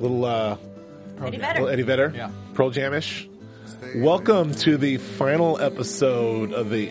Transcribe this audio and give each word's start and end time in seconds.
Little 0.00 0.24
uh, 0.24 0.56
Eddie 1.18 1.36
little 1.36 1.38
Vedder. 1.40 1.70
Eddie 1.70 1.82
Vedder, 1.82 2.12
Yeah. 2.16 2.30
Pearl 2.54 2.70
Jamish. 2.70 3.28
Welcome 3.96 4.54
to 4.56 4.76
the 4.76 4.96
final 4.96 5.60
episode 5.60 6.52
of 6.52 6.70
the 6.70 6.88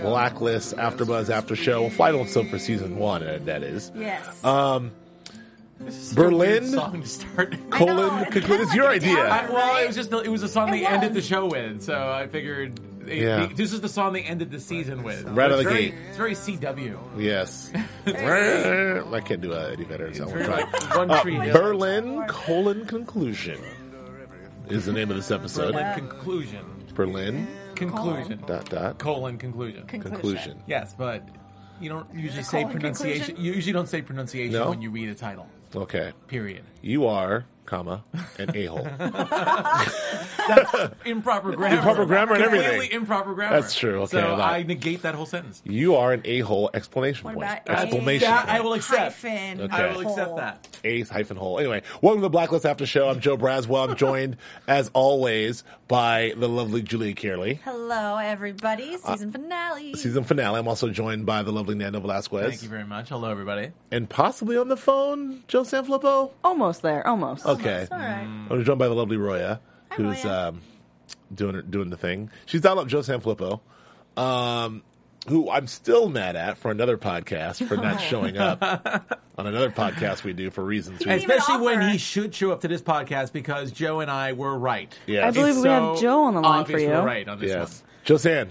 Blacklist 0.00 0.76
AfterBuzz 0.76 1.28
After 1.30 1.56
Show. 1.56 1.88
Final 1.90 2.20
episode 2.20 2.48
for 2.48 2.58
season 2.58 2.96
one, 2.96 3.22
uh, 3.22 3.38
that 3.44 3.62
is. 3.62 3.90
Yes. 3.94 4.44
Um, 4.44 4.92
This 5.80 5.96
is 5.96 6.08
such 6.10 6.18
a 6.18 6.20
Berlin? 6.20 6.62
weird 6.62 6.66
song 6.66 7.00
to 7.02 7.08
start. 7.08 7.54
I 7.54 7.76
colon, 7.76 7.96
know, 7.96 8.18
it's 8.22 8.32
conclude. 8.32 8.44
kinda 8.46 8.62
It's 8.62 8.74
your 8.74 8.84
like 8.84 9.02
a 9.02 9.06
idea. 9.06 9.24
I, 9.28 9.50
well, 9.50 9.82
it 9.82 9.86
was 9.88 9.96
just 9.96 10.12
it 10.12 10.28
was 10.30 10.42
a 10.44 10.48
song 10.48 10.68
It 10.68 10.72
they 10.72 10.86
ended 10.86 11.14
the 11.14 11.22
show 11.22 11.46
with, 11.46 11.82
so 11.82 11.94
I 11.94 12.26
figured 12.28 12.78
it, 13.06 13.18
Yeah. 13.18 13.48
this 13.54 13.72
is 13.72 13.80
the 13.80 13.88
song 13.88 14.12
they 14.12 14.22
ended 14.22 14.50
the 14.50 14.60
season 14.60 15.02
with. 15.02 15.24
Right 15.24 15.50
out 15.50 15.58
It's 15.58 15.58
of 15.60 15.64
the 15.64 15.70
very- 15.70 15.84
gate. 15.90 15.94
It's 16.08 16.16
very 16.16 16.34
CW. 16.34 16.98
Yes. 17.18 17.70
I 18.06 19.20
can't 19.20 19.40
do 19.40 19.52
uh, 19.52 19.70
Eddie 19.72 19.84
Vedder, 19.84 20.12
so 20.14 20.26
we'll. 20.26 20.48
One 20.96 21.10
Uh, 21.10 21.22
Tree 21.22 21.34
Hill. 21.34 21.52
Berlin 21.52 22.24
colon 22.28 22.86
conclusion 22.86 23.60
is 24.68 24.86
the 24.86 24.92
name 24.92 25.10
of 25.10 25.16
this 25.16 25.30
episode. 25.30 25.72
Berlin 25.72 25.94
conclusion. 25.94 26.64
Berlin 26.94 27.48
Conclusion. 27.74 28.42
dot 28.46 28.68
dot 28.68 28.98
Colon 28.98 29.38
conclusion. 29.38 29.86
conclusion. 29.86 30.62
Yes, 30.66 30.94
but 30.96 31.26
you 31.80 31.88
don't 31.88 32.06
usually 32.14 32.42
say 32.42 32.64
pronunciation. 32.64 33.24
conclusion? 33.26 33.44
You 33.44 33.52
usually 33.54 33.72
don't 33.72 33.88
say 33.88 34.02
pronunciation 34.02 34.52
No? 34.52 34.70
when 34.70 34.82
you 34.82 34.90
read 34.90 35.08
a 35.08 35.14
title. 35.14 35.48
Okay. 35.74 36.12
Period. 36.28 36.62
You 36.82 37.06
are, 37.06 37.46
comma, 37.72 38.04
an 38.38 38.54
a 38.54 38.66
hole. 38.66 38.86
That's 40.48 40.94
improper 41.06 41.52
grammar. 41.56 41.76
Improper 41.76 42.04
grammar 42.04 42.34
and 42.34 42.42
Completely 42.44 42.66
everything. 42.74 42.96
improper 43.00 43.34
grammar. 43.34 43.60
That's 43.60 43.74
true. 43.74 44.02
Okay, 44.02 44.10
so 44.10 44.18
well, 44.18 44.36
that- 44.36 44.52
I 44.52 44.62
negate 44.62 45.02
that 45.02 45.14
whole 45.14 45.24
sentence. 45.26 45.62
You 45.64 45.94
are 45.96 46.12
an 46.12 46.20
a 46.26 46.40
hole! 46.40 46.68
Exclamation 46.74 47.24
What 47.24 47.34
point! 47.36 47.60
about 47.64 47.78
Exclamation 47.84 48.28
That 48.28 48.48
I 48.48 48.52
point! 48.52 48.64
will 48.64 48.74
accept. 48.74 49.22
Hyphen. 49.22 49.60
Okay. 49.62 49.74
I 49.76 49.92
will 49.92 50.00
accept 50.02 50.36
that. 50.36 50.68
Ace 50.84 51.08
hyphen 51.08 51.36
hole. 51.38 51.58
Anyway, 51.58 51.82
welcome 52.02 52.20
to 52.20 52.26
the 52.26 52.30
Blacklist 52.30 52.66
After 52.66 52.84
Show. 52.84 53.08
I'm 53.08 53.20
Joe 53.20 53.36
Braswell. 53.38 53.88
I'm 53.88 53.96
joined, 53.96 54.36
as 54.68 54.90
always, 54.92 55.64
by 55.88 56.34
the 56.36 56.48
lovely 56.48 56.82
Julia 56.82 57.14
Cearley. 57.14 57.60
Hello, 57.64 58.18
everybody. 58.18 58.98
Season 58.98 59.32
finale. 59.32 59.94
Uh, 59.94 59.96
Season 59.96 60.24
finale. 60.24 60.58
I'm 60.58 60.68
also 60.68 60.90
joined 60.90 61.24
by 61.24 61.42
the 61.42 61.52
lovely 61.52 61.74
Nando 61.74 62.00
Velasquez. 62.00 62.48
Thank 62.50 62.62
you 62.62 62.68
very 62.68 62.84
much. 62.84 63.08
Hello, 63.08 63.30
everybody. 63.30 63.70
And 63.90 64.08
possibly 64.10 64.56
on 64.58 64.68
the 64.68 64.76
phone, 64.76 65.42
Joe 65.48 65.62
Sanfelippo. 65.62 66.32
Almost 66.44 66.82
there, 66.82 67.06
almost. 67.06 67.46
Okay. 67.46 67.61
All 67.66 67.98
right. 67.98 68.46
I'm 68.50 68.64
joined 68.64 68.78
by 68.78 68.88
the 68.88 68.94
lovely 68.94 69.16
Roya, 69.16 69.60
who's 69.96 70.24
Roya. 70.24 70.48
um, 70.48 70.60
doing 71.34 71.62
doing 71.70 71.90
the 71.90 71.96
thing. 71.96 72.30
She's 72.46 72.60
dialed 72.60 72.78
up 72.80 72.86
Joe 72.88 73.00
Sanfelippo, 73.00 73.60
um, 74.20 74.82
who 75.28 75.50
I'm 75.50 75.66
still 75.66 76.08
mad 76.08 76.36
at 76.36 76.58
for 76.58 76.70
another 76.70 76.96
podcast 76.98 77.66
for 77.66 77.76
not 77.76 78.00
showing 78.00 78.36
up 78.38 78.62
on 79.38 79.46
another 79.46 79.70
podcast 79.70 80.24
we 80.24 80.32
do 80.32 80.50
for 80.50 80.64
reasons 80.64 81.04
we 81.06 81.12
Especially 81.12 81.58
when 81.58 81.78
offer. 81.78 81.88
he 81.90 81.98
should 81.98 82.34
show 82.34 82.50
up 82.52 82.60
to 82.62 82.68
this 82.68 82.82
podcast 82.82 83.32
because 83.32 83.70
Joe 83.72 84.00
and 84.00 84.10
I 84.10 84.32
were 84.32 84.58
right. 84.58 84.92
Yes. 85.06 85.24
I 85.24 85.30
believe 85.30 85.54
It's 85.54 85.62
we 85.62 85.68
have 85.68 86.00
Joe 86.00 86.24
on 86.24 86.34
the 86.34 86.40
line 86.40 86.64
for 86.64 86.72
obvious 86.72 86.82
you. 86.82 86.88
We're 86.88 87.04
right 87.06 87.28
on 87.28 87.38
this 87.38 87.48
Yes. 87.50 87.82
one. 87.82 87.90
Joe 88.04 88.16
San, 88.16 88.50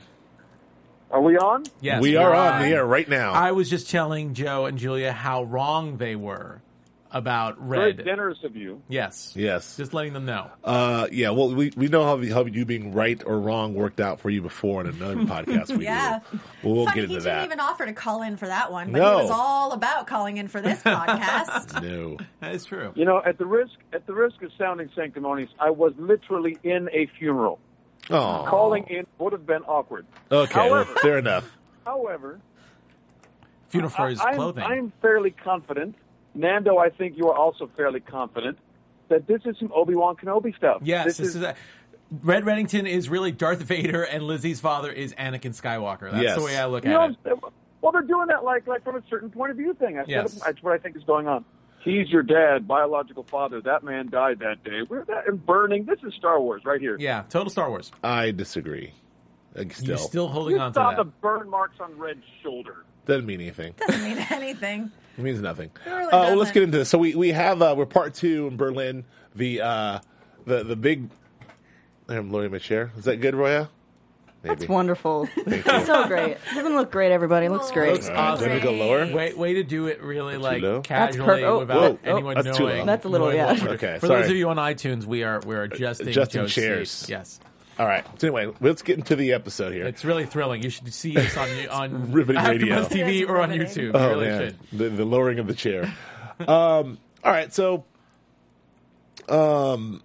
Are 1.12 1.22
we 1.22 1.38
on? 1.38 1.64
Yes, 1.82 2.02
we 2.02 2.16
we're 2.16 2.22
are 2.22 2.34
on 2.34 2.62
the 2.62 2.70
air 2.70 2.86
right 2.86 3.08
now. 3.10 3.34
I 3.34 3.52
was 3.52 3.70
just 3.70 3.90
telling 3.90 4.34
Joe 4.34 4.66
and 4.66 4.78
Julia 4.78 5.12
how 5.12 5.44
wrong 5.44 5.98
they 5.98 6.16
were 6.16 6.61
about 7.14 7.60
Red. 7.68 7.98
Very 7.98 8.06
generous 8.06 8.38
of 8.44 8.56
you. 8.56 8.82
Yes. 8.88 9.34
yes. 9.36 9.76
Just 9.78 9.94
letting 9.94 10.14
them 10.14 10.26
know. 10.26 10.50
Uh, 10.64 11.08
yeah. 11.12 11.30
Well, 11.32 11.54
we, 11.54 11.72
we 11.76 11.88
know 11.88 12.04
how, 12.04 12.18
how 12.34 12.46
you 12.46 12.64
being 12.66 12.94
right 12.94 13.22
or 13.26 13.40
wrong 13.40 13.74
worked 13.74 14.00
out 14.00 14.20
for 14.22 14.30
you 14.30 14.42
before 14.42 14.82
in 14.82 14.88
another 14.88 15.16
podcast 15.26 15.78
we 15.78 15.84
Yeah. 15.86 16.20
do. 16.32 16.40
Well, 16.64 16.74
we'll 16.76 16.86
Funny, 16.86 17.02
get 17.02 17.10
he 17.10 17.16
into 17.16 17.26
didn't 17.28 17.46
even 17.46 17.60
offer 17.60 17.86
to 17.86 17.94
call 17.94 18.22
in 18.22 18.38
for 18.38 18.48
that 18.48 18.72
one, 18.72 18.92
but 18.92 19.00
No. 19.00 19.18
he 19.18 19.22
was 19.24 19.32
all 19.32 19.74
about 19.74 20.08
calling 20.08 20.38
in 20.38 20.48
for 20.48 20.62
this 20.62 20.82
podcast. 20.84 21.82
no. 21.84 22.18
That 22.40 22.56
is 22.56 22.64
true. 22.66 22.92
You 22.96 23.06
know, 23.06 23.22
at 23.26 23.38
the 23.38 23.46
risk 23.46 23.74
at 23.94 24.08
the 24.08 24.14
risk 24.14 24.42
of 24.42 24.52
sounding 24.58 24.90
sanctimonious, 24.96 25.50
I 25.60 25.70
was 25.70 25.94
literally 25.98 26.58
in 26.64 26.90
a 26.94 27.08
funeral. 27.20 27.60
Oh. 28.10 28.46
Calling 28.48 28.86
in 28.90 29.06
would 29.20 29.34
have 29.34 29.46
been 29.46 29.64
awkward. 29.64 30.06
Okay. 30.32 30.56
well, 30.70 30.84
However- 30.86 31.00
fair 31.02 31.18
enough. 31.18 31.58
However, 31.86 32.40
Funeral 33.70 33.90
for 33.90 34.10
his 34.10 34.20
clothing. 34.20 34.64
I'm, 34.64 34.72
I'm 34.72 34.94
fairly 35.02 35.32
confident. 35.32 35.96
Nando, 36.34 36.78
I 36.78 36.90
think 36.90 37.18
you 37.18 37.28
are 37.30 37.36
also 37.36 37.70
fairly 37.76 38.00
confident 38.00 38.58
that 39.10 39.28
this 39.28 39.42
is 39.46 39.56
some 39.60 39.72
Obi 39.76 39.96
Wan 39.96 40.16
Kenobi 40.16 40.56
stuff. 40.56 40.82
yes, 40.84 41.06
this, 41.06 41.18
this, 41.18 41.36
is, 41.36 41.42
a, 41.42 41.56
Red 42.24 42.44
Reddington 42.44 42.88
is 42.88 43.10
really 43.10 43.32
Darth 43.32 43.62
Vader, 43.62 44.04
and 44.04 44.24
Lizzie's 44.24 44.60
father 44.60 44.92
is 44.92 45.14
Anakin 45.16 45.54
Skywalker. 45.60 46.12
That's 46.12 46.24
Yes. 46.24 46.38
the 46.38 46.44
way 46.44 46.58
I 46.58 46.66
look 46.68 46.86
You 46.86 46.92
at 46.92 47.10
know, 47.26 47.32
it. 47.32 47.40
well, 47.82 47.92
they're 47.92 48.02
doing 48.02 48.28
that 48.28 48.44
like 48.44 48.68
like 48.68 48.84
from 48.84 48.96
a 48.96 49.04
certain 49.10 49.30
point 49.30 49.52
of 49.52 49.58
view 49.58 49.74
thing. 49.74 49.98
I 49.98 50.04
Yes. 50.08 50.34
said 50.34 50.42
that's 50.46 50.64
what 50.64 50.74
I 50.74 50.78
think 50.78 50.96
is 50.96 51.04
going 51.04 51.28
on. 51.28 51.44
He's 51.84 52.10
your 52.10 52.22
dad, 52.24 52.68
biological 52.68 53.24
father. 53.24 53.60
That 53.62 53.84
man 53.84 54.10
died 54.10 54.40
that 54.40 54.64
day. 54.64 54.82
We're 54.88 55.04
that 55.06 55.28
and 55.28 55.44
burning. 55.46 55.86
This 55.86 55.98
is 56.06 56.14
Star 56.14 56.40
Wars 56.40 56.62
right 56.64 56.80
here. 56.80 56.96
Yeah, 57.00 57.24
total 57.28 57.50
Star 57.50 57.70
Wars. 57.70 57.92
I 58.04 58.32
disagree. 58.32 58.94
Like, 59.56 59.74
still. 59.74 59.88
You're 59.88 59.98
still 59.98 60.28
holding 60.28 60.56
You 60.56 60.62
on 60.62 60.74
to 60.74 60.80
that. 60.80 60.96
saw 60.96 61.04
the 61.04 61.10
burn 61.10 61.50
marks 61.50 61.80
on 61.80 61.98
Red's 61.98 62.24
shoulder. 62.42 62.86
Doesn't 63.06 63.26
mean 63.26 63.42
anything. 63.42 63.74
Doesn't 63.78 64.04
mean 64.04 64.18
anything. 64.30 64.92
It 65.18 65.22
means 65.24 65.42
nothing. 65.42 65.72
really 65.86 66.04
uh, 66.06 66.10
well, 66.12 66.36
let's 66.38 66.52
get 66.52 66.64
into 66.64 66.78
this. 66.78 66.90
So 66.90 66.98
we, 66.98 67.16
we 67.16 67.30
have 67.32 67.62
uh, 67.62 67.74
we're 67.78 67.86
part 67.86 68.14
two 68.14 68.48
in 68.48 68.58
Berlin. 68.58 69.04
The 69.36 69.62
uh, 69.62 70.00
the 70.46 70.64
the 70.64 70.76
big. 70.76 71.10
I'm 72.08 72.32
lowering 72.32 72.52
my 72.52 72.58
chair. 72.60 72.92
Is 72.98 73.06
that 73.06 73.18
good, 73.18 73.36
Roya? 73.36 73.70
Maybe. 74.44 74.56
That's 74.56 74.68
wonderful. 74.70 75.28
Thank 75.46 75.66
so 75.86 76.08
great. 76.08 76.38
Doesn't 76.56 76.76
look 76.76 76.92
great, 76.92 77.12
everybody. 77.12 77.48
Looks 77.48 77.70
great. 77.72 77.94
Looks 77.94 78.10
All 78.10 78.16
right, 78.16 78.40
do 78.40 78.46
you 78.46 78.50
want 78.52 78.64
me 78.64 78.72
go 78.72 78.86
lower? 78.86 79.14
Way, 79.14 79.34
way 79.34 79.54
to 79.56 79.64
do 79.64 79.86
it 79.86 80.02
really 80.02 80.38
like 80.38 80.64
casually 80.84 81.42
per- 81.44 81.46
oh, 81.46 81.60
without 81.60 81.80
whoa, 81.80 82.00
oh, 82.06 82.16
anyone 82.16 82.36
that's 82.44 82.58
too 82.58 82.64
knowing. 82.64 82.80
low. 82.80 82.86
That's 82.86 83.06
a 83.06 83.10
little, 83.10 83.28
knowing 83.28 83.38
yeah. 83.38 83.68
Okay, 83.74 83.98
For 84.00 84.08
sorry. 84.08 84.22
those 84.24 84.32
of 84.32 84.36
you 84.38 84.50
on 84.50 84.58
iTunes, 84.58 85.06
we 85.06 85.22
are 85.24 85.42
we're 85.46 85.62
adjusting 85.64 86.08
Adjusting 86.08 86.42
Joe's 86.42 86.54
chairs. 86.54 86.90
seat. 86.90 87.10
Yes, 87.10 87.40
All 87.82 87.88
right. 87.88 88.06
So 88.20 88.28
anyway, 88.28 88.54
let's 88.62 88.84
get 88.84 89.00
into 89.00 89.16
the 89.16 89.34
episode 89.34 89.74
here. 89.74 89.88
it's 89.88 90.06
really 90.06 90.28
thrilling. 90.28 90.62
You 90.62 90.70
should 90.70 90.94
see 90.94 91.18
us 91.18 91.36
on 91.36 91.50
on 91.70 92.12
riveting 92.14 92.44
radio. 92.44 92.84
TV 92.84 93.08
It 93.08 93.16
is 93.24 93.30
or 93.30 93.42
on 93.42 93.50
riveting. 93.50 93.68
YouTube. 93.68 93.86
You 93.86 93.92
oh 93.96 94.10
really 94.10 94.28
man, 94.28 94.40
should. 94.70 94.80
the, 94.80 94.90
the 94.90 95.06
lowering 95.06 95.40
of 95.40 95.48
the 95.48 95.56
chair. 95.56 95.92
um. 96.42 97.00
All 97.24 97.32
right. 97.32 97.52
So, 97.52 97.84
um, 99.30 100.04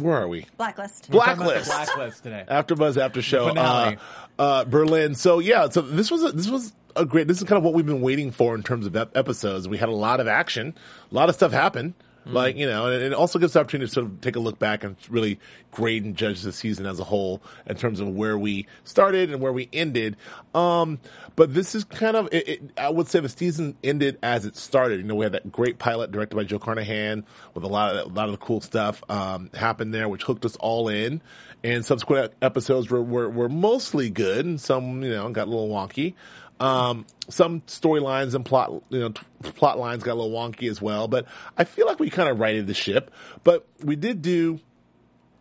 where 0.00 0.16
are 0.16 0.26
we? 0.28 0.46
Blacklist. 0.56 1.08
We're 1.10 1.20
talking 1.20 1.42
about 1.42 1.64
Blacklist. 1.64 1.70
Blacklist 1.70 2.22
today. 2.22 2.44
After 2.48 2.74
Buzz 2.74 2.96
After 2.96 3.20
Show, 3.20 3.48
uh, 3.48 3.96
uh, 4.38 4.64
Berlin. 4.64 5.14
So 5.14 5.38
yeah, 5.38 5.68
so 5.68 5.82
this 5.82 6.10
was 6.10 6.24
a, 6.24 6.32
this 6.32 6.48
was 6.48 6.72
a 6.96 7.04
great. 7.04 7.28
This 7.28 7.38
is 7.42 7.44
kind 7.44 7.58
of 7.58 7.62
what 7.64 7.74
we've 7.74 7.84
been 7.86 8.00
waiting 8.00 8.30
for 8.30 8.54
in 8.54 8.62
terms 8.62 8.86
of 8.86 8.96
ep- 8.96 9.14
episodes. 9.16 9.68
We 9.68 9.76
had 9.76 9.90
a 9.90 9.94
lot 9.94 10.20
of 10.20 10.28
action, 10.28 10.74
a 11.10 11.14
lot 11.14 11.28
of 11.28 11.34
stuff 11.34 11.52
happen. 12.28 12.34
Like 12.34 12.56
you 12.56 12.66
know, 12.66 12.86
and 12.86 13.02
it 13.02 13.12
also 13.12 13.38
gives 13.38 13.54
the 13.54 13.60
opportunity 13.60 13.88
to 13.88 13.92
sort 13.92 14.06
of 14.06 14.20
take 14.20 14.36
a 14.36 14.40
look 14.40 14.58
back 14.58 14.84
and 14.84 14.96
really 15.08 15.38
grade 15.70 16.04
and 16.04 16.16
judge 16.16 16.42
the 16.42 16.52
season 16.52 16.86
as 16.86 17.00
a 17.00 17.04
whole 17.04 17.42
in 17.66 17.76
terms 17.76 18.00
of 18.00 18.08
where 18.08 18.38
we 18.38 18.66
started 18.84 19.30
and 19.30 19.40
where 19.40 19.52
we 19.52 19.68
ended. 19.72 20.16
Um, 20.54 20.98
but 21.36 21.54
this 21.54 21.74
is 21.74 21.84
kind 21.84 22.16
of, 22.16 22.28
it, 22.32 22.48
it, 22.48 22.62
I 22.76 22.88
would 22.88 23.08
say, 23.08 23.20
the 23.20 23.28
season 23.28 23.76
ended 23.84 24.18
as 24.22 24.44
it 24.44 24.56
started. 24.56 25.00
You 25.00 25.06
know, 25.06 25.14
we 25.14 25.24
had 25.24 25.32
that 25.32 25.52
great 25.52 25.78
pilot 25.78 26.10
directed 26.10 26.36
by 26.36 26.44
Joe 26.44 26.58
Carnahan 26.58 27.24
with 27.54 27.64
a 27.64 27.68
lot 27.68 27.96
of 27.96 28.10
a 28.10 28.14
lot 28.14 28.26
of 28.26 28.32
the 28.32 28.38
cool 28.38 28.60
stuff 28.60 29.02
um, 29.08 29.50
happened 29.54 29.94
there, 29.94 30.08
which 30.08 30.22
hooked 30.22 30.44
us 30.44 30.56
all 30.56 30.88
in. 30.88 31.20
And 31.64 31.84
subsequent 31.84 32.34
episodes 32.40 32.88
were, 32.88 33.02
were 33.02 33.28
were 33.28 33.48
mostly 33.48 34.10
good, 34.10 34.46
and 34.46 34.60
some 34.60 35.02
you 35.02 35.10
know 35.10 35.28
got 35.30 35.48
a 35.48 35.50
little 35.50 35.68
wonky. 35.68 36.14
Um, 36.60 37.06
some 37.28 37.60
storylines 37.62 38.34
and 38.34 38.44
plot, 38.44 38.72
you 38.88 38.98
know, 38.98 39.08
t- 39.10 39.22
plot 39.42 39.78
lines 39.78 40.02
got 40.02 40.14
a 40.14 40.18
little 40.20 40.32
wonky 40.32 40.68
as 40.68 40.82
well, 40.82 41.06
but 41.06 41.26
I 41.56 41.64
feel 41.64 41.86
like 41.86 42.00
we 42.00 42.10
kind 42.10 42.28
of 42.28 42.40
righted 42.40 42.66
the 42.66 42.74
ship. 42.74 43.12
But 43.44 43.66
we 43.84 43.94
did 43.96 44.22
do 44.22 44.60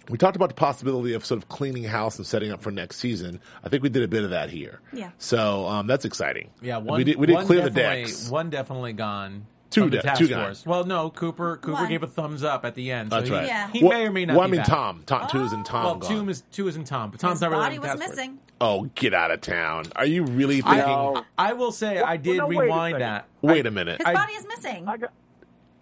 we 0.09 0.17
talked 0.17 0.35
about 0.35 0.49
the 0.49 0.55
possibility 0.55 1.13
of 1.13 1.25
sort 1.25 1.41
of 1.41 1.49
cleaning 1.49 1.83
house 1.83 2.17
and 2.17 2.25
setting 2.25 2.51
up 2.51 2.61
for 2.61 2.71
next 2.71 2.97
season. 2.97 3.41
I 3.63 3.69
think 3.69 3.83
we 3.83 3.89
did 3.89 4.03
a 4.03 4.07
bit 4.07 4.23
of 4.23 4.29
that 4.29 4.49
here. 4.49 4.79
Yeah. 4.93 5.11
So 5.17 5.67
um, 5.67 5.87
that's 5.87 6.05
exciting. 6.05 6.49
Yeah, 6.61 6.77
And 6.77 6.85
one 6.85 6.97
we 6.99 7.03
did, 7.03 7.17
we 7.17 7.27
did 7.27 7.35
one 7.35 7.45
clear 7.45 7.61
the 7.63 7.71
decks. 7.71 8.29
One 8.29 8.49
definitely 8.49 8.93
gone. 8.93 9.47
Two 9.69 9.81
from 9.81 9.89
the 9.89 9.97
de- 9.97 10.03
task 10.03 10.19
two 10.19 10.27
gone. 10.29 10.45
force. 10.45 10.65
Well, 10.65 10.83
no, 10.85 11.09
Cooper. 11.09 11.57
Cooper 11.57 11.73
One. 11.73 11.89
gave 11.89 12.01
a 12.03 12.07
thumbs 12.07 12.43
up 12.43 12.63
at 12.63 12.75
the 12.75 12.91
end. 12.91 13.09
So 13.11 13.17
That's 13.17 13.27
he, 13.29 13.35
right. 13.35 13.47
Yeah. 13.47 13.69
He 13.71 13.83
Well- 13.83 13.97
may 13.97 14.05
or 14.07 14.11
may 14.11 14.25
not. 14.25 14.37
Well, 14.37 14.47
I 14.47 14.49
mean, 14.49 14.59
back. 14.61 14.67
Tom. 14.67 15.03
Tom. 15.05 15.27
Two 15.29 15.43
is 15.43 15.51
in 15.53 15.59
oh. 15.59 15.63
Tom. 15.63 15.83
Well, 15.83 15.95
gone. 15.95 16.09
two 16.11 16.29
is 16.29 16.41
two 16.51 16.67
is 16.67 16.75
in 16.77 16.83
Tom, 16.85 17.11
but 17.11 17.19
Tom's 17.19 17.33
His 17.33 17.41
not 17.41 17.51
really 17.51 17.63
body 17.63 17.79
was 17.79 17.87
task 17.89 17.97
force. 18.03 18.09
missing. 18.11 18.39
Oh, 18.59 18.89
get 18.95 19.13
out 19.13 19.29
of 19.29 19.41
town! 19.41 19.85
Are 19.95 20.05
you 20.05 20.23
really 20.23 20.61
thinking? 20.61 20.81
I, 20.81 21.21
I 21.37 21.53
will 21.53 21.71
say 21.71 21.99
I 22.01 22.17
did 22.17 22.37
no, 22.37 22.47
rewind 22.47 23.01
that. 23.01 23.27
Wait 23.41 23.65
a 23.67 23.71
minute. 23.71 23.97
His 23.99 24.07
I- 24.07 24.13
body 24.13 24.33
is 24.33 24.45
missing. 24.47 24.87
I 24.87 24.97
got, 24.97 25.11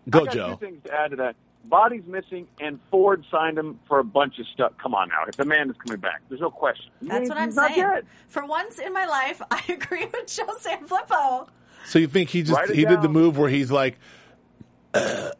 Go, 0.09 0.21
I 0.21 0.23
got 0.25 0.33
Joe. 0.33 0.49
two 0.59 0.65
things 0.65 0.83
to 0.85 0.93
add 0.93 1.11
to 1.11 1.15
that. 1.17 1.35
Body's 1.67 2.05
missing, 2.05 2.47
and 2.59 2.79
Ford 2.91 3.23
signed 3.31 3.57
him 3.57 3.79
for 3.87 3.97
a 3.99 4.03
bunch 4.03 4.37
of 4.39 4.45
stuff. 4.53 4.73
Come 4.77 4.93
on 4.93 5.07
now, 5.09 5.23
if 5.27 5.35
the 5.35 5.45
man 5.45 5.69
is 5.69 5.75
coming 5.83 5.99
back, 5.99 6.21
there's 6.29 6.41
no 6.41 6.51
question. 6.51 6.91
That's 7.01 7.19
He's- 7.21 7.29
what 7.29 7.37
I'm 7.39 7.51
saying. 7.51 7.75
dead. 7.75 8.05
For 8.27 8.45
once 8.45 8.77
in 8.77 8.93
my 8.93 9.05
life, 9.05 9.41
I 9.51 9.61
agree 9.69 10.05
with 10.05 10.27
Joe 10.27 10.45
Sanfelippo. 10.59 11.47
So 11.85 11.99
you 11.99 12.07
think 12.07 12.29
he 12.29 12.41
just 12.41 12.53
Write 12.57 12.69
it 12.69 12.75
he 12.75 12.85
did 12.85 13.01
the 13.01 13.09
move 13.09 13.37
where 13.37 13.49
he's 13.49 13.71
like, 13.71 13.97
and 14.93 15.33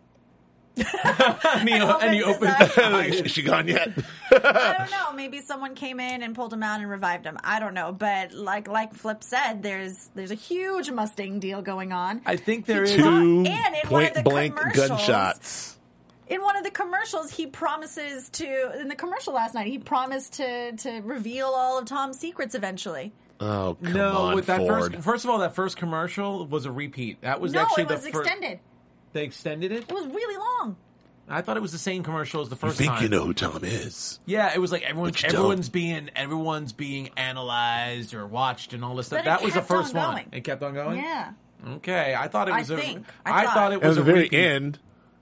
he, 0.77 1.73
and 1.73 2.13
he 2.13 2.21
Opens 2.23 2.51
opens. 2.51 2.77
eyes. 2.77 3.13
"Is 3.21 3.31
she 3.31 3.41
gone 3.41 3.67
yet?" 3.67 3.89
I 4.31 4.75
don't 4.77 4.91
know. 4.91 5.13
Maybe 5.13 5.39
someone 5.41 5.73
came 5.75 5.99
in 5.99 6.21
and 6.21 6.35
pulled 6.35 6.51
him 6.53 6.63
out 6.63 6.81
and 6.81 6.89
revived 6.89 7.25
him. 7.25 7.37
I 7.43 7.59
don't 7.59 7.73
know. 7.73 7.91
But 7.93 8.33
like 8.33 8.67
like 8.67 8.93
Flip 8.93 9.23
said, 9.23 9.63
there's 9.63 10.09
there's 10.15 10.31
a 10.31 10.35
huge 10.35 10.91
Mustang 10.91 11.39
deal 11.39 11.61
going 11.61 11.91
on. 11.93 12.21
I 12.25 12.35
think 12.35 12.65
there 12.65 12.83
is. 12.83 12.91
Two- 12.91 13.03
Two 13.03 13.45
and 13.49 13.75
in 13.75 13.89
one 13.89 14.03
of 14.03 14.13
point 14.13 14.13
the 14.15 14.23
blank 14.23 14.55
commercials- 14.57 14.87
gunshots. 14.89 15.77
in 16.27 16.41
one 16.41 16.57
of 16.57 16.63
the 16.65 16.71
commercials, 16.71 17.31
he 17.31 17.47
promises 17.47 18.29
to 18.31 18.79
in 18.81 18.89
the 18.89 18.95
commercial 18.95 19.33
last 19.33 19.53
night. 19.55 19.67
He 19.67 19.79
promised 19.79 20.33
to 20.33 20.73
to 20.73 20.99
reveal 21.01 21.47
all 21.47 21.79
of 21.79 21.85
Tom's 21.85 22.19
secrets 22.19 22.53
eventually. 22.55 23.13
Oh 23.45 23.77
come 23.83 23.93
No, 23.93 24.11
on, 24.17 24.35
with 24.35 24.45
that 24.47 24.59
Ford. 24.59 24.93
first. 24.93 25.03
First 25.03 25.23
of 25.25 25.29
all, 25.31 25.39
that 25.39 25.55
first 25.55 25.77
commercial 25.77 26.45
was 26.47 26.65
a 26.65 26.71
repeat. 26.71 27.21
That 27.21 27.39
was 27.41 27.53
no, 27.53 27.61
actually 27.61 27.83
it 27.83 27.89
was 27.89 28.03
the 28.03 28.11
first. 28.11 28.25
extended. 28.29 28.59
They 29.13 29.23
extended 29.23 29.71
it. 29.71 29.83
It 29.89 29.91
was 29.93 30.05
really 30.07 30.37
long. 30.37 30.75
I 31.27 31.41
thought 31.41 31.57
it 31.57 31.61
was 31.61 31.71
the 31.71 31.77
same 31.79 32.03
commercial 32.03 32.41
as 32.41 32.49
the 32.49 32.55
first 32.55 32.63
you 32.63 32.69
first 32.69 32.77
think 32.79 32.91
time. 32.93 33.03
you 33.03 33.09
know 33.09 33.25
who 33.25 33.33
Tom 33.33 33.63
is? 33.63 34.19
Yeah, 34.25 34.51
it 34.53 34.59
was 34.59 34.71
like 34.71 34.83
everyone, 34.83 35.09
But 35.11 35.23
you 35.23 35.29
don't. 35.29 35.37
everyone's 35.39 35.69
being 35.69 36.09
everyone's 36.15 36.71
being 36.73 37.09
analyzed 37.17 38.13
or 38.13 38.27
watched 38.27 38.73
and 38.73 38.83
all 38.85 38.95
this 38.95 39.07
stuff. 39.07 39.19
But 39.19 39.21
it 39.21 39.25
that 39.29 39.41
was 39.43 39.53
the 39.53 39.59
kept 39.61 39.71
on 39.71 39.77
first 39.83 39.93
one. 39.95 40.11
going. 40.15 40.29
It 40.31 40.41
kept 40.43 40.61
on 40.63 40.73
going. 40.73 40.97
Yeah. 40.99 41.31
Okay, 41.67 42.15
I 42.17 42.27
thought 42.27 42.47
it 42.47 42.53
I 42.53 42.59
was. 42.59 42.69
a, 42.69 42.77
think. 42.77 43.05
I, 43.25 43.41
I 43.41 43.43
thought. 43.45 43.53
thought. 43.55 43.71
it 43.71 43.75
And 43.75 43.83
was 43.89 43.97
at 43.97 44.03
the 44.05 44.11
a 44.11 44.13
very 44.13 44.23
repeat. 44.25 44.37
end, 44.39 44.79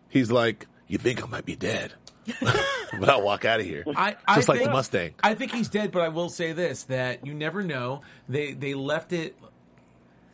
he's 0.09 0.29
like, 0.29 0.67
"You 0.87 0.97
think 0.97 1.23
I 1.23 1.27
might 1.27 1.45
be 1.45 1.55
dead?" 1.55 1.93
but 2.41 3.09
I'll 3.09 3.21
walk 3.21 3.45
out 3.45 3.59
of 3.59 3.65
here. 3.65 3.83
I, 3.95 4.15
I 4.27 4.35
Just 4.35 4.47
like 4.49 4.59
think, 4.59 4.69
the 4.69 4.73
Mustang. 4.73 5.13
I 5.23 5.35
think 5.35 5.51
he's 5.51 5.69
dead, 5.69 5.91
but 5.91 6.01
I 6.01 6.09
will 6.09 6.29
say 6.29 6.53
this: 6.53 6.83
that 6.83 7.25
you 7.25 7.33
never 7.33 7.63
know. 7.63 8.01
They 8.29 8.53
they 8.53 8.73
left 8.73 9.13
it. 9.13 9.35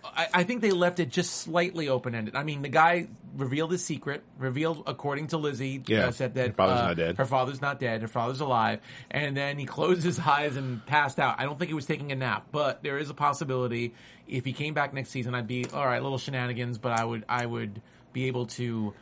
I, 0.04 0.28
I 0.34 0.44
think 0.44 0.62
they 0.62 0.72
left 0.72 1.00
it 1.00 1.10
just 1.10 1.36
slightly 1.38 1.90
open 1.90 2.16
ended. 2.16 2.36
I 2.36 2.44
mean, 2.44 2.62
the 2.62 2.70
guy 2.70 3.08
revealed 3.36 3.72
his 3.72 3.84
secret. 3.84 4.24
Revealed, 4.38 4.84
according 4.88 5.28
to 5.28 5.38
Lizzie, 5.38 5.84
Yeah, 5.86 6.08
uh, 6.08 6.12
said 6.12 6.36
that 6.36 6.48
her 6.48 6.54
father's 6.54 6.80
uh, 6.80 6.88
not 6.88 6.98
dead. 6.98 7.18
Her 7.18 7.26
father's 7.26 7.62
not 7.62 7.80
dead. 7.80 8.02
Her 8.02 8.08
father's 8.08 8.40
alive. 8.40 8.80
And 9.12 9.36
then 9.38 9.60
he 9.60 9.66
closed 9.66 10.04
his 10.04 10.18
eyes 10.26 10.56
and 10.56 10.84
passed 10.86 11.20
out. 11.20 11.36
I 11.38 11.44
don't 11.44 11.60
think 11.60 11.70
he 11.70 11.76
was 11.76 11.86
taking 11.86 12.12
a 12.12 12.16
nap, 12.16 12.48
but 12.52 12.82
there 12.82 12.98
is 12.98 13.10
a 13.10 13.14
possibility 13.14 13.94
if 14.30 14.46
he 14.46 14.54
came 14.54 14.74
back 14.74 14.94
next 14.94 15.10
season, 15.10 15.36
I'd 15.36 15.48
be 15.48 15.66
all 15.74 15.86
right. 15.86 16.02
Little 16.02 16.18
shenanigans, 16.18 16.78
but 16.78 16.92
I 16.94 17.04
would 17.04 17.26
I 17.28 17.46
would 17.46 17.82
be 18.14 18.26
able 18.28 18.46
to 18.48 18.94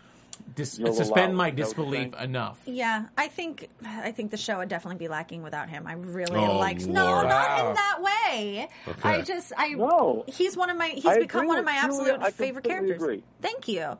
dis- 0.55 0.77
You'll 0.79 0.93
suspend 0.93 1.33
allow 1.33 1.37
my 1.37 1.47
it, 1.49 1.59
is 1.59 1.69
that 1.73 1.77
what 1.77 1.85
you're 1.87 1.93
disbelief 2.01 2.13
saying? 2.19 2.29
enough. 2.29 2.59
Yeah, 2.65 3.05
I 3.17 3.27
think 3.27 3.69
I 3.85 4.11
think 4.11 4.31
the 4.31 4.37
show 4.37 4.57
would 4.57 4.69
definitely 4.69 4.97
be 4.99 5.07
lacking 5.07 5.43
without 5.43 5.69
him. 5.69 5.85
I 5.87 5.93
really 5.93 6.35
Oh, 6.39 6.57
liked. 6.57 6.85
No, 6.87 7.05
Lord. 7.05 7.27
not 7.27 7.47
Wow. 7.49 7.69
in 7.69 7.75
that 7.75 8.01
way. 8.01 8.67
Okay. 8.87 9.09
I 9.09 9.21
just 9.21 9.53
I 9.57 9.69
No. 9.69 10.23
he's 10.27 10.55
one 10.57 10.69
of 10.69 10.77
my 10.77 10.87
he's 10.89 11.05
I 11.05 11.19
become 11.19 11.39
agree 11.41 11.47
one 11.47 11.57
of 11.59 11.65
with 11.65 11.73
my 11.73 11.81
Julia. 11.87 12.13
absolute 12.13 12.21
I 12.27 12.31
favorite 12.31 12.63
completely 12.63 12.87
characters. 12.87 13.03
agree. 13.03 13.23
Thank 13.41 13.67
you, 13.67 13.97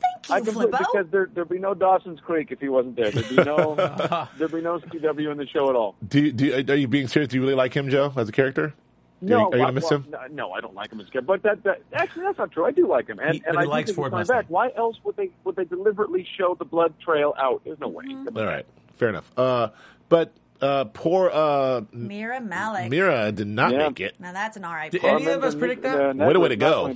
thank 0.00 0.28
you, 0.28 0.34
completely 0.52 0.66
Flippo. 0.72 0.78
because 0.92 1.06
there 1.10 1.30
there'd 1.34 1.48
be 1.48 1.58
no 1.58 1.74
Dawson's 1.74 2.20
Creek 2.20 2.48
if 2.50 2.60
he 2.60 2.68
wasn't 2.68 2.96
there. 2.96 3.10
There'd 3.10 3.28
be 3.28 3.36
no 3.44 3.74
there'd 4.38 4.52
be 4.52 4.60
no 4.60 4.78
CW 4.78 5.30
in 5.32 5.38
the 5.38 5.46
show 5.46 5.68
at 5.70 5.76
all. 5.76 5.94
Do, 6.06 6.20
you- 6.20 6.32
do 6.32 6.46
you- 6.46 6.64
are 6.72 6.76
you 6.76 6.88
being 6.88 7.08
serious? 7.08 7.28
Do 7.30 7.36
you 7.36 7.42
really 7.42 7.54
like 7.54 7.74
him, 7.74 7.88
Joe, 7.90 8.12
as 8.16 8.28
a 8.28 8.32
character? 8.32 8.74
No, 9.26 9.36
are 9.36 9.38
you, 9.40 9.46
you 9.48 9.54
I- 9.54 9.58
gonna 9.58 9.72
miss 9.72 9.84
well, 9.84 9.92
him? 10.00 10.06
No, 10.10 10.18
no, 10.30 10.52
I 10.52 10.60
don't 10.60 10.74
like 10.74 10.92
him 10.92 11.00
as 11.00 11.08
a 11.08 11.10
character. 11.10 11.26
But 11.26 11.42
that, 11.42 11.62
that 11.64 11.82
actually 11.92 12.24
that's 12.24 12.38
not 12.38 12.52
true. 12.52 12.64
I 12.64 12.70
do 12.70 12.86
like 12.88 13.08
him, 13.08 13.18
and 13.18 13.34
He- 13.34 13.42
and 13.46 13.54
but 13.54 13.58
I 13.58 13.62
he 13.62 13.66
do 13.66 13.70
likes 13.70 13.86
think 13.90 13.96
Ford 13.96 14.12
Mustang. 14.12 14.36
back. 14.38 14.46
Why 14.48 14.70
else 14.76 14.96
would 15.04 15.16
they 15.16 15.30
would 15.44 15.56
they 15.56 15.64
deliberately 15.64 16.26
show 16.36 16.54
the 16.58 16.64
blood 16.64 16.94
trail 17.00 17.34
out? 17.38 17.62
There's 17.64 17.78
no 17.80 17.88
way. 17.88 18.04
Mm-hmm. 18.06 18.36
All 18.36 18.44
right, 18.44 18.66
fair 18.96 19.08
enough. 19.08 19.30
Uh, 19.36 19.68
but 20.08 20.32
uh, 20.60 20.84
poor 20.86 21.30
uh, 21.32 21.82
Mira 21.92 22.40
Malik. 22.40 22.90
Mira 22.90 23.32
did 23.32 23.46
not 23.48 23.72
Yeah. 23.72 23.78
make 23.88 24.00
it. 24.00 24.16
Now 24.20 24.32
that's 24.32 24.56
an 24.56 24.62
RIP. 24.64 24.92
Did 24.92 25.04
any 25.04 25.26
of 25.26 25.42
us 25.44 25.54
predict 25.54 25.82
that? 25.82 26.16
Way 26.16 26.32
to- 26.32 26.40
way 26.40 26.48
to 26.48 26.56
go. 26.56 26.94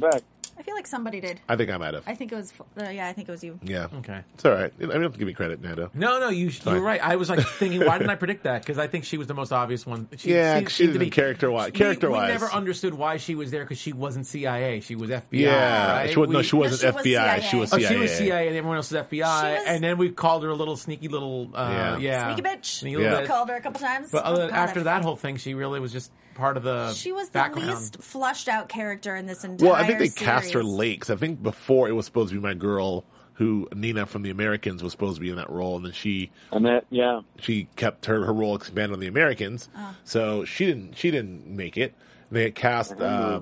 Back. 0.58 0.60
I 0.60 0.62
feel 0.64 0.74
like 0.74 0.86
somebody 0.86 1.20
did. 1.20 1.40
I 1.48 1.56
think 1.56 1.70
I 1.70 1.76
might 1.76 1.94
have. 1.94 2.02
I 2.06 2.14
think 2.14 2.32
it 2.32 2.34
was. 2.34 2.52
Uh, 2.80 2.88
yeah, 2.88 3.06
I 3.08 3.12
think 3.12 3.28
it 3.28 3.32
was 3.32 3.42
you. 3.44 3.58
yeah. 3.62 3.86
Okay. 3.98 4.20
It's 4.34 4.44
all 4.44 4.52
right. 4.52 4.72
I 4.78 4.80
mean, 4.80 4.88
you 4.88 4.92
don't 4.94 5.02
have 5.02 5.12
to 5.12 5.18
give 5.18 5.26
me 5.28 5.34
credit, 5.34 5.60
Nando. 5.62 5.90
No, 5.94 6.18
no, 6.20 6.28
you 6.28 6.46
you 6.46 6.50
Fine. 6.50 6.74
were 6.74 6.80
right. 6.80 7.00
I 7.02 7.16
was 7.16 7.28
like 7.30 7.46
thinking, 7.46 7.84
why 7.84 7.98
didn't 7.98 8.10
I 8.10 8.14
predict 8.24 8.44
that? 8.44 8.62
Because 8.62 8.78
I 8.78 8.86
think 8.86 9.04
she 9.04 9.16
was 9.18 9.26
the 9.26 9.34
most 9.34 9.52
obvious 9.52 9.86
one. 9.86 10.08
She, 10.16 10.32
Yeah, 10.34 10.58
she 10.58 10.64
'cause 10.64 10.72
she 10.72 10.82
seemed 10.84 10.94
didn't 10.94 11.06
be- 11.06 11.10
character-wise- 11.10 11.72
character-wise. 11.72 12.28
we 12.28 12.32
never 12.32 12.46
understood 12.52 12.94
why 12.94 13.16
she 13.18 13.34
was 13.34 13.50
there 13.50 13.62
because 13.64 13.78
she 13.78 13.92
wasn't 13.92 14.26
CIA. 14.26 14.80
She 14.80 14.94
was 14.96 15.10
FBI. 15.10 15.22
Yeah, 15.30 15.92
right? 15.92 16.10
she 16.12 16.18
was, 16.18 16.30
no, 16.30 16.42
she 16.42 16.56
wasn't 16.56 16.80
she 16.80 16.86
was 16.86 17.04
FBI. 17.06 17.42
She 17.42 17.56
was 17.56 17.72
Oh, 17.72 17.78
CIA. 17.78 17.88
she 17.88 17.96
was 17.96 18.10
CIA 18.16 18.48
and 18.48 18.56
everyone 18.56 18.76
else 18.78 18.90
was 18.90 19.02
FBI, 19.06 19.58
was- 19.58 19.64
and 19.66 19.82
then 19.84 19.98
we 19.98 20.10
called 20.10 20.42
her 20.42 20.48
a 20.50 20.54
little 20.54 20.76
sneaky 20.76 21.08
little, 21.08 21.50
uh, 21.54 21.70
Yeah. 21.70 21.98
yeah, 21.98 22.34
Sneaky 22.34 22.48
bitch. 22.48 22.64
Sneaky 22.64 22.92
Yeah. 22.96 23.02
little 23.04 23.18
I 23.18 23.22
bitch. 23.22 23.26
called 23.26 23.48
her 23.50 23.56
a 23.56 23.60
couple 23.60 23.80
times. 23.80 24.10
But 24.10 24.22
Oh, 24.24 24.32
other, 24.34 24.50
after 24.52 24.82
that 24.84 25.02
whole 25.02 25.16
thing, 25.16 25.36
she 25.36 25.54
really 25.54 25.80
was 25.80 25.92
just 25.92 26.10
part 26.38 26.56
of 26.56 26.62
the. 26.62 26.92
she 26.94 27.12
was 27.12 27.28
the 27.28 27.32
background. 27.34 27.68
least 27.68 27.98
flushed 28.02 28.48
out 28.48 28.68
character 28.70 29.14
in 29.16 29.26
this 29.26 29.44
entire. 29.44 29.68
Well, 29.70 29.76
I 29.76 29.86
think 29.86 29.98
they 29.98 30.08
cast 30.08 30.46
her 30.54 30.60
series. 30.62 30.66
late 30.68 31.00
'cause 31.00 31.10
I 31.10 31.16
think 31.16 31.42
before 31.42 31.88
it 31.88 31.92
was 31.92 32.06
supposed 32.06 32.30
to 32.30 32.34
be 32.36 32.40
my 32.40 32.54
girl, 32.54 33.04
who 33.34 33.68
Nina 33.74 34.06
from 34.06 34.22
the 34.22 34.30
Americans 34.30 34.82
was 34.82 34.92
supposed 34.92 35.16
to 35.16 35.20
be 35.20 35.28
in 35.30 35.36
that 35.36 35.50
role, 35.50 35.76
and 35.76 35.84
then 35.84 35.92
she 35.92 36.30
And 36.50 36.64
that, 36.66 36.86
yeah. 36.90 37.20
she 37.38 37.68
kept 37.76 38.06
her 38.06 38.24
her 38.24 38.32
role 38.32 38.56
expanded 38.56 38.94
on 38.94 39.00
the 39.00 39.06
Americans, 39.06 39.68
Oh. 39.76 39.94
so 40.04 40.44
she 40.44 40.64
didn't 40.66 40.96
she 40.96 41.10
didn't 41.10 41.46
make 41.46 41.76
it. 41.76 41.94
They 42.30 42.44
had 42.44 42.54
cast 42.54 43.00
uh, 43.00 43.40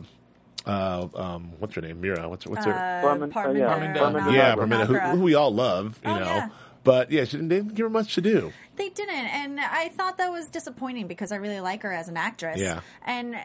uh, 0.67 1.07
um, 1.15 1.53
what's 1.59 1.75
her 1.77 1.81
name? 1.81 2.01
Mira. 2.01 2.29
What's 2.29 2.47
what's 2.47 2.65
her? 2.65 2.73
Parmin- 2.73 3.31
Parminder- 3.33 3.49
uh, 3.49 3.53
yeah, 3.59 3.69
Parminder. 3.69 3.97
Parminder- 3.97 4.33
yeah, 4.35 4.55
Nagra. 4.55 4.69
Parminder, 4.69 4.87
who, 5.11 5.17
who 5.19 5.23
we 5.23 5.35
all 5.35 5.55
love, 5.55 5.99
you 6.05 6.11
Oh, 6.11 6.19
know. 6.19 6.25
yeah. 6.25 6.49
But 6.85 7.11
yeah, 7.11 7.25
she 7.25 7.33
didn't, 7.37 7.49
didn't 7.49 7.75
give 7.75 7.85
her 7.87 7.91
much 7.91 8.15
to 8.15 8.21
do. 8.21 8.53
They 8.77 8.89
didn't, 8.91 9.15
and 9.15 9.59
I 9.61 9.89
thought 9.89 10.19
that 10.19 10.31
was 10.31 10.49
disappointing 10.49 11.07
because 11.09 11.33
I 11.33 11.37
really 11.37 11.61
like 11.61 11.83
her 11.83 11.93
as 11.93 12.09
an 12.09 12.17
actress. 12.17 12.61
Yeah. 12.61 12.81
And 13.05 13.35
uh, 13.35 13.39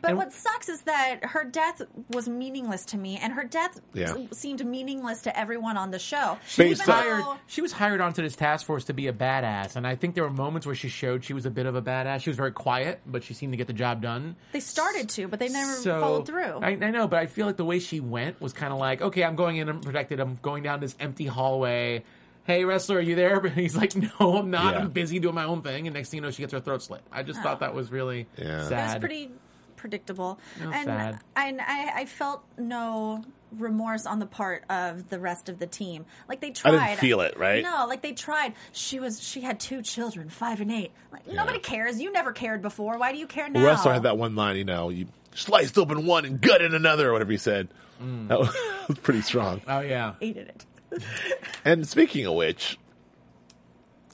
but 0.00 0.10
And- 0.10 0.18
what 0.18 0.32
sucks 0.32 0.68
is 0.68 0.82
that 0.82 1.20
her 1.24 1.44
death 1.44 1.80
was 2.10 2.28
meaningless 2.28 2.84
to 2.86 2.96
me, 2.98 3.18
and 3.22 3.32
her 3.32 3.44
death 3.44 3.80
Yeah. 3.92 4.14
seemed 4.32 4.64
meaningless 4.66 5.22
to 5.22 5.38
everyone 5.38 5.76
on 5.76 5.90
the 5.92 5.98
show. 5.98 6.38
She 6.46 6.68
was 6.68 6.78
Based 6.78 6.88
on- 6.88 6.94
hired. 7.02 7.24
She 7.46 7.62
was 7.62 7.72
hired 7.72 8.00
onto 8.00 8.20
this 8.22 8.34
task 8.36 8.66
force 8.66 8.84
to 8.86 8.92
be 8.92 9.06
a 9.06 9.12
badass, 9.12 9.76
and 9.76 9.86
I 9.86 9.94
think 9.94 10.14
there 10.16 10.24
were 10.24 10.30
moments 10.30 10.66
where 10.66 10.74
she 10.74 10.88
showed 10.88 11.24
she 11.24 11.32
was 11.34 11.46
a 11.46 11.50
bit 11.50 11.66
of 11.66 11.74
a 11.76 11.82
badass. 11.82 12.20
She 12.22 12.30
was 12.30 12.36
very 12.36 12.52
quiet, 12.52 13.00
but 13.06 13.22
she 13.22 13.34
seemed 13.34 13.52
to 13.52 13.56
get 13.56 13.66
the 13.68 13.72
job 13.72 14.02
done. 14.02 14.34
They 14.52 14.60
started 14.60 15.08
to, 15.10 15.28
but 15.28 15.38
they 15.38 15.48
never 15.48 15.72
so 15.74 16.00
followed 16.00 16.26
through. 16.26 16.58
I, 16.62 16.70
I 16.70 16.90
know, 16.90 17.06
but 17.06 17.20
I 17.20 17.26
feel 17.26 17.46
like 17.46 17.56
the 17.56 17.64
way 17.64 17.78
she 17.78 18.00
went 18.00 18.40
was 18.40 18.52
kind 18.52 18.72
of 18.72 18.78
like, 18.78 19.00
okay, 19.02 19.22
I'm 19.22 19.36
going 19.36 19.56
in 19.58 19.68
unprotected. 19.68 20.18
I'm 20.20 20.36
going 20.42 20.62
down 20.64 20.80
this 20.80 20.96
empty 20.98 21.26
hallway. 21.26 22.02
Hey, 22.44 22.64
wrestler, 22.64 22.98
are 22.98 23.00
you 23.00 23.14
there? 23.14 23.40
But 23.44 23.52
he's 23.52 23.76
like, 23.76 23.94
no, 23.96 24.36
I'm 24.38 24.50
not. 24.50 24.74
Yeah. 24.74 24.80
I'm 24.80 24.90
busy 24.90 25.18
doing 25.18 25.34
my 25.34 25.44
own 25.44 25.62
thing. 25.62 25.86
And 25.86 25.94
next 25.94 26.10
thing 26.10 26.18
you 26.18 26.22
know, 26.22 26.30
she 26.30 26.42
gets 26.42 26.52
her 26.52 26.60
throat 26.60 26.82
slit. 26.82 27.02
I 27.12 27.22
just 27.22 27.40
thought 27.40 27.60
that 27.60 27.74
was 27.74 27.90
really 27.90 28.26
Yeah. 28.36 28.44
It 28.44 28.64
it 28.64 28.68
sad. 28.68 28.94
was 28.94 29.00
pretty 29.00 29.30
predictable, 29.76 30.38
No, 30.62 30.70
and 30.70 30.86
sad. 30.86 31.18
and 31.36 31.60
I, 31.60 31.92
I 32.00 32.04
felt 32.06 32.42
no 32.56 33.22
remorse 33.58 34.06
on 34.06 34.18
the 34.18 34.26
part 34.26 34.64
of 34.70 35.10
the 35.10 35.18
rest 35.20 35.48
of 35.48 35.58
the 35.58 35.66
team. 35.66 36.06
Like 36.28 36.40
they 36.40 36.48
I 36.48 36.52
tried. 36.52 36.86
didn't 36.88 37.00
feel 37.00 37.20
it, 37.20 37.38
right? 37.38 37.62
No, 37.62 37.84
like 37.88 38.00
they 38.02 38.12
tried. 38.12 38.54
She 38.72 38.98
was 38.98 39.22
she 39.22 39.42
had 39.42 39.60
two 39.60 39.82
children, 39.82 40.28
five 40.30 40.60
and 40.60 40.72
eight. 40.72 40.90
Like 41.12 41.26
nobody 41.26 41.58
cares. 41.58 42.00
You 42.00 42.12
never 42.12 42.32
cared 42.32 42.62
before. 42.62 42.98
Why 42.98 43.12
do 43.12 43.18
you 43.18 43.26
care 43.26 43.48
now? 43.48 43.60
Well, 43.60 43.68
Wrestler 43.68 43.92
had 43.92 44.02
that 44.04 44.16
one 44.18 44.34
line, 44.36 44.56
you 44.56 44.64
know, 44.64 44.88
you 44.88 45.06
sliced 45.34 45.76
open 45.78 46.06
one 46.06 46.24
and 46.24 46.40
gutted 46.40 46.72
another, 46.74 47.10
or 47.10 47.12
whatever 47.12 47.32
he 47.32 47.38
said. 47.38 47.68
Mm. 48.02 48.28
That 48.28 48.38
was 48.88 48.98
pretty 49.02 49.20
strong. 49.20 49.60
oh 49.68 49.80
yeah. 49.80 50.14
hated 50.18 50.48
it. 50.48 50.64
And 51.64 51.86
speaking 51.88 52.26
of 52.26 52.34
which, 52.34 52.78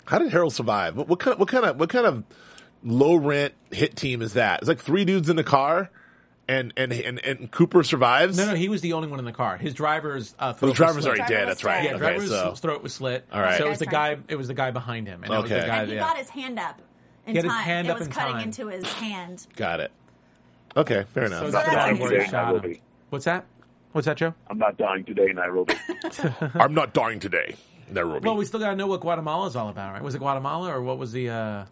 how 0.06 0.18
did 0.18 0.30
Harold 0.30 0.52
survive? 0.54 0.96
What, 0.96 1.08
what 1.08 1.18
kind? 1.18 1.38
What 1.38 1.48
kind 1.48 1.64
of? 1.64 1.78
What 1.80 1.88
kind 1.90 2.06
of 2.06 2.24
low 2.84 3.16
rent 3.16 3.54
hit 3.72 3.96
team 3.96 4.22
is 4.22 4.34
that? 4.34 4.60
It's 4.60 4.68
like 4.68 4.78
three 4.80 5.04
dudes 5.04 5.28
in 5.28 5.34
the 5.36 5.42
car, 5.44 5.90
and 6.48 6.72
and 6.76 6.92
and, 6.92 7.18
and 7.24 7.50
Cooper 7.50 7.82
survives. 7.82 8.36
No, 8.36 8.46
no, 8.46 8.54
he 8.54 8.68
was 8.68 8.82
the 8.82 8.92
only 8.92 9.08
one 9.08 9.18
in 9.18 9.24
the 9.24 9.32
car. 9.32 9.56
His 9.56 9.74
driver's 9.74 10.34
uh, 10.38 10.52
throat 10.52 10.60
the 10.60 10.66
was 10.66 10.76
driver's 10.76 11.02
slit. 11.04 11.06
already 11.18 11.18
Driver 11.18 11.32
dead. 11.34 11.46
was 11.48 11.56
That's 11.56 11.64
right. 11.64 11.84
Yeah, 11.84 11.90
okay, 11.90 11.98
driver's 11.98 12.28
so 12.30 12.54
throat 12.54 12.82
was 12.82 12.94
slit. 12.94 13.26
All 13.32 13.40
right. 13.40 13.58
So 13.58 13.66
it 13.66 13.70
was 13.70 13.78
the 13.80 13.86
guy. 13.86 14.16
It 14.28 14.36
was 14.36 14.46
the 14.48 14.54
guy 14.54 14.70
behind 14.70 15.08
him. 15.08 15.24
And 15.24 15.32
that 15.32 15.42
was 15.42 15.50
Okay. 15.50 15.60
the 15.60 15.66
guy, 15.66 15.78
and 15.78 15.88
he 15.88 15.94
yeah. 15.96 16.00
got 16.00 16.16
his 16.18 16.28
hand 16.28 16.58
up 16.60 16.80
in 17.26 17.32
He 17.32 17.36
had 17.36 17.44
his 17.46 17.52
time. 17.52 17.64
hand 17.64 17.88
it 17.88 17.90
up 17.90 17.98
was 17.98 18.06
in 18.06 18.12
cutting 18.12 18.34
time. 18.34 18.42
into 18.44 18.68
his 18.68 18.84
hand. 18.92 19.46
got 19.56 19.80
it. 19.80 19.90
Okay, 20.76 21.04
fair 21.14 21.24
enough. 21.24 21.46
So 21.46 21.50
that's 21.50 21.68
the 21.68 21.74
guy 21.74 21.88
amazing. 21.88 22.02
where 22.02 22.10
he 22.12 22.16
Yeah, 22.18 22.30
shot 22.30 22.64
What's 23.10 23.24
that? 23.24 23.44
What's 23.92 24.06
that, 24.06 24.16
Joe? 24.16 24.34
I'm 24.48 24.58
not 24.58 24.76
dying 24.76 25.04
today, 25.04 25.32
Nairobi. 25.32 25.74
I'm 26.54 26.74
not 26.74 26.94
dying 26.94 27.18
today. 27.18 27.56
There 27.90 28.06
will 28.06 28.20
be. 28.20 28.26
Well, 28.28 28.36
we 28.36 28.44
still 28.44 28.60
got 28.60 28.70
to 28.70 28.76
know 28.76 28.86
what 28.86 29.00
Guatemala's 29.00 29.56
all 29.56 29.68
about, 29.68 29.92
right? 29.92 30.02
Was 30.02 30.14
it 30.14 30.18
Guatemala 30.18 30.72
or 30.72 30.80
what 30.80 30.96
was 30.98 31.10
the 31.10 31.28
uh, 31.30 31.64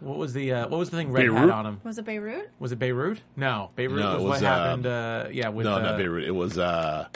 what 0.00 0.16
was 0.16 0.32
the 0.32 0.52
uh, 0.52 0.68
what 0.68 0.78
was 0.78 0.88
the 0.88 0.96
thing 0.96 1.12
Red 1.12 1.24
had 1.26 1.32
Beirut? 1.34 1.50
on 1.50 1.66
him? 1.66 1.80
Was 1.84 1.98
it 1.98 2.06
Beirut? 2.06 2.50
Was 2.58 2.72
it 2.72 2.78
Beirut? 2.78 3.20
No, 3.36 3.70
Beirut 3.76 3.98
No, 3.98 4.06
was, 4.14 4.14
it 4.14 4.22
what 4.22 4.30
was, 4.30 4.40
happened. 4.40 4.86
uh, 4.86 5.26
yeah, 5.30 5.48
with 5.50 5.66
no, 5.66 5.74
uh, 5.74 5.80
not 5.82 5.98
Beirut. 5.98 6.24
It 6.24 6.30
was. 6.30 6.56
uh 6.56 7.08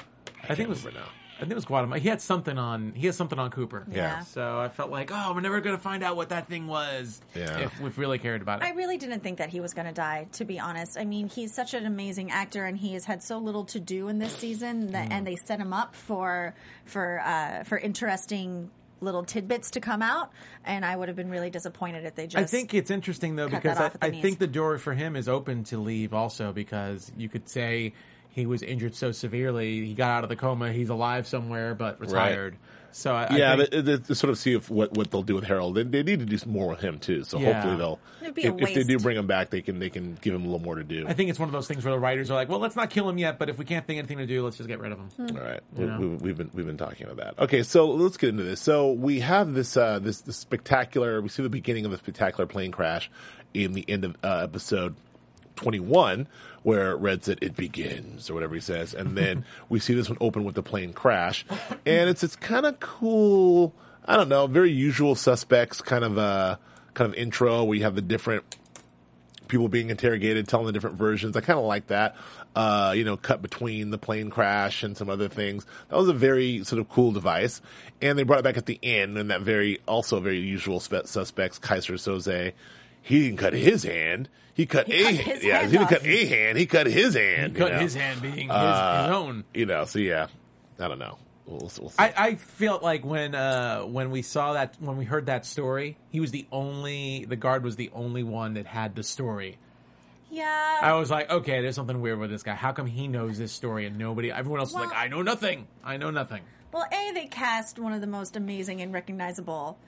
I 0.42 0.46
think 0.48 0.60
it 0.60 0.68
was. 0.68 0.84
remember 0.84 1.00
now. 1.00 1.06
I 1.36 1.40
think 1.40 1.52
it 1.52 1.56
was 1.56 1.64
Guatemala. 1.64 1.98
He 1.98 2.08
had 2.08 2.20
something 2.20 2.58
on. 2.58 2.92
He 2.94 3.06
had 3.06 3.14
something 3.14 3.38
on 3.38 3.50
Cooper. 3.50 3.84
Yeah. 3.90 4.20
So 4.20 4.60
I 4.60 4.68
felt 4.68 4.90
like, 4.90 5.10
oh, 5.12 5.32
we're 5.34 5.40
never 5.40 5.60
going 5.60 5.76
to 5.76 5.82
find 5.82 6.02
out 6.02 6.16
what 6.16 6.28
that 6.28 6.48
thing 6.48 6.66
was. 6.66 7.20
Yeah. 7.34 7.58
If 7.58 7.80
we 7.80 7.90
really 7.90 8.18
cared 8.18 8.40
about 8.40 8.62
it. 8.62 8.66
I 8.66 8.70
really 8.70 8.98
didn't 8.98 9.20
think 9.20 9.38
that 9.38 9.50
he 9.50 9.60
was 9.60 9.74
going 9.74 9.86
to 9.86 9.92
die, 9.92 10.28
to 10.32 10.44
be 10.44 10.60
honest. 10.60 10.96
I 10.98 11.04
mean, 11.04 11.28
he's 11.28 11.52
such 11.52 11.74
an 11.74 11.86
amazing 11.86 12.30
actor, 12.30 12.64
and 12.64 12.76
he 12.76 12.94
has 12.94 13.04
had 13.04 13.22
so 13.22 13.38
little 13.38 13.64
to 13.66 13.80
do 13.80 14.08
in 14.08 14.18
this 14.18 14.36
season, 14.36 14.92
that, 14.92 15.10
and 15.10 15.26
they 15.26 15.36
set 15.36 15.58
him 15.58 15.72
up 15.72 15.94
for 15.94 16.54
for 16.84 17.20
uh, 17.24 17.64
for 17.64 17.78
interesting 17.78 18.70
little 19.00 19.24
tidbits 19.24 19.72
to 19.72 19.80
come 19.80 20.02
out. 20.02 20.30
And 20.64 20.84
I 20.84 20.96
would 20.96 21.08
have 21.08 21.16
been 21.16 21.30
really 21.30 21.50
disappointed 21.50 22.04
if 22.04 22.14
they 22.14 22.26
just. 22.26 22.36
I 22.42 22.44
think 22.46 22.74
it's 22.74 22.90
interesting 22.90 23.36
though 23.36 23.48
because 23.48 23.78
I, 23.78 23.86
off 23.86 23.94
at 23.94 24.00
the 24.00 24.06
I 24.06 24.10
think 24.22 24.38
the 24.38 24.46
door 24.46 24.78
for 24.78 24.94
him 24.94 25.16
is 25.16 25.28
open 25.28 25.64
to 25.64 25.78
leave 25.78 26.14
also 26.14 26.52
because 26.52 27.10
you 27.16 27.28
could 27.28 27.48
say 27.48 27.92
he 28.34 28.46
was 28.46 28.62
injured 28.62 28.94
so 28.94 29.12
severely 29.12 29.86
he 29.86 29.94
got 29.94 30.10
out 30.10 30.22
of 30.24 30.28
the 30.28 30.36
coma 30.36 30.72
he's 30.72 30.88
alive 30.90 31.26
somewhere 31.26 31.74
but 31.74 32.00
retired. 32.00 32.52
Right. 32.54 32.60
So 32.96 33.12
I, 33.12 33.24
I 33.24 33.36
yeah, 33.36 33.56
think- 33.56 33.70
they, 33.70 33.80
they, 33.80 33.96
to 33.98 34.14
sort 34.14 34.30
of 34.30 34.38
see 34.38 34.54
if 34.54 34.70
what, 34.70 34.96
what 34.96 35.10
they'll 35.10 35.24
do 35.24 35.34
with 35.34 35.42
Harold. 35.42 35.74
They, 35.74 35.82
they 35.82 36.04
need 36.04 36.20
to 36.20 36.26
do 36.26 36.38
some 36.38 36.52
more 36.52 36.68
with 36.68 36.78
him 36.78 37.00
too. 37.00 37.24
So 37.24 37.40
Yeah. 37.40 37.54
hopefully 37.54 37.76
they'll. 37.76 37.98
It'd 38.22 38.34
be 38.36 38.44
a 38.46 38.54
If, 38.54 38.62
if 38.62 38.74
they 38.74 38.84
do 38.84 39.00
bring 39.00 39.16
him 39.16 39.26
back, 39.26 39.50
they 39.50 39.62
can 39.62 39.80
they 39.80 39.90
can 39.90 40.16
give 40.22 40.32
him 40.32 40.42
a 40.42 40.44
little 40.44 40.60
more 40.60 40.76
to 40.76 40.84
do. 40.84 41.04
I 41.08 41.12
think 41.12 41.28
it's 41.28 41.40
one 41.40 41.48
of 41.48 41.52
those 41.52 41.66
things 41.66 41.84
where 41.84 41.92
the 41.92 41.98
writers 41.98 42.30
are 42.30 42.34
like, 42.34 42.48
well, 42.48 42.60
let's 42.60 42.76
not 42.76 42.90
kill 42.90 43.08
him 43.08 43.18
yet, 43.18 43.36
but 43.36 43.48
if 43.50 43.58
we 43.58 43.64
can't 43.64 43.84
think 43.84 43.98
anything 43.98 44.18
to 44.18 44.26
do, 44.28 44.44
let's 44.44 44.58
just 44.58 44.68
get 44.68 44.78
rid 44.78 44.92
of 44.92 44.98
him. 44.98 45.08
Hmm. 45.28 45.36
All 45.36 45.42
right, 45.42 45.60
You 45.76 45.80
we, 45.80 45.86
know? 45.86 45.98
we, 45.98 46.06
we've 46.06 46.36
been 46.36 46.50
we've 46.54 46.66
been 46.66 46.76
talking 46.78 47.08
about 47.08 47.16
that. 47.36 47.42
Okay, 47.42 47.64
so 47.64 47.90
let's 47.90 48.16
get 48.16 48.28
into 48.28 48.44
this. 48.44 48.60
So 48.60 48.92
we 48.92 49.18
have 49.20 49.54
this 49.54 49.76
uh, 49.76 49.98
this, 49.98 50.20
this 50.20 50.36
spectacular. 50.36 51.20
We 51.20 51.30
see 51.30 51.42
the 51.42 51.48
beginning 51.48 51.84
of 51.86 51.90
the 51.90 51.98
spectacular 51.98 52.46
plane 52.46 52.70
crash 52.70 53.10
in 53.54 53.72
the 53.72 53.84
end 53.88 54.04
of 54.04 54.16
uh, 54.22 54.42
episode 54.44 54.94
twenty 55.56 55.80
one, 55.80 56.26
where 56.62 56.96
Red 56.96 57.24
said 57.24 57.38
it 57.40 57.56
begins 57.56 58.30
or 58.30 58.34
whatever 58.34 58.54
he 58.54 58.60
says, 58.60 58.94
and 58.94 59.16
then 59.16 59.44
we 59.68 59.78
see 59.80 59.94
this 59.94 60.08
one 60.08 60.18
open 60.20 60.44
with 60.44 60.54
the 60.54 60.62
plane 60.62 60.92
crash, 60.92 61.44
and 61.86 62.08
it's 62.10 62.22
it's 62.22 62.36
kind 62.36 62.66
of 62.66 62.80
cool. 62.80 63.74
I 64.06 64.16
don't 64.16 64.28
know, 64.28 64.46
very 64.46 64.70
usual 64.70 65.14
suspects 65.14 65.80
kind 65.80 66.04
of 66.04 66.18
uh 66.18 66.56
kind 66.94 67.10
of 67.10 67.18
intro 67.18 67.64
where 67.64 67.76
you 67.76 67.84
have 67.84 67.94
the 67.94 68.02
different 68.02 68.44
people 69.48 69.68
being 69.68 69.90
interrogated, 69.90 70.48
telling 70.48 70.66
the 70.66 70.72
different 70.72 70.96
versions. 70.96 71.36
I 71.36 71.40
kind 71.40 71.58
of 71.58 71.64
like 71.64 71.88
that. 71.88 72.16
Uh, 72.56 72.92
you 72.96 73.04
know, 73.04 73.16
cut 73.16 73.42
between 73.42 73.90
the 73.90 73.98
plane 73.98 74.30
crash 74.30 74.84
and 74.84 74.96
some 74.96 75.10
other 75.10 75.28
things. 75.28 75.66
That 75.88 75.96
was 75.96 76.08
a 76.08 76.12
very 76.12 76.62
sort 76.64 76.80
of 76.80 76.88
cool 76.88 77.10
device. 77.10 77.60
And 78.00 78.16
they 78.18 78.22
brought 78.22 78.38
it 78.38 78.44
back 78.44 78.56
at 78.56 78.66
the 78.66 78.78
end 78.82 79.18
and 79.18 79.30
that 79.30 79.40
very, 79.40 79.80
also 79.86 80.20
very 80.20 80.38
usual 80.38 80.78
spe- 80.78 81.06
suspects, 81.06 81.58
Keyser 81.58 81.94
Söze. 81.94 82.52
He 83.04 83.24
didn't 83.26 83.38
cut 83.38 83.52
his 83.52 83.82
hand. 83.82 84.30
He 84.54 84.64
cut 84.64 84.86
He 84.86 85.02
a 85.02 85.04
cut 85.04 85.14
his 85.14 85.44
yeah. 85.44 85.58
hand 85.58 85.70
he 85.70 85.76
didn't 85.76 85.88
cut 85.90 86.06
a 86.06 86.26
hand. 86.26 86.58
He 86.58 86.66
cut 86.66 86.86
his 86.86 87.14
hand. 87.14 87.26
He 87.26 87.36
hand. 87.36 87.56
cut 87.56 87.72
know? 87.72 87.78
his 87.78 87.94
hand 87.94 88.22
being 88.22 88.48
his, 88.48 88.50
Uh, 88.50 89.02
his 89.02 89.14
own. 89.14 89.44
You 89.52 89.66
know, 89.66 89.84
so 89.84 89.98
yeah, 89.98 90.28
I 90.80 90.88
don't 90.88 90.98
know. 90.98 91.18
We'll, 91.44 91.58
we'll 91.58 91.68
see. 91.68 91.96
I, 91.98 92.14
I 92.16 92.34
felt 92.36 92.82
like 92.82 93.04
when 93.04 93.34
uh, 93.34 93.82
when 93.82 94.10
we 94.10 94.22
saw 94.22 94.54
that 94.54 94.76
when 94.80 94.96
we 94.96 95.04
heard 95.04 95.26
that 95.26 95.44
story, 95.44 95.98
he 96.08 96.20
was 96.20 96.30
the 96.30 96.46
only 96.50 97.26
the 97.26 97.36
guard 97.36 97.62
was 97.62 97.76
the 97.76 97.90
only 97.92 98.22
one 98.22 98.54
that 98.54 98.64
had 98.64 98.94
the 98.96 99.02
story. 99.02 99.58
Yeah. 100.30 100.78
I 100.80 100.94
was 100.94 101.10
like, 101.10 101.30
okay, 101.30 101.60
there's 101.60 101.76
something 101.76 102.00
weird 102.00 102.18
with 102.18 102.30
this 102.30 102.42
guy. 102.42 102.54
How 102.54 102.72
come 102.72 102.86
he 102.86 103.06
knows 103.06 103.36
this 103.36 103.52
story 103.52 103.86
and 103.86 103.98
nobody? 103.98 104.32
Everyone 104.32 104.60
else 104.60 104.70
is 104.70 104.74
like, 104.74 104.92
I 104.94 105.08
know 105.08 105.22
nothing. 105.22 105.68
I 105.84 105.96
know 105.98 106.10
nothing. 106.10 106.42
Well, 106.72 106.86
A, 106.90 107.12
they 107.12 107.26
cast 107.26 107.78
one 107.78 107.92
of 107.92 108.00
the 108.00 108.08
most 108.08 108.34
amazing 108.34 108.80
and 108.80 108.92
recognizable 108.92 109.78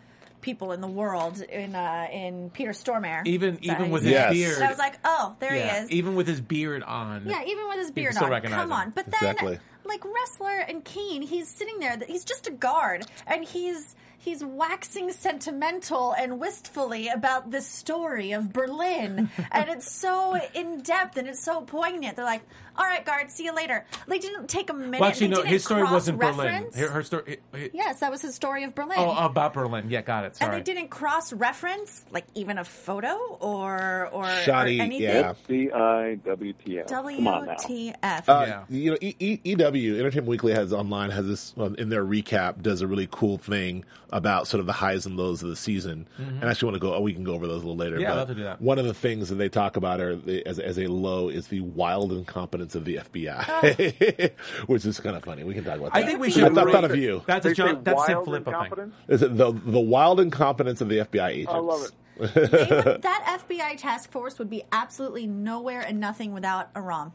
people 0.46 0.72
in 0.72 0.80
the 0.80 0.86
world 0.88 1.42
in 1.42 1.74
uh, 1.74 2.06
in 2.10 2.48
Peter 2.50 2.70
Stormare. 2.70 3.26
Even 3.26 3.56
Is 3.56 3.62
even 3.70 3.90
with 3.90 4.04
his 4.04 4.12
Yes. 4.12 4.30
it? 4.30 4.34
beard, 4.34 4.62
I 4.62 4.68
was 4.70 4.78
like, 4.78 4.98
oh, 5.04 5.36
there 5.40 5.54
yeah, 5.54 5.80
he 5.80 5.84
is. 5.84 5.90
even 5.90 6.14
with 6.14 6.26
his 6.26 6.40
beard 6.40 6.82
on. 6.84 7.24
yeah, 7.26 7.42
even 7.44 7.68
with 7.68 7.76
his 7.78 7.90
beard 7.90 8.16
on. 8.16 8.30
recognize 8.30 8.60
Come 8.60 8.68
him. 8.70 8.72
on. 8.72 8.90
But 8.90 9.04
then, 9.06 9.14
Exactly. 9.32 9.58
like 9.84 10.02
Wrestler 10.04 10.58
and 10.68 10.82
Keen, 10.84 11.20
he's 11.20 11.48
sitting 11.48 11.78
there. 11.80 11.98
He's 12.06 12.24
just 12.24 12.46
a 12.46 12.52
guard, 12.52 13.04
and 13.26 13.44
he's 13.44 13.94
he's 14.18 14.42
waxing 14.44 15.12
sentimental 15.12 16.12
and 16.18 16.40
wistfully 16.40 17.08
about 17.08 17.50
the 17.50 17.60
story 17.60 18.32
of 18.32 18.52
Berlin, 18.52 19.28
and 19.52 19.68
it's 19.68 19.90
so 19.90 20.36
in 20.54 20.80
depth 20.80 21.16
and 21.16 21.28
it's 21.28 21.42
so 21.44 21.60
poignant. 21.60 22.16
They're 22.16 22.24
like, 22.24 22.42
all 22.78 22.84
right, 22.84 23.04
guard, 23.04 23.30
see 23.30 23.44
you 23.44 23.54
later. 23.54 23.84
They 24.08 24.18
didn't 24.18 24.48
take 24.48 24.70
a 24.70 24.74
minute. 24.74 25.00
Well, 25.00 25.08
actually, 25.10 25.28
they 25.28 25.30
no, 25.32 25.36
didn't 25.38 25.52
his 25.52 25.64
story 25.64 25.82
wasn't 25.84 26.18
Berlin. 26.18 26.34
cross-reference. 26.34 26.76
Her, 26.78 26.88
her 26.90 27.02
story. 27.02 27.38
it- 27.54 27.70
Yes, 27.74 28.00
that 28.00 28.10
was 28.10 28.22
his 28.22 28.34
story 28.34 28.64
of 28.64 28.74
Berlin. 28.74 28.98
Oh, 28.98 29.10
about 29.26 29.54
Berlin. 29.54 29.86
Yeah, 29.90 30.02
got 30.02 30.24
it. 30.24 30.36
and 30.40 30.52
they 30.52 30.60
didn't 30.60 30.88
cross 30.88 31.32
reference 31.32 32.04
like 32.10 32.24
even 32.34 32.58
a 32.58 32.64
photo 32.64 33.14
or 33.40 34.08
or, 34.12 34.26
Shoddy, 34.44 34.78
or 34.78 34.82
anything. 34.82 35.02
yeah. 35.02 35.32
C 35.46 35.70
I 35.72 36.14
W 36.24 36.52
T 36.52 36.78
F. 36.80 36.86
Come 36.88 37.06
on 37.28 37.46
now. 37.46 37.54
WTF. 37.54 38.28
Uh, 38.28 38.44
Yeah. 38.46 38.62
You 38.68 38.90
know, 38.92 38.98
e- 39.00 39.16
e- 39.18 39.40
EW 39.44 39.98
Entertainment 39.98 40.28
Weekly 40.28 40.52
has 40.52 40.72
online 40.72 41.10
has 41.10 41.26
this 41.26 41.54
in 41.78 41.88
their 41.88 42.04
recap 42.04 42.62
does 42.62 42.80
a 42.82 42.86
really 42.86 43.08
cool 43.10 43.38
thing 43.38 43.84
about 44.10 44.46
sort 44.46 44.60
of 44.60 44.66
the 44.66 44.72
highs 44.72 45.04
and 45.06 45.16
lows 45.16 45.42
of 45.42 45.48
the 45.48 45.56
season. 45.56 46.06
And 46.18 46.44
I 46.44 46.50
actually 46.50 46.66
want 46.72 46.76
to 46.76 46.80
go. 46.80 46.94
Oh, 46.94 47.00
we 47.00 47.12
can 47.12 47.24
go 47.24 47.34
over 47.34 47.46
those 47.46 47.62
a 47.62 47.66
little 47.66 47.76
later. 47.76 47.96
Mm-hmm. 47.96 48.02
Yeah, 48.02 48.12
I'd 48.12 48.16
love 48.16 48.28
to 48.28 48.34
do 48.34 48.42
that. 48.44 48.60
One 48.60 48.78
of 48.78 48.84
the 48.86 48.94
things 48.94 49.28
that 49.28 49.34
they 49.36 49.48
talk 49.48 49.76
about 49.76 50.00
are 50.00 50.18
as 50.46 50.58
as 50.58 50.78
a 50.78 50.86
low 50.86 51.28
is 51.28 51.48
the 51.48 51.60
wild 51.60 52.12
incompetence 52.12 52.65
of 52.74 52.84
the 52.84 52.96
FBI, 52.96 53.44
ah. 53.48 54.28
which 54.66 54.84
is 54.84 54.98
kind 55.00 55.16
of 55.16 55.24
funny. 55.24 55.44
We 55.44 55.54
can 55.54 55.64
talk 55.64 55.76
about 55.78 55.92
that. 55.92 56.02
I 56.02 56.06
think 56.06 56.20
we 56.20 56.30
should. 56.30 56.44
I 56.44 56.48
thought, 56.54 56.66
rate- 56.66 56.72
thought 56.72 56.84
of 56.84 56.96
you. 56.96 57.22
That's 57.26 57.46
a 57.46 57.50
They 57.50 57.54
John. 57.54 57.84
That's 57.84 58.06
Tim 58.06 58.14
wild 58.16 58.24
Filippo 58.24 58.50
thing. 58.50 58.60
incompetence? 58.60 58.94
Is 59.08 59.22
it 59.22 59.36
the 59.36 59.52
the 59.52 59.80
wild 59.80 60.20
incompetence 60.20 60.80
of 60.80 60.88
the 60.88 60.98
FBI 60.98 61.28
agents? 61.28 61.52
I 61.52 61.58
love 61.58 61.82
it. 61.84 61.90
Would- 62.18 62.32
that 63.02 63.42
FBI 63.48 63.76
task 63.76 64.10
force 64.10 64.38
would 64.38 64.50
be 64.50 64.62
absolutely 64.72 65.26
nowhere 65.26 65.80
and 65.82 66.00
nothing 66.00 66.32
without 66.32 66.70
Aram. 66.74 67.12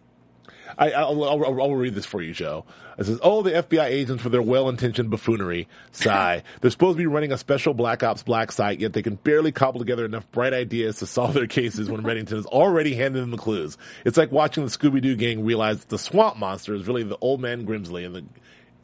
I, 0.78 0.92
I'll, 0.92 1.24
I'll, 1.24 1.62
I'll, 1.62 1.76
read 1.76 1.96
this 1.96 2.06
for 2.06 2.22
you, 2.22 2.34
Joe. 2.34 2.66
It 2.98 3.06
says, 3.06 3.20
"Oh, 3.24 3.42
the 3.42 3.52
FBI 3.52 3.86
agents 3.86 4.22
for 4.22 4.30
their 4.30 4.42
well-intentioned 4.42 5.10
buffoonery. 5.10 5.68
Sigh. 5.92 6.44
They're 6.62 6.72
supposed 6.72 6.98
to 6.98 7.02
be 7.02 7.08
running 7.08 7.32
a 7.32 7.38
special 7.38 7.74
Black 7.74 8.04
Ops 8.04 8.24
Black 8.24 8.52
site, 8.52 8.80
yet 8.80 8.94
they 8.94 9.02
can 9.02 9.16
barely 9.16 9.52
cobble 9.52 9.80
together 9.80 10.06
enough 10.06 10.30
bright 10.32 10.54
ideas 10.54 10.98
to 10.98 11.06
solve 11.06 11.34
their 11.34 11.48
cases 11.48 11.90
when 11.90 12.04
Reddington 12.04 12.36
has 12.36 12.46
already 12.46 12.96
handed 12.96 13.22
them 13.22 13.32
the 13.32 13.38
clues. 13.38 13.78
It's 14.06 14.18
like 14.18 14.32
watching 14.32 14.66
the 14.66 14.72
Scooby-Doo 14.72 15.16
gang 15.16 15.44
realize 15.44 15.80
that 15.80 15.90
the 15.90 16.00
swamp 16.00 16.38
monster 16.38 16.74
is 16.74 16.88
really 16.88 17.04
the 17.04 17.18
old 17.22 17.42
man 17.42 17.66
Grimsley 17.66 18.06
and 18.06 18.16
the 18.16 18.24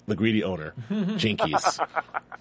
the 0.07 0.15
greedy 0.15 0.41
owner, 0.41 0.73
Jinkies. 0.89 1.85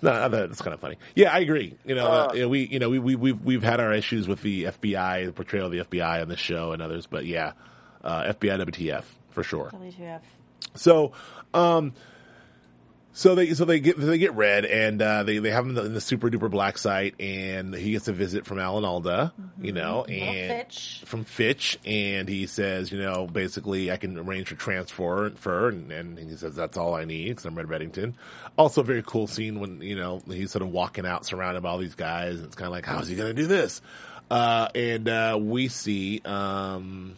no, 0.00 0.28
that's 0.28 0.62
kind 0.62 0.72
of 0.72 0.80
funny. 0.80 0.98
Yeah, 1.16 1.32
I 1.32 1.40
agree. 1.40 1.76
You 1.84 1.96
know, 1.96 2.06
uh, 2.06 2.32
yeah, 2.32 2.46
we 2.46 2.66
you 2.68 2.78
know 2.78 2.88
we 2.88 3.00
we 3.00 3.16
we've 3.16 3.42
we've 3.42 3.62
had 3.62 3.80
our 3.80 3.92
issues 3.92 4.28
with 4.28 4.40
the 4.42 4.64
FBI, 4.64 5.26
the 5.26 5.32
portrayal 5.32 5.66
of 5.66 5.72
the 5.72 5.78
FBI 5.78 6.22
on 6.22 6.28
this 6.28 6.38
show 6.38 6.70
and 6.70 6.80
others, 6.80 7.08
but 7.08 7.26
yeah, 7.26 7.52
uh, 8.04 8.32
FBI 8.32 8.64
WTF 8.64 9.02
for 9.36 9.42
sure. 9.42 9.70
WTF. 9.70 10.22
So, 10.76 11.12
um, 11.52 11.92
so 13.12 13.34
they 13.34 13.52
so 13.52 13.66
they 13.66 13.80
get 13.80 13.98
they 13.98 14.16
get 14.16 14.32
red 14.32 14.64
and 14.64 15.00
uh, 15.02 15.24
they 15.24 15.38
they 15.38 15.50
have 15.50 15.64
him 15.64 15.70
in 15.70 15.74
the, 15.74 15.84
in 15.84 15.92
the 15.94 16.00
super 16.00 16.30
duper 16.30 16.50
black 16.50 16.78
site 16.78 17.14
and 17.20 17.74
he 17.74 17.92
gets 17.92 18.08
a 18.08 18.14
visit 18.14 18.46
from 18.46 18.58
Alan 18.58 18.86
Alda, 18.86 19.34
you 19.60 19.72
know, 19.72 20.04
and 20.04 20.66
Fitch. 20.66 21.02
from 21.04 21.24
Fitch, 21.24 21.78
and 21.84 22.30
he 22.30 22.46
says, 22.46 22.90
you 22.90 22.98
know, 22.98 23.26
basically 23.26 23.92
I 23.92 23.98
can 23.98 24.18
arrange 24.18 24.48
for 24.48 24.54
transfer 24.54 25.28
for, 25.30 25.68
and, 25.68 25.92
and 25.92 26.18
he 26.18 26.34
says 26.34 26.54
that's 26.54 26.78
all 26.78 26.94
I 26.94 27.04
need 27.04 27.28
because 27.28 27.44
I'm 27.44 27.54
Red 27.54 27.66
Reddington. 27.66 28.14
Also, 28.56 28.80
a 28.80 28.84
very 28.84 29.02
cool 29.06 29.26
scene 29.26 29.60
when 29.60 29.82
you 29.82 29.96
know 29.96 30.22
he's 30.26 30.50
sort 30.50 30.62
of 30.62 30.70
walking 30.70 31.04
out 31.04 31.26
surrounded 31.26 31.62
by 31.62 31.68
all 31.68 31.78
these 31.78 31.94
guys. 31.94 32.36
And 32.36 32.46
it's 32.46 32.54
kind 32.56 32.66
of 32.66 32.72
like, 32.72 32.86
how's 32.86 33.06
he 33.08 33.16
going 33.16 33.36
to 33.36 33.42
do 33.42 33.46
this? 33.46 33.82
Uh, 34.30 34.68
and 34.74 35.08
uh, 35.08 35.38
we 35.38 35.68
see. 35.68 36.22
Um, 36.24 37.16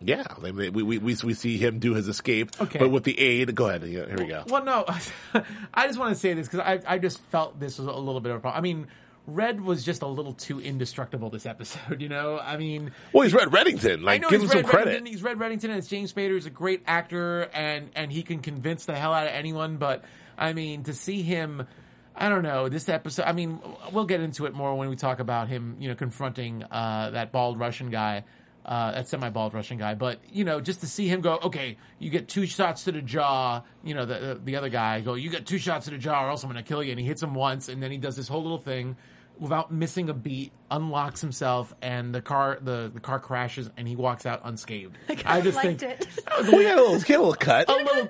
yeah, 0.00 0.24
they- 0.42 0.50
they- 0.50 0.70
we, 0.70 0.82
we, 0.82 0.98
we, 0.98 1.14
see 1.34 1.56
him 1.56 1.78
do 1.78 1.94
his 1.94 2.08
escape, 2.08 2.50
Okay. 2.60 2.78
but 2.78 2.90
with 2.90 3.04
the 3.04 3.18
aid. 3.18 3.54
Go 3.54 3.68
ahead. 3.68 3.82
Here 3.82 4.06
we 4.18 4.26
go. 4.26 4.44
Well, 4.48 4.64
no, 4.64 4.84
I 5.74 5.86
just 5.86 5.98
want 5.98 6.12
to 6.14 6.18
say 6.20 6.34
this 6.34 6.48
because 6.48 6.60
I, 6.60 6.80
I 6.94 6.98
just 6.98 7.20
felt 7.30 7.58
this 7.58 7.78
was 7.78 7.86
a 7.86 7.92
little 7.92 8.20
bit 8.20 8.30
of 8.32 8.38
a 8.38 8.40
problem. 8.40 8.58
I 8.58 8.62
mean, 8.62 8.86
Red 9.26 9.60
was 9.60 9.84
just 9.84 10.02
a 10.02 10.06
little 10.06 10.34
too 10.34 10.60
indestructible 10.60 11.30
this 11.30 11.46
episode, 11.46 12.00
you 12.00 12.08
know? 12.08 12.38
I 12.38 12.56
mean, 12.56 12.92
Well, 13.12 13.22
he's 13.24 13.34
Red 13.34 13.48
Reddington. 13.48 14.02
Like, 14.02 14.22
give 14.28 14.40
he's 14.42 14.50
him 14.52 14.56
Red 14.58 14.64
some 14.66 14.70
credit. 14.70 15.02
Reddington. 15.02 15.08
He's 15.08 15.22
Red 15.22 15.38
Reddington, 15.38 15.64
and 15.64 15.72
it's 15.78 15.88
James 15.88 16.12
Spader. 16.12 16.34
He's 16.34 16.46
a 16.46 16.50
great 16.50 16.82
actor, 16.86 17.48
and 17.52 17.90
and 17.96 18.12
he 18.12 18.22
can 18.22 18.40
convince 18.40 18.84
the 18.84 18.94
hell 18.94 19.12
out 19.12 19.26
of 19.26 19.32
anyone. 19.32 19.78
But 19.78 20.04
I 20.38 20.52
mean, 20.52 20.84
to 20.84 20.92
see 20.94 21.22
him, 21.22 21.66
I 22.14 22.28
don't 22.28 22.42
know 22.44 22.68
this 22.68 22.88
episode. 22.88 23.24
I 23.24 23.32
mean, 23.32 23.58
we'll 23.92 24.04
get 24.04 24.20
into 24.20 24.46
it 24.46 24.54
more 24.54 24.74
when 24.76 24.88
we 24.90 24.96
talk 24.96 25.18
about 25.18 25.48
him. 25.48 25.76
You 25.80 25.88
know, 25.88 25.94
confronting 25.96 26.62
uh, 26.62 27.10
that 27.10 27.32
bald 27.32 27.58
Russian 27.58 27.90
guy. 27.90 28.24
Uh, 28.66 28.90
that 28.90 29.06
semi-bald 29.06 29.54
Russian 29.54 29.78
guy, 29.78 29.94
but 29.94 30.18
you 30.32 30.42
know, 30.42 30.60
just 30.60 30.80
to 30.80 30.88
see 30.88 31.06
him 31.06 31.20
go, 31.20 31.38
okay, 31.44 31.76
you 32.00 32.10
get 32.10 32.26
two 32.26 32.46
shots 32.46 32.82
to 32.84 32.90
the 32.90 33.00
jaw. 33.00 33.62
You 33.84 33.94
know, 33.94 34.04
the 34.04 34.18
the, 34.18 34.40
the 34.44 34.56
other 34.56 34.68
guy 34.68 35.00
go, 35.02 35.14
you 35.14 35.30
get 35.30 35.46
two 35.46 35.58
shots 35.58 35.84
to 35.84 35.92
the 35.92 35.98
jaw, 35.98 36.24
or 36.26 36.30
else 36.30 36.42
I'm 36.42 36.50
going 36.50 36.60
to 36.62 36.68
kill 36.68 36.82
you. 36.82 36.90
And 36.90 36.98
he 36.98 37.06
hits 37.06 37.22
him 37.22 37.32
once, 37.32 37.68
and 37.68 37.80
then 37.80 37.92
he 37.92 37.96
does 37.98 38.16
this 38.16 38.26
whole 38.26 38.42
little 38.42 38.58
thing 38.58 38.96
without 39.38 39.70
missing 39.72 40.08
a 40.08 40.14
beat, 40.14 40.50
unlocks 40.70 41.20
himself, 41.20 41.74
and 41.80 42.12
the 42.14 42.20
car 42.20 42.58
the, 42.60 42.90
the 42.92 42.98
car 43.00 43.20
crashes, 43.20 43.70
and 43.76 43.86
he 43.86 43.94
walks 43.94 44.26
out 44.26 44.40
unscathed. 44.44 44.96
I 45.24 45.40
just 45.40 45.56
liked 45.56 45.80
think 45.80 46.00
it. 46.00 46.08
we 46.52 46.64
had 46.64 46.76
a 46.76 46.82
little, 46.82 47.00
get 47.00 47.20
a 47.20 47.22
little 47.22 47.34
cut. 47.34 47.68
a 47.68 47.72
little 47.72 48.08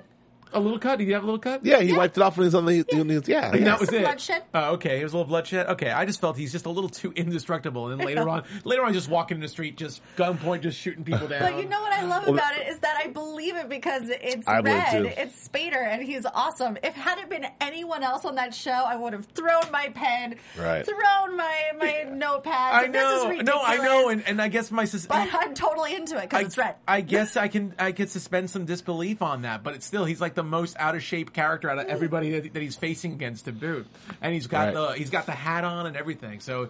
A 0.53 0.59
little 0.59 0.79
cut? 0.79 0.99
Did 0.99 1.07
you 1.07 1.13
have 1.13 1.23
a 1.23 1.25
little 1.25 1.39
cut? 1.39 1.65
Yeah, 1.65 1.81
he 1.81 1.93
wiped 1.93 2.17
it 2.17 2.21
off 2.23 2.37
when 2.37 2.43
he 2.43 2.47
was 2.47 2.55
on 2.55 2.65
the. 2.65 2.75
Yeah, 2.75 3.21
yeah. 3.27 3.51
And 3.53 3.65
that 3.67 3.79
was 3.79 3.89
Some 3.89 3.97
it. 3.99 4.03
bloodshed. 4.05 4.43
Oh, 4.53 4.73
okay. 4.73 4.99
It 4.99 5.03
was 5.03 5.13
a 5.13 5.17
little 5.17 5.27
bloodshed. 5.29 5.67
Okay, 5.67 5.91
I 5.91 6.05
just 6.05 6.21
felt 6.21 6.37
he's 6.37 6.51
just 6.51 6.65
a 6.65 6.69
little 6.69 6.89
too 6.89 7.11
indestructible. 7.15 7.89
And 7.89 7.99
then 7.99 8.05
later 8.07 8.27
on, 8.29 8.43
later 8.63 8.83
on, 8.85 8.93
just 8.93 9.09
walking 9.09 9.35
in 9.35 9.41
the 9.41 9.47
street, 9.47 9.77
just 9.77 10.01
gunpoint, 10.15 10.61
just 10.61 10.79
shooting 10.79 11.03
people 11.03 11.27
down. 11.27 11.41
But 11.41 11.61
you 11.61 11.67
know 11.69 11.81
what 11.81 11.93
I 11.93 12.03
love 12.03 12.23
Well, 12.25 12.35
about 12.35 12.55
it 12.55 12.67
is 12.67 12.79
that 12.79 12.99
I 13.03 13.07
believe 13.07 13.55
it 13.55 13.69
because 13.69 14.03
it's 14.09 14.47
I 14.47 14.61
believe 14.61 14.77
Red, 14.83 15.03
too. 15.03 15.21
it's 15.21 15.47
Spader, 15.47 15.85
and 15.85 16.01
he's 16.03 16.25
awesome. 16.25 16.77
If 16.83 16.93
had 16.95 17.17
it 17.19 17.29
been 17.29 17.45
anyone 17.61 18.03
else 18.03 18.23
on 18.25 18.35
that 18.35 18.53
show, 18.53 18.71
I 18.71 18.95
would 18.95 19.13
have 19.13 19.25
thrown 19.25 19.63
my 19.71 19.89
pen, 19.89 20.35
Right. 20.57 20.85
thrown 20.85 21.35
my 21.37 21.61
my 21.77 22.05
notepads. 22.07 22.47
I 22.47 22.87
This 22.87 23.03
is 23.03 23.23
know, 23.23 23.29
ridiculous. 23.29 23.45
no, 23.45 23.61
I 23.63 23.77
know, 23.77 24.09
and, 24.09 24.23
and 24.27 24.41
I 24.41 24.47
guess 24.47 24.71
my 24.71 24.85
sus- 24.85 25.05
but 25.05 25.27
I'm 25.33 25.53
totally 25.53 25.95
into 25.95 26.17
it 26.17 26.23
because 26.29 26.43
I, 26.43 26.45
it's 26.45 26.57
Red. 26.57 26.75
I 26.87 27.01
guess 27.01 27.35
I 27.37 27.47
can 27.47 27.73
I 27.77 27.91
could 27.91 28.09
suspend 28.09 28.49
some 28.49 28.65
disbelief 28.65 29.21
on 29.21 29.41
that, 29.43 29.63
but 29.63 29.75
it's 29.75 29.85
still 29.85 30.05
he's 30.05 30.21
like 30.21 30.35
the 30.37 30.43
most 30.43 30.77
out 30.79 30.95
of 30.95 31.03
shape 31.03 31.33
character 31.33 31.69
out 31.69 31.77
of 31.77 31.87
everybody 31.87 32.31
that, 32.39 32.53
that 32.53 32.61
he's 32.61 32.77
facing 32.77 33.11
against 33.11 33.43
to 33.45 33.51
boot, 33.51 33.85
and 34.21 34.33
he's 34.33 34.47
got 34.47 34.67
Right. 34.67 34.73
the 34.73 34.87
he's 34.93 35.09
got 35.09 35.25
the 35.25 35.33
hat 35.33 35.65
on 35.65 35.85
and 35.85 35.97
everything. 35.97 36.39
So, 36.39 36.69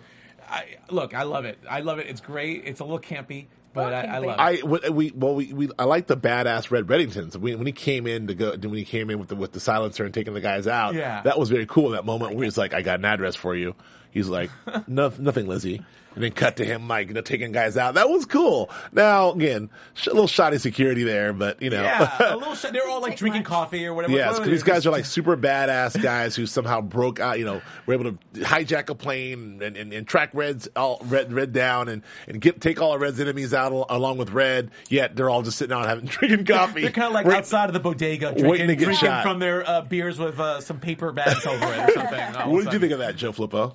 I 0.50 0.78
look, 0.90 1.14
I 1.14 1.24
love 1.24 1.46
it. 1.46 1.60
I 1.70 1.82
love 1.82 2.00
it. 2.00 2.08
It's 2.08 2.22
great. 2.22 2.64
It's 2.66 2.80
a 2.80 2.84
little 2.84 3.00
campy, 3.00 3.46
but 3.74 3.94
I, 3.94 4.02
I 4.02 4.18
love 4.18 4.64
it. 4.64 4.86
I 4.86 4.90
we 4.90 5.12
well 5.16 5.36
we, 5.36 5.54
we 5.54 5.70
I 5.78 5.84
like 5.84 6.08
the 6.08 6.18
badass 6.18 6.72
Red 6.72 6.88
Reddingtons 6.88 7.36
when, 7.36 7.58
when 7.60 7.68
he 7.68 7.74
came 7.74 8.08
in 8.08 8.28
to 8.28 8.34
go 8.34 8.52
when 8.52 8.74
he 8.74 8.86
came 8.86 9.10
in 9.12 9.20
with 9.20 9.28
the 9.30 9.36
with 9.36 9.52
the 9.52 9.60
silencer 9.60 10.04
and 10.06 10.14
taking 10.14 10.34
the 10.34 10.42
guys 10.42 10.66
out. 10.68 10.96
Yeah. 10.96 11.22
that 11.22 11.38
was 11.38 11.50
very 11.50 11.66
cool. 11.68 11.90
That 11.92 12.06
moment 12.06 12.34
where 12.36 12.46
he's 12.46 12.58
like, 12.58 12.74
"I 12.74 12.82
got 12.82 13.00
an 13.00 13.06
address 13.06 13.36
for 13.36 13.56
you." 13.56 13.76
He's 14.12 14.28
like, 14.30 14.50
no, 14.88 15.12
"Nothing, 15.20 15.48
Lizzie," 15.48 15.84
and 16.16 16.24
then 16.24 16.32
cut 16.32 16.58
to 16.58 16.66
him 16.66 16.88
like 16.88 17.10
you 17.10 17.14
know 17.14 17.22
taking 17.22 17.52
guys 17.52 17.78
out. 17.78 17.94
That 17.94 18.10
was 18.10 18.26
cool. 18.26 18.70
Now 18.92 19.32
again, 19.32 19.70
sh- 19.94 20.08
a 20.08 20.12
little 20.12 20.28
shoddy 20.28 20.58
security 20.58 21.04
there, 21.04 21.34
but 21.34 21.62
you 21.62 21.70
know, 21.70 21.84
yeah, 21.84 22.34
a 22.34 22.38
little. 22.38 22.56
Sh- 22.56 22.66
they're 22.72 22.88
all 22.88 23.02
like 23.02 23.12
Take 23.12 23.20
drinking 23.20 23.42
lunch. 23.42 23.48
coffee 23.48 23.86
or 23.86 23.94
whatever. 23.94 24.14
Yes, 24.16 24.34
What 24.34 24.40
'cause 24.44 24.48
these 24.50 24.64
guys 24.64 24.88
are 24.88 24.92
like 24.92 25.06
super 25.06 25.38
badass 25.38 26.02
guys 26.02 26.36
who 26.36 26.46
somehow 26.48 26.82
broke 26.82 27.20
out. 27.20 27.38
You 27.38 27.46
know, 27.46 27.62
were 27.86 27.94
able 27.94 28.06
to 28.14 28.18
hijack 28.40 28.90
a 28.90 28.96
plane 28.96 29.62
and, 29.62 29.78
and, 29.78 29.94
and 29.94 30.08
track 30.08 30.32
Red's 30.34 30.68
all 30.76 31.00
Red 31.06 31.32
Red 31.32 31.54
down 31.54 31.88
and 31.90 32.02
and 32.28 32.42
get 32.42 32.60
take 32.62 32.82
all 32.82 32.96
of 32.96 33.02
Red's 33.02 33.20
enemies 33.20 33.54
out 33.54 33.72
al- 33.72 33.86
along 33.90 34.18
with 34.18 34.32
Red. 34.32 34.72
Yet 34.90 35.16
they're 35.16 35.30
all 35.30 35.44
just 35.44 35.58
sitting 35.60 35.76
out 35.76 35.86
having 35.86 36.06
drinking 36.06 36.46
coffee. 36.46 36.82
They're 36.82 36.92
kind 36.92 37.08
of 37.08 37.14
like 37.14 37.28
Right. 37.28 37.38
outside 37.38 37.66
of 37.70 37.74
the 37.74 37.80
bodega, 37.80 38.28
Waiting 38.30 38.44
drinking, 38.48 38.68
to 38.70 38.76
get 38.76 38.86
drinking 38.86 39.08
shot. 39.08 39.24
from 39.24 39.38
their 39.40 39.68
uh, 39.70 39.82
beers 39.82 40.18
with 40.18 40.40
uh, 40.40 40.62
some 40.62 40.80
paper 40.80 41.12
bags 41.12 41.46
over 41.46 41.64
it 41.64 41.90
or 41.90 41.92
something. 41.94 42.20
all 42.20 42.42
of 42.42 42.48
a 42.48 42.50
What 42.50 42.64
did 42.64 42.74
you 42.74 42.80
think 42.80 42.94
of 42.94 43.00
that, 43.00 43.16
Joe 43.18 43.32
Flippo? 43.34 43.74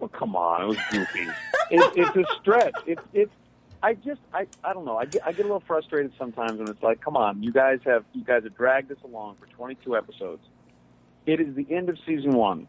Well, 0.00 0.08
come 0.08 0.34
on, 0.34 0.62
it 0.62 0.66
was 0.66 0.78
goofy. 0.90 1.28
it, 1.70 1.92
it's 1.96 2.16
a 2.16 2.24
stretch. 2.40 2.74
It's 2.86 3.02
it's. 3.12 3.32
I 3.82 3.94
just 3.94 4.20
I 4.34 4.46
I 4.64 4.72
don't 4.72 4.84
know. 4.84 4.96
I 4.96 5.04
get 5.04 5.26
I 5.26 5.32
get 5.32 5.40
a 5.40 5.48
little 5.48 5.60
frustrated 5.60 6.12
sometimes 6.18 6.58
when 6.58 6.68
it's 6.68 6.82
like, 6.82 7.00
come 7.00 7.16
on, 7.16 7.42
you 7.42 7.52
guys 7.52 7.80
have 7.84 8.04
you 8.12 8.24
guys 8.24 8.44
have 8.44 8.56
dragged 8.56 8.88
this 8.88 8.98
along 9.04 9.36
for 9.38 9.46
22 9.46 9.96
episodes. 9.96 10.42
It 11.26 11.40
is 11.40 11.54
the 11.54 11.66
end 11.70 11.88
of 11.88 11.98
season 12.06 12.32
one. 12.32 12.66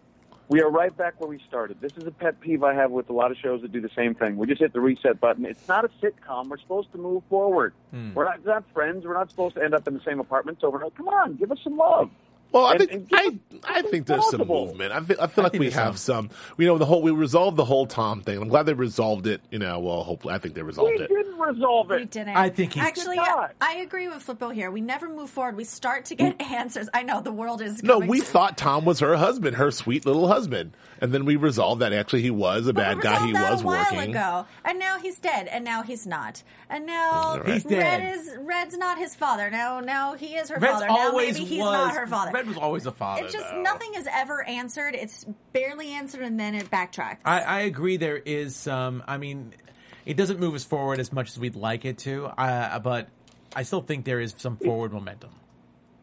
We 0.49 0.61
are 0.61 0.69
right 0.69 0.95
back 0.95 1.19
where 1.21 1.29
we 1.29 1.39
started. 1.47 1.79
This 1.79 1.93
is 1.95 2.05
a 2.05 2.11
pet 2.11 2.41
peeve 2.41 2.61
I 2.61 2.73
have 2.73 2.91
with 2.91 3.09
a 3.09 3.13
lot 3.13 3.31
of 3.31 3.37
shows 3.37 3.61
that 3.61 3.71
do 3.71 3.79
the 3.79 3.89
same 3.95 4.13
thing. 4.13 4.35
We 4.35 4.47
just 4.47 4.59
hit 4.59 4.73
the 4.73 4.81
reset 4.81 5.21
button. 5.21 5.45
It's 5.45 5.65
not 5.69 5.85
a 5.85 5.89
sitcom. 6.03 6.49
We're 6.49 6.57
supposed 6.57 6.91
to 6.91 6.97
move 6.97 7.23
forward. 7.29 7.73
Hmm. 7.91 8.13
We're 8.13 8.25
not, 8.25 8.45
not 8.45 8.65
friends. 8.73 9.05
We're 9.05 9.13
not 9.13 9.29
supposed 9.29 9.55
to 9.55 9.63
end 9.63 9.73
up 9.73 9.87
in 9.87 9.93
the 9.93 10.01
same 10.03 10.19
apartments 10.19 10.61
overnight. 10.65 10.93
Come 10.95 11.07
on, 11.07 11.35
give 11.35 11.53
us 11.53 11.59
some 11.63 11.77
love. 11.77 12.09
Well, 12.51 12.65
I 12.65 12.71
And- 12.71 12.79
think 12.79 12.91
and 12.91 13.09
give 13.09 13.19
I 13.19 13.37
I 13.63 13.81
think 13.83 14.07
there's 14.07 14.27
some 14.29 14.47
movement. 14.47 14.91
I 14.91 14.99
feel, 15.01 15.17
I 15.21 15.27
feel 15.27 15.43
like 15.43 15.53
we 15.53 15.59
there's 15.59 15.73
have 15.75 15.99
some. 15.99 16.31
You 16.57 16.65
know, 16.67 16.77
the 16.79 16.85
whole 16.85 17.01
we 17.03 17.11
resolved 17.11 17.57
the 17.57 17.63
whole 17.65 17.85
Tom 17.85 18.21
thing. 18.21 18.41
I'm 18.41 18.47
glad 18.49 18.65
they 18.65 18.73
resolved 18.73 19.27
it. 19.27 19.41
You 19.51 19.59
know, 19.59 19.79
well, 19.79 20.03
hopefully, 20.03 20.33
I 20.33 20.39
think 20.39 20.55
they 20.55 20.63
resolved 20.63 20.93
We 20.95 21.03
it. 21.03 21.09
We 21.11 21.17
didn't 21.23 21.39
resolve 21.39 21.91
it. 21.91 21.95
We 21.97 22.01
it. 22.03 22.11
didn't. 22.11 22.35
I 22.35 22.49
think 22.49 22.73
he's- 22.73 22.85
actually. 22.87 23.17
Did 23.17 23.25
not. 23.27 23.51
I 23.61 23.75
agree 23.75 24.07
with 24.07 24.25
Flippo 24.25 24.51
here. 24.53 24.71
We 24.71 24.81
never 24.81 25.07
move 25.07 25.29
forward. 25.29 25.55
We 25.57 25.63
start 25.63 26.05
to 26.05 26.15
get 26.15 26.41
answers. 26.51 26.89
I 26.93 27.03
know 27.03 27.21
the 27.21 27.31
world 27.31 27.61
is. 27.61 27.83
No, 27.83 27.99
we 27.99 28.19
to- 28.19 28.25
thought 28.25 28.57
Tom 28.57 28.83
was 28.83 28.99
her 28.99 29.15
husband, 29.15 29.57
her 29.57 29.69
sweet 29.69 30.05
little 30.07 30.27
husband, 30.27 30.75
and 30.99 31.13
then 31.13 31.23
we 31.25 31.35
resolved 31.35 31.81
that 31.81 31.93
actually 31.93 32.23
he 32.23 32.31
was 32.31 32.65
a 32.67 32.73
But 32.73 32.81
bad 32.81 32.97
we 32.97 33.03
guy. 33.03 33.25
He 33.27 33.31
that 33.33 33.51
was 33.51 33.61
a 33.61 33.65
while 33.65 33.85
working. 33.93 34.09
ago, 34.11 34.45
and 34.65 34.79
now 34.79 34.97
he's 34.97 35.19
dead, 35.19 35.47
and 35.47 35.63
now 35.63 35.83
he's 35.83 36.07
not, 36.07 36.41
and 36.69 36.85
now 36.87 37.41
He's 37.45 37.63
Red 37.65 37.69
dead. 37.69 38.15
is 38.17 38.35
Red's 38.39 38.75
not 38.77 38.97
his 38.97 39.13
father. 39.13 39.49
Now, 39.51 39.79
now 39.81 40.15
he 40.15 40.35
is 40.35 40.49
her 40.49 40.57
Red's 40.57 40.73
father. 40.73 40.87
Now 40.87 40.97
always 41.09 41.35
maybe 41.35 41.45
he's 41.45 41.59
was, 41.59 41.71
not 41.71 41.93
her 41.95 42.07
father. 42.07 42.31
Red 42.31 42.40
was 42.45 42.57
always 42.57 42.85
a 42.85 42.91
father. 42.91 43.23
It's 43.23 43.33
just 43.33 43.49
though. 43.49 43.61
nothing 43.61 43.93
is 43.95 44.07
ever 44.11 44.43
answered. 44.47 44.95
It's 44.95 45.25
barely 45.53 45.89
answered, 45.89 46.21
and 46.21 46.39
then 46.39 46.55
it 46.55 46.69
backtracks. 46.69 47.19
I, 47.25 47.41
I 47.41 47.59
agree. 47.61 47.97
There 47.97 48.17
is 48.17 48.55
some. 48.55 49.03
I 49.07 49.17
mean, 49.17 49.53
it 50.05 50.17
doesn't 50.17 50.39
move 50.39 50.55
us 50.55 50.63
forward 50.63 50.99
as 50.99 51.11
much 51.11 51.29
as 51.29 51.39
we'd 51.39 51.55
like 51.55 51.85
it 51.85 51.99
to. 51.99 52.25
Uh, 52.25 52.79
but 52.79 53.09
I 53.55 53.63
still 53.63 53.81
think 53.81 54.05
there 54.05 54.19
is 54.19 54.33
some 54.37 54.57
forward 54.57 54.93
momentum. 54.93 55.31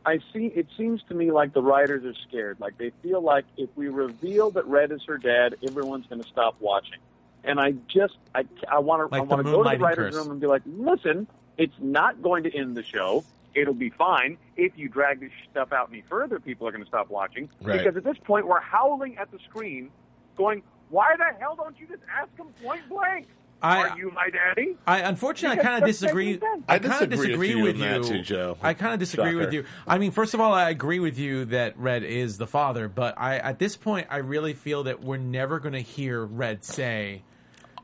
I 0.06 0.18
see. 0.32 0.46
It 0.46 0.66
seems 0.76 1.02
to 1.08 1.14
me 1.14 1.30
like 1.30 1.52
the 1.52 1.62
writers 1.62 2.04
are 2.04 2.14
scared. 2.28 2.58
Like 2.60 2.78
they 2.78 2.92
feel 3.02 3.20
like 3.20 3.44
if 3.56 3.68
we 3.76 3.88
reveal 3.88 4.50
that 4.52 4.66
Red 4.66 4.90
is 4.92 5.02
her 5.06 5.18
dad, 5.18 5.56
everyone's 5.66 6.06
going 6.06 6.22
to 6.22 6.28
stop 6.28 6.56
watching. 6.60 6.98
And 7.44 7.60
I 7.60 7.72
just, 7.92 8.16
I, 8.34 8.44
I 8.70 8.78
want 8.80 9.00
to, 9.00 9.16
Like 9.16 9.28
the 9.28 9.34
want 9.34 9.46
to 9.46 9.50
go 9.50 9.62
to 9.62 9.68
the 9.68 9.76
moonlighting 9.76 9.80
writers' 9.80 10.14
curse. 10.14 10.24
room 10.24 10.32
and 10.32 10.40
be 10.40 10.46
like, 10.46 10.62
listen, 10.66 11.26
it's 11.56 11.74
not 11.78 12.20
going 12.22 12.44
to 12.44 12.56
end 12.56 12.76
the 12.76 12.82
show. 12.82 13.24
It'll 13.54 13.74
be 13.74 13.90
fine. 13.90 14.36
If 14.56 14.72
you 14.76 14.88
drag 14.88 15.20
this 15.20 15.30
stuff 15.50 15.72
out 15.72 15.88
any 15.90 16.04
further, 16.08 16.38
people 16.38 16.66
are 16.68 16.70
going 16.72 16.82
to 16.84 16.88
stop 16.88 17.10
watching. 17.10 17.48
Right. 17.62 17.78
Because 17.78 17.96
at 17.96 18.04
this 18.04 18.16
point, 18.24 18.46
we're 18.46 18.60
howling 18.60 19.16
at 19.18 19.30
the 19.30 19.38
screen, 19.48 19.90
going, 20.36 20.62
"Why 20.90 21.14
the 21.16 21.38
hell 21.40 21.56
don't 21.56 21.78
you 21.78 21.86
just 21.86 22.02
ask 22.14 22.28
him 22.36 22.48
point 22.62 22.88
blank? 22.88 23.26
I- 23.60 23.88
are 23.88 23.98
you 23.98 24.12
my 24.12 24.28
daddy?" 24.30 24.76
I 24.86 25.00
unfortunately 25.00 25.58
I 25.58 25.62
kind 25.64 25.82
of 25.82 25.88
disagree. 25.88 26.38
I 26.68 26.74
I 26.74 26.78
kind 26.78 27.02
of 27.02 27.10
disagree 27.10 27.28
disagree 27.48 27.54
with 27.56 27.64
with 27.64 27.76
you 27.78 27.84
you. 27.84 27.94
on 27.94 28.02
that 28.02 28.08
too, 28.08 28.22
Joe. 28.22 28.56
I 28.62 28.74
kind 28.74 28.92
of 28.94 29.00
disagree 29.00 29.34
with 29.34 29.52
you. 29.52 29.64
I 29.86 29.98
mean, 29.98 30.12
first 30.12 30.34
of 30.34 30.40
all, 30.40 30.52
I 30.52 30.70
agree 30.70 31.00
with 31.00 31.18
you 31.18 31.46
that 31.46 31.76
Red 31.76 32.04
is 32.04 32.38
the 32.38 32.46
father, 32.46 32.86
but 32.88 33.14
I 33.18 33.38
at 33.38 33.58
this 33.58 33.76
point 33.76 34.06
I 34.10 34.18
really 34.18 34.52
feel 34.54 34.84
that 34.84 35.02
we're 35.02 35.16
never 35.16 35.58
going 35.58 35.72
to 35.74 35.80
hear 35.80 36.24
Red 36.24 36.64
say 36.64 37.22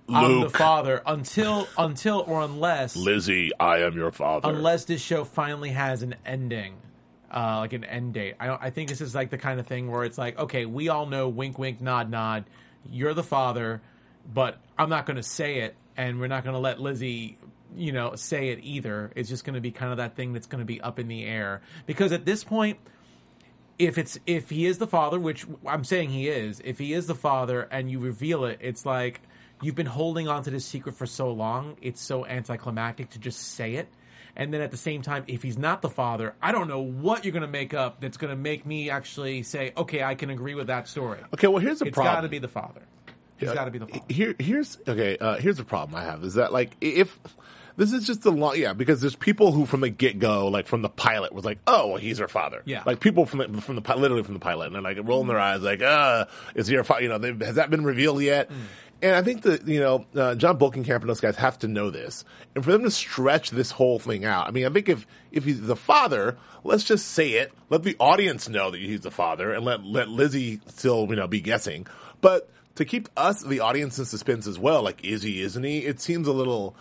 I'm 0.09 0.41
the 0.41 0.51
father 0.51 1.03
until 1.07 1.67
until 1.79 2.25
or 2.27 2.43
unless 2.43 2.97
Lizzie, 2.97 3.53
I 3.59 3.79
am 3.79 3.97
your 3.97 4.13
father. 4.13 4.51
unless 4.51 4.85
this 4.85 5.01
show 5.01 5.25
finally 5.25 5.71
has 5.71 6.03
an 6.03 6.17
ending, 6.27 6.75
uh, 7.35 7.59
like 7.59 7.73
an 7.73 7.85
end 7.85 8.15
date. 8.15 8.35
I 8.39 8.47
don't. 8.47 8.63
I 8.63 8.71
think 8.71 8.91
this 8.91 9.01
is 9.01 9.15
like 9.15 9.31
the 9.31 9.39
kind 9.39 9.59
of 9.59 9.67
thing 9.67 9.91
where 9.91 10.05
it's 10.05 10.19
like, 10.19 10.39
okay, 10.39 10.67
we 10.67 10.89
all 10.89 11.07
know, 11.07 11.29
wink, 11.29 11.59
wink, 11.59 11.81
nod, 11.81 12.11
nod. 12.11 12.45
You're 12.91 13.15
the 13.15 13.23
father, 13.23 13.81
but 14.33 14.59
I'm 14.77 14.91
not 14.91 15.07
going 15.07 15.17
to 15.17 15.23
say 15.23 15.61
it, 15.61 15.75
and 15.97 16.21
we're 16.21 16.27
not 16.27 16.45
going 16.45 16.55
to 16.55 16.61
let 16.61 16.81
Lizzie, 16.81 17.39
you 17.75 17.93
know, 17.93 18.15
say 18.15 18.49
it 18.49 18.59
either. 18.63 19.11
It's 19.17 19.31
just 19.31 19.45
going 19.45 19.55
to 19.55 19.63
be 19.63 19.71
kind 19.71 19.91
of 19.91 19.97
that 19.97 20.17
thing 20.17 20.35
that's 20.35 20.47
going 20.47 20.61
to 20.61 20.67
be 20.67 20.83
up 20.83 20.99
in 20.99 21.09
the 21.09 21.25
air 21.25 21.63
because 21.87 22.13
at 22.13 22.25
this 22.25 22.45
point. 22.45 22.79
If 23.77 23.99
it's 23.99 24.21
if 24.25 24.51
he 24.51 24.67
is 24.67 24.79
the 24.79 24.87
father, 24.87 25.19
which 25.19 25.45
I'm 25.67 25.83
saying 25.83 26.11
he 26.11 26.29
is, 26.29 26.63
if 26.65 26.79
he 26.79 26.93
is 26.93 27.09
the 27.09 27.15
father 27.17 27.63
and 27.73 27.91
you 27.91 27.99
reveal 27.99 28.45
it, 28.45 28.61
it's 28.61 28.87
like 28.87 29.21
you've 29.65 29.75
been 29.75 29.87
holding 29.87 30.29
on 30.29 30.43
to 30.45 30.51
this 30.51 30.65
secret 30.65 30.95
for 30.97 31.07
so 31.07 31.31
long. 31.33 31.77
It's 31.83 32.01
so 32.01 32.27
anticlimactic 32.27 33.11
to 33.11 33.19
just 33.19 33.41
say 33.41 33.75
it. 33.75 33.89
And 34.37 34.53
then 34.53 34.61
at 34.63 34.73
the 34.73 34.77
same 34.77 35.03
time, 35.03 35.25
if 35.29 35.43
he's 35.45 35.57
not 35.57 35.81
the 35.81 35.89
father, 35.89 36.35
I 36.43 36.51
don't 36.51 36.67
know 36.67 36.81
what 36.81 37.25
you're 37.25 37.33
going 37.33 37.43
to 37.43 37.49
make 37.49 37.73
up 37.73 38.01
that's 38.01 38.17
going 38.17 38.31
to 38.31 38.37
make 38.37 38.67
me 38.67 38.91
actually 38.91 39.45
say, 39.45 39.73
okay, 39.77 40.03
I 40.03 40.17
can 40.17 40.31
agree 40.31 40.57
with 40.57 40.67
that 40.67 40.89
story. 40.89 41.21
Okay, 41.35 41.47
well 41.47 41.59
here's 41.59 41.79
the 41.79 41.87
It's 41.87 41.95
problem. 41.95 42.13
It's 42.13 42.17
got 42.17 42.21
to 42.23 42.29
be 42.29 42.39
the 42.41 42.49
father. 42.49 42.83
He's 43.37 43.53
got 43.53 43.65
to 43.67 43.71
be 43.71 43.79
the 43.79 43.87
father. 43.87 44.05
Here, 44.09 44.35
here's 44.39 44.79
okay. 44.89 45.17
Uh, 45.19 45.37
here's 45.37 45.57
the 45.57 45.65
problem 45.65 45.95
I 45.97 46.03
have 46.05 46.25
is 46.25 46.35
that 46.35 46.53
like 46.53 46.77
if 46.81 47.17
this 47.77 47.93
is 47.93 48.07
just 48.07 48.25
a 48.25 48.31
long 48.31 48.57
yeah 48.57 48.73
because 48.73 49.01
there's 49.01 49.17
people 49.17 49.51
who 49.53 49.67
from 49.67 49.81
the 49.81 49.91
get 49.91 50.19
go 50.19 50.47
like 50.49 50.67
from 50.67 50.83
the 50.83 50.89
pilot 50.89 51.33
was 51.33 51.45
like 51.45 51.59
oh 51.67 51.89
well 51.89 51.97
he's 51.97 52.19
her 52.19 52.29
father 52.29 52.63
Yeah. 52.65 52.85
like 52.87 53.01
people 53.01 53.27
from 53.27 53.39
the 53.41 53.61
from 53.61 53.75
the 53.75 53.97
literally 53.97 54.23
from 54.23 54.35
the 54.35 54.41
pilot 54.41 54.67
and 54.67 54.75
they're 54.77 54.83
like 54.83 54.99
rolling 55.03 55.27
their 55.27 55.41
eyes 55.41 55.61
like 55.63 55.83
uh 55.83 56.27
is 56.55 56.69
he 56.69 56.77
her 56.77 56.85
father 56.85 57.03
you 57.03 57.09
know 57.09 57.19
they, 57.19 57.33
has 57.45 57.57
that 57.57 57.71
been 57.71 57.85
revealed 57.85 58.23
yet. 58.23 58.51
And 59.05 59.15
I 59.15 59.21
think 59.21 59.43
that 59.43 59.69
you 59.69 59.81
know 59.81 60.07
uh, 60.17 60.35
Jon 60.35 60.59
Bokenkamp 60.59 61.03
and 61.03 61.11
those 61.11 61.21
guys 61.21 61.37
have 61.37 61.59
to 61.59 61.69
know 61.69 61.91
this, 61.91 62.25
and 62.55 62.65
for 62.65 62.73
them 62.73 62.85
to 62.85 62.91
stretch 62.91 63.51
this 63.51 63.71
whole 63.71 63.99
thing 63.99 64.25
out. 64.25 64.49
I 64.49 64.51
mean, 64.51 64.65
I 64.65 64.71
think 64.71 64.89
if 64.89 65.07
if 65.31 65.45
he's 65.45 65.61
the 65.61 65.77
father, 65.77 66.39
let's 66.65 66.85
just 66.85 67.09
say 67.09 67.33
it. 67.33 67.53
Let 67.69 67.83
the 67.83 67.97
audience 68.01 68.49
know 68.49 68.71
that 68.71 68.81
he's 68.81 69.03
the 69.03 69.11
father, 69.11 69.53
and 69.53 69.63
let 69.63 69.85
let 69.85 70.09
Lizzie 70.09 70.61
still 70.69 71.07
you 71.11 71.17
know 71.17 71.27
be 71.27 71.43
guessing. 71.43 71.87
But 72.23 72.49
to 72.77 72.87
keep 72.87 73.11
us, 73.15 73.43
the 73.43 73.61
audience, 73.61 73.99
in 73.99 74.07
suspense 74.07 74.47
as 74.47 74.59
well, 74.59 74.83
like 74.83 75.05
is 75.05 75.23
he, 75.23 75.43
isn't 75.43 75.63
he? 75.63 75.81
It 75.81 76.01
seems 76.01 76.27
a 76.27 76.33
little. 76.33 76.75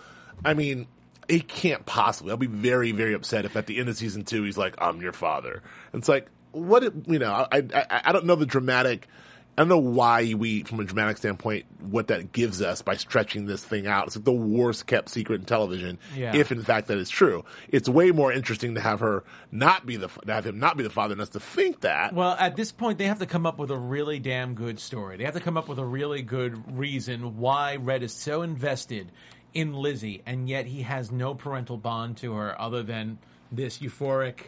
I 0.46 0.54
mean, 0.54 0.88
he 1.28 1.42
can't 1.42 1.86
possibly. 1.86 2.32
I'll 2.32 2.38
be 2.38 2.48
very, 2.48 2.94
very 2.94 3.14
upset 3.14 3.44
if 3.44 3.58
at 3.58 3.68
the 3.68 3.80
end 3.80 3.90
of 3.90 3.98
season 3.98 4.24
two 4.24 4.44
he's 4.44 4.58
like, 4.58 4.76
"I'm 4.78 5.02
your 5.02 5.12
father." 5.12 5.62
And 5.92 6.00
it's 6.00 6.08
like, 6.08 6.30
what? 6.54 6.86
it- 6.86 6.94
You 7.06 7.20
know, 7.20 7.34
I, 7.52 7.58
I, 7.76 8.02
I 8.06 8.12
don't 8.14 8.26
know 8.26 8.36
the 8.36 8.46
dramatic. 8.46 9.10
I 9.56 9.62
don't 9.62 9.70
know 9.70 9.78
why 9.78 10.34
we, 10.34 10.64
from 10.64 10.80
a 10.80 10.84
dramatic 10.84 11.18
standpoint, 11.18 11.66
what 11.80 12.08
that 12.08 12.32
gives 12.32 12.62
us 12.62 12.82
by 12.82 12.96
stretching 12.96 13.46
this 13.46 13.64
thing 13.64 13.86
out. 13.86 14.08
It's 14.08 14.16
like 14.16 14.26
the 14.26 14.32
worst 14.32 14.88
kept 14.88 15.10
secret 15.10 15.42
in 15.42 15.46
television. 15.46 16.00
Yeah. 16.16 16.36
If 16.36 16.52
in 16.52 16.64
fact 16.64 16.88
that 16.88 16.98
is 16.98 17.10
true, 17.10 17.46
it's 17.68 17.88
way 17.88 18.10
more 18.12 18.34
interesting 18.34 18.74
to 18.76 18.82
have 18.82 19.02
her 19.02 19.24
not 19.52 19.86
be 19.86 19.98
the, 19.98 20.08
to 20.08 20.34
have 20.34 20.48
him 20.48 20.60
not 20.60 20.76
be 20.76 20.84
the 20.84 20.90
father, 20.90 21.14
than 21.14 21.22
us 21.22 21.30
to 21.30 21.40
think 21.40 21.82
that. 21.82 22.14
Well, 22.14 22.36
at 22.40 22.56
this 22.56 22.72
point, 22.72 22.98
they 22.98 23.06
have 23.06 23.20
to 23.20 23.28
come 23.28 23.46
up 23.46 23.60
with 23.60 23.70
a 23.70 23.78
really 23.78 24.20
damn 24.20 24.56
good 24.56 24.80
story. 24.80 25.18
They 25.18 25.26
have 25.26 25.36
to 25.36 25.40
come 25.40 25.58
up 25.58 25.68
with 25.68 25.78
a 25.78 25.86
really 25.86 26.24
good 26.24 26.76
reason 26.76 27.38
why 27.38 27.76
Red 27.76 28.02
is 28.02 28.14
so 28.14 28.42
invested 28.42 29.12
in 29.54 29.74
Lizzie, 29.74 30.24
and 30.26 30.50
yet 30.50 30.66
he 30.66 30.82
has 30.82 31.12
no 31.12 31.36
parental 31.36 31.78
bond 31.78 32.18
to 32.18 32.34
her 32.34 32.60
other 32.60 32.82
than 32.82 33.20
this 33.52 33.78
euphoric 33.78 34.46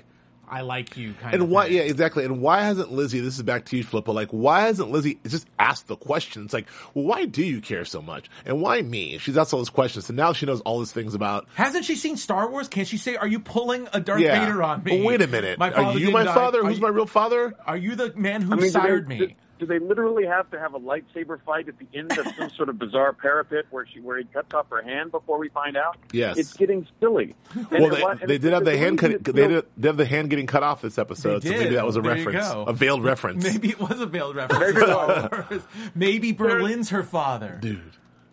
I 0.49 0.61
like 0.61 0.97
you 0.97 1.13
kind 1.13 1.33
of. 1.35 1.41
And 1.41 1.49
why? 1.49 1.65
thing. 1.67 1.77
Yeah, 1.77 1.83
exactly. 1.83 2.23
And 2.25 2.41
why 2.41 2.61
hasn't 2.63 2.91
Lizzie? 2.91 3.19
This 3.19 3.35
is 3.37 3.43
back 3.43 3.65
to 3.65 3.77
you, 3.77 3.83
Flippo. 3.83 4.13
Like, 4.13 4.29
why 4.31 4.61
hasn't 4.61 4.91
Lizzie 4.91 5.19
just 5.27 5.47
asked 5.59 5.87
the 5.87 5.95
question? 5.95 6.43
It's 6.45 6.53
like, 6.53 6.67
well, 6.93 7.05
why 7.05 7.25
do 7.25 7.43
you 7.43 7.61
care 7.61 7.85
so 7.85 8.01
much, 8.01 8.29
and 8.45 8.61
why 8.61 8.81
me? 8.81 9.17
She's 9.17 9.37
asked 9.37 9.53
all 9.53 9.59
those 9.59 9.69
questions, 9.69 10.09
and 10.09 10.17
now 10.17 10.33
she 10.33 10.45
knows 10.45 10.61
all 10.61 10.79
these 10.79 10.91
things 10.91 11.13
about. 11.15 11.47
Hasn't 11.55 11.85
she 11.85 11.95
seen 11.95 12.17
Star 12.17 12.49
Wars? 12.49 12.67
Can't 12.67 12.87
she 12.87 12.97
say, 12.97 13.15
"Are 13.15 13.27
you 13.27 13.39
pulling 13.39 13.87
a 13.93 13.99
Darth 13.99 14.21
Yeah. 14.21 14.45
Vader 14.45 14.63
on 14.63 14.83
me?" 14.83 14.97
But 14.99 15.05
wait 15.05 15.21
a 15.21 15.27
minute. 15.27 15.57
My 15.59 15.69
Are 15.71 15.73
father 15.73 15.99
you 15.99 16.11
my 16.11 16.23
die. 16.23 16.33
father? 16.33 16.61
Are 16.61 16.65
Who's 16.67 16.77
you- 16.77 16.81
my 16.83 16.89
real 16.89 17.05
father? 17.05 17.53
Are 17.65 17.77
you 17.77 17.95
the 17.95 18.13
man 18.15 18.41
who 18.41 18.53
I 18.53 18.55
mean, 18.57 18.71
sired 18.71 19.09
they, 19.09 19.19
me? 19.19 19.35
Do, 19.59 19.65
do 19.65 19.65
they 19.65 19.79
literally 19.79 20.25
have 20.25 20.49
to 20.51 20.59
have 20.59 20.73
a 20.73 20.79
lightsaber 20.79 21.39
fight 21.45 21.67
at 21.67 21.75
the 21.79 21.87
end 21.97 22.11
of 22.17 22.27
some 22.37 22.49
sort 22.51 22.69
of 22.69 22.77
bizarre 22.79 23.13
parapet 23.13 23.65
where 23.71 23.85
she 23.85 23.99
where 23.99 24.17
he 24.17 24.23
cuts 24.25 24.53
off 24.53 24.67
her 24.69 24.81
hand 24.81 25.11
before 25.11 25.37
we 25.37 25.49
find 25.49 25.77
out? 25.77 25.97
Yes. 26.11 26.37
it's 26.37 26.53
getting 26.53 26.87
silly. 26.99 27.35
And 27.53 27.67
Well, 27.71 27.89
they, 27.89 28.01
and 28.03 28.29
they 28.29 28.37
did 28.37 28.53
have 28.53 28.65
the 28.65 28.71
the 28.71 28.77
hand 28.77 28.97
cut. 28.99 29.11
it 29.11 29.23
They 29.23 29.47
did, 29.47 29.65
they 29.77 29.87
have 29.87 29.97
the 29.97 30.05
hand 30.05 30.29
getting 30.29 30.47
cut 30.47 30.63
off 30.63 30.81
this 30.81 30.97
episode, 30.97 31.41
They 31.41 31.49
so 31.49 31.57
maybe 31.57 31.75
that 31.75 31.85
was 31.85 31.95
a 31.97 32.01
There 32.01 32.17
you 32.17 32.25
reference, 32.25 32.49
go. 32.53 32.63
a 32.63 32.73
veiled 32.73 33.03
reference. 33.03 33.43
Maybe 33.53 33.69
it 33.69 33.79
was 33.79 33.99
a 33.99 34.05
veiled 34.05 34.35
reference. 34.35 35.49
Maybe. 35.49 35.63
Maybe 35.95 36.31
Berlin's 36.31 36.89
her 36.89 37.03
father. 37.03 37.57
dude. 37.61 37.81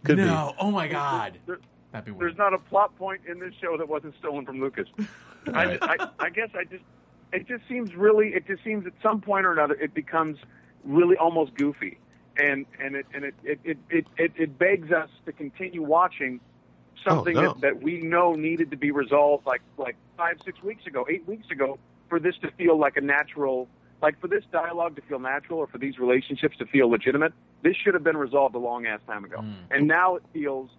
Could 0.04 0.18
no. 0.18 0.54
Oh 0.58 0.70
my 0.70 0.88
God. 0.88 1.38
There- 1.46 1.61
That'd 1.92 2.06
be 2.06 2.18
There's 2.18 2.38
not 2.38 2.54
a 2.54 2.58
plot 2.58 2.96
point 2.96 3.20
in 3.28 3.38
this 3.38 3.52
show 3.61 3.76
that 3.76 3.87
wasn't 3.87 4.14
stolen 4.18 4.46
from 4.46 4.61
Lucas. 4.62 4.88
I, 5.52 5.76
I, 5.82 6.08
I 6.18 6.30
guess 6.30 6.48
I 6.54 6.64
just, 6.64 6.82
it 7.35 7.46
just 7.46 7.68
seems 7.68 7.94
really, 7.94 8.28
it 8.28 8.46
just 8.46 8.64
seems 8.64 8.87
at 8.87 8.94
some 9.02 9.20
point 9.20 9.44
or 9.44 9.52
another, 9.52 9.74
it 9.74 9.92
becomes 9.92 10.38
really 10.85 11.16
almost 11.16 11.55
goofy, 11.55 11.99
and 12.37 12.66
and 12.81 12.97
it 12.97 13.07
and 13.14 13.25
it 13.25 13.35
it 13.42 13.61
it 13.64 13.79
it, 13.90 14.07
it, 14.16 14.33
it 14.37 14.59
begs 14.59 14.90
us 14.92 15.11
to 15.27 15.33
continue 15.33 15.83
watching 15.83 16.40
oh, 16.40 17.11
something 17.11 17.37
Oh, 17.37 17.42
no. 17.42 17.53
that, 17.55 17.61
that 17.61 17.83
we 17.83 18.01
know 18.01 18.35
needed 18.35 18.71
to 18.71 18.77
be 18.77 18.90
resolved 18.90 19.47
like 19.47 19.62
like 19.77 19.97
five 20.16 20.38
six 20.45 20.62
weeks 20.62 20.87
ago, 20.87 21.07
eight 21.11 21.27
weeks 21.27 21.51
ago, 21.51 21.79
for 22.09 22.18
this 22.18 22.35
to 22.42 22.51
feel 22.53 22.79
like 22.79 22.97
a 22.97 23.01
natural. 23.01 23.68
Like 24.01 24.21
for 24.21 24.27
this 24.27 24.42
dialogue 24.51 24.97
to 24.97 25.03
feel 25.03 25.21
natural, 25.21 25.61
or 25.61 25.68
for 25.68 25.79
these 25.79 25.97
relationships 25.97 26.57
to 26.59 26.66
feel 26.66 26.90
legitimate, 26.90 27.33
this 27.62 27.77
should 27.77 27.95
have 27.95 28.03
been 28.03 28.16
resolved 28.16 28.57
a 28.57 28.59
long 28.59 28.85
ass 28.85 28.99
time 29.07 29.25
ago. 29.25 29.37
Mm. 29.38 29.55
And 29.71 29.87
now 29.87 30.16
it 30.16 30.25
feels 30.33 30.71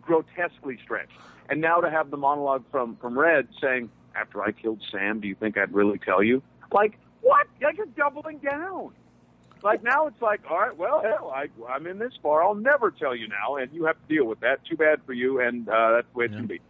grotesquely 0.00 0.78
stretched. 0.82 1.12
And 1.50 1.60
now 1.60 1.80
to 1.80 1.90
have 1.90 2.10
the 2.10 2.16
monologue 2.16 2.64
from 2.70 2.96
from 2.96 3.18
Red 3.18 3.48
saying, 3.60 3.90
"After 4.14 4.42
I 4.42 4.52
killed 4.52 4.82
Sam, 4.90 5.20
do 5.20 5.28
you 5.28 5.34
think 5.34 5.58
I'd 5.58 5.74
really 5.74 5.98
tell 5.98 6.22
you?" 6.22 6.42
Like 6.72 6.98
what? 7.20 7.46
Like 7.60 7.76
you're 7.76 7.86
doubling 7.86 8.38
down. 8.38 8.92
Like 9.62 9.82
now 9.82 10.06
it's 10.06 10.20
like, 10.22 10.40
all 10.50 10.58
right, 10.58 10.76
well, 10.76 11.02
hell, 11.02 11.32
I, 11.34 11.48
I'm 11.70 11.86
in 11.86 11.98
this 11.98 12.12
far. 12.22 12.42
I'll 12.42 12.54
never 12.54 12.90
tell 12.90 13.14
you 13.14 13.28
now, 13.28 13.56
and 13.56 13.72
you 13.72 13.84
have 13.84 13.96
to 13.96 14.14
deal 14.14 14.24
with 14.24 14.40
that. 14.40 14.64
Too 14.64 14.76
bad 14.76 15.00
for 15.04 15.12
you, 15.12 15.40
and 15.40 15.68
uh, 15.68 15.92
that's 15.96 16.06
the 16.12 16.18
way 16.18 16.24
it 16.26 16.32
gonna 16.32 16.46
be. 16.46 16.60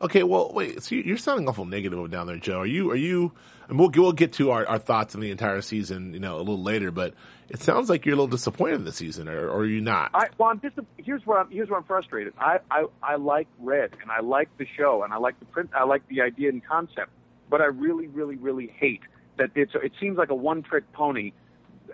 Okay, 0.00 0.22
well, 0.22 0.52
wait. 0.54 0.82
So 0.82 0.94
you're 0.94 1.16
sounding 1.16 1.48
awful 1.48 1.64
negative 1.64 2.10
down 2.10 2.28
there, 2.28 2.36
Joe. 2.36 2.60
Are 2.60 2.66
you? 2.66 2.90
Are 2.90 2.96
you? 2.96 3.32
And 3.68 3.78
we'll 3.78 3.90
we'll 3.90 4.12
get 4.12 4.32
to 4.34 4.50
our, 4.52 4.64
our 4.66 4.78
thoughts 4.78 5.14
on 5.14 5.20
the 5.20 5.30
entire 5.30 5.60
season, 5.60 6.14
you 6.14 6.20
know, 6.20 6.36
a 6.36 6.38
little 6.38 6.62
later. 6.62 6.90
But 6.90 7.14
it 7.48 7.60
sounds 7.60 7.90
like 7.90 8.06
you're 8.06 8.14
a 8.14 8.16
little 8.16 8.28
disappointed 8.28 8.76
in 8.76 8.84
the 8.84 8.92
season, 8.92 9.28
or, 9.28 9.48
or 9.48 9.60
are 9.60 9.66
you 9.66 9.80
not? 9.80 10.10
I, 10.14 10.28
well, 10.38 10.50
I'm 10.50 10.60
just 10.60 10.78
here's 10.96 11.26
where 11.26 11.40
I'm 11.40 11.50
here's 11.50 11.68
where 11.68 11.78
I'm 11.78 11.84
frustrated. 11.84 12.32
I, 12.38 12.60
I 12.70 12.84
I 13.02 13.16
like 13.16 13.48
Red, 13.58 13.90
and 14.00 14.10
I 14.10 14.20
like 14.20 14.48
the 14.56 14.66
show, 14.76 15.02
and 15.02 15.12
I 15.12 15.16
like 15.16 15.38
the 15.40 15.46
print. 15.46 15.70
I 15.74 15.84
like 15.84 16.06
the 16.08 16.22
idea 16.22 16.48
and 16.50 16.64
concept, 16.64 17.10
but 17.50 17.60
I 17.60 17.66
really, 17.66 18.06
really, 18.06 18.36
really 18.36 18.72
hate 18.78 19.02
that 19.36 19.50
it's. 19.54 19.72
It 19.74 19.92
seems 20.00 20.16
like 20.16 20.30
a 20.30 20.34
one 20.34 20.62
trick 20.62 20.90
pony. 20.92 21.32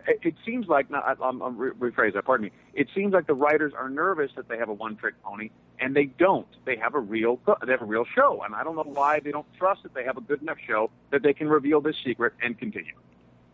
It, 0.06 0.34
seems 0.44 0.66
like 0.68 0.90
not. 0.90 1.04
I- 1.04 1.24
I'm, 1.24 1.40
I'm 1.40 1.56
re- 1.56 1.70
rephrase 1.70 2.14
that. 2.14 2.24
Pardon 2.24 2.46
me. 2.46 2.52
It 2.74 2.88
seems 2.94 3.12
like 3.12 3.26
the 3.26 3.34
writers 3.34 3.72
are 3.76 3.88
nervous 3.88 4.30
that 4.36 4.48
they 4.48 4.58
have 4.58 4.68
a 4.68 4.72
one 4.72 4.96
trick 4.96 5.14
pony, 5.22 5.50
and 5.78 5.94
they 5.96 6.06
don't. 6.06 6.46
They 6.64 6.76
have 6.76 6.94
a 6.94 7.00
real. 7.00 7.40
They 7.64 7.72
have 7.72 7.82
a 7.82 7.86
real 7.86 8.04
show, 8.14 8.42
and 8.44 8.54
I 8.54 8.64
don't 8.64 8.76
know 8.76 8.82
why 8.82 9.20
they 9.20 9.30
don't 9.30 9.46
trust 9.58 9.82
that 9.84 9.94
they 9.94 10.04
have 10.04 10.16
a 10.16 10.20
good 10.20 10.42
enough 10.42 10.58
show 10.66 10.90
that 11.10 11.22
they 11.22 11.32
can 11.32 11.48
reveal 11.48 11.80
this 11.80 11.96
secret 12.04 12.34
and 12.42 12.58
continue. 12.58 12.94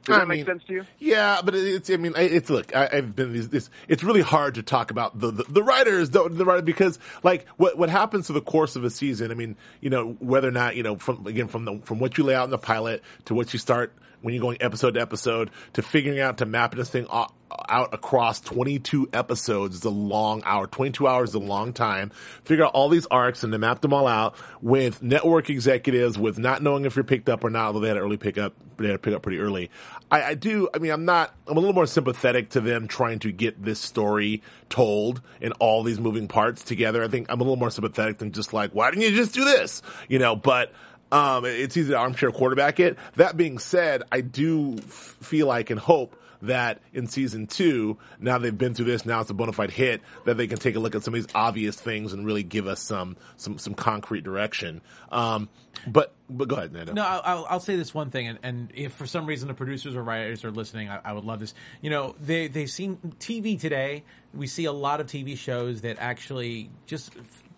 Does 0.04 0.16
that 0.16 0.22
I 0.22 0.24
make 0.24 0.38
mean, 0.38 0.46
sense 0.46 0.62
to 0.64 0.72
you? 0.72 0.84
Yeah, 0.98 1.40
but 1.44 1.54
it's. 1.54 1.90
I 1.90 1.96
mean, 1.96 2.14
it's 2.16 2.48
look. 2.48 2.74
I, 2.74 2.88
I've 2.92 3.14
been. 3.14 3.34
This, 3.34 3.48
this. 3.48 3.70
It's 3.86 4.02
really 4.02 4.22
hard 4.22 4.54
to 4.54 4.62
talk 4.62 4.90
about 4.90 5.18
the 5.18 5.30
the, 5.30 5.44
the 5.44 5.62
writers, 5.62 6.10
the, 6.10 6.28
the 6.28 6.44
writer, 6.44 6.62
because 6.62 6.98
like 7.22 7.46
what 7.58 7.76
what 7.76 7.90
happens 7.90 8.28
to 8.28 8.32
the 8.32 8.40
course 8.40 8.76
of 8.76 8.84
a 8.84 8.90
season. 8.90 9.30
I 9.30 9.34
mean, 9.34 9.56
you 9.80 9.90
know, 9.90 10.16
whether 10.20 10.48
or 10.48 10.52
not 10.52 10.76
you 10.76 10.82
know 10.82 10.96
from 10.96 11.26
again 11.26 11.48
from 11.48 11.66
the 11.66 11.80
from 11.84 11.98
what 11.98 12.16
you 12.16 12.24
lay 12.24 12.34
out 12.34 12.44
in 12.44 12.50
the 12.50 12.58
pilot 12.58 13.02
to 13.26 13.34
what 13.34 13.52
you 13.52 13.58
start 13.58 13.92
when 14.22 14.34
you're 14.34 14.40
going 14.42 14.58
episode 14.60 14.94
to 14.94 15.00
episode 15.00 15.50
to 15.74 15.82
figuring 15.82 16.20
out 16.20 16.38
to 16.38 16.46
mapping 16.46 16.78
this 16.78 16.90
thing 16.90 17.06
out, 17.12 17.32
out 17.68 17.94
across 17.94 18.40
22 18.40 19.08
episodes 19.12 19.76
is 19.76 19.84
a 19.84 19.90
long 19.90 20.42
hour. 20.44 20.66
22 20.66 21.06
hours 21.06 21.30
is 21.30 21.34
a 21.34 21.38
long 21.38 21.72
time. 21.72 22.10
Figure 22.44 22.64
out 22.64 22.72
all 22.74 22.88
these 22.88 23.06
arcs 23.06 23.42
and 23.42 23.52
to 23.52 23.58
map 23.58 23.80
them 23.80 23.92
all 23.92 24.06
out 24.06 24.34
with 24.60 25.02
network 25.02 25.50
executives, 25.50 26.18
with 26.18 26.38
not 26.38 26.62
knowing 26.62 26.84
if 26.84 26.96
you're 26.96 27.04
picked 27.04 27.28
up 27.28 27.44
or 27.44 27.50
not, 27.50 27.66
although 27.66 27.80
they 27.80 27.88
had 27.88 27.96
an 27.96 28.02
early 28.02 28.16
pickup, 28.16 28.54
they 28.76 28.86
had 28.86 28.92
to 28.92 28.98
pick 28.98 29.14
up 29.14 29.22
pretty 29.22 29.38
early. 29.38 29.70
I, 30.10 30.22
I 30.22 30.34
do, 30.34 30.68
I 30.74 30.78
mean, 30.78 30.90
I'm 30.90 31.04
not, 31.04 31.34
I'm 31.46 31.56
a 31.56 31.60
little 31.60 31.74
more 31.74 31.86
sympathetic 31.86 32.50
to 32.50 32.60
them 32.60 32.88
trying 32.88 33.20
to 33.20 33.32
get 33.32 33.62
this 33.62 33.80
story 33.80 34.42
told 34.68 35.20
and 35.40 35.52
all 35.58 35.82
these 35.82 36.00
moving 36.00 36.28
parts 36.28 36.64
together. 36.64 37.02
I 37.02 37.08
think 37.08 37.26
I'm 37.28 37.40
a 37.40 37.44
little 37.44 37.56
more 37.56 37.70
sympathetic 37.70 38.18
than 38.18 38.32
just 38.32 38.52
like, 38.52 38.72
why 38.72 38.90
didn't 38.90 39.02
you 39.02 39.16
just 39.16 39.34
do 39.34 39.44
this? 39.44 39.82
You 40.08 40.18
know, 40.18 40.36
but, 40.36 40.72
um, 41.12 41.44
it's 41.44 41.76
easy 41.76 41.90
to 41.90 41.98
armchair 41.98 42.30
quarterback 42.30 42.78
it. 42.78 42.96
That 43.16 43.36
being 43.36 43.58
said, 43.58 44.04
I 44.12 44.20
do 44.20 44.76
f- 44.78 45.16
feel 45.20 45.48
like 45.48 45.70
and 45.70 45.80
hope 45.80 46.16
that 46.42 46.80
in 46.92 47.06
season 47.06 47.46
two, 47.46 47.98
now 48.18 48.38
they've 48.38 48.56
been 48.56 48.74
through 48.74 48.86
this, 48.86 49.04
now 49.04 49.20
it's 49.20 49.30
a 49.30 49.34
bona 49.34 49.52
fide 49.52 49.70
hit, 49.70 50.00
that 50.24 50.36
they 50.36 50.46
can 50.46 50.58
take 50.58 50.76
a 50.76 50.78
look 50.78 50.94
at 50.94 51.02
some 51.02 51.14
of 51.14 51.20
these 51.20 51.32
obvious 51.34 51.76
things 51.76 52.12
and 52.12 52.24
really 52.24 52.42
give 52.42 52.66
us 52.66 52.82
some 52.82 53.16
some 53.36 53.58
some 53.58 53.74
concrete 53.74 54.24
direction. 54.24 54.80
Um, 55.10 55.48
but 55.86 56.14
but 56.28 56.48
go 56.48 56.56
ahead, 56.56 56.72
Nando. 56.72 56.92
No, 56.92 57.02
I'll, 57.02 57.46
I'll- 57.48 57.60
say 57.60 57.76
this 57.76 57.92
one 57.92 58.10
thing, 58.10 58.26
and, 58.26 58.38
and 58.42 58.72
if 58.74 58.94
for 58.94 59.06
some 59.06 59.26
reason 59.26 59.48
the 59.48 59.54
producers 59.54 59.94
or 59.94 60.02
writers 60.02 60.44
are 60.44 60.50
listening, 60.50 60.88
I, 60.88 61.00
I 61.04 61.12
would 61.12 61.24
love 61.24 61.40
this. 61.40 61.52
You 61.82 61.90
know, 61.90 62.14
they 62.20 62.48
they've 62.48 62.70
seen 62.70 62.96
TV 63.18 63.60
today. 63.60 64.04
We 64.32 64.46
see 64.46 64.64
a 64.64 64.72
lot 64.72 65.00
of 65.00 65.06
TV 65.06 65.36
shows 65.36 65.82
that 65.82 65.98
actually 65.98 66.70
just 66.86 67.12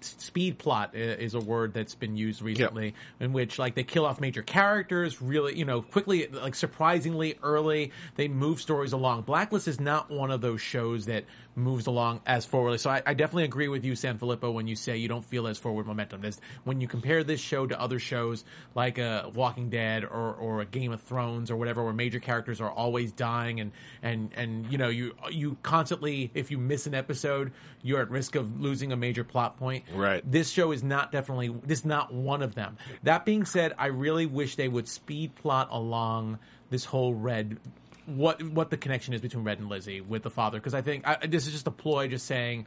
speed 0.05 0.59
plot 0.59 0.93
uh, 0.95 0.99
is 0.99 1.35
a 1.35 1.41
word 1.41 1.75
that's 1.75 1.95
been 1.95 2.17
used 2.17 2.43
recently, 2.43 2.95
in 3.21 3.33
which 3.33 3.59
like 3.59 3.75
they 3.75 3.85
kill 3.85 4.05
off 4.05 4.21
major 4.21 4.43
characters 4.43 5.21
really, 5.23 5.57
you 5.59 5.65
know, 5.65 5.83
quickly, 5.83 6.29
like 6.29 6.55
surprisingly 6.55 7.39
early. 7.43 7.93
They 8.17 8.29
move 8.29 8.61
stories 8.61 8.93
along. 8.93 9.23
Blacklist 9.23 9.69
is 9.69 9.81
not 9.81 10.11
one 10.11 10.31
of 10.31 10.41
those 10.41 10.61
shows 10.61 11.07
that 11.07 11.25
moves 11.55 11.87
along 11.87 12.21
as 12.27 12.45
forwardly. 12.45 12.79
So 12.79 12.91
I, 12.91 13.03
I 13.05 13.15
definitely 13.15 13.45
agree 13.45 13.69
with 13.69 13.85
you, 13.85 13.93
Sanfelippo, 13.93 14.53
when 14.53 14.67
you 14.67 14.77
say 14.77 14.97
you 14.97 15.09
don't 15.09 15.25
feel 15.25 15.47
as 15.47 15.59
forward 15.59 15.87
momentum. 15.87 16.23
There's, 16.23 16.41
when 16.65 16.81
you 16.81 16.89
compare 16.89 17.25
this 17.25 17.41
show 17.41 17.67
to 17.67 17.81
other 17.81 17.99
shows 17.99 18.45
like 18.75 18.99
uh, 18.99 19.31
Walking 19.35 19.69
Dead 19.69 20.05
or, 20.05 20.35
or 20.35 20.61
a 20.61 20.65
Game 20.65 20.93
of 20.93 21.03
Thrones 21.03 21.51
or 21.51 21.57
whatever, 21.57 21.85
where 21.85 21.93
major 21.93 22.21
characters 22.21 22.61
are 22.61 22.71
always 22.71 23.13
dying 23.13 23.61
and, 23.61 23.73
and, 24.03 24.31
and, 24.35 24.73
you 24.73 24.79
know, 24.79 24.89
you, 24.89 25.15
you 25.31 25.57
constantly, 25.63 26.31
if 26.35 26.51
you 26.51 26.59
miss 26.59 26.87
an 26.87 26.95
episode, 26.95 27.53
you're 27.83 28.01
at 28.01 28.11
risk 28.11 28.35
of 28.35 28.61
losing 28.61 28.93
a 28.93 28.97
major 28.97 29.25
plot 29.25 29.59
point. 29.59 29.85
Right. 29.93 30.23
This 30.31 30.51
show 30.51 30.73
is 30.73 30.83
not 30.83 31.13
definitely, 31.13 31.49
this 31.65 31.81
is 31.81 31.85
not 31.85 32.15
one 32.15 32.43
of 32.43 32.55
them. 32.55 32.79
That 33.03 33.25
being 33.25 33.45
said, 33.45 33.75
I 33.79 33.87
really 33.87 34.27
wish 34.27 34.57
they 34.57 34.69
would 34.69 34.89
speed 34.89 35.35
plot 35.35 35.69
along 35.71 36.39
this 36.71 36.85
whole 36.87 37.13
red 37.13 37.59
what 38.07 38.43
what 38.43 38.71
the 38.71 38.77
connection 38.77 39.15
is 39.15 39.21
between 39.21 39.45
Red 39.45 39.59
and 39.59 39.69
Lizzie 39.69 40.01
with 40.01 40.23
the 40.23 40.31
father 40.31 40.59
because 40.59 40.75
I 40.75 40.83
think 40.83 41.07
I, 41.07 41.27
this 41.27 41.47
is 41.47 41.53
just 41.53 41.67
a 41.67 41.71
ploy, 41.71 42.09
just 42.09 42.27
saying. 42.27 42.67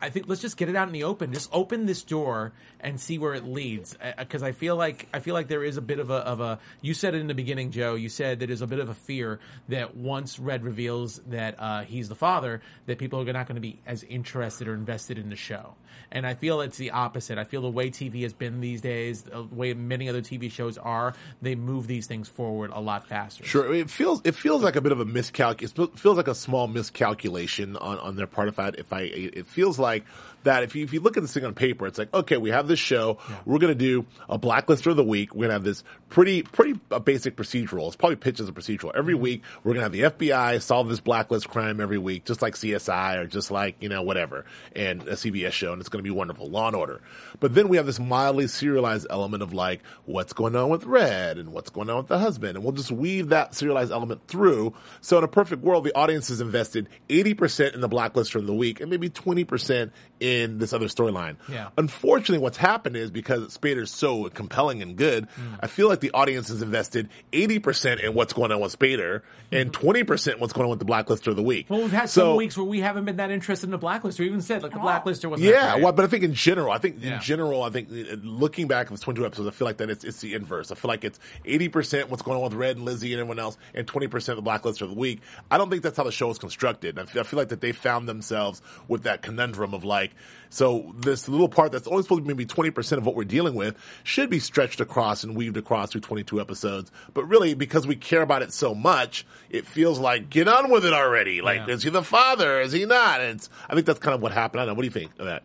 I 0.00 0.10
think 0.10 0.28
let's 0.28 0.40
just 0.40 0.56
get 0.56 0.68
it 0.68 0.76
out 0.76 0.88
in 0.88 0.92
the 0.92 1.04
open. 1.04 1.32
Just 1.32 1.50
open 1.52 1.86
this 1.86 2.02
door 2.02 2.52
and 2.80 2.98
see 3.00 3.18
where 3.18 3.34
it 3.34 3.44
leads. 3.44 3.96
Because 4.18 4.42
I 4.42 4.52
feel 4.52 4.76
like 4.76 5.08
I 5.12 5.20
feel 5.20 5.34
like 5.34 5.48
there 5.48 5.62
is 5.62 5.76
a 5.76 5.82
bit 5.82 5.98
of 5.98 6.10
a 6.10 6.14
of 6.14 6.40
a. 6.40 6.58
You 6.80 6.94
said 6.94 7.14
it 7.14 7.20
in 7.20 7.26
the 7.26 7.34
beginning, 7.34 7.70
Joe. 7.70 7.94
You 7.94 8.08
said 8.08 8.40
that 8.40 8.46
there's 8.46 8.62
a 8.62 8.66
bit 8.66 8.78
of 8.78 8.88
a 8.88 8.94
fear 8.94 9.40
that 9.68 9.96
once 9.96 10.38
Red 10.38 10.64
reveals 10.64 11.20
that 11.28 11.56
uh, 11.58 11.82
he's 11.82 12.08
the 12.08 12.14
father, 12.14 12.62
that 12.86 12.98
people 12.98 13.20
are 13.20 13.32
not 13.32 13.46
going 13.46 13.56
to 13.56 13.60
be 13.60 13.78
as 13.86 14.02
interested 14.04 14.68
or 14.68 14.74
invested 14.74 15.18
in 15.18 15.28
the 15.28 15.36
show. 15.36 15.74
And 16.12 16.26
I 16.26 16.34
feel 16.34 16.60
it's 16.60 16.76
the 16.76 16.90
opposite. 16.90 17.38
I 17.38 17.44
feel 17.44 17.62
the 17.62 17.70
way 17.70 17.90
TV 17.90 18.22
has 18.22 18.32
been 18.32 18.60
these 18.60 18.80
days, 18.80 19.22
the 19.22 19.42
way 19.42 19.74
many 19.74 20.08
other 20.08 20.22
TV 20.22 20.50
shows 20.50 20.76
are, 20.78 21.14
they 21.40 21.54
move 21.54 21.86
these 21.86 22.06
things 22.06 22.28
forward 22.28 22.70
a 22.72 22.80
lot 22.80 23.06
faster. 23.06 23.44
Sure, 23.44 23.72
it 23.72 23.90
feels 23.90 24.20
it 24.24 24.34
feels 24.34 24.62
like 24.62 24.76
a 24.76 24.80
bit 24.80 24.92
of 24.92 25.00
a 25.00 25.04
miscalc. 25.04 25.62
It 25.62 25.70
feels 25.70 26.16
like 26.16 26.28
a 26.28 26.34
small 26.34 26.66
miscalculation 26.66 27.76
on, 27.76 27.98
on 27.98 28.16
their 28.16 28.26
part. 28.26 28.48
If 28.48 28.58
I 28.58 28.68
if 28.68 28.92
I 28.92 29.00
it 29.02 29.46
feels 29.46 29.78
like 29.78 29.89
like, 29.90 30.04
that 30.44 30.62
if 30.62 30.74
you 30.74 30.84
if 30.84 30.92
you 30.92 31.00
look 31.00 31.16
at 31.16 31.22
this 31.22 31.32
thing 31.32 31.44
on 31.44 31.54
paper, 31.54 31.86
it's 31.86 31.98
like 31.98 32.12
okay, 32.12 32.36
we 32.36 32.50
have 32.50 32.68
this 32.68 32.78
show. 32.78 33.18
We're 33.44 33.58
gonna 33.58 33.74
do 33.74 34.06
a 34.28 34.38
blacklister 34.38 34.90
of 34.90 34.96
the 34.96 35.04
week. 35.04 35.34
We're 35.34 35.44
gonna 35.44 35.54
have 35.54 35.64
this 35.64 35.84
pretty 36.08 36.42
pretty 36.42 36.78
uh, 36.90 36.98
basic 36.98 37.36
procedural. 37.36 37.86
It's 37.86 37.96
probably 37.96 38.16
pitched 38.16 38.40
as 38.40 38.48
a 38.48 38.52
procedural. 38.52 38.92
Every 38.94 39.14
week 39.14 39.42
we're 39.64 39.72
gonna 39.72 39.84
have 39.84 39.92
the 39.92 40.02
FBI 40.02 40.60
solve 40.60 40.88
this 40.88 41.00
blacklist 41.00 41.48
crime 41.48 41.80
every 41.80 41.98
week, 41.98 42.24
just 42.24 42.42
like 42.42 42.54
CSI 42.54 43.18
or 43.18 43.26
just 43.26 43.50
like 43.50 43.76
you 43.80 43.88
know 43.88 44.02
whatever, 44.02 44.44
and 44.74 45.02
a 45.02 45.12
CBS 45.12 45.52
show, 45.52 45.72
and 45.72 45.80
it's 45.80 45.88
gonna 45.88 46.02
be 46.02 46.10
wonderful. 46.10 46.48
Law 46.48 46.68
and 46.68 46.76
Order. 46.76 47.00
But 47.38 47.54
then 47.54 47.68
we 47.68 47.76
have 47.76 47.86
this 47.86 48.00
mildly 48.00 48.46
serialized 48.46 49.06
element 49.10 49.42
of 49.42 49.52
like 49.52 49.82
what's 50.04 50.32
going 50.32 50.56
on 50.56 50.68
with 50.68 50.84
Red 50.84 51.38
and 51.38 51.52
what's 51.52 51.70
going 51.70 51.90
on 51.90 51.98
with 51.98 52.08
the 52.08 52.18
husband, 52.18 52.56
and 52.56 52.64
we'll 52.64 52.72
just 52.72 52.90
weave 52.90 53.28
that 53.28 53.54
serialized 53.54 53.92
element 53.92 54.26
through. 54.26 54.74
So 55.00 55.18
in 55.18 55.24
a 55.24 55.28
perfect 55.28 55.62
world, 55.62 55.84
the 55.84 55.94
audience 55.94 56.30
is 56.30 56.40
invested 56.40 56.88
eighty 57.08 57.34
percent 57.34 57.74
in 57.74 57.80
the 57.80 57.88
blacklist 57.88 58.32
from 58.32 58.46
the 58.46 58.54
week, 58.54 58.80
and 58.80 58.90
maybe 58.90 59.08
twenty 59.08 59.44
percent 59.44 59.60
percent 59.60 59.92
in 60.30 60.58
this 60.58 60.72
other 60.72 60.86
storyline. 60.86 61.36
Yeah. 61.48 61.68
Unfortunately, 61.76 62.38
what's 62.38 62.56
happened 62.56 62.96
is 62.96 63.10
because 63.10 63.56
Spader's 63.58 63.90
so 63.90 64.28
compelling 64.28 64.80
and 64.82 64.96
good, 64.96 65.26
Mm. 65.30 65.58
I 65.60 65.66
feel 65.66 65.88
like 65.88 66.00
the 66.00 66.10
audience 66.12 66.48
has 66.48 66.62
invested 66.62 67.08
80% 67.32 68.00
in 68.02 68.14
what's 68.14 68.32
going 68.32 68.52
on 68.52 68.60
with 68.60 68.78
Spader 68.78 69.22
and 69.52 69.72
20% 69.72 70.38
what's 70.38 70.52
going 70.52 70.64
on 70.64 70.70
with 70.70 70.78
the 70.78 70.84
Blacklister 70.84 71.28
of 71.28 71.36
the 71.36 71.42
week. 71.42 71.66
Well, 71.68 71.80
we've 71.80 71.90
had 71.92 72.08
so, 72.08 72.20
some 72.30 72.36
weeks 72.36 72.56
where 72.56 72.64
we 72.66 72.80
haven't 72.80 73.04
been 73.04 73.16
that 73.16 73.30
interested 73.30 73.66
in 73.66 73.70
the 73.72 73.78
blacklist, 73.78 74.20
or 74.20 74.22
even 74.22 74.40
said 74.40 74.62
like 74.62 74.72
the 74.72 74.78
all. 74.78 74.84
blacklist 74.84 75.24
wasn't. 75.24 75.46
that 75.46 75.52
Yeah, 75.52 75.72
great. 75.72 75.82
well, 75.84 75.92
but 75.92 76.04
I 76.04 76.08
think 76.08 76.22
in 76.24 76.34
general, 76.34 76.70
I 76.72 76.78
think 76.78 76.96
Yeah. 77.00 77.14
in 77.16 77.20
general, 77.20 77.62
I 77.64 77.70
think 77.70 77.88
uh, 77.90 78.16
looking 78.22 78.68
back 78.68 78.86
at 78.86 78.92
the 78.92 78.98
22 78.98 79.26
episodes, 79.26 79.48
I 79.48 79.50
feel 79.52 79.66
like 79.66 79.78
that 79.78 79.90
it's, 79.90 80.04
it's 80.04 80.20
the 80.20 80.34
inverse. 80.34 80.70
I 80.70 80.74
feel 80.76 80.88
like 80.88 81.04
it's 81.04 81.18
80% 81.44 82.08
what's 82.08 82.22
going 82.22 82.36
on 82.36 82.44
with 82.44 82.54
Red 82.54 82.76
and 82.76 82.84
Lizzie 82.84 83.12
and 83.12 83.20
everyone 83.20 83.38
else, 83.38 83.56
and 83.74 83.86
20% 83.86 84.36
the 84.36 84.42
blacklist 84.42 84.80
of 84.82 84.88
the 84.90 84.94
week. 84.94 85.20
I 85.50 85.58
don't 85.58 85.70
think 85.70 85.82
that's 85.82 85.96
how 85.96 86.04
the 86.04 86.12
show 86.12 86.30
is 86.30 86.38
constructed. 86.38 86.98
I 86.98 87.04
feel, 87.06 87.20
I 87.20 87.24
feel 87.24 87.38
like 87.38 87.48
that 87.48 87.60
they 87.60 87.72
found 87.72 88.08
themselves 88.08 88.62
with 88.88 89.02
that 89.04 89.22
conundrum 89.22 89.74
of 89.74 89.84
like, 89.84 90.12
so 90.48 90.92
this 90.98 91.28
little 91.28 91.48
part 91.48 91.70
that's 91.72 91.86
only 91.86 92.02
supposed 92.02 92.20
to 92.20 92.22
be 92.24 92.28
maybe 92.34 92.44
20% 92.46 92.98
of 92.98 93.06
what 93.06 93.14
we're 93.14 93.24
dealing 93.24 93.54
with 93.54 93.76
should 94.02 94.30
be 94.30 94.40
stretched 94.40 94.80
across 94.80 95.22
and 95.22 95.36
weaved 95.36 95.56
across 95.56 95.92
through 95.92 96.00
22 96.00 96.40
episodes. 96.40 96.90
But 97.14 97.24
really, 97.26 97.54
because 97.54 97.86
we 97.86 97.94
care 97.96 98.22
about 98.22 98.42
it 98.42 98.52
so 98.52 98.74
much, 98.74 99.24
it 99.48 99.66
feels 99.66 99.98
like, 100.00 100.28
get 100.28 100.48
on 100.48 100.70
with 100.70 100.84
it 100.84 100.92
already. 100.92 101.40
Like, 101.40 101.68
Yeah. 101.68 101.74
is 101.74 101.82
he 101.84 101.90
the 101.90 102.02
father? 102.02 102.60
Is 102.60 102.72
he 102.72 102.84
not? 102.84 103.20
And 103.20 103.36
it's, 103.36 103.48
I 103.68 103.74
think 103.74 103.86
that's 103.86 104.00
kind 104.00 104.14
of 104.14 104.22
what 104.22 104.32
happened. 104.32 104.60
I 104.60 104.64
don't 104.64 104.74
know. 104.74 104.76
What 104.76 104.82
do 104.82 104.86
you 104.86 104.92
think 104.92 105.12
of 105.20 105.26
that? 105.26 105.44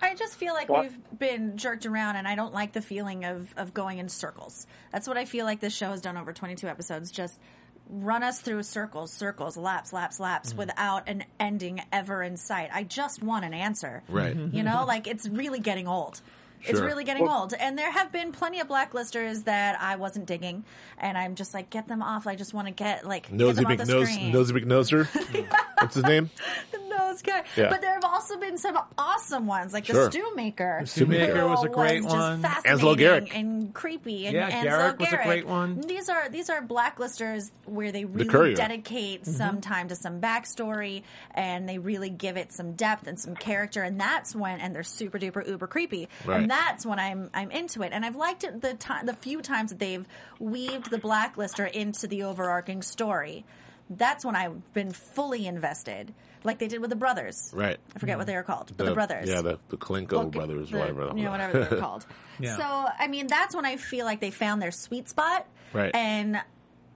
I 0.00 0.14
just 0.14 0.36
feel 0.36 0.54
like 0.54 0.68
Well- 0.68 0.82
we've 0.82 1.18
been 1.18 1.56
jerked 1.56 1.84
around, 1.84 2.14
and 2.14 2.28
I 2.28 2.36
don't 2.36 2.54
like 2.54 2.72
the 2.72 2.80
feeling 2.80 3.24
of, 3.24 3.52
of 3.56 3.74
going 3.74 3.98
in 3.98 4.08
circles. 4.08 4.68
That's 4.92 5.08
what 5.08 5.16
I 5.18 5.24
feel 5.24 5.44
like 5.44 5.58
this 5.58 5.74
show 5.74 5.90
has 5.90 6.00
done 6.00 6.16
over 6.16 6.32
22 6.32 6.68
episodes. 6.68 7.10
Just 7.10 7.40
run 7.88 8.22
us 8.22 8.40
through 8.40 8.62
circles, 8.64 9.12
circles, 9.12 9.56
laps, 9.56 9.92
laps, 9.92 10.20
laps, 10.20 10.50
Mm-hmm. 10.50 10.58
without 10.58 11.08
an 11.08 11.24
ending 11.40 11.80
ever 11.92 12.22
in 12.22 12.36
sight. 12.36 12.70
I 12.72 12.82
just 12.84 13.22
want 13.22 13.44
an 13.44 13.54
answer. 13.54 14.02
Right. 14.08 14.36
You 14.36 14.62
know, 14.62 14.84
like 14.86 15.06
it's 15.06 15.28
really 15.28 15.60
getting 15.60 15.86
old. 15.88 16.20
It's 16.66 16.80
really 16.80 17.04
getting 17.04 17.28
old. 17.28 17.54
And 17.54 17.78
there 17.78 17.90
have 17.90 18.10
been 18.12 18.32
plenty 18.32 18.60
of 18.60 18.68
blacklisters 18.68 19.44
that 19.44 19.80
I 19.80 19.96
wasn't 19.96 20.26
digging, 20.26 20.64
and 20.98 21.16
I'm 21.16 21.34
just 21.34 21.54
like, 21.54 21.70
get 21.70 21.88
them 21.88 22.02
off. 22.02 22.26
I 22.26 22.34
just 22.36 22.54
want 22.54 22.66
to 22.68 22.72
get 22.72 23.06
like 23.06 23.24
get 23.24 23.32
Nosy 23.32 23.54
them 23.56 23.64
off 23.66 23.68
big 23.70 23.78
the 23.78 23.92
nose, 23.92 24.10
screen. 24.10 24.32
nosy 24.32 24.52
big 24.54 24.66
noser. 24.66 25.06
What's 25.80 25.94
his 25.94 26.04
name? 26.04 26.30
the 26.72 26.78
nose 26.78 27.22
guy. 27.22 27.44
Yeah. 27.56 27.70
But 27.70 27.80
there 27.80 27.94
have 27.94 28.04
also 28.04 28.36
been 28.38 28.58
some 28.58 28.78
awesome 28.96 29.46
ones, 29.46 29.72
like 29.72 29.86
Sure. 29.86 30.04
the 30.06 30.10
Stew 30.10 30.34
Maker. 30.34 30.82
Stew 30.84 31.06
Maker 31.06 31.46
was 31.46 31.64
a 31.64 31.68
great 31.68 32.02
just 32.02 32.14
one. 32.14 32.42
fascinating 32.42 32.78
Anslo 32.86 32.98
Garrick. 32.98 33.36
and 33.36 33.72
creepy. 33.74 34.26
And 34.26 34.34
Yeah, 34.34 34.50
Anslo 34.50 34.62
Garrick 34.64 34.98
was 35.00 35.12
a 35.12 35.16
great 35.24 35.46
one. 35.46 35.80
These 35.82 36.08
are 36.08 36.28
these 36.28 36.50
are 36.50 36.60
blacklisters 36.62 37.50
where 37.64 37.92
they 37.92 38.04
really 38.04 38.28
Courier. 38.28 38.54
dedicate 38.56 39.22
Mm-hmm. 39.22 39.30
some 39.32 39.60
time 39.60 39.88
to 39.88 39.94
some 39.94 40.20
backstory 40.20 41.02
and 41.34 41.68
they 41.68 41.78
really 41.78 42.10
give 42.10 42.36
it 42.36 42.52
some 42.52 42.72
depth 42.72 43.06
and 43.06 43.18
some 43.18 43.34
character. 43.34 43.82
And 43.82 44.00
that's 44.00 44.34
when 44.34 44.60
and 44.60 44.74
they're 44.74 44.82
super 44.82 45.18
duper 45.18 45.46
uber 45.48 45.66
creepy. 45.66 46.08
Right. 46.24 46.40
And 46.48 46.58
that's 46.58 46.86
when 46.86 46.98
I'm 46.98 47.28
I'm 47.34 47.50
into 47.50 47.82
it. 47.82 47.92
And 47.92 48.06
I've 48.06 48.16
liked 48.16 48.42
it 48.42 48.62
the 48.62 48.72
time 48.72 49.04
the 49.04 49.12
few 49.12 49.42
times 49.42 49.68
that 49.68 49.78
they've 49.78 50.06
weaved 50.38 50.90
the 50.90 50.96
blacklister 50.96 51.70
into 51.70 52.06
the 52.06 52.22
overarching 52.22 52.80
story. 52.80 53.44
That's 53.90 54.24
when 54.24 54.34
I've 54.34 54.72
been 54.72 54.92
fully 54.92 55.46
invested, 55.46 56.14
like 56.44 56.58
they 56.58 56.68
did 56.68 56.80
with 56.80 56.88
the 56.88 56.96
brothers. 56.96 57.50
Right. 57.54 57.76
I 57.94 57.98
forget 57.98 58.16
what 58.16 58.26
they 58.26 58.34
were 58.34 58.42
called, 58.42 58.72
but 58.78 58.86
the, 58.86 58.94
brothers. 58.94 59.28
Yeah, 59.28 59.42
the, 59.42 59.58
the 59.68 59.76
Kalenko 59.76 60.12
Well, 60.12 60.26
brothers, 60.26 60.70
the- 60.70 60.78
whatever. 60.78 61.12
You 61.14 61.24
know, 61.24 61.30
whatever 61.36 61.64
they're 61.64 61.80
called. 61.80 62.06
Yeah. 62.40 62.56
So, 62.56 62.62
I 62.98 63.08
mean, 63.08 63.26
that's 63.26 63.54
when 63.54 63.66
I 63.66 63.76
feel 63.76 64.04
like 64.06 64.20
they 64.20 64.30
found 64.30 64.62
their 64.62 64.70
sweet 64.70 65.08
spot. 65.08 65.44
Right. 65.72 65.90
And 65.92 66.40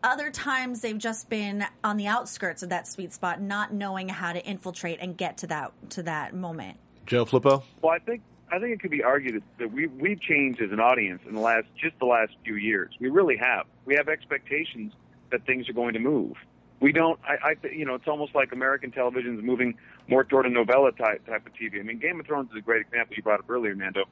other 0.05 0.31
times 0.31 0.81
they've 0.83 0.97
just 0.97 1.29
been 1.29 1.67
on 1.83 1.97
the 1.97 2.07
outskirts 2.07 2.63
of 2.63 2.69
that 2.69 2.87
sweet 2.87 3.13
spot, 3.13 3.41
not 3.43 3.73
knowing 3.73 4.09
how 4.09 4.33
to 4.33 4.45
infiltrate 4.47 4.99
and 5.01 5.17
get 5.17 5.39
to 5.39 5.49
that 5.49 5.73
to 5.91 6.05
that 6.05 6.33
moment. 6.33 6.79
Joe 7.07 7.25
Flippo? 7.27 7.65
Well, 7.83 7.93
I 7.93 7.99
think 7.99 8.23
I 8.53 8.59
think 8.59 8.75
it 8.75 8.81
could 8.81 8.91
be 8.91 9.03
argued 9.03 9.43
that, 9.59 9.73
we 9.73 9.87
we've 9.87 10.21
changed 10.21 10.61
as 10.61 10.73
an 10.73 10.81
audience 10.81 11.23
in 11.27 11.35
the 11.35 11.41
last 11.41 11.67
just 11.83 11.99
the 11.99 12.05
last 12.05 12.33
few 12.45 12.57
years. 12.57 12.91
We 13.01 13.09
really 13.09 13.37
have. 13.39 13.65
We 13.87 13.95
have 13.95 14.09
expectations 14.09 14.93
that 15.31 15.47
things 15.47 15.71
are 15.71 15.73
going 15.73 15.95
to 15.95 15.99
move. 15.99 16.35
We 16.81 16.93
don't. 16.93 17.19
I, 17.25 17.53
I 17.53 17.67
you 17.69 17.87
know, 17.87 17.95
it's 17.95 18.07
almost 18.07 18.35
like 18.35 18.53
American 18.53 18.91
television 18.91 19.39
is 19.39 19.43
moving 19.43 19.75
more 20.07 20.23
toward 20.23 20.45
a 20.45 20.51
novella 20.51 20.93
type 20.93 21.27
type 21.27 21.47
of 21.47 21.53
TV. 21.55 21.81
I 21.81 21.83
mean, 21.83 21.99
Game 21.99 22.21
of 22.21 22.27
Thrones 22.27 22.51
is 22.51 22.59
a 22.59 22.61
great 22.61 22.83
example 22.83 23.17
you 23.17 23.23
brought 23.23 23.41
up 23.41 23.49
earlier, 23.49 23.75
Nando. 23.75 24.05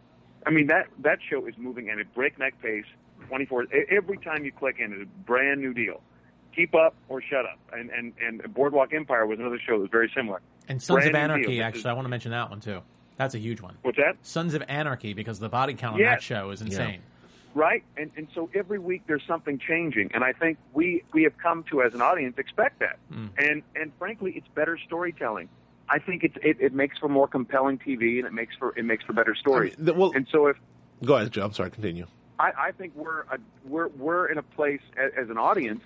I 0.46 0.50
mean 0.50 0.68
that 0.68 0.86
that 1.00 1.18
show 1.28 1.46
is 1.46 1.54
moving 1.58 1.90
at 1.90 2.00
a 2.00 2.06
breakneck 2.06 2.60
pace, 2.62 2.86
twenty 3.28 3.44
four. 3.44 3.66
Every 3.90 4.16
time 4.16 4.46
you 4.46 4.52
click 4.52 4.76
in, 4.78 4.92
it's 4.94 5.02
a 5.02 5.24
brand 5.26 5.60
new 5.60 5.74
deal. 5.74 6.00
Keep 6.56 6.74
up 6.74 6.94
or 7.10 7.20
shut 7.20 7.44
up. 7.44 7.58
And 7.72 7.90
and 7.90 8.14
and 8.26 8.54
Boardwalk 8.54 8.94
Empire 8.94 9.26
was 9.26 9.38
another 9.38 9.58
show 9.58 9.74
that 9.74 9.82
was 9.82 9.90
very 9.90 10.10
similar. 10.16 10.40
And 10.66 10.82
Sons 10.82 11.04
of 11.04 11.12
Brand 11.12 11.28
new 11.28 11.34
Anarchy. 11.34 11.60
Actually, 11.60 11.80
is- 11.80 11.86
I 11.86 11.92
want 11.92 12.06
to 12.06 12.10
mention 12.10 12.30
that 12.30 12.48
one 12.48 12.60
too. 12.60 12.80
That's 13.16 13.34
a 13.34 13.38
huge 13.38 13.60
one. 13.60 13.76
What's 13.82 13.98
that? 13.98 14.16
Sons 14.22 14.54
of 14.54 14.62
Anarchy, 14.68 15.12
because 15.12 15.38
the 15.38 15.48
body 15.48 15.74
count 15.74 15.94
on 15.94 16.00
Yeah. 16.00 16.10
that 16.10 16.22
show 16.22 16.50
is 16.50 16.62
insane. 16.62 17.00
right? 17.54 17.82
And 17.96 18.10
and 18.16 18.28
so 18.34 18.48
every 18.54 18.78
week 18.78 19.02
there's 19.06 19.24
something 19.26 19.58
changing, 19.58 20.10
and 20.14 20.22
I 20.24 20.32
think 20.32 20.58
we 20.72 21.02
we 21.12 21.24
have 21.24 21.36
come 21.38 21.64
to 21.70 21.82
as 21.82 21.94
an 21.94 22.00
audience 22.00 22.38
expect 22.38 22.78
that, 22.80 22.98
hmm. 23.12 23.26
and 23.38 23.62
and 23.74 23.92
frankly, 23.98 24.32
it's 24.36 24.48
better 24.54 24.78
storytelling. 24.78 25.48
I 25.88 25.98
think 25.98 26.22
it's 26.22 26.36
it, 26.42 26.58
it 26.60 26.72
makes 26.72 26.96
for 26.98 27.08
more 27.08 27.26
compelling 27.26 27.78
TV, 27.78 28.18
and 28.18 28.26
it 28.26 28.32
makes 28.32 28.54
for 28.56 28.72
it 28.78 28.84
makes 28.84 29.04
for 29.04 29.12
better 29.12 29.34
stories. 29.34 29.74
I 29.78 29.82
mean, 29.82 29.96
well- 29.96 30.12
and 30.14 30.26
so 30.30 30.46
if 30.46 30.56
Go 31.04 31.14
ahead, 31.16 31.32
Joe. 31.32 31.44
I'm 31.46 31.52
sorry. 31.52 31.70
Continue. 31.70 32.06
I, 32.38 32.52
I 32.56 32.70
think 32.72 32.94
we're 32.94 33.22
a, 33.22 33.38
we're 33.64 33.88
we're 33.88 34.26
in 34.26 34.38
a 34.38 34.42
place 34.42 34.80
as, 34.96 35.10
as 35.24 35.30
an 35.30 35.36
audience 35.38 35.82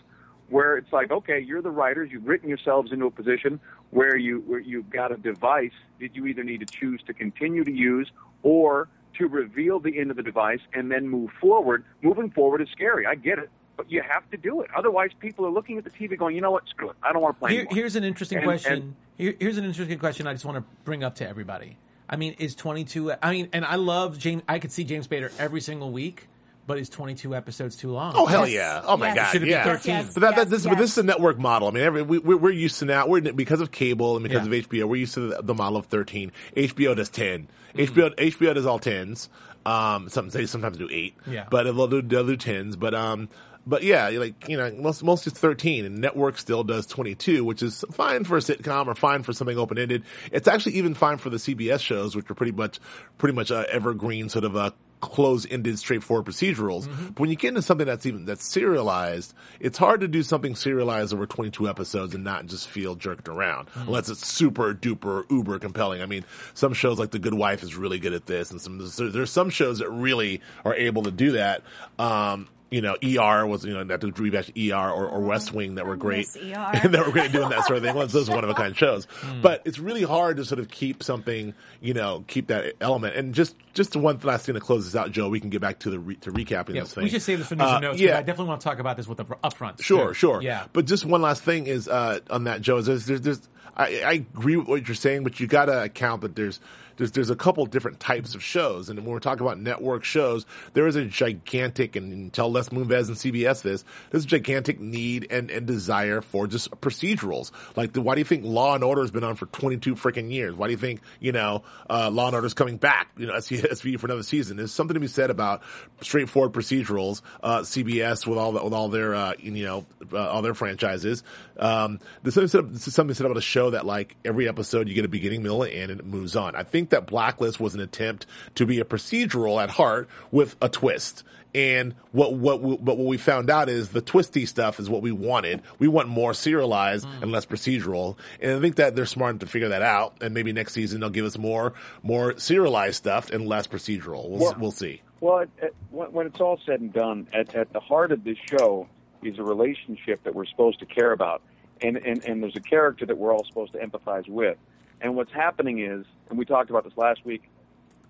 where 0.49 0.77
it's 0.77 0.93
like, 0.93 1.11
okay, 1.11 1.41
you're 1.41 1.63
the 1.63 1.71
writers, 1.71 2.11
you've 2.13 2.27
written 2.27 2.49
yourselves 2.49 2.93
into 2.93 3.07
a 3.07 3.11
position 3.11 3.59
where 3.91 4.17
you 4.17 4.41
where 4.47 4.61
you've 4.61 4.91
got 4.91 5.13
a 5.13 5.17
device 5.17 5.73
that 6.01 6.15
you 6.15 6.27
either 6.27 6.43
need 6.45 6.61
to 6.61 6.67
choose 6.67 7.01
to 7.07 7.15
continue 7.15 7.65
to 7.65 7.73
use 7.73 8.11
or 8.43 8.89
to 9.19 9.27
reveal 9.29 9.79
the 9.79 9.99
end 9.99 10.11
of 10.11 10.17
the 10.17 10.23
device 10.23 10.61
and 10.73 10.91
then 10.91 11.09
move 11.09 11.31
forward. 11.41 11.85
Moving 12.03 12.31
forward 12.31 12.61
is 12.61 12.69
scary. 12.73 13.07
I 13.07 13.15
get 13.15 13.39
it. 13.39 13.49
But 13.77 13.91
you 13.91 14.03
have 14.09 14.29
to 14.31 14.37
do 14.37 14.61
it. 14.61 14.71
Otherwise, 14.77 15.11
people 15.19 15.45
are 15.47 15.51
looking 15.51 15.79
at 15.79 15.85
the 15.85 15.91
TV 15.91 16.17
going, 16.17 16.37
you 16.37 16.41
know 16.41 16.53
what, 16.53 16.69
screw 16.69 16.91
it. 16.91 16.97
I 17.03 17.13
don't 17.13 17.23
want 17.23 17.35
to 17.37 17.39
play 17.41 17.51
Here, 17.51 17.61
anymore. 17.63 17.75
here's 17.75 17.97
an 17.97 18.05
interesting 18.05 18.39
And- 18.39 18.45
question. 18.47 18.73
and- 18.73 18.95
Here, 19.17 19.35
here's 19.41 19.59
an 19.59 19.65
interesting 19.65 19.99
question 19.99 20.27
I 20.29 20.33
just 20.33 20.45
want 20.45 20.59
to 20.59 20.65
bring 20.85 21.03
up 21.03 21.17
to 21.17 21.29
everybody. 21.29 21.77
I 22.09 22.15
mean, 22.17 22.35
is 22.39 22.55
22? 22.55 23.13
I 23.21 23.33
mean, 23.33 23.49
and 23.53 23.65
I 23.65 23.75
love 23.77 24.19
James. 24.19 24.43
I 24.49 24.59
could 24.61 24.71
see 24.71 24.85
James 24.85 25.09
Spader 25.09 25.33
every 25.41 25.61
single 25.61 25.91
week, 25.91 26.29
but 26.67 26.79
is 26.79 26.89
22 26.89 27.35
episodes 27.35 27.77
too 27.77 27.91
long? 27.91 28.13
Oh 28.17 28.27
hell 28.27 28.47
Yes. 28.47 28.55
yeah! 28.55 28.83
Oh 28.85 28.97
my 28.97 29.09
Yes. 29.09 29.17
god! 29.17 29.33
Should 29.33 29.43
it 29.43 29.47
be 29.47 29.53
13? 29.53 29.95
Yes, 29.95 30.15
But 30.15 30.21
that, 30.21 30.37
that 30.37 30.51
this, 30.51 30.65
yes. 30.65 30.73
but 30.75 30.79
this 30.81 30.93
is 30.93 30.99
a 30.99 31.03
network 31.03 31.39
model. 31.39 31.69
I 31.69 31.71
mean, 31.73 31.83
every, 31.85 32.03
we, 32.03 32.19
we're, 32.19 32.37
we're 32.37 32.51
used 32.51 32.79
to 32.81 32.85
now. 32.85 33.07
We're 33.07 33.21
because 33.21 33.61
of 33.61 33.71
cable 33.71 34.17
and 34.17 34.23
because 34.23 34.47
Yeah. 34.49 34.55
of 34.55 34.69
HBO. 34.69 34.85
We're 34.89 34.97
used 34.97 35.15
to 35.15 35.29
the, 35.29 35.43
the 35.43 35.55
model 35.55 35.79
of 35.79 35.87
thirteen. 35.87 36.33
HBO 36.57 36.95
does 36.97 37.09
10 37.09 37.49
Mm-hmm. 37.75 37.93
HBO 38.01 38.15
HBO 38.15 38.55
does 38.55 38.67
all 38.67 38.79
tens. 38.79 39.29
Um, 39.67 40.09
some 40.09 40.29
they 40.29 40.47
sometimes 40.47 40.77
do 40.77 40.89
eight. 40.93 41.17
Yeah. 41.27 41.47
but 41.51 41.65
they'll 41.65 41.89
do 41.89 42.03
they'll 42.03 42.27
do 42.27 42.37
tens. 42.37 42.77
But 42.77 42.95
um, 42.95 43.29
but 43.67 43.83
yeah, 43.83 44.09
like 44.11 44.47
you 44.49 44.57
know, 44.57 44.71
most 44.79 45.03
most 45.03 45.27
is 45.27 45.33
thirteen, 45.33 45.85
and 45.85 45.99
network 45.99 46.39
still 46.39 46.63
does 46.65 46.87
twenty 46.87 47.15
two, 47.15 47.45
which 47.45 47.63
is 47.63 47.83
fine 47.91 48.25
for 48.25 48.37
a 48.37 48.41
sitcom 48.41 48.87
or 48.87 48.95
fine 48.95 49.23
for 49.23 49.33
something 49.33 49.57
open 49.59 49.79
ended. 49.79 50.05
It's 50.31 50.47
actually 50.47 50.75
even 50.75 50.95
fine 50.95 51.17
for 51.19 51.31
the 51.31 51.39
CBS 51.39 51.81
shows, 51.81 52.15
which 52.15 52.31
are 52.31 52.35
pretty 52.35 52.53
much 52.53 52.79
pretty 53.19 53.35
much 53.35 53.51
uh, 53.51 53.65
evergreen 53.73 54.29
sort 54.29 54.45
of 54.45 54.55
uh, 54.55 54.71
close-ended, 55.01 55.79
straightforward 55.79 56.25
procedurals. 56.27 56.89
But 57.09 57.21
when 57.21 57.31
you 57.31 57.37
get 57.37 57.49
into 57.49 57.63
something 57.63 57.87
that's 57.87 58.07
even 58.07 58.25
that's 58.25 58.47
serialized, 58.47 59.35
it's 59.61 59.79
hard 59.79 60.01
to 60.01 60.09
do 60.09 60.23
something 60.23 60.55
serialized 60.55 61.13
over 61.13 61.27
22 61.27 61.69
episodes 61.69 62.15
and 62.15 62.25
not 62.25 62.47
just 62.47 62.69
feel 62.69 62.95
jerked 62.95 63.29
around, 63.29 63.69
unless 63.75 64.09
it's 64.09 64.27
super 64.27 64.75
duper 64.75 65.31
uber 65.31 65.59
compelling. 65.59 66.01
I 66.03 66.07
mean, 66.07 66.25
some 66.55 66.73
shows 66.73 66.99
like 66.99 67.11
The 67.11 67.19
Good 67.19 67.35
Wife 67.35 67.63
is 67.63 67.75
really 67.77 67.99
good 67.99 68.15
at 68.15 68.27
this, 68.27 68.51
and 68.51 68.61
some 68.61 68.79
there- 68.79 69.11
there's 69.11 69.31
some 69.31 69.51
shows 69.51 69.79
that 69.81 69.91
really 69.91 70.41
are 70.65 70.75
able 70.75 71.03
to 71.03 71.11
do 71.11 71.33
that. 71.33 71.63
Um, 71.99 72.49
you 72.75 72.81
know, 72.81 72.97
ER 73.03 73.47
was, 73.47 73.65
you 73.65 73.73
know, 73.73 73.85
not 73.85 74.01
to 74.01 74.09
rebash 74.09 74.51
ER 74.57 74.91
or, 74.91 75.07
or 75.09 75.21
West 75.21 75.53
Wing 75.53 75.77
that 75.77 75.87
were 75.87 75.95
great. 75.97 76.27
ER. 76.37 76.71
and 76.83 76.93
that 76.95 77.07
were 77.07 77.13
great 77.13 77.27
at 77.27 77.33
doing 77.33 77.49
that 77.51 77.65
sort 77.67 77.77
of 77.79 77.85
thing. 77.85 77.95
Well, 77.95 78.07
those 78.09 78.29
are 78.29 78.35
one 78.35 78.43
of 78.43 78.51
a 78.51 78.55
kind 78.55 78.77
shows. 78.77 79.07
But 79.41 79.63
it's 79.65 79.79
really 79.79 80.03
hard 80.03 80.39
to 80.39 80.45
sort 80.45 80.59
of 80.59 80.69
keep 80.69 81.03
something, 81.03 81.55
you 81.81 81.95
know, 81.95 82.25
keep 82.27 82.49
that 82.49 82.75
element. 82.81 83.15
And 83.15 83.33
just, 83.33 83.55
just 83.75 83.95
one 83.95 84.19
last 84.25 84.47
thing 84.47 84.55
to 84.57 84.61
close 84.61 84.85
this 84.87 84.97
out, 84.97 85.13
Joe, 85.13 85.29
we 85.29 85.39
can 85.39 85.51
get 85.51 85.61
back 85.61 85.79
to 85.81 85.91
the, 85.91 85.99
re- 86.01 86.17
to 86.17 86.33
recapping 86.33 86.75
Yeah, 86.75 86.81
this 86.83 86.95
thing. 86.95 87.05
we 87.05 87.11
should 87.11 87.23
save 87.23 87.39
this 87.39 87.49
for 87.49 87.55
news 87.55 87.69
Uh, 87.69 87.79
notes. 87.81 88.01
Yeah, 88.01 88.09
Yeah. 88.11 88.19
I 88.19 88.23
definitely 88.23 88.47
want 88.49 88.61
to 88.63 88.65
talk 88.65 88.79
about 88.81 88.97
this 88.97 89.07
with 89.07 89.19
the 89.19 89.25
upfront. 89.25 89.81
Sure, 89.81 90.09
too. 90.09 90.15
sure. 90.15 90.43
Yeah, 90.43 90.67
But 90.73 90.87
just 90.87 91.05
one 91.05 91.23
last 91.23 91.43
thing 91.43 91.67
is 91.69 91.87
uh, 91.89 92.21
on 92.29 92.45
that, 92.45 92.61
Joe. 92.61 92.79
Is 92.79 92.87
there's, 92.87 93.07
there's, 93.07 93.21
there's 93.21 93.49
I, 93.77 94.03
I 94.05 94.13
agree 94.13 94.57
with 94.57 94.69
what 94.69 94.87
you're 94.89 94.95
saying, 94.95 95.23
but 95.25 95.39
you 95.41 95.47
got 95.47 95.67
to 95.67 95.83
account 95.85 96.23
that 96.23 96.35
there's 96.37 96.61
there's 96.97 97.13
there's 97.13 97.31
a 97.31 97.37
couple 97.37 97.65
different 97.67 98.01
types 98.01 98.35
of 98.35 98.43
shows, 98.43 98.89
and 98.89 98.99
when 99.01 99.09
we're 99.09 99.21
talking 99.21 99.45
about 99.45 99.59
network 99.59 100.05
shows, 100.05 100.47
there 100.73 100.87
is 100.87 100.97
a 100.97 101.05
gigantic 101.05 101.97
and 101.97 102.33
tell 102.33 102.51
Les 102.51 102.69
Moonves 102.71 103.09
and 103.09 103.17
CBS 103.17 103.63
this. 103.63 103.85
There's 104.11 104.25
a 104.25 104.29
gigantic 104.29 104.81
need 104.81 105.27
and, 105.31 105.51
and 105.51 105.67
desire 105.67 106.21
for 106.21 106.47
just 106.47 106.71
procedurals. 106.81 107.51
Like, 107.77 107.93
the, 107.93 108.01
why 108.01 108.15
do 108.15 108.21
you 108.21 108.25
think 108.25 108.45
Law 108.45 108.75
and 108.75 108.85
Order 108.85 109.03
has 109.03 109.11
been 109.11 109.25
on 109.25 109.37
for 109.37 109.47
22 109.47 109.95
freaking 109.95 110.31
years? 110.33 110.55
Why 110.55 110.67
do 110.67 110.73
you 110.73 110.79
think 110.79 111.01
you 111.21 111.33
know 111.33 111.63
uh, 111.89 112.11
Law 112.11 112.27
and 112.27 112.35
Order 112.35 112.47
is 112.47 112.55
coming 112.55 112.77
back? 112.77 113.11
You 113.17 113.27
know, 113.27 113.35
SVU 113.35 113.99
for 113.99 114.07
another 114.07 114.23
season. 114.23 114.57
There's 114.57 114.73
something 114.73 114.95
to 114.95 115.01
be 115.01 115.07
said 115.07 115.31
about 115.31 115.63
straightforward 116.01 116.53
procedurals. 116.53 117.23
Uh, 117.43 117.61
CBS 117.61 118.27
with 118.27 118.39
all 118.39 118.53
the, 118.53 118.63
with 118.63 118.73
all 118.73 118.89
their 118.89 119.15
uh, 119.15 119.35
you 119.39 119.65
know 119.65 119.87
uh, 120.13 120.29
all 120.29 120.43
their 120.43 120.55
franchises. 120.55 121.23
Um, 121.59 122.01
there's 122.23 122.35
something 122.35 122.77
something 122.77 123.15
said 123.15 123.27
about 123.27 123.37
a 123.37 123.43
show 123.43 123.71
that 123.71 123.87
like 123.87 124.17
every 124.25 124.49
episode 124.49 124.89
you 124.89 124.95
get 124.95 125.05
a 125.05 125.09
beginning, 125.09 125.43
middle, 125.43 125.63
and 125.63 125.73
end, 125.73 125.91
and 125.91 126.01
it 126.01 126.07
moves 126.07 126.37
on. 126.37 126.57
I 126.57 126.63
think 126.63 126.84
that 126.91 127.07
Blacklist 127.07 127.61
was 127.61 127.75
an 127.75 127.81
attempt 127.81 128.27
to 128.57 128.67
be 128.67 128.81
a 128.81 128.85
procedural 128.85 129.63
at 129.63 129.71
heart 129.71 130.09
with 130.31 130.57
a 130.61 130.69
twist. 130.69 131.23
And 131.55 131.95
what 132.11 132.35
what 132.35 132.61
we, 132.63 132.77
but 132.77 132.99
what 132.99 133.07
we 133.07 133.17
found 133.17 133.49
out 133.49 133.69
is 133.69 133.91
the 133.91 134.01
twisty 134.01 134.45
stuff 134.45 134.81
is 134.81 134.91
what 134.91 135.03
we 135.03 135.13
wanted. 135.13 135.63
We 135.79 135.87
want 135.87 136.09
more 136.09 136.35
serialized 136.35 137.07
and 137.23 137.31
less 137.31 137.47
procedural. 137.47 138.17
And 138.41 138.57
I 138.57 138.61
think 138.61 138.75
that 138.77 138.97
they're 138.97 139.07
smart 139.07 139.31
enough 139.31 139.41
to 139.41 139.47
figure 139.47 139.69
that 139.69 139.83
out. 139.83 140.17
And 140.21 140.35
maybe 140.35 140.53
next 140.53 140.73
season 140.73 141.01
they'll 141.01 141.11
give 141.11 141.25
us 141.25 141.39
more 141.39 141.75
more 142.03 142.37
serialized 142.39 142.97
stuff 142.97 143.31
and 143.31 143.47
less 143.47 143.69
procedural. 143.69 144.29
We'll 144.29 144.41
Well- 144.41 144.57
we'll 144.59 144.71
see. 144.73 145.03
Well, 145.21 145.39
at, 145.41 145.49
at, 145.63 145.73
when 145.91 146.13
when 146.13 146.27
it's 146.27 146.41
all 146.41 146.59
said 146.67 146.81
and 146.81 146.93
done, 146.93 147.29
at, 147.33 147.55
at 147.55 147.73
the 147.73 147.81
heart 147.81 148.11
of 148.11 148.25
this 148.25 148.37
show 148.51 148.89
is 149.23 149.39
a 149.39 149.43
relationship 149.45 150.23
that 150.25 150.35
we're 150.35 150.45
supposed 150.45 150.81
to 150.81 150.87
care 150.87 151.13
about, 151.13 151.41
and, 151.81 151.97
and 151.97 152.23
and 152.25 152.43
there's 152.43 152.57
a 152.57 152.61
character 152.61 153.07
that 153.07 153.17
we're 153.17 153.33
all 153.33 153.45
supposed 153.45 153.73
to 153.75 153.79
empathize 153.79 154.29
with. 154.29 154.59
And 155.01 155.17
what's 155.17 155.33
happening 155.33 155.81
is, 155.81 156.07
and 156.29 156.39
we 156.39 156.45
talked 156.45 156.71
about 156.71 156.85
this 156.85 156.97
last 156.97 157.25
week, 157.25 157.43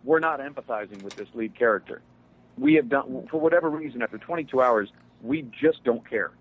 we're 0.04 0.20
not 0.20 0.40
empathizing 0.40 1.02
with 1.02 1.16
this 1.16 1.28
lead 1.34 1.58
character. 1.58 2.02
We 2.58 2.74
have 2.74 2.88
done, 2.88 3.26
for 3.30 3.40
whatever 3.40 3.70
reason, 3.70 4.02
after 4.02 4.18
22 4.18 4.60
hours, 4.60 4.90
we 5.22 5.42
just 5.60 5.82
don't 5.82 6.08
care, 6.08 6.32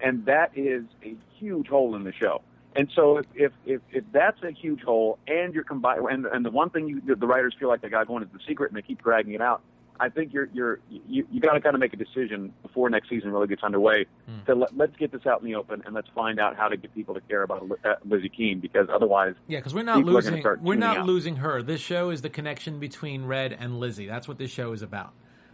and 0.00 0.26
that 0.26 0.50
is 0.56 0.84
a 1.04 1.14
huge 1.38 1.68
hole 1.68 1.94
in 1.94 2.04
the 2.04 2.12
show. 2.12 2.42
And 2.74 2.90
so, 2.94 3.18
if 3.18 3.26
if 3.34 3.52
if, 3.64 3.80
if 3.90 4.04
that's 4.12 4.42
a 4.42 4.50
huge 4.50 4.80
hole, 4.82 5.18
and 5.26 5.54
you're 5.54 5.64
combined, 5.64 6.00
and 6.10 6.26
and 6.26 6.44
the 6.44 6.50
one 6.50 6.70
thing 6.70 6.88
you, 6.88 7.00
the 7.14 7.26
writers 7.26 7.54
feel 7.58 7.68
like 7.68 7.82
they 7.82 7.88
got 7.88 8.06
going 8.06 8.22
is 8.22 8.28
the 8.32 8.40
secret, 8.46 8.70
and 8.70 8.76
they 8.76 8.82
keep 8.82 9.02
dragging 9.02 9.34
it 9.34 9.40
out. 9.40 9.62
I 10.02 10.08
think 10.08 10.32
you're 10.32 10.48
you're 10.52 10.80
you, 10.90 11.24
you 11.30 11.40
got 11.40 11.52
to 11.52 11.60
kind 11.60 11.74
of 11.76 11.80
make 11.80 11.92
a 11.92 11.96
decision 11.96 12.52
before 12.62 12.90
next 12.90 13.08
season 13.08 13.30
really 13.30 13.46
gets 13.46 13.62
underway 13.62 14.06
to 14.46 14.54
let, 14.56 14.76
let's 14.76 14.96
get 14.96 15.12
this 15.12 15.24
out 15.26 15.40
in 15.40 15.46
the 15.46 15.54
open 15.54 15.80
and 15.86 15.94
let's 15.94 16.08
find 16.14 16.40
out 16.40 16.56
how 16.56 16.66
to 16.66 16.76
get 16.76 16.92
people 16.92 17.14
to 17.14 17.20
care 17.20 17.44
about 17.44 17.70
uh, 17.84 17.94
Lizzie 18.04 18.28
Keen 18.28 18.58
because 18.58 18.88
otherwise 18.92 19.34
Yeah, 19.46 19.60
because 19.60 19.74
we're 19.74 19.84
not 19.84 19.98
people 19.98 20.10
are 20.18 20.22
gonna 20.22 20.30
losing. 20.32 20.42
start 20.42 20.60
We're 20.62 20.74
not 20.74 20.98
out. 20.98 21.06
losing 21.06 21.36
her. 21.36 21.62
This 21.62 21.80
show 21.80 22.10
is 22.10 22.20
the 22.20 22.30
connection 22.30 22.80
between 22.80 23.24
Red 23.26 23.56
and 23.58 23.78
Lizzie. 23.78 24.06
That's 24.06 24.26
what 24.26 24.38
this 24.38 24.50
show 24.50 24.72
is 24.72 24.82
about. 24.82 25.12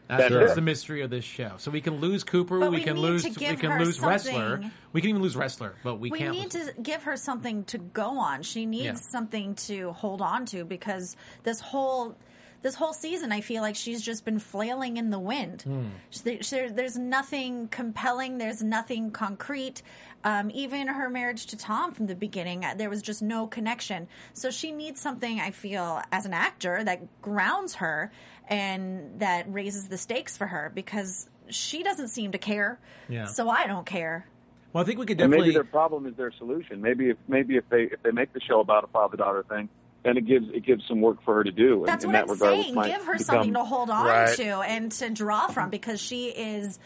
That's, 0.09 0.23
That's 0.23 0.35
that's 0.35 0.55
the 0.55 0.63
mystery 0.63 1.03
of 1.03 1.11
this 1.11 1.27
show. 1.27 1.53
So 1.59 1.71
we 1.71 1.83
can 1.83 1.97
lose 2.01 2.25
Cooper. 2.25 2.59
But 2.59 2.71
we 2.71 2.79
we 2.79 2.83
can 2.85 2.97
lose. 2.97 3.25
We 3.25 3.31
can 3.35 3.71
her 3.71 3.79
lose 3.85 3.99
Ressler. 3.99 4.71
We 4.95 5.03
can 5.03 5.11
even 5.11 5.21
lose 5.21 5.35
Ressler, 5.37 5.75
but 5.85 5.97
we, 6.01 6.11
we 6.11 6.19
can't. 6.19 6.31
We 6.31 6.41
need 6.45 6.55
lose- 6.55 6.69
to 6.75 6.81
give 6.81 7.03
her 7.03 7.15
something 7.19 7.65
to 7.65 7.77
go 7.77 8.19
on. 8.19 8.43
She 8.43 8.65
needs 8.65 8.85
Yeah. 8.87 8.95
something 8.95 9.55
to 9.67 9.93
hold 9.93 10.23
on 10.23 10.47
to 10.47 10.65
because 10.65 11.15
this 11.43 11.61
whole 11.61 12.17
this 12.63 12.75
whole 12.75 12.93
season, 12.93 13.31
I 13.33 13.41
feel 13.41 13.63
like 13.63 13.77
she's 13.77 14.03
just 14.03 14.25
been 14.25 14.39
flailing 14.39 14.97
in 14.97 15.11
the 15.11 15.19
wind. 15.19 15.63
Hmm. 15.63 15.87
There- 16.25 16.39
there- 16.51 16.71
there's 16.71 16.99
nothing 16.99 17.69
compelling. 17.69 18.39
There's 18.39 18.63
nothing 18.63 19.11
concrete. 19.11 19.83
Um, 20.25 20.51
even 20.53 20.89
her 20.89 21.09
marriage 21.09 21.47
to 21.47 21.57
Tom 21.57 21.93
from 21.93 22.07
the 22.07 22.17
beginning, 22.17 22.65
uh, 22.65 22.75
there 22.77 22.91
was 22.91 23.01
just 23.03 23.23
no 23.23 23.47
connection. 23.47 24.09
So 24.33 24.51
she 24.51 24.73
needs 24.73 25.01
something. 25.01 25.39
I 25.41 25.53
feel 25.53 26.03
as 26.11 26.27
an 26.27 26.35
actor 26.35 26.83
that 26.83 27.23
grounds 27.23 27.77
her 27.77 28.11
and 28.49 29.21
that 29.21 29.45
raises 29.53 29.89
the 29.89 29.97
stakes 29.99 30.37
for 30.37 30.47
her 30.49 30.73
because 30.75 31.29
she 31.49 31.83
doesn't 31.85 32.09
seem 32.09 32.33
to 32.33 32.39
care. 32.39 32.81
Yeah. 33.09 33.27
So 33.27 33.49
I 33.49 33.67
don't 33.69 33.87
care. 33.87 34.27
well, 34.73 34.83
I 34.83 34.87
think 34.87 34.99
we 34.99 35.07
could 35.07 35.21
and 35.21 35.31
definitely. 35.31 35.47
maybe 35.49 35.55
their 35.55 35.65
problem 35.65 36.07
is 36.07 36.15
their 36.17 36.33
solution. 36.33 36.83
Maybe 36.83 37.11
if 37.11 37.17
maybe 37.29 37.57
if 37.57 37.69
they 37.71 37.85
if 37.85 38.03
they 38.03 38.11
make 38.11 38.33
the 38.33 38.41
show 38.41 38.61
about 38.61 38.85
a 38.85 38.89
father 38.89 39.17
daughter 39.17 39.45
thing, 39.49 39.69
then 40.05 40.17
it 40.17 40.27
gives 40.27 40.47
it 40.53 40.65
gives 40.65 40.83
some 40.87 41.01
work 41.01 41.23
for 41.25 41.35
her 41.35 41.45
to 41.45 41.51
do. 41.53 41.83
That's 41.87 42.05
in, 42.05 42.11
what 42.13 42.17
in 42.17 42.23
I'm 42.23 42.27
that 42.29 42.33
regard, 42.33 42.59
which 42.59 42.67
saying. 42.67 42.75
Give 42.99 43.05
her 43.05 43.13
become- 43.15 43.19
something 43.25 43.55
to 43.55 43.65
hold 43.65 43.91
on 43.91 44.07
Right. 44.07 44.37
to 44.37 44.61
and 44.61 44.93
to 44.93 45.11
draw 45.11 45.49
from 45.49 45.71
because 45.71 46.01
she 46.01 46.27
is 46.29 46.79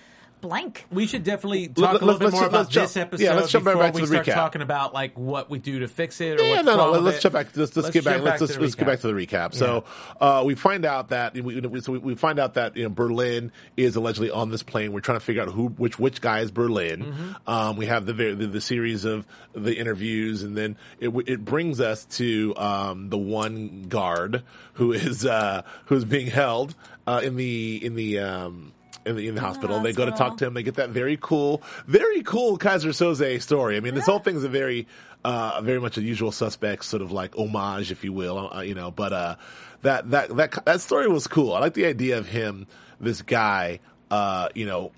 blank. 0.43 0.85
we 0.93 1.07
should 1.07 1.25
definitely 1.25 1.69
talk 1.69 1.79
Let- 1.79 1.89
a 2.03 2.05
little 2.05 2.07
let's- 2.09 2.19
bit 2.21 2.33
more 2.33 2.45
about 2.47 2.69
jump- 2.69 2.89
this 2.89 2.97
episode 2.99 3.25
yeah, 3.25 3.33
let's 3.35 3.51
jump 3.51 3.65
before 3.65 3.81
back 3.81 3.93
to 3.95 3.97
we 3.97 4.01
the 4.03 4.07
start 4.09 4.27
recap. 4.27 4.35
talking 4.35 4.61
about 4.61 4.93
like 4.93 5.17
what 5.19 5.49
we 5.49 5.59
do 5.59 5.79
to 5.79 5.89
fix 5.89 6.21
it. 6.21 6.39
Or 6.39 6.43
Yeah, 6.45 6.57
what's 6.57 6.67
no, 6.67 6.77
no. 6.77 6.85
Let's, 6.91 6.93
with 6.97 7.05
let's 7.05 7.17
it. 7.17 7.21
jump 7.23 7.33
back. 7.33 7.57
Let's, 7.57 7.77
let's, 7.77 7.91
get 7.91 8.05
back. 8.05 8.15
jump 8.17 8.25
Let's, 8.27 8.41
let's, 8.43 8.53
to 8.55 8.59
the 8.59 8.67
get 8.67 8.77
recap. 8.77 8.87
back 8.87 9.01
to 9.01 9.07
the 9.07 9.13
recap. 9.15 9.55
So, 9.55 9.85
uh, 10.21 10.43
we 10.45 10.55
find 10.55 10.85
out 10.85 11.09
that 11.09 11.33
we, 11.35 11.41
we, 11.61 11.81
so 11.81 11.93
we, 11.93 11.99
we 11.99 12.15
find 12.15 12.39
out 12.39 12.55
that 12.55 12.77
you 12.77 12.83
know 12.83 12.91
Berlin 12.91 13.53
is 13.79 13.97
allegedly 13.97 14.31
on 14.31 14.51
this 14.51 14.63
plane. 14.63 14.93
We're 14.93 15.01
trying 15.01 15.19
to 15.19 15.25
figure 15.25 15.43
out 15.43 15.49
who, 15.49 15.69
which, 15.69 15.99
which 15.99 16.21
guy 16.21 16.41
is 16.41 16.51
Berlin. 16.51 17.05
Mm-hmm. 17.05 17.33
Um, 17.51 17.77
we 17.77 17.87
have 17.87 18.05
the, 18.05 18.13
the 18.13 18.47
the 18.47 18.61
series 18.61 19.05
of 19.05 19.27
the 19.55 19.77
interviews, 19.79 20.43
and 20.43 20.57
then 20.57 20.77
it 21.01 21.09
it 21.27 21.45
brings 21.45 21.81
us 21.81 22.05
to 22.17 22.55
um, 22.57 23.09
the 23.09 23.19
one 23.19 23.85
guard 23.89 24.43
who 24.75 24.93
is 24.93 25.25
uh, 25.25 25.63
who's 25.87 26.05
being 26.05 26.27
held 26.27 26.75
uh, 27.07 27.21
in 27.23 27.37
the 27.37 27.81
in 27.85 27.95
the. 27.95 28.19
Um, 28.19 28.73
in 29.05 29.17
the, 29.17 29.29
in 29.29 29.35
the 29.35 29.41
hospital. 29.41 29.81
They 29.81 29.93
go 29.93 30.07
to 30.07 30.13
talk 30.13 30.39
to 30.39 30.47
him. 30.47 30.55
They 30.55 30.63
get 30.63 30.77
that 30.77 30.91
very 30.91 31.19
cool, 31.21 31.63
very 31.87 32.23
cool 32.23 32.59
Keyser 32.59 32.91
Söze 32.91 33.43
story. 33.43 33.77
I 33.77 33.81
mean, 33.81 33.95
this 33.95 34.07
whole 34.07 34.19
thing 34.19 34.37
is 34.37 34.45
a 34.45 34.49
very, 34.49 34.87
uh, 35.25 35.61
very 35.63 35.81
much 35.81 35.99
a 35.99 36.03
usual 36.03 36.33
suspects 36.33 36.87
sort 36.87 37.03
of 37.03 37.13
like 37.13 37.35
homage, 37.37 37.91
if 37.91 38.05
you 38.05 38.13
will, 38.13 38.51
uh, 38.53 38.61
you 38.61 38.75
know, 38.75 38.91
but, 38.91 39.13
uh, 39.13 39.37
that, 39.83 40.11
that, 40.11 40.37
that, 40.37 40.65
that 40.65 40.81
story 40.81 41.09
was 41.09 41.27
cool. 41.27 41.55
I 41.55 41.61
like 41.61 41.75
the 41.75 41.87
idea 41.87 42.19
of 42.19 42.29
him, 42.29 42.67
this 43.01 43.23
guy, 43.23 43.81
uh, 44.11 44.49
you 44.55 44.67
know, 44.67 44.93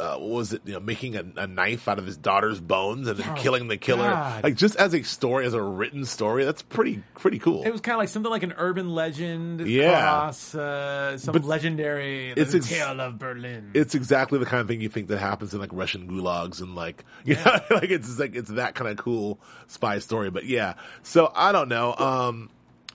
uh, 0.00 0.16
what 0.16 0.30
was 0.30 0.52
it, 0.52 0.62
you 0.64 0.74
know, 0.74 0.80
making 0.80 1.16
a, 1.16 1.24
a 1.36 1.46
knife 1.48 1.88
out 1.88 1.98
of 1.98 2.06
his 2.06 2.16
daughter's 2.16 2.60
bones 2.60 3.08
and 3.08 3.18
then 3.18 3.34
killing 3.36 3.66
the 3.66 3.76
killer. 3.76 4.08
God. 4.10 4.44
Like 4.44 4.54
just 4.54 4.76
as 4.76 4.94
a 4.94 5.02
story, 5.02 5.44
as 5.44 5.54
a 5.54 5.62
written 5.62 6.04
story, 6.04 6.44
that's 6.44 6.62
pretty, 6.62 7.02
pretty 7.16 7.38
cool. 7.40 7.64
It 7.64 7.70
was 7.70 7.80
kind 7.80 7.94
of 7.94 7.98
like 7.98 8.08
something 8.08 8.30
like 8.30 8.44
an 8.44 8.54
urban 8.58 8.90
legend 8.94 9.66
Yeah. 9.66 10.00
cross 10.00 10.54
uh, 10.54 11.18
some 11.18 11.32
But 11.32 11.44
legendary 11.44 12.30
it's 12.30 12.54
ex- 12.54 12.68
tale 12.68 13.00
of 13.00 13.18
Berlin. 13.18 13.72
it's 13.74 13.94
exactly 13.96 14.38
the 14.38 14.46
kind 14.46 14.60
of 14.60 14.68
thing 14.68 14.80
you 14.80 14.88
think 14.88 15.08
that 15.08 15.18
happens 15.18 15.52
in 15.52 15.58
like 15.60 15.70
Russian 15.72 16.08
gulags 16.08 16.60
and 16.60 16.74
like 16.76 17.04
you 17.24 17.34
know 17.34 17.58
like 17.70 17.90
it's 17.90 18.18
like 18.20 18.36
it's 18.36 18.50
that 18.50 18.74
kind 18.76 18.88
of 18.90 18.96
cool 18.98 19.40
spy 19.66 19.98
story. 19.98 20.30
But 20.30 20.44
yeah, 20.46 20.74
so 21.02 21.32
I 21.34 21.50
don't 21.52 21.68
know. 21.68 21.94
Um, 21.96 22.50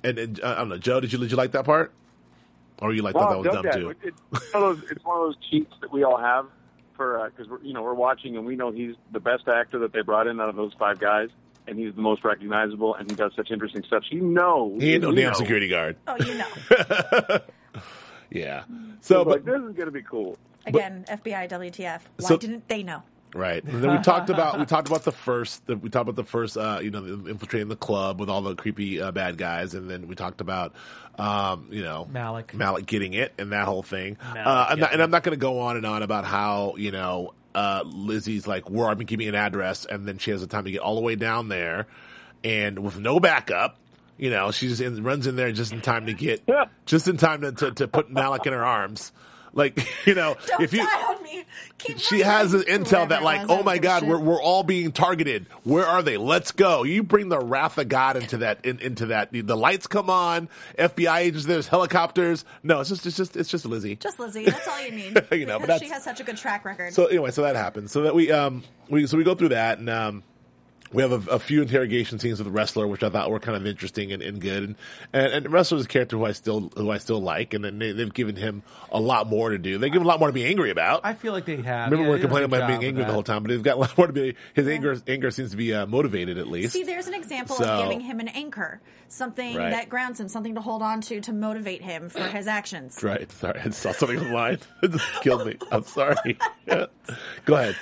and, 0.05 0.17
and 0.17 0.39
uh, 0.41 0.53
I 0.53 0.55
don't 0.55 0.69
know, 0.69 0.77
Joe, 0.77 0.99
did 1.01 1.11
you 1.11 1.19
did 1.19 1.31
you 1.31 1.37
like 1.37 1.51
that 1.51 1.65
part, 1.65 1.91
or 2.79 2.93
you 2.93 3.01
like 3.01 3.13
thought 3.13 3.29
that 3.29 3.39
was 3.39 3.53
dumb 3.53 3.65
yeah, 3.65 3.71
too? 3.71 3.95
It's 4.01 4.53
one, 4.53 4.63
of 4.63 4.79
those, 4.79 4.89
it's 4.91 5.03
one 5.05 5.17
of 5.17 5.23
those 5.27 5.35
cheats 5.49 5.73
that 5.81 5.91
we 5.91 6.03
all 6.03 6.17
have 6.17 6.45
for 6.95 7.19
uh, 7.19 7.29
because 7.29 7.47
we're 7.49 7.61
you 7.61 7.73
know 7.73 7.81
we're 7.83 7.93
watching 7.93 8.35
and 8.37 8.45
we 8.45 8.55
know 8.55 8.71
he's 8.71 8.95
the 9.11 9.19
best 9.19 9.47
actor 9.47 9.79
that 9.79 9.93
they 9.93 10.01
brought 10.01 10.27
in 10.27 10.39
out 10.39 10.49
of 10.49 10.55
those 10.55 10.73
five 10.79 10.99
guys, 10.99 11.29
and 11.67 11.77
he's 11.77 11.93
the 11.95 12.01
most 12.01 12.23
recognizable, 12.23 12.95
and 12.95 13.09
he 13.09 13.15
does 13.15 13.31
such 13.35 13.51
interesting 13.51 13.83
stuff. 13.83 14.03
So 14.09 14.15
you 14.15 14.21
know, 14.21 14.77
He 14.79 14.93
ain't 14.93 15.03
no 15.03 15.11
damn 15.13 15.31
know. 15.31 15.37
security 15.37 15.67
guard. 15.67 15.97
Oh, 16.07 16.15
you 16.23 16.35
know. 16.35 17.39
Yeah. 18.29 18.63
So 19.01 19.15
So, 19.15 19.21
like 19.23 19.45
but 19.45 19.51
this 19.51 19.61
is 19.61 19.75
going 19.75 19.85
to 19.85 19.91
be 19.91 20.01
cool. 20.01 20.37
Again, 20.65 21.05
FBI, 21.07 21.49
WTF. 21.51 22.01
Why 22.17 22.27
So- 22.27 22.37
didn't 22.37 22.67
they 22.67 22.81
know? 22.81 23.03
Right. 23.33 23.63
And 23.67 23.83
then 23.83 23.91
we 23.91 24.03
talked 24.03 24.29
about 24.29 24.59
we 24.59 24.65
talked 24.65 24.87
about 24.87 25.03
the 25.03 25.11
first 25.11 25.65
the, 25.65 25.75
we 25.75 25.89
talked 25.89 26.07
about 26.07 26.15
the 26.15 26.29
first 26.29 26.55
uh 26.57 26.79
you 26.81 26.91
know 26.91 27.01
the- 27.01 27.31
infiltrating 27.31 27.69
the 27.69 27.75
club 27.75 28.19
with 28.19 28.29
all 28.29 28.41
the 28.41 28.55
creepy 28.55 29.01
uh, 29.01 29.11
bad 29.11 29.37
guys 29.37 29.73
and 29.73 29.89
then 29.89 30.07
we 30.07 30.15
talked 30.15 30.39
about 30.41 30.73
um 31.17 31.67
you 31.71 31.83
know 31.83 32.07
Malik. 32.11 32.53
Malik 32.53 32.85
getting 32.85 33.13
it 33.13 33.33
and 33.37 33.51
that 33.51 33.65
whole 33.65 33.83
thing. 33.83 34.17
Malik 34.21 34.47
uh 34.47 34.65
I'm 34.69 34.79
not, 34.79 34.93
and 34.93 35.01
I'm 35.01 35.11
not 35.11 35.23
going 35.23 35.37
to 35.37 35.41
go 35.41 35.59
on 35.61 35.77
and 35.77 35.85
on 35.85 36.03
about 36.03 36.25
how 36.25 36.75
you 36.77 36.91
know 36.91 37.33
uh 37.55 37.83
Lizzie's 37.85 38.45
like 38.47 38.69
where 38.69 38.87
I've 38.87 38.97
been 38.97 39.07
keeping 39.07 39.27
an 39.27 39.35
address 39.35 39.85
and 39.85 40.07
then 40.07 40.17
she 40.19 40.31
has 40.31 40.41
the 40.41 40.47
time 40.47 40.65
to 40.65 40.71
get 40.71 40.81
all 40.81 40.95
the 40.95 41.01
way 41.01 41.15
down 41.15 41.49
there 41.49 41.87
and 42.43 42.79
with 42.79 42.99
no 42.99 43.19
backup. 43.19 43.77
You 44.17 44.29
know, 44.29 44.51
she 44.51 44.67
just 44.67 44.79
in, 44.79 45.01
runs 45.03 45.25
in 45.25 45.35
there 45.35 45.51
just 45.51 45.73
in 45.73 45.81
time 45.81 46.05
to 46.05 46.13
get, 46.13 46.43
just 46.85 47.07
in 47.07 47.17
time 47.17 47.41
to, 47.41 47.51
to, 47.51 47.71
to 47.71 47.87
put 47.87 48.11
Malik 48.11 48.45
in 48.45 48.53
her 48.53 48.63
arms. 48.63 49.11
Like, 49.53 49.75
you 50.05 50.13
know, 50.13 50.35
Don't 50.47 50.61
if 50.61 50.71
you, 50.73 50.87
die 51.53 51.59
on 51.61 51.65
me. 51.65 51.71
Keep 51.77 51.99
she 51.99 52.19
has 52.19 52.51
this 52.51 52.63
intel 52.65 53.09
that 53.09 53.23
like, 53.23 53.49
oh 53.49 53.63
my 53.63 53.77
god, 53.77 54.03
we're 54.03 54.19
we're 54.19 54.41
all 54.41 54.63
being 54.63 54.91
targeted. 54.91 55.47
Where 55.63 55.85
are 55.85 56.01
they? 56.01 56.17
Let's 56.17 56.51
go. 56.51 56.83
You 56.83 57.03
bring 57.03 57.29
the 57.29 57.39
wrath 57.39 57.77
of 57.77 57.89
God 57.89 58.17
into 58.17 58.37
that 58.37 58.65
in, 58.65 58.79
into 58.79 59.07
that. 59.07 59.29
The 59.31 59.57
lights 59.57 59.87
come 59.87 60.09
on. 60.09 60.49
FBI 60.77 61.17
agents. 61.19 61.45
There's 61.45 61.67
helicopters. 61.67 62.45
No, 62.63 62.81
it's 62.81 62.89
just 62.89 63.05
it's 63.05 63.17
just 63.17 63.35
it's 63.37 63.49
just 63.49 63.65
Lizzie. 63.65 63.95
Just 63.95 64.19
Lizzie. 64.19 64.45
That's 64.49 64.67
all 64.67 64.81
you 64.81 64.91
need. 64.91 65.21
You 65.33 65.47
know, 65.47 65.59
but 65.59 65.79
she 65.79 65.89
has 65.89 66.03
such 66.03 66.19
a 66.19 66.23
good 66.23 66.37
track 66.37 66.63
record. 66.63 66.93
So 66.93 67.07
anyway, 67.07 67.31
so 67.31 67.41
that 67.41 67.55
happens. 67.55 67.91
So 67.91 68.03
that 68.03 68.15
we 68.15 68.31
um 68.31 68.63
we 68.87 69.07
so 69.07 69.17
we 69.17 69.23
go 69.23 69.35
through 69.35 69.49
that 69.49 69.79
and 69.79 69.89
um 69.89 70.23
We 70.93 71.01
have 71.01 71.27
a, 71.27 71.31
a 71.31 71.39
few 71.39 71.61
interrogation 71.63 72.19
scenes 72.19 72.41
with 72.41 72.53
the 72.53 72.57
Ressler, 72.59 72.87
which 72.87 73.03
I 73.03 73.09
thought 73.09 73.31
were 73.31 73.39
kind 73.39 73.57
of 73.57 73.65
interesting 73.65 74.11
and, 74.11 74.21
and 74.21 74.39
good. 74.39 74.63
And, 74.63 74.75
and, 75.11 75.33
and 75.33 75.45
the 75.45 75.49
Ressler's 75.49 75.85
a 75.85 75.87
character 75.87 76.17
who 76.17 76.25
I 76.25 76.31
still 76.33 76.71
who 76.77 76.91
I 76.91 76.97
still 76.99 77.21
like, 77.21 77.53
and 77.53 77.65
then 77.65 77.79
they, 77.79 77.91
they've 77.91 78.13
given 78.13 78.35
him 78.35 78.63
a 78.91 78.99
lot 78.99 79.27
more 79.27 79.49
to 79.49 79.57
do. 79.57 79.77
They 79.77 79.89
give 79.89 80.01
him 80.01 80.05
a 80.05 80.07
lot 80.07 80.19
more 80.19 80.29
to 80.29 80.33
be 80.33 80.45
angry 80.45 80.69
about. 80.69 81.01
I 81.03 81.13
feel 81.13 81.33
like 81.33 81.45
they 81.45 81.57
have. 81.57 81.91
Remember 81.91 81.95
yeah, 81.97 82.01
we 82.03 82.07
were 82.09 82.11
they 82.15 82.17
did 82.21 82.25
a 82.25 82.27
complaining 82.27 82.45
about 82.45 82.67
being 82.67 82.83
angry 82.85 83.03
the 83.05 83.11
whole 83.13 83.23
time, 83.23 83.43
but 83.43 83.49
they've 83.49 83.63
got 83.63 83.77
a 83.77 83.79
lot 83.79 83.97
more 83.97 84.07
to 84.07 84.13
be. 84.13 84.35
His 84.53 84.67
anger 84.67 84.95
anger 85.07 85.31
seems 85.31 85.51
to 85.51 85.57
be 85.57 85.73
uh, 85.73 85.85
motivated 85.87 86.37
at 86.37 86.47
least. 86.47 86.73
See, 86.73 86.83
there's 86.83 87.07
an 87.07 87.13
example 87.15 87.55
So- 87.55 87.65
of 87.65 87.83
giving 87.83 87.99
him 88.01 88.19
an 88.19 88.27
anchor, 88.29 88.79
something 89.07 89.55
Right. 89.57 89.71
that 89.71 89.89
grounds 89.89 90.19
him, 90.19 90.27
something 90.27 90.55
to 90.55 90.61
hold 90.61 90.81
on 90.83 91.01
to 91.01 91.21
to 91.21 91.33
motivate 91.33 91.81
him 91.81 92.09
for 92.09 92.23
his 92.23 92.47
actions. 92.47 93.01
Right. 93.03 93.31
Sorry, 93.31 93.59
I 93.59 93.69
saw 93.71 93.91
something 93.93 94.19
online. 94.19 94.59
It 94.83 94.91
just 94.91 95.21
killed 95.21 95.47
me. 95.47 95.57
I'm 95.71 95.83
sorry. 95.83 96.37
Go 96.67 96.87
ahead. 97.55 97.75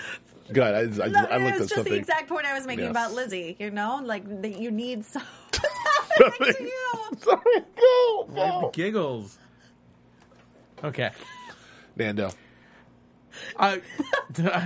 Go 0.53 0.61
ahead. 0.61 0.75
I, 0.75 0.85
just- 0.87 1.01
I, 1.01 1.07
No, 1.07 1.19
I 1.19 1.35
it 1.37 1.41
looked 1.41 1.43
was 1.43 1.51
at 1.53 1.59
just 1.59 1.75
something. 1.75 1.93
the 1.93 1.99
exact 1.99 2.27
point 2.29 2.45
I 2.45 2.53
was 2.53 2.65
making 2.67 2.83
Yes. 2.85 2.91
about 2.91 3.13
Lizzie. 3.13 3.55
You 3.59 3.71
know, 3.71 4.01
like 4.03 4.41
that 4.41 4.59
you 4.59 4.71
need 4.71 5.05
some. 5.05 5.23
What's 5.51 5.59
happening 6.17 6.53
to 6.53 6.63
you? 6.63 7.17
sorry. 7.19 7.63
Go. 7.79 8.27
go. 8.35 8.71
Giggles. 8.73 9.37
Okay. 10.83 11.11
Nando. 11.95 12.31
I, 13.57 13.81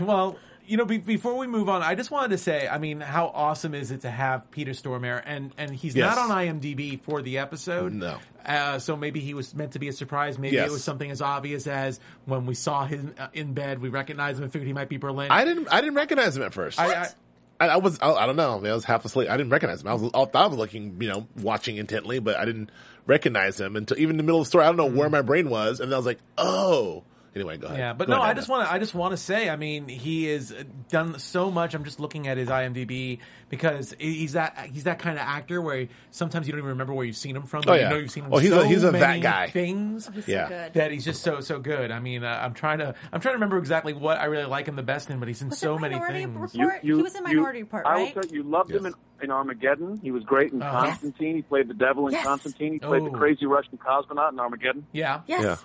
well, 0.01 0.37
you 0.67 0.77
know, 0.77 0.85
be, 0.85 0.97
before 0.97 1.35
we 1.37 1.47
move 1.47 1.69
on, 1.69 1.81
I 1.83 1.95
just 1.95 2.11
wanted 2.11 2.29
to 2.29 2.37
say, 2.37 2.67
I 2.67 2.77
mean, 2.77 2.99
how 3.01 3.27
awesome 3.33 3.73
is 3.73 3.91
it 3.91 4.01
to 4.01 4.09
have 4.09 4.49
Peter 4.51 4.71
Stormare, 4.71 5.21
and 5.25 5.51
and 5.57 5.71
he's 5.75 5.95
Yes. 5.95 6.15
not 6.15 6.29
on 6.29 6.37
IMDb 6.37 6.99
for 7.01 7.21
the 7.21 7.37
episode. 7.37 7.93
No. 7.93 8.17
Uh, 8.45 8.79
so 8.79 8.95
maybe 8.95 9.19
he 9.19 9.33
was 9.33 9.55
meant 9.55 9.71
to 9.73 9.79
be 9.79 9.87
a 9.87 9.93
surprise. 9.93 10.37
Maybe 10.37 10.55
Yes. 10.55 10.69
it 10.69 10.71
was 10.71 10.83
something 10.83 11.09
as 11.09 11.21
obvious 11.21 11.65
as 11.67 11.99
when 12.25 12.45
we 12.45 12.53
saw 12.55 12.85
him 12.85 13.13
uh, 13.17 13.27
in 13.33 13.53
bed, 13.53 13.81
we 13.81 13.89
recognized 13.89 14.37
him 14.37 14.43
and 14.43 14.53
figured 14.53 14.67
he 14.67 14.73
might 14.73 14.89
be 14.89 14.97
Berlin. 14.97 15.31
I 15.31 15.45
didn't. 15.45 15.67
I 15.71 15.81
didn't 15.81 15.95
recognize 15.95 16.35
him 16.37 16.43
at 16.43 16.53
first. 16.53 16.79
I- 16.79 17.03
I- 17.03 17.09
I, 17.57 17.67
I 17.69 17.77
was. 17.77 17.97
I, 18.01 18.11
I 18.11 18.25
don't 18.25 18.35
know. 18.35 18.55
I 18.65 18.73
was 18.73 18.83
half 18.83 19.05
asleep. 19.05 19.29
I 19.29 19.37
didn't 19.37 19.49
recognize 19.49 19.81
him. 19.81 19.87
I 19.87 19.93
was. 19.93 20.03
I 20.13 20.25
thought 20.25 20.35
I 20.35 20.47
was 20.47 20.57
looking. 20.57 20.97
You 21.01 21.07
know, 21.07 21.27
watching 21.37 21.77
intently, 21.77 22.19
but 22.19 22.35
I 22.35 22.43
didn't 22.43 22.69
recognize 23.05 23.57
him 23.61 23.77
until 23.77 23.97
even 23.97 24.11
in 24.15 24.17
the 24.17 24.23
middle 24.23 24.41
of 24.41 24.45
the 24.45 24.49
story. 24.49 24.65
I 24.65 24.67
don't 24.67 24.75
know 24.75 24.87
where 24.87 25.09
my 25.09 25.21
brain 25.21 25.49
was, 25.49 25.79
and 25.79 25.89
then 25.89 25.95
I 25.95 25.97
was 25.97 26.05
like, 26.05 26.19
oh. 26.37 27.05
Anyway, 27.35 27.57
go 27.57 27.67
ahead. 27.67 27.77
Yeah, 27.79 27.93
but 27.93 28.07
Go 28.07 28.13
no, 28.15 28.21
ahead, 28.21 28.31
I 28.31 28.33
just 28.39 28.47
want 28.47 28.65
to. 28.67 28.73
I 28.73 28.79
just 28.79 28.95
want 28.95 29.11
to 29.11 29.17
say. 29.17 29.49
I 29.49 29.57
mean, 29.57 29.89
he 29.89 30.25
has 30.27 30.53
done 30.89 31.19
so 31.19 31.51
much. 31.51 31.73
I'm 31.73 31.83
just 31.83 31.99
looking 31.99 32.29
at 32.29 32.37
his 32.37 32.47
IMDb 32.47 33.19
because 33.49 33.93
he's 33.99 34.33
that 34.33 34.69
he's 34.71 34.85
that 34.85 34.99
kind 34.99 35.17
of 35.17 35.23
actor 35.25 35.61
where 35.61 35.87
sometimes 36.11 36.47
you 36.47 36.53
don't 36.53 36.59
even 36.59 36.69
remember 36.69 36.93
where 36.93 37.05
you've 37.05 37.17
seen 37.17 37.35
him 37.35 37.43
from. 37.43 37.61
but 37.65 37.71
Oh, 37.71 37.75
you 37.83 37.89
know 37.89 37.97
you've 37.97 38.09
seen 38.11 38.23
him. 38.23 38.33
Oh, 38.33 38.37
he's 38.37 38.51
a- 38.53 38.65
he's 38.65 38.83
a 38.85 38.91
that 38.91 39.19
guy. 39.21 39.49
Things 39.49 40.09
He's 40.13 40.27
Yeah. 40.29 40.45
so 40.47 40.49
good. 40.49 40.73
that 40.75 40.91
he's 40.91 41.03
just 41.03 41.23
so 41.23 41.41
so 41.41 41.59
good. 41.59 41.91
I 41.91 41.99
mean, 41.99 42.23
uh, 42.23 42.39
I'm 42.41 42.53
trying 42.53 42.79
to 42.79 42.95
I'm 43.11 43.19
trying 43.19 43.33
to 43.33 43.37
remember 43.37 43.57
exactly 43.57 43.91
what 43.93 44.17
I 44.17 44.25
really 44.25 44.45
like 44.45 44.67
him 44.67 44.77
the 44.77 44.83
best 44.83 45.09
in, 45.09 45.19
but 45.19 45.27
he's 45.27 45.41
in 45.41 45.49
Was 45.49 45.59
so 45.59 45.77
many 45.77 45.95
Minority 45.95 46.19
things. 46.21 46.53
Report? 46.55 46.79
he 46.81 46.93
was 46.93 47.15
in 47.15 47.23
Minority 47.23 47.63
Report, 47.63 47.85
I 47.85 47.97
will 47.97 48.05
right? 48.05 48.23
say 48.23 48.29
you 48.33 48.43
loved 48.43 48.71
him 48.71 48.85
in, 48.85 48.93
in 49.21 49.29
Armageddon. 49.29 49.99
He 50.01 50.11
was 50.11 50.23
great 50.23 50.53
in. 50.53 50.61
Constantine. 50.61 51.35
He 51.35 51.41
played 51.41 51.67
the 51.67 51.73
devil 51.73 52.07
in 52.07 52.13
Yes. 52.13 52.25
Constantine. 52.25 52.71
He 52.73 52.79
played 52.79 53.01
Oh. 53.01 53.09
the 53.11 53.17
crazy 53.17 53.45
Russian 53.45 53.77
cosmonaut 53.77 54.31
in 54.31 54.39
Armageddon. 54.39 54.85
Yeah, 54.93 55.19
Yes. 55.27 55.43
Yeah. 55.43 55.55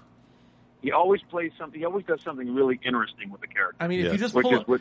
He 0.82 0.92
always 0.92 1.20
plays 1.22 1.52
something. 1.58 1.78
He 1.78 1.84
always 1.84 2.06
does 2.06 2.22
something 2.22 2.54
really 2.54 2.80
interesting 2.82 3.30
with 3.30 3.40
the 3.40 3.46
character. 3.46 3.76
I 3.80 3.88
mean, 3.88 4.04
if 4.04 4.12
you 4.12 4.18
just 4.18 4.34
which 4.34 4.44
pull 4.44 4.54
is 4.54 4.60
up, 4.60 4.68
what 4.68 4.80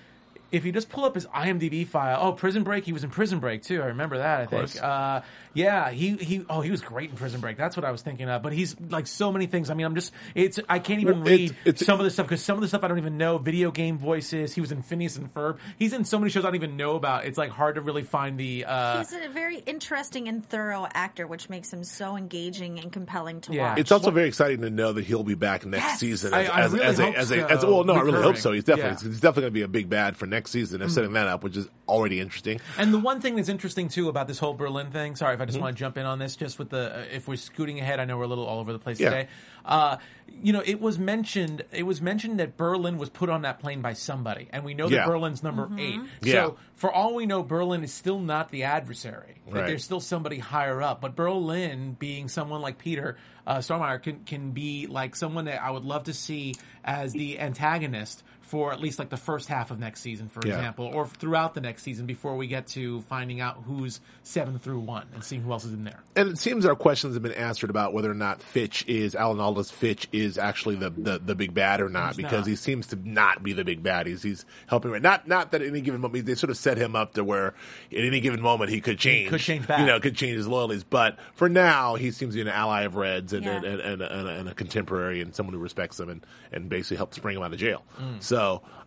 if 0.52 0.66
you 0.66 0.72
just 0.72 0.90
pull 0.90 1.06
up 1.06 1.16
his 1.16 1.26
IMDb 1.28 1.86
file, 1.88 2.20
oh, 2.22 2.32
Prison 2.34 2.64
Break, 2.64 2.86
he 2.86 2.94
was 2.94 3.04
in 3.04 3.10
Prison 3.10 3.40
Break 3.40 3.64
too. 3.64 3.82
I 3.82 3.88
remember 3.88 4.18
that. 4.18 4.42
I 4.42 4.46
course. 4.48 4.74
think. 4.74 4.84
Uh, 4.86 5.22
yeah, 5.54 5.90
he 5.90 6.16
he. 6.18 6.46
Oh, 6.50 6.62
he 6.62 6.72
was 6.72 6.82
great 6.82 7.10
in 7.10 7.16
Prison 7.16 7.42
Break. 7.42 7.58
That's 7.58 7.76
what 7.76 7.84
I 7.86 7.92
was 7.92 8.02
thinking 8.02 8.30
of. 8.30 8.42
But 8.44 8.54
he's 8.54 8.76
like 8.80 9.08
so 9.08 9.32
many 9.32 9.48
things. 9.48 9.70
I 9.70 9.74
mean, 9.74 9.86
I'm 9.86 9.96
just 9.96 10.14
it's 10.36 10.60
I 10.70 10.80
can't 10.80 11.02
even 11.02 11.22
Well, 11.22 11.28
read 11.32 11.56
it's- 11.66 11.86
some 11.86 12.00
of 12.00 12.04
the 12.04 12.12
stuff 12.12 12.28
because 12.28 12.44
some 12.44 12.56
of 12.58 12.62
the 12.62 12.68
stuff 12.68 12.84
I 12.84 12.88
don't 12.88 13.00
even 13.00 13.18
know. 13.18 13.38
Video 13.40 13.72
game 13.72 13.98
voices. 13.98 14.54
He 14.54 14.62
was 14.62 14.72
in 14.72 14.82
Phineas 14.84 15.16
and 15.18 15.34
Ferb. 15.34 15.58
He's 15.78 15.94
in 15.94 16.06
so 16.06 16.20
many 16.20 16.30
shows 16.30 16.44
I 16.46 16.48
don't 16.48 16.56
even 16.56 16.78
know 16.78 16.96
about. 16.96 17.26
It's 17.26 17.38
like 17.38 17.50
hard 17.50 17.76
to 17.76 17.82
really 17.82 18.04
find 18.04 18.40
the. 18.40 18.66
Uh, 18.66 19.00
He's 19.00 19.14
a 19.14 19.28
very 19.30 19.58
interesting 19.60 20.28
and 20.28 20.46
thorough 20.48 20.88
actor, 20.94 21.26
which 21.28 21.50
makes 21.50 21.74
him 21.74 21.84
so 21.84 22.16
engaging 22.16 22.80
and 22.80 22.92
compelling 22.92 23.42
to 23.42 23.54
Yeah. 23.54 23.72
watch. 23.72 23.80
It's 23.80 23.92
also 23.92 24.12
very 24.12 24.28
exciting 24.28 24.62
to 24.62 24.70
know 24.70 24.94
that 24.94 25.04
he'll 25.06 25.24
be 25.24 25.36
back 25.36 25.66
next 25.66 25.84
Yes. 25.84 26.00
season 26.00 26.34
I- 26.34 26.44
as, 26.44 26.50
I 26.50 26.62
as, 26.62 26.72
really 26.74 26.86
as, 26.86 27.00
a, 27.00 27.06
hope 27.06 27.16
as, 27.16 27.32
a, 27.32 27.36
so. 27.40 27.46
as 27.48 27.66
well. 27.66 27.84
No, 27.84 27.94
I 27.94 28.02
really 28.02 28.22
hope 28.22 28.38
so. 28.38 28.52
He's 28.52 28.64
definitely 28.64 28.92
Yeah. 29.04 29.10
He's 29.12 29.20
definitely 29.20 29.42
going 29.42 29.52
to 29.54 29.60
be 29.60 29.62
a 29.64 29.68
big 29.68 29.90
bad 29.90 30.16
for 30.16 30.26
next 30.28 30.39
season. 30.48 30.80
They're 30.80 30.90
setting 30.90 31.14
that 31.14 31.28
up, 31.28 31.44
which 31.44 31.58
is 31.58 31.68
already 31.88 32.20
interesting. 32.20 32.60
And 32.78 32.94
the 32.94 33.00
one 33.00 33.20
thing 33.22 33.36
that's 33.36 33.50
interesting 33.50 33.90
too 33.90 34.10
about 34.10 34.28
this 34.28 34.40
whole 34.40 34.54
Berlin 34.54 34.92
thing. 34.92 35.16
Sorry 35.16 35.34
if 35.36 35.42
I 35.42 35.46
just 35.46 35.58
Mm-hmm. 35.58 35.64
want 35.66 35.76
to 35.76 35.80
jump 35.80 35.98
in 35.98 36.06
on 36.06 36.20
this, 36.20 36.36
just 36.36 36.58
with 36.60 36.70
the 36.70 37.00
uh, 37.00 37.04
if 37.12 37.28
we're 37.28 37.36
scooting 37.36 37.80
ahead. 37.80 38.00
I 38.00 38.06
know 38.06 38.18
we're 38.18 38.24
a 38.26 38.28
little 38.28 38.46
all 38.46 38.60
over 38.60 38.72
the 38.72 38.80
place 38.80 39.00
Yeah. 39.00 39.10
today. 39.10 39.28
Uh, 39.66 39.98
you 40.42 40.54
know, 40.54 40.64
it 40.66 40.80
was 40.80 40.98
mentioned. 40.98 41.64
It 41.72 41.84
was 41.84 42.02
mentioned 42.02 42.40
that 42.40 42.56
Berlin 42.58 42.98
was 42.98 43.10
put 43.10 43.30
on 43.30 43.42
that 43.42 43.60
plane 43.60 43.82
by 43.82 43.94
somebody, 43.94 44.48
and 44.52 44.64
we 44.64 44.74
know 44.74 44.88
that 44.88 45.06
Berlin's 45.06 45.44
number 45.44 45.70
eight. 45.78 46.00
Yeah. 46.22 46.34
So 46.34 46.58
for 46.76 46.92
all 46.92 47.14
we 47.16 47.26
know, 47.26 47.44
Berlin 47.44 47.84
is 47.84 47.94
still 47.94 48.20
not 48.20 48.50
the 48.52 48.64
adversary. 48.64 49.42
Like, 49.46 49.56
Right. 49.56 49.68
There's 49.68 49.84
still 49.84 50.00
somebody 50.00 50.38
higher 50.38 50.82
up. 50.82 51.02
But 51.02 51.16
Berlin, 51.16 51.96
being 51.98 52.28
someone 52.30 52.62
like 52.62 52.78
Peter 52.78 53.18
uh, 53.48 53.58
Stormare, 53.58 54.02
can 54.02 54.20
can 54.24 54.52
be 54.52 54.86
like 54.88 55.16
someone 55.16 55.46
that 55.46 55.62
I 55.62 55.72
would 55.72 55.84
love 55.86 56.04
to 56.06 56.14
see 56.14 56.56
as 56.86 57.12
the 57.14 57.40
antagonist 57.40 58.24
for 58.50 58.74
at 58.74 58.80
least 58.82 58.98
like 59.00 59.10
the 59.10 59.18
first 59.18 59.48
half 59.48 59.70
of 59.72 59.80
next 59.80 60.02
season, 60.02 60.28
for 60.28 60.42
Yeah. 60.46 60.56
example, 60.56 60.86
or 60.86 61.06
throughout 61.06 61.54
the 61.54 61.62
next 61.62 61.84
season 61.84 62.06
before 62.06 62.36
we 62.36 62.48
get 62.48 62.66
to 62.70 63.02
finding 63.02 63.40
out 63.42 63.64
who's 63.66 64.02
seven 64.24 64.58
through 64.60 64.80
one 64.80 65.06
and 65.14 65.24
seeing 65.24 65.42
who 65.44 65.52
else 65.52 65.66
is 65.66 65.74
in 65.74 65.84
there. 65.84 66.00
And 66.16 66.30
it 66.30 66.38
seems 66.40 66.66
our 66.66 66.76
questions 66.76 67.14
have 67.14 67.22
been 67.24 67.32
answered 67.34 67.70
about 67.70 67.94
whether 67.94 68.10
or 68.10 68.16
not 68.16 68.42
Fitch 68.42 68.84
is 68.88 69.14
Alan 69.14 69.40
Alda's 69.40 69.70
Fitch 69.70 70.08
is 70.12 70.38
actually 70.38 70.76
the, 70.76 70.90
the, 70.90 71.20
the 71.20 71.36
big 71.36 71.54
bad 71.54 71.80
or 71.80 71.90
not 71.90 72.10
He's 72.16 72.18
because 72.18 72.40
not. 72.40 72.48
he 72.48 72.56
seems 72.56 72.88
to 72.88 72.96
not 73.08 73.44
be 73.44 73.54
the 73.54 73.64
big 73.64 73.84
bad. 73.84 74.08
He's 74.08 74.24
he's 74.24 74.46
helping 74.68 74.92
right. 74.92 75.02
Not 75.02 75.28
not 75.28 75.52
that 75.52 75.62
at 75.62 75.68
any 75.68 75.82
given 75.82 76.02
moment 76.02 76.26
they 76.26 76.34
sort 76.36 76.50
of 76.50 76.58
set 76.58 76.78
him 76.78 76.96
up 76.96 77.14
to 77.14 77.24
where 77.24 77.50
at 77.92 78.04
any 78.04 78.20
given 78.20 78.42
moment 78.42 78.72
he 78.72 78.82
could 78.82 78.98
change. 78.98 79.30
could 79.30 79.42
change 79.42 79.68
back. 79.68 79.80
You 79.80 79.86
know, 79.86 80.00
could 80.00 80.16
change 80.16 80.38
his 80.38 80.48
loyalties. 80.48 80.84
But 80.84 81.18
for 81.36 81.50
now, 81.50 81.96
he 81.96 82.10
seems 82.10 82.34
to 82.34 82.38
be 82.38 82.42
an 82.42 82.48
ally 82.48 82.82
of 82.84 82.96
Reds 82.96 83.32
and 83.32 83.46
Yeah. 83.46 83.58
and, 83.58 83.66
and, 83.66 83.82
and, 83.82 84.02
and, 84.02 84.28
a, 84.28 84.32
and 84.40 84.50
a 84.50 84.54
contemporary 84.56 85.22
and 85.22 85.36
someone 85.36 85.54
who 85.54 85.60
respects 85.60 86.00
him 86.00 86.10
and, 86.10 86.26
and 86.52 86.68
basically 86.68 86.98
helps 86.98 87.20
bring 87.20 87.38
him 87.38 87.44
out 87.44 87.54
of 87.54 87.60
jail. 87.60 87.84
Mm. 88.02 88.24
So. 88.24 88.39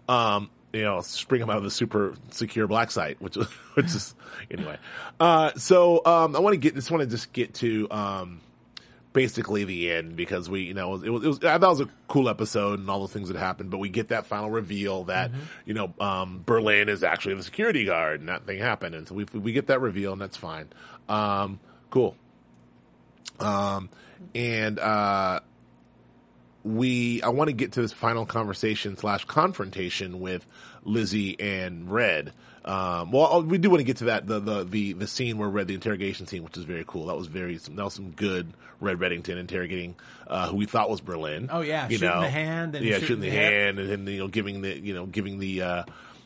Um, 0.08 0.50
you 0.72 0.82
know, 0.82 1.00
spring 1.02 1.42
him 1.42 1.50
out 1.50 1.58
of 1.58 1.64
the 1.64 1.70
super 1.70 2.14
secure 2.30 2.66
black 2.66 2.90
site, 2.90 3.20
which 3.20 3.36
is, 3.36 3.46
which 3.74 3.86
is, 3.86 4.14
anyway. 4.50 4.78
Uh, 5.20 5.52
so, 5.56 6.04
um, 6.04 6.34
I 6.34 6.40
want 6.40 6.54
to 6.54 6.58
get, 6.58 6.74
just 6.74 6.90
want 6.90 7.02
to 7.02 7.06
just 7.06 7.32
get 7.32 7.54
to, 7.54 7.90
um, 7.90 8.40
basically 9.12 9.64
the 9.64 9.90
end 9.90 10.16
because 10.16 10.48
we, 10.48 10.62
you 10.62 10.74
know, 10.74 10.94
it 10.94 11.10
was, 11.10 11.24
it 11.24 11.28
was, 11.28 11.38
I 11.44 11.58
thought 11.58 11.62
it 11.62 11.68
was 11.68 11.80
a 11.82 11.88
cool 12.08 12.28
episode 12.28 12.78
and 12.78 12.88
all 12.88 13.02
the 13.06 13.12
things 13.12 13.28
that 13.28 13.36
happened, 13.36 13.70
but 13.70 13.78
we 13.78 13.90
get 13.90 14.08
that 14.08 14.26
final 14.26 14.48
reveal 14.50 15.04
that, 15.04 15.30
you 15.66 15.74
know, 15.74 15.92
um, 16.00 16.42
Berlin 16.46 16.88
is 16.88 17.02
actually 17.02 17.34
the 17.34 17.42
security 17.42 17.84
guard 17.84 18.20
and 18.20 18.28
that 18.30 18.46
thing 18.46 18.58
happened. 18.58 18.94
And 18.94 19.06
so 19.06 19.14
we, 19.14 19.24
we 19.24 19.52
get 19.52 19.66
that 19.66 19.80
reveal 19.80 20.12
and 20.12 20.20
that's 20.20 20.38
fine. 20.38 20.68
Um, 21.08 21.60
cool. 21.90 22.16
Um, 23.38 23.90
and, 24.34 24.78
uh, 24.78 25.40
we 26.64 27.22
I 27.22 27.28
want 27.28 27.48
to 27.48 27.52
get 27.54 27.72
to 27.72 27.82
this 27.82 27.92
final 27.92 28.26
conversation 28.26 28.96
slash 28.96 29.24
confrontation 29.24 30.20
with 30.20 30.46
Lizzie 30.84 31.38
and 31.40 31.90
Red. 31.90 32.32
Um, 32.64 33.10
well, 33.10 33.42
we 33.42 33.58
do 33.58 33.70
want 33.70 33.80
to 33.80 33.84
get 33.84 33.98
to 33.98 34.04
that 34.04 34.26
the 34.26 34.38
the 34.38 34.64
the, 34.64 34.92
the 34.92 35.06
scene 35.06 35.38
where 35.38 35.48
Red 35.48 35.68
the 35.68 35.74
interrogation 35.74 36.26
scene, 36.26 36.44
which 36.44 36.56
is 36.56 36.64
very 36.64 36.84
cool. 36.86 37.06
That 37.06 37.16
was 37.16 37.26
very 37.26 37.56
that 37.56 37.76
was 37.76 37.94
some 37.94 38.10
good 38.10 38.52
Red 38.80 38.98
Reddington 38.98 39.36
interrogating 39.36 39.96
uh, 40.28 40.48
who 40.48 40.56
we 40.56 40.66
thought 40.66 40.88
was 40.88 41.00
Berlin. 41.00 41.48
Oh, 41.50 41.60
yeah, 41.60 41.88
you 41.88 41.96
shooting 41.96 42.08
know, 42.08 42.20
the 42.20 42.30
hand 42.30 42.74
and 42.74 42.84
yeah, 42.84 42.94
shooting 42.94 43.06
shooting 43.08 43.20
the 43.22 43.30
the 43.30 43.36
hip. 43.36 43.52
hand 43.52 43.78
and 43.78 43.88
then 43.90 44.06
you 44.06 44.18
know 44.18 44.28
giving 44.28 44.60
the 44.60 44.78
you 44.78 44.94
know 44.94 45.06
giving 45.06 45.38
the. 45.38 45.62
Uh, 45.62 45.84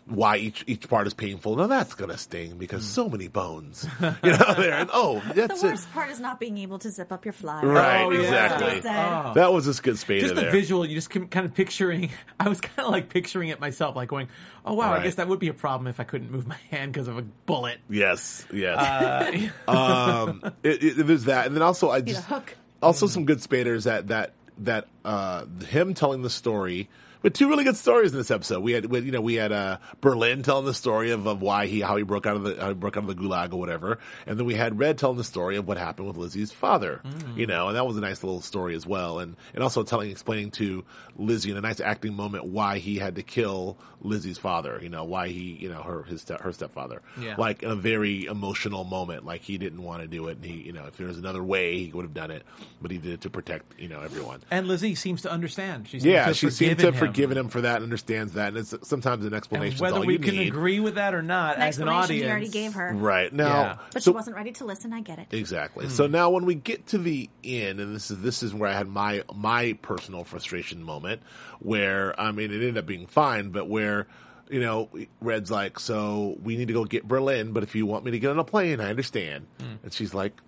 why 0.09 0.37
each 0.37 0.63
each 0.69 0.89
part 0.89 1.07
is 1.09 1.15
painful? 1.15 1.57
Now 1.57 1.67
that's 1.67 1.95
gonna 1.95 2.17
sting 2.17 2.59
because 2.59 2.83
Hmm. 2.83 2.89
so 2.91 3.09
many 3.09 3.27
bones, 3.29 3.87
you 4.01 4.31
know. 4.31 4.55
There 4.57 4.73
and 4.75 4.89
oh, 4.93 5.21
that's 5.35 5.61
the 5.63 5.67
it. 5.69 5.71
worst 5.73 5.93
part 5.93 6.11
is 6.11 6.21
not 6.21 6.39
being 6.39 6.59
able 6.59 6.79
to 6.79 6.91
zip 6.91 7.11
up 7.11 7.25
your 7.25 7.33
fly. 7.33 7.61
Right, 7.63 8.03
Oh, 8.05 8.11
yeah. 8.11 8.21
exactly. 8.21 8.91
Oh. 8.91 9.33
That 9.35 9.53
was 9.53 9.65
just 9.65 9.83
good 9.83 9.97
Spader 9.97 10.21
Just 10.21 10.35
the 10.37 10.43
there. 10.43 10.51
visual, 10.53 10.87
you 10.87 10.95
just 10.95 11.11
kind 11.11 11.45
of 11.47 11.55
picturing. 11.55 12.11
I 12.41 12.49
was 12.49 12.61
kind 12.61 12.87
of 12.87 12.93
like 12.93 13.09
picturing 13.09 13.49
it 13.49 13.59
myself, 13.61 13.97
like 13.97 14.09
going, 14.09 14.29
"Oh 14.65 14.75
wow, 14.75 14.93
Right. 14.93 15.01
I 15.01 15.05
guess 15.05 15.17
that 15.17 15.27
would 15.29 15.41
be 15.41 15.49
a 15.49 15.55
problem 15.55 15.89
if 15.89 15.99
I 15.99 16.05
couldn't 16.05 16.31
move 16.31 16.47
my 16.47 16.59
hand 16.71 16.93
because 16.93 17.09
of 17.09 17.19
a 17.19 17.23
bullet." 17.23 17.79
Yes, 17.91 18.47
yes. 18.53 18.79
Uh, 18.79 19.49
um, 19.71 20.43
it, 20.63 20.85
it, 20.85 21.07
there's 21.07 21.25
that, 21.25 21.47
and 21.47 21.55
then 21.57 21.63
also 21.63 21.91
I 21.91 22.01
just 22.01 22.25
hook. 22.25 22.55
also 22.81 23.07
some 23.09 23.25
good 23.25 23.43
spaders 23.43 23.85
that 23.85 24.07
that 24.09 24.35
that 24.59 24.87
uh, 25.05 25.47
him 25.69 25.95
telling 25.95 26.23
the 26.23 26.31
story. 26.31 26.89
With 27.27 27.35
two 27.35 27.49
really 27.49 27.65
good 27.65 27.77
stories 27.77 28.13
in 28.13 28.19
this 28.19 28.31
episode, 28.31 28.61
we 28.61 28.71
had, 28.71 28.87
we, 28.87 29.01
you 29.01 29.11
know, 29.11 29.21
we 29.21 29.35
had 29.35 29.51
uh, 29.51 29.79
Berlin 30.01 30.45
telling 30.45 30.65
the 30.65 30.73
story 30.73 31.11
of, 31.11 31.27
of 31.27 31.43
why 31.43 31.67
he 31.67 31.81
how 31.81 31.97
he 31.97 32.05
broke 32.05 32.25
out 32.25 32.37
of 32.37 32.45
the 32.45 32.55
how 32.55 32.69
he 32.69 32.75
broke 32.75 32.97
out 32.97 33.03
of 33.03 33.09
the 33.09 33.17
gulag 33.17 33.53
or 33.53 33.57
whatever, 33.59 33.99
and 34.29 34.39
then 34.39 34.47
we 34.47 34.55
had 34.55 34.79
Red 34.79 34.97
telling 34.97 35.17
the 35.17 35.25
story 35.25 35.57
of 35.57 35.67
what 35.67 35.77
happened 35.77 36.07
with 36.07 36.17
Lizzie's 36.17 36.53
father, 36.53 37.03
you 37.35 37.49
know, 37.49 37.67
and 37.67 37.75
that 37.77 37.85
was 37.85 37.97
a 37.97 38.01
nice 38.01 38.23
little 38.23 38.41
story 38.41 38.77
as 38.77 38.87
well, 38.87 39.19
and 39.19 39.35
and 39.55 39.65
also 39.65 39.83
telling 39.83 40.09
explaining 40.13 40.53
to 40.53 40.85
Lizzie 41.17 41.51
in 41.51 41.57
a 41.57 41.61
nice 41.61 41.81
acting 41.81 42.15
moment 42.15 42.45
why 42.45 42.79
he 42.79 42.97
had 42.99 43.17
to 43.17 43.25
kill 43.25 43.77
Lizzie's 44.03 44.39
father, 44.39 44.79
you 44.81 44.89
know, 44.89 45.03
why 45.03 45.27
he 45.27 45.59
you 45.61 45.69
know 45.69 45.83
her 45.83 46.05
his 46.05 46.21
step, 46.21 46.43
her 46.43 46.53
stepfather, 46.53 47.03
Yeah. 47.21 47.35
like 47.39 47.65
in 47.65 47.73
a 47.73 47.75
very 47.75 48.27
emotional 48.27 48.85
moment, 48.85 49.25
like 49.27 49.41
he 49.41 49.59
didn't 49.59 49.83
want 49.83 50.01
to 50.03 50.07
do 50.07 50.29
it, 50.29 50.37
and 50.37 50.45
he 50.45 50.59
you 50.63 50.73
know 50.73 50.85
if 50.87 50.97
there 50.97 51.09
was 51.09 51.19
another 51.19 51.43
way 51.43 51.77
he 51.79 51.91
would 51.91 52.05
have 52.05 52.15
done 52.15 52.31
it, 52.31 52.45
but 52.81 52.93
he 52.93 52.99
did 52.99 53.15
it 53.15 53.21
to 53.23 53.31
protect 53.31 53.81
you 53.81 53.89
know 53.89 54.01
everyone. 54.01 54.43
and 54.49 54.69
Lizzie 54.69 54.95
seems 54.95 55.23
to 55.23 55.31
understand. 55.33 55.89
She 55.89 55.99
seems 55.99 56.05
Yeah, 56.05 56.27
to 56.27 56.35
she 56.35 56.51
seemed 56.51 56.79
to 56.79 56.93
him. 56.93 56.95
Forgiven 57.17 57.39
him 57.39 57.49
for 57.49 57.61
that 57.63 57.77
and 57.77 57.85
understands 57.85 58.35
that. 58.35 58.49
And 58.49 58.59
it's 58.59 58.75
sometimes 58.83 59.25
an 59.25 59.35
explanation. 59.35 59.79
whether 59.81 59.97
all 59.97 60.07
we 60.07 60.15
you 60.15 60.19
can 60.19 60.35
need. 60.37 60.49
agree 60.49 60.81
with 60.81 60.95
that 60.97 61.15
or 61.15 61.23
not, 61.23 61.57
An 61.57 61.63
as 61.63 61.79
an 61.79 61.89
explanation 61.89 61.95
audience, 62.05 62.25
he 62.25 62.31
already 62.31 62.49
gave 62.49 62.75
her. 62.75 62.93
Right 62.95 63.33
now, 63.33 63.47
Yeah. 63.47 63.77
But 63.93 64.03
so- 64.03 64.11
she 64.13 64.15
wasn't 64.15 64.37
ready 64.37 64.53
to 64.53 64.65
listen. 64.65 64.93
I 64.93 65.01
get 65.01 65.19
it. 65.19 65.27
Exactly. 65.33 65.87
Hmm. 65.87 65.91
So 65.93 66.07
now 66.07 66.31
when 66.31 66.45
we 66.45 66.55
get 66.55 66.87
to 66.89 66.99
the 66.99 67.29
end, 67.43 67.81
and 67.81 67.95
this 67.95 68.11
is 68.11 68.21
this 68.21 68.43
is 68.43 68.55
where 68.55 68.71
I 68.71 68.75
had 68.75 68.89
my 68.89 69.23
my 69.35 69.73
personal 69.83 70.25
frustration 70.25 70.83
moment, 70.83 71.23
where 71.61 72.19
I 72.21 72.31
mean 72.33 72.51
it 72.51 72.55
ended 72.57 72.79
up 72.79 72.87
being 72.87 73.07
fine, 73.07 73.51
but 73.51 73.69
where 73.69 74.07
you 74.49 74.61
know 74.61 74.89
Red's 75.21 75.51
like, 75.51 75.81
so 75.81 76.37
we 76.43 76.57
need 76.57 76.69
to 76.69 76.75
go 76.75 76.85
get 76.85 77.07
Berlin, 77.09 77.53
but 77.53 77.63
if 77.63 77.75
you 77.75 77.87
want 77.87 78.05
me 78.05 78.13
to 78.13 78.19
get 78.19 78.31
on 78.31 78.39
a 78.39 78.45
plane, 78.45 78.81
I 78.81 78.91
understand. 78.91 79.47
Hmm. 79.61 79.67
And 79.83 79.93
she's 79.93 80.15
like, 80.15 80.41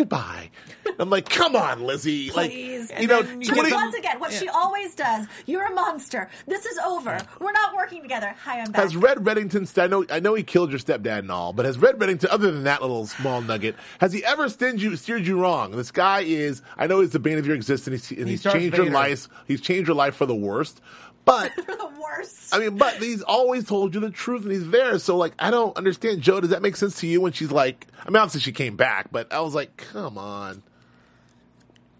goodbye. 0.00 0.50
I'm 0.98 1.10
like, 1.10 1.28
come 1.28 1.54
on, 1.54 1.82
Lizzie, 1.82 2.30
Please. 2.30 2.90
like 2.90 3.00
you 3.00 3.06
know, 3.06 3.22
then 3.22 3.40
you 3.40 3.46
Just 3.46 3.54
20 3.54 3.70
get 3.70 3.76
once 3.76 3.94
again, 3.94 4.18
what 4.18 4.32
she 4.32 4.48
always 4.48 4.94
does. 4.94 5.26
You're 5.46 5.66
a 5.66 5.74
monster. 5.74 6.28
This 6.46 6.64
is 6.64 6.78
over. 6.78 7.18
We're 7.38 7.52
not 7.52 7.74
working 7.74 8.02
together. 8.02 8.34
Hi, 8.44 8.60
I'm 8.60 8.72
back. 8.72 8.82
Has 8.82 8.96
Red 8.96 9.18
Reddington? 9.18 9.78
I 9.80 9.86
know, 9.86 10.04
I 10.10 10.20
know 10.20 10.34
he 10.34 10.42
killed 10.42 10.70
your 10.70 10.78
stepdad 10.78 11.20
and 11.20 11.30
all, 11.30 11.52
but 11.52 11.66
has 11.66 11.78
Red 11.78 11.98
Reddington, 11.98 12.28
other 12.30 12.50
than 12.50 12.64
that 12.64 12.80
little 12.80 13.06
small 13.06 13.42
nugget, 13.42 13.76
has 14.00 14.12
he 14.12 14.24
ever 14.24 14.48
steered 14.48 14.80
you, 14.80 14.96
steered 14.96 15.26
you 15.26 15.38
wrong? 15.38 15.72
This 15.72 15.90
guy 15.90 16.20
is, 16.20 16.62
I 16.78 16.86
know 16.86 17.00
he's 17.00 17.10
the 17.10 17.18
bane 17.18 17.38
of 17.38 17.46
your 17.46 17.56
existence, 17.56 18.08
he's, 18.08 18.18
and 18.18 18.28
he's 18.28 18.42
Darth 18.42 18.56
changed 18.56 18.76
your 18.76 18.90
life. 18.90 19.28
He's 19.46 19.60
changed 19.60 19.86
your 19.86 19.96
life 19.96 20.14
for 20.14 20.26
the 20.26 20.34
worst. 20.34 20.80
But 21.24 21.52
For 21.52 21.62
the 21.76 21.90
worst. 22.02 22.54
I 22.54 22.58
mean, 22.58 22.76
but 22.76 22.94
he's 22.94 23.22
always 23.22 23.64
told 23.64 23.94
you 23.94 24.00
the 24.00 24.10
truth, 24.10 24.42
and 24.42 24.52
he's 24.52 24.68
there. 24.70 24.98
So, 24.98 25.16
like, 25.16 25.34
I 25.38 25.50
don't 25.50 25.76
understand, 25.76 26.22
Joe. 26.22 26.40
Does 26.40 26.50
that 26.50 26.62
make 26.62 26.76
sense 26.76 26.98
to 27.00 27.06
you? 27.06 27.20
When 27.20 27.32
she's 27.32 27.50
like, 27.52 27.86
I 28.04 28.08
mean, 28.10 28.16
obviously 28.16 28.40
she 28.40 28.52
came 28.52 28.76
back, 28.76 29.12
but 29.12 29.32
I 29.32 29.40
was 29.40 29.54
like, 29.54 29.76
come 29.76 30.18
on. 30.18 30.62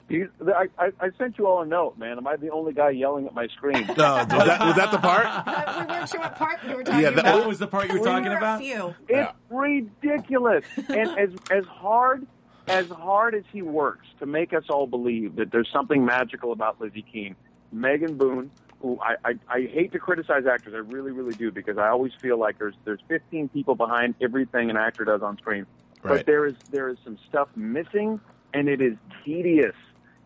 You, 0.09 0.29
I, 0.45 0.67
I, 0.77 0.87
I 1.01 1.11
sent 1.19 1.39
you 1.39 1.47
all 1.47 1.63
a 1.63 1.67
note, 1.67 1.97
man. 1.97 2.17
Am 2.19 2.27
I 2.27 2.35
the 2.35 2.51
only 2.51 2.73
guy 2.73 2.91
yelling 2.91 3.27
at 3.27 3.35
my 3.35 3.47
screen? 3.47 3.87
No, 3.97 4.17
was 4.17 4.27
that 4.29 4.61
was 4.61 4.75
that 4.77 4.91
the 4.91 4.99
part? 4.99 5.25
Uh, 5.47 5.85
we 5.87 5.87
weren't 5.95 6.09
sure 6.09 6.19
what 6.21 6.35
part 6.37 6.59
we 6.67 6.75
were 6.75 6.83
talking 6.83 7.01
Yeah, 7.01 7.11
that- 7.11 7.19
about. 7.21 7.39
that 7.41 7.47
was 7.49 7.59
the 7.61 7.69
part 7.69 7.87
you 7.89 7.95
were 7.95 8.01
We 8.01 8.07
talking 8.07 8.29
were 8.29 8.35
a 8.35 8.39
about. 8.39 8.61
few. 8.61 8.95
It's 9.09 9.11
Yeah. 9.11 9.33
ridiculous. 9.51 10.65
and 10.89 11.17
as 11.17 11.31
as 11.53 11.65
hard 11.67 12.27
as 12.67 12.89
hard 12.89 13.37
as 13.37 13.45
he 13.53 13.63
works 13.63 14.07
to 14.19 14.27
make 14.27 14.53
us 14.53 14.65
all 14.69 14.89
believe 14.89 15.37
that 15.37 15.53
there's 15.53 15.69
something 15.73 16.05
magical 16.05 16.51
about 16.51 16.81
Lizzie 16.81 17.03
Keen, 17.13 17.37
Megan 17.71 18.17
Boone, 18.17 18.51
who 18.69 18.70
I, 18.83 19.17
I, 19.25 19.35
I 19.49 19.61
hate 19.63 19.93
to 19.93 19.99
criticize 19.99 20.47
actors, 20.47 20.73
I 20.75 20.79
really, 20.79 21.11
really 21.11 21.35
do, 21.35 21.51
because 21.51 21.77
I 21.79 21.89
always 21.89 22.13
feel 22.21 22.39
like 22.39 22.59
there's 22.59 22.75
there's 22.85 23.01
15 23.09 23.49
people 23.51 23.75
behind 23.75 24.15
everything 24.21 24.71
an 24.71 24.77
actor 24.77 25.05
does 25.05 25.23
on 25.23 25.37
screen. 25.39 25.67
Right. 26.03 26.19
But 26.19 26.27
there 26.27 26.47
is 26.47 26.55
there 26.71 26.89
is 26.89 26.97
some 27.05 27.19
stuff 27.29 27.49
missing, 27.57 28.21
and 28.55 28.69
it 28.69 28.81
is 28.81 28.95
tedious, 29.25 29.75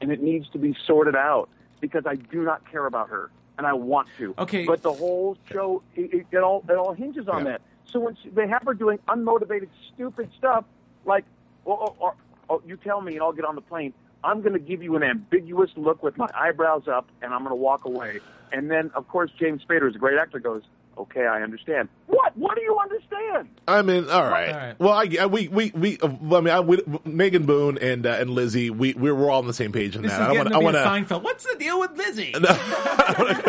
and 0.00 0.12
it 0.12 0.22
needs 0.22 0.48
to 0.50 0.58
be 0.58 0.76
sorted 0.86 1.16
out 1.16 1.48
because 1.80 2.04
I 2.06 2.14
do 2.14 2.42
not 2.42 2.70
care 2.70 2.86
about 2.86 3.08
her, 3.10 3.30
and 3.58 3.66
I 3.66 3.72
want 3.72 4.08
to. 4.18 4.34
Okay. 4.38 4.64
But 4.66 4.82
the 4.82 4.92
whole 4.92 5.36
show, 5.52 5.82
it, 5.96 6.14
it, 6.14 6.26
it 6.30 6.38
all 6.38 6.64
it 6.68 6.76
all 6.76 6.92
hinges 6.92 7.28
on 7.28 7.44
Yeah. 7.44 7.52
that. 7.52 7.60
So 7.92 8.00
when 8.00 8.16
she, 8.22 8.28
they 8.30 8.46
have 8.48 8.62
her 8.66 8.74
doing 8.74 8.98
unmotivated, 9.08 9.68
stupid 9.94 10.30
stuff, 10.38 10.64
like, 11.04 11.24
or, 11.64 11.76
or, 11.78 11.94
or, 11.98 12.14
or 12.48 12.62
you 12.66 12.76
tell 12.76 13.00
me 13.00 13.14
and 13.14 13.22
I'll 13.22 13.32
get 13.32 13.44
on 13.44 13.54
the 13.54 13.60
plane. 13.60 13.92
I'm 14.24 14.40
going 14.40 14.54
to 14.54 14.58
give 14.58 14.82
you 14.82 14.96
an 14.96 15.02
ambiguous 15.02 15.70
look 15.76 16.02
with 16.02 16.16
my 16.16 16.28
eyebrows 16.34 16.88
up, 16.88 17.06
and 17.22 17.32
I'm 17.32 17.40
going 17.40 17.50
to 17.50 17.56
walk 17.56 17.84
away. 17.84 18.20
And 18.52 18.70
then, 18.70 18.90
of 18.94 19.06
course, 19.08 19.30
James 19.38 19.62
Spader, 19.68 19.88
is 19.88 19.96
a 19.96 19.98
great 19.98 20.16
actor, 20.18 20.38
goes, 20.38 20.62
"Okay, 20.96 21.26
I 21.26 21.42
understand." 21.42 21.88
What? 22.06 22.36
What 22.36 22.54
do 22.56 22.62
you 22.62 22.78
understand? 22.78 23.48
I 23.66 23.82
mean, 23.82 24.08
all 24.08 24.22
right. 24.24 24.48
All 24.50 24.56
right. 24.56 24.80
Well, 24.80 24.92
I, 24.92 25.08
I- 25.22 25.26
we, 25.26 25.48
we, 25.48 25.72
we, 25.74 25.98
uh, 25.98 26.06
I 26.08 26.40
mean, 26.40 26.48
I, 26.50 26.60
we, 26.60 26.80
Megan 27.04 27.46
Boone 27.46 27.78
and, 27.78 28.06
uh, 28.06 28.10
and 28.10 28.30
Lizzie, 28.30 28.70
we, 28.70 28.94
we 28.94 29.10
were 29.10 29.30
all 29.30 29.38
on 29.40 29.46
the 29.46 29.52
same 29.54 29.72
page 29.72 29.96
in 29.96 30.02
This 30.02 30.12
that. 30.12 30.20
is 30.22 30.28
I 30.28 30.32
want, 30.38 30.48
to 30.50 30.54
I 30.54 30.58
be 30.58 30.64
want 30.64 30.76
a 30.76 30.80
Seinfeld. 30.80 31.22
What's 31.22 31.44
the 31.44 31.56
deal 31.58 31.80
with 31.80 31.96
Lizzie? 31.96 32.34
No, 32.40 32.48
I 32.50 33.42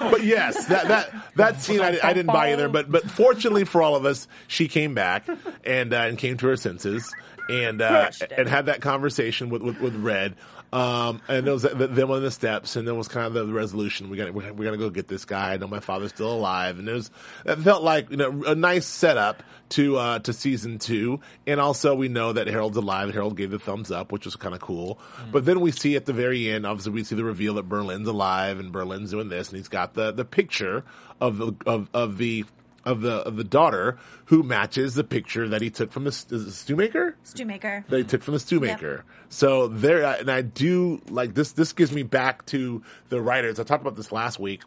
know. 0.00 0.10
but 0.10 0.22
yes, 0.24 0.66
that 0.66 0.88
that 0.88 1.14
that 1.36 1.60
scene 1.62 1.80
I, 1.80 1.98
I 2.02 2.12
didn't 2.12 2.26
buy 2.32 2.52
either. 2.52 2.68
But 2.68 2.90
but 2.90 3.08
fortunately 3.10 3.64
for 3.64 3.82
all 3.82 3.96
of 3.96 4.04
us, 4.04 4.26
she 4.48 4.66
came 4.68 4.94
back 4.94 5.26
and 5.64 5.92
uh, 5.92 5.98
and 5.98 6.18
came 6.18 6.36
to 6.38 6.46
her 6.46 6.56
senses 6.56 7.12
and 7.48 7.82
uh, 7.82 8.10
and 8.36 8.48
had 8.48 8.66
that 8.66 8.80
conversation 8.80 9.50
with 9.50 9.62
with, 9.62 9.80
with 9.80 9.96
Red. 9.96 10.36
Um, 10.72 11.22
and 11.28 11.46
it 11.46 11.50
was 11.52 11.62
th- 11.62 11.90
them 11.90 12.10
on 12.10 12.20
the 12.22 12.32
steps, 12.32 12.74
and 12.74 12.86
then 12.86 12.96
was 12.96 13.06
kind 13.06 13.28
of 13.28 13.34
the, 13.34 13.44
the 13.44 13.52
resolution. 13.52 14.10
We 14.10 14.16
got 14.16 14.34
we're, 14.34 14.52
we're 14.52 14.64
gonna 14.64 14.76
go 14.76 14.90
get 14.90 15.06
this 15.06 15.24
guy. 15.24 15.52
I 15.52 15.56
know 15.56 15.68
my 15.68 15.78
father's 15.78 16.10
still 16.10 16.32
alive, 16.32 16.80
and 16.80 16.88
it 16.88 16.92
was 16.92 17.12
that 17.44 17.60
felt 17.60 17.84
like 17.84 18.10
you 18.10 18.16
know 18.16 18.42
a 18.44 18.56
nice 18.56 18.84
setup 18.84 19.44
to 19.70 19.96
uh, 19.96 20.18
to 20.20 20.32
season 20.32 20.80
two. 20.80 21.20
And 21.46 21.60
also 21.60 21.94
we 21.94 22.08
know 22.08 22.32
that 22.32 22.48
Harold's 22.48 22.76
alive. 22.76 23.12
Harold 23.12 23.36
gave 23.36 23.52
the 23.52 23.60
thumbs 23.60 23.92
up, 23.92 24.10
which 24.10 24.24
was 24.24 24.34
kind 24.34 24.52
of 24.52 24.60
cool. 24.60 24.98
But 25.30 25.44
then 25.44 25.60
we 25.60 25.70
see 25.70 25.94
at 25.94 26.06
the 26.06 26.12
very 26.12 26.50
end, 26.50 26.66
obviously 26.66 26.92
we 26.92 27.04
see 27.04 27.14
the 27.14 27.24
reveal 27.24 27.54
that 27.54 27.68
Berlin's 27.68 28.08
alive 28.08 28.58
and 28.58 28.72
Berlin's 28.72 29.12
doing 29.12 29.28
this, 29.28 29.50
and 29.50 29.58
he's 29.58 29.68
got 29.68 29.94
the 29.94 30.10
the 30.10 30.24
picture 30.24 30.82
of 31.20 31.38
the 31.38 31.54
of 31.66 31.88
of 31.94 32.18
the 32.18 32.44
of 32.84 33.00
the 33.00 33.16
of 33.26 33.36
the 33.36 33.44
daughter 33.44 33.98
who 34.26 34.42
matches 34.42 34.94
the 34.94 35.04
picture 35.04 35.48
that 35.48 35.62
he 35.62 35.70
took 35.70 35.92
from 35.92 36.04
the 36.04 36.10
Stewmaker 36.10 37.14
Stewmaker. 37.24 37.86
that 37.88 37.96
he 37.98 38.04
took 38.04 38.22
from 38.22 38.34
the 38.34 38.40
stew 38.40 38.60
maker. 38.60 39.04
So 39.28 39.68
there, 39.68 40.04
and 40.04 40.30
I 40.30 40.42
do 40.42 41.00
like 41.08 41.34
this. 41.34 41.52
This 41.52 41.72
gives 41.72 41.92
me 41.92 42.02
back 42.02 42.46
to 42.46 42.82
the 43.08 43.20
writers. 43.20 43.58
I 43.58 43.64
talked 43.64 43.82
about 43.82 43.96
this 43.96 44.12
last 44.12 44.38
week. 44.38 44.62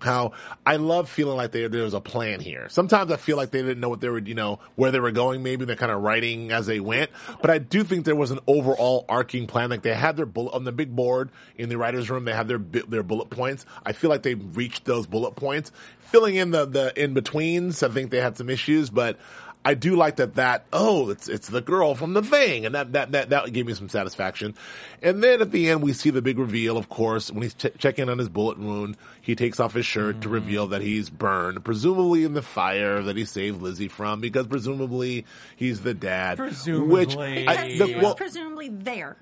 How 0.00 0.32
I 0.64 0.76
love 0.76 1.08
feeling 1.08 1.36
like 1.36 1.52
there 1.52 1.68
there 1.68 1.82
was 1.82 1.94
a 1.94 2.00
plan 2.00 2.40
here. 2.40 2.68
Sometimes 2.68 3.10
I 3.10 3.16
feel 3.16 3.36
like 3.36 3.50
they 3.50 3.62
didn't 3.62 3.80
know 3.80 3.88
what 3.88 4.00
they 4.00 4.08
were, 4.08 4.18
you 4.18 4.34
know, 4.34 4.60
where 4.76 4.90
they 4.90 5.00
were 5.00 5.10
going. 5.10 5.42
Maybe 5.42 5.64
they're 5.64 5.76
kind 5.76 5.92
of 5.92 6.02
writing 6.02 6.52
as 6.52 6.66
they 6.66 6.80
went. 6.80 7.10
But 7.40 7.50
I 7.50 7.58
do 7.58 7.84
think 7.84 8.04
there 8.04 8.16
was 8.16 8.30
an 8.30 8.40
overall 8.46 9.04
arcing 9.08 9.46
plan. 9.46 9.70
Like 9.70 9.82
they 9.82 9.94
had 9.94 10.16
their 10.16 10.26
bullet 10.26 10.54
on 10.54 10.64
the 10.64 10.72
big 10.72 10.94
board 10.94 11.30
in 11.56 11.68
the 11.68 11.78
writers' 11.78 12.10
room. 12.10 12.24
They 12.24 12.32
had 12.32 12.48
their 12.48 12.58
their 12.58 13.02
bullet 13.02 13.30
points. 13.30 13.66
I 13.84 13.92
feel 13.92 14.10
like 14.10 14.22
they 14.22 14.34
reached 14.34 14.84
those 14.84 15.06
bullet 15.06 15.32
points. 15.32 15.72
Filling 16.00 16.36
in 16.36 16.50
the 16.50 16.64
the 16.64 17.02
in 17.02 17.14
betweens, 17.14 17.82
I 17.82 17.88
think 17.88 18.10
they 18.10 18.20
had 18.20 18.36
some 18.36 18.48
issues, 18.48 18.90
but 18.90 19.18
I 19.64 19.74
do 19.74 19.96
like 19.96 20.16
that. 20.16 20.36
That 20.36 20.64
oh, 20.72 21.10
it's 21.10 21.28
it's 21.28 21.48
the 21.48 21.60
girl 21.60 21.94
from 21.94 22.14
the 22.14 22.22
thing, 22.22 22.64
and 22.64 22.74
that 22.74 22.92
that 22.92 23.12
that 23.12 23.30
that 23.30 23.52
gave 23.52 23.66
me 23.66 23.74
some 23.74 23.88
satisfaction. 23.88 24.54
And 25.02 25.22
then 25.22 25.42
at 25.42 25.50
the 25.50 25.68
end, 25.68 25.82
we 25.82 25.92
see 25.92 26.10
the 26.10 26.22
big 26.22 26.38
reveal. 26.38 26.76
Of 26.76 26.88
course, 26.88 27.30
when 27.30 27.42
he's 27.42 27.54
ch- 27.54 27.76
checking 27.78 28.08
on 28.08 28.18
his 28.18 28.28
bullet 28.28 28.58
wound, 28.58 28.96
he 29.20 29.34
takes 29.34 29.60
off 29.60 29.74
his 29.74 29.84
shirt 29.84 30.22
to 30.22 30.28
mm-hmm. 30.28 30.34
reveal 30.34 30.66
that 30.68 30.80
he's 30.80 31.10
burned, 31.10 31.64
presumably 31.64 32.24
in 32.24 32.34
the 32.34 32.42
fire 32.42 33.02
that 33.02 33.16
he 33.16 33.24
saved 33.24 33.60
Lizzie 33.60 33.88
from, 33.88 34.20
because 34.20 34.46
presumably 34.46 35.26
he's 35.56 35.80
the 35.80 35.94
dad. 35.94 36.38
Which 36.38 36.48
Presumably. 36.48 37.46
I, 37.46 37.54
Because 37.54 37.78
the, 37.78 37.86
he 37.86 37.94
was 37.94 38.04
well, 38.04 38.14
presumably 38.14 38.68
there. 38.68 39.16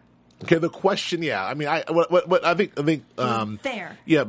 Okay, 0.44 0.56
the 0.56 0.68
question, 0.68 1.22
yeah. 1.22 1.44
I 1.44 1.54
mean, 1.54 1.68
I 1.68 1.84
what 1.88 2.10
what, 2.10 2.28
what 2.28 2.44
I 2.44 2.54
think 2.54 2.78
I 2.78 2.82
think 2.82 3.04
um 3.18 3.58
there. 3.62 3.98
yeah, 4.04 4.24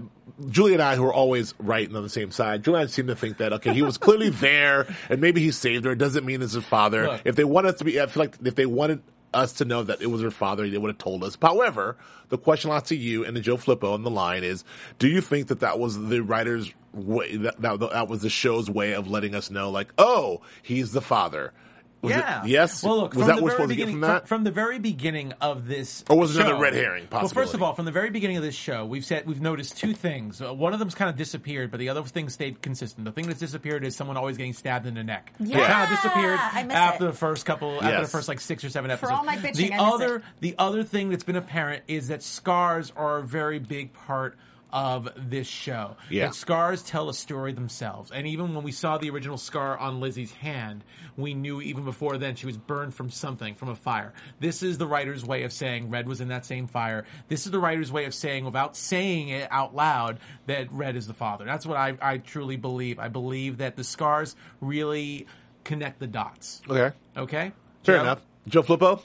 Julie 0.49 0.73
and 0.73 0.81
I, 0.81 0.95
who 0.95 1.05
are 1.05 1.13
always 1.13 1.53
right 1.59 1.87
and 1.87 1.95
on 1.97 2.03
the 2.03 2.09
same 2.09 2.31
side, 2.31 2.63
Julie 2.63 2.81
and 2.81 2.89
I 2.89 2.91
seem 2.91 3.07
to 3.07 3.15
think 3.15 3.37
that 3.37 3.53
okay, 3.53 3.73
he 3.73 3.81
was 3.81 3.97
clearly 3.97 4.29
there, 4.29 4.87
and 5.09 5.21
maybe 5.21 5.41
he 5.41 5.51
saved 5.51 5.85
her. 5.85 5.91
It 5.91 5.97
doesn't 5.97 6.25
mean 6.25 6.41
it's 6.41 6.53
his 6.53 6.63
father. 6.63 7.07
Look. 7.07 7.21
if 7.25 7.35
they 7.35 7.43
wanted 7.43 7.73
us 7.73 7.79
to 7.79 7.85
be, 7.85 7.99
I 7.99 8.07
feel 8.07 8.23
like 8.23 8.35
if 8.43 8.55
they 8.55 8.65
wanted 8.65 9.01
us 9.33 9.53
to 9.53 9.65
know 9.65 9.83
that 9.83 10.01
it 10.01 10.07
was 10.07 10.21
her 10.21 10.31
father, 10.31 10.69
they 10.69 10.77
would 10.77 10.89
have 10.89 10.97
told 10.97 11.23
us. 11.23 11.37
However, 11.41 11.97
the 12.29 12.37
question 12.37 12.69
lots 12.69 12.89
to 12.89 12.95
you 12.95 13.25
and 13.25 13.35
to 13.35 13.41
Joe 13.41 13.57
Flippo 13.57 13.93
on 13.93 14.03
the 14.03 14.09
line 14.09 14.43
is: 14.43 14.63
Do 14.99 15.07
you 15.07 15.21
think 15.21 15.47
that 15.47 15.59
that 15.59 15.79
was 15.79 15.97
the 16.07 16.21
writers' 16.21 16.73
way? 16.93 17.37
That 17.37 17.61
that, 17.61 17.79
that 17.79 18.07
was 18.07 18.21
the 18.21 18.29
show's 18.29 18.69
way 18.69 18.93
of 18.93 19.09
letting 19.09 19.35
us 19.35 19.49
know, 19.51 19.69
like, 19.69 19.93
oh, 19.97 20.41
he's 20.61 20.91
the 20.91 21.01
father. 21.01 21.53
Was 22.01 22.11
it- 22.13 22.17
yeah. 22.17 22.43
yes. 22.45 22.83
Well, 22.83 22.97
look. 22.97 23.13
was 23.15 23.21
from 23.23 23.27
that 23.27 23.35
the 23.37 23.41
what 23.41 23.43
we're 23.43 23.49
very 23.49 23.57
supposed 23.57 23.69
to 23.69 23.75
get 23.75 23.85
beginning, 23.87 23.93
from 24.01 24.01
that? 24.13 24.27
From, 24.27 24.43
the 24.43 24.51
very 24.51 24.79
beginning 24.79 25.33
of 25.41 25.67
this, 25.67 26.03
Or 26.09 26.17
was 26.19 26.35
it 26.35 26.41
another 26.41 26.57
red 26.61 26.73
herring 26.75 27.07
Well, 27.11 27.27
first 27.29 27.53
of 27.55 27.63
all, 27.63 27.73
from 27.73 27.85
the 27.85 27.91
very 27.91 28.09
beginning 28.11 28.37
of 28.37 28.43
this 28.43 28.53
show, 28.55 28.85
we've 28.85 29.03
said 29.03 29.25
we've 29.25 29.41
noticed 29.41 29.77
two 29.77 29.93
things. 29.93 30.41
Uh, 30.41 30.53
one 30.53 30.73
of 30.73 30.79
them's 30.79 30.93
kind 30.95 31.09
of 31.09 31.15
disappeared, 31.15 31.71
but 31.71 31.79
the 31.79 31.89
other 31.89 32.03
thing 32.03 32.29
stayed 32.29 32.61
consistent. 32.61 33.05
The 33.05 33.11
thing 33.11 33.25
that's 33.27 33.39
disappeared 33.39 33.83
is 33.83 33.95
someone 33.95 34.15
always 34.15 34.37
getting 34.37 34.53
stabbed 34.53 34.85
in 34.85 34.93
the 34.93 35.03
neck. 35.03 35.33
It 35.39 35.47
Yeah. 35.47 35.67
kind 35.67 35.83
of 35.83 35.89
disappeared 35.97 36.39
I 36.39 36.63
miss 36.63 36.75
after 36.77 37.05
it. 37.05 37.07
the 37.11 37.17
first 37.17 37.45
couple, 37.45 37.83
after 37.83 38.01
the 38.01 38.07
first 38.07 38.27
like 38.27 38.39
six 38.41 38.63
or 38.63 38.69
seven 38.69 38.91
episodes. 38.91 39.09
For 39.11 39.15
episodes. 39.15 39.37
all 39.37 39.41
my 39.43 39.49
bitching, 39.49 39.55
the 39.69 39.73
I 39.73 39.77
miss 39.85 39.93
other, 39.93 40.15
it. 40.17 40.23
the 40.41 40.55
other 40.59 40.83
thing 40.83 41.09
that's 41.09 41.23
been 41.23 41.35
apparent 41.35 41.83
is 41.87 42.09
that 42.09 42.21
scars 42.21 42.93
are 42.95 43.17
a 43.17 43.23
very 43.23 43.57
big 43.59 43.93
part 43.93 44.37
of 44.71 45.09
this 45.15 45.47
show. 45.47 45.95
Yeah. 46.09 46.25
That 46.27 46.35
scars 46.35 46.83
tell 46.83 47.09
a 47.09 47.13
story 47.13 47.53
themselves. 47.53 48.11
And 48.11 48.27
even 48.27 48.53
when 48.53 48.63
we 48.63 48.71
saw 48.71 48.97
the 48.97 49.09
original 49.09 49.37
scar 49.37 49.77
on 49.77 49.99
Lizzie's 50.01 50.31
hand, 50.33 50.83
we 51.15 51.33
knew 51.33 51.61
even 51.61 51.85
before 51.85 52.17
then 52.17 52.35
she 52.35 52.45
was 52.45 52.57
burned 52.57 52.93
from 52.93 53.09
something, 53.09 53.55
from 53.55 53.69
a 53.69 53.75
fire. 53.75 54.13
This 54.39 54.63
is 54.63 54.77
the 54.77 54.85
writer's 54.87 55.23
way 55.25 55.43
of 55.43 55.53
saying 55.53 55.89
Red 55.89 56.07
was 56.07 56.19
in 56.21 56.27
that 56.29 56.45
same 56.45 56.67
fire. 56.67 57.05
This 57.29 57.45
is 57.45 57.51
the 57.51 57.59
writer's 57.59 57.91
way 57.91 58.05
of 58.05 58.13
saying, 58.13 58.45
without 58.45 58.75
saying 58.75 59.29
it 59.29 59.47
out 59.51 59.73
loud, 59.75 60.19
that 60.47 60.71
Red 60.71 60.95
is 60.95 61.07
the 61.07 61.13
father. 61.13 61.45
That's 61.45 61.65
what 61.65 61.77
I, 61.77 61.97
I 62.01 62.17
truly 62.17 62.57
believe. 62.57 62.99
I 62.99 63.07
believe 63.07 63.57
that 63.59 63.75
the 63.77 63.83
scars 63.83 64.35
really 64.61 65.27
connect 65.63 65.99
the 65.99 66.07
dots. 66.07 66.61
okay, 66.69 66.95
Okay? 67.15 67.51
fair 67.83 67.95
Joe? 67.97 68.01
enough. 68.01 68.21
Joe 68.47 68.63
Flippo. 68.63 69.01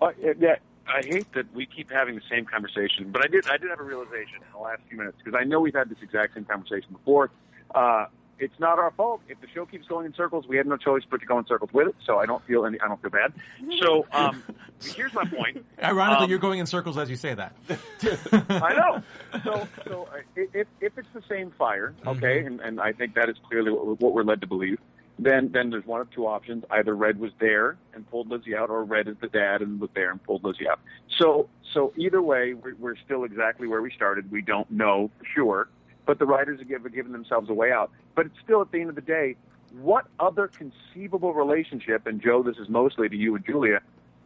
Uh, 0.00 0.10
yeah, 0.38 0.54
I 0.92 1.02
hate 1.06 1.32
that 1.34 1.52
we 1.54 1.66
keep 1.66 1.90
having 1.90 2.16
the 2.16 2.22
same 2.30 2.44
conversation, 2.44 3.10
but 3.12 3.24
I 3.24 3.28
did 3.28 3.46
I 3.48 3.56
did 3.56 3.70
have 3.70 3.80
a 3.80 3.84
realization 3.84 4.36
in 4.36 4.52
the 4.52 4.58
last 4.58 4.82
few 4.88 4.98
minutes 4.98 5.18
because 5.22 5.38
I 5.40 5.44
know 5.44 5.60
we've 5.60 5.74
had 5.74 5.88
this 5.88 5.98
exact 6.02 6.34
same 6.34 6.44
conversation 6.44 6.92
before. 6.92 7.30
Uh, 7.74 8.06
it's 8.38 8.58
not 8.58 8.78
our 8.78 8.90
fault. 8.92 9.20
If 9.28 9.38
the 9.42 9.46
show 9.54 9.66
keeps 9.66 9.86
going 9.86 10.06
in 10.06 10.14
circles, 10.14 10.46
we 10.48 10.56
had 10.56 10.66
no 10.66 10.78
choice 10.78 11.02
but 11.10 11.20
to 11.20 11.26
go 11.26 11.38
in 11.38 11.46
circles 11.46 11.70
with 11.74 11.88
it. 11.88 11.94
So 12.06 12.18
I 12.18 12.26
don't 12.26 12.42
feel 12.46 12.64
any. 12.64 12.80
I 12.80 12.88
don't 12.88 13.00
feel 13.02 13.10
bad. 13.10 13.34
So 13.82 14.06
um, 14.12 14.42
here's 14.82 15.12
my 15.12 15.24
point. 15.24 15.64
Ironically, 15.82 16.24
Um, 16.24 16.30
you're 16.30 16.38
going 16.38 16.58
in 16.58 16.64
circles 16.66 16.96
as 16.96 17.10
you 17.10 17.16
say 17.16 17.34
that. 17.34 17.54
I 18.48 18.74
know. 18.74 19.02
So, 19.44 19.68
so 19.86 20.08
uh, 20.10 20.20
if, 20.36 20.66
if 20.80 20.96
it's 20.96 21.08
the 21.12 21.22
same 21.28 21.50
fire, 21.58 21.94
okay, 22.06 22.38
and, 22.44 22.60
and 22.60 22.80
I 22.80 22.92
think 22.92 23.14
that 23.14 23.28
is 23.28 23.36
clearly 23.46 23.70
what, 23.72 24.00
what 24.00 24.14
we're 24.14 24.24
led 24.24 24.40
to 24.40 24.46
believe, 24.46 24.78
then 25.22 25.50
then 25.52 25.70
there's 25.70 25.86
one 25.86 26.00
of 26.00 26.10
two 26.10 26.26
options: 26.26 26.64
either 26.70 26.94
Red 26.94 27.20
was 27.20 27.32
there 27.38 27.76
and 27.94 28.08
pulled 28.10 28.30
Lizzie 28.30 28.56
out, 28.56 28.70
or 28.70 28.84
Red 28.84 29.06
is 29.06 29.16
the 29.20 29.28
dad 29.28 29.60
and 29.60 29.80
was 29.80 29.90
there 29.94 30.10
and 30.10 30.22
pulled 30.22 30.44
Lizzie 30.44 30.68
out. 30.68 30.80
So, 31.18 31.48
so 31.74 31.92
either 31.96 32.22
way, 32.22 32.54
we're, 32.54 32.74
we're 32.76 32.96
still 32.96 33.24
exactly 33.24 33.68
where 33.68 33.82
we 33.82 33.90
started. 33.90 34.30
We 34.30 34.42
don't 34.42 34.70
know 34.70 35.10
for 35.18 35.24
sure, 35.26 35.68
but 36.06 36.18
the 36.18 36.26
writers 36.26 36.58
have 36.58 36.68
given, 36.92 37.12
themselves 37.12 37.50
a 37.50 37.54
way 37.54 37.70
out. 37.70 37.90
But 38.14 38.26
it's 38.26 38.38
still 38.42 38.62
at 38.62 38.72
the 38.72 38.80
end 38.80 38.88
of 38.88 38.94
the 38.94 39.02
day, 39.02 39.36
what 39.72 40.06
other 40.18 40.48
conceivable 40.48 41.34
relationship? 41.34 42.06
And 42.06 42.20
Joe, 42.20 42.42
this 42.42 42.56
is 42.56 42.68
mostly 42.68 43.08
to 43.08 43.16
you 43.16 43.36
and 43.36 43.44
Julia. 43.44 43.80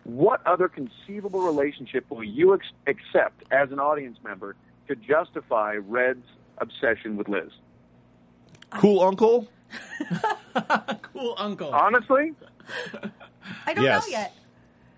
What 0.04 0.46
other 0.46 0.68
conceivable 0.68 1.40
relationship 1.40 2.08
will 2.10 2.24
you 2.24 2.54
ex- 2.54 2.66
accept 2.86 3.42
as 3.50 3.72
an 3.72 3.80
audience 3.80 4.18
member 4.22 4.54
to 4.88 4.94
justify 4.94 5.76
Red's 5.76 6.26
obsession 6.58 7.16
with 7.16 7.28
Liz? 7.28 7.50
Cool 8.70 9.02
uncle. 9.02 9.48
cool 11.12 11.34
uncle. 11.38 11.70
Honestly, 11.74 12.32
I 13.66 13.74
don't 13.74 13.84
Yes. 13.84 14.06
know 14.06 14.10
yet. 14.10 14.32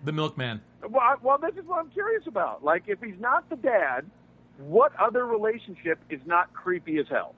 the 0.05 0.13
milkman. 0.13 0.61
well, 0.83 1.01
I- 1.03 1.17
well, 1.23 1.39
this 1.39 1.55
is 1.57 1.65
what 1.67 1.79
I'm 1.81 1.91
curious 1.91 2.27
about. 2.27 2.63
Like, 2.65 2.85
if 2.87 3.01
he's 3.03 3.19
not 3.19 3.49
the 3.51 3.57
dad, 3.57 4.07
what 4.59 4.93
other 4.97 5.27
relationship 5.27 5.99
is 6.11 6.21
not 6.27 6.53
creepy 6.53 6.99
as 6.99 7.07
hell, 7.09 7.35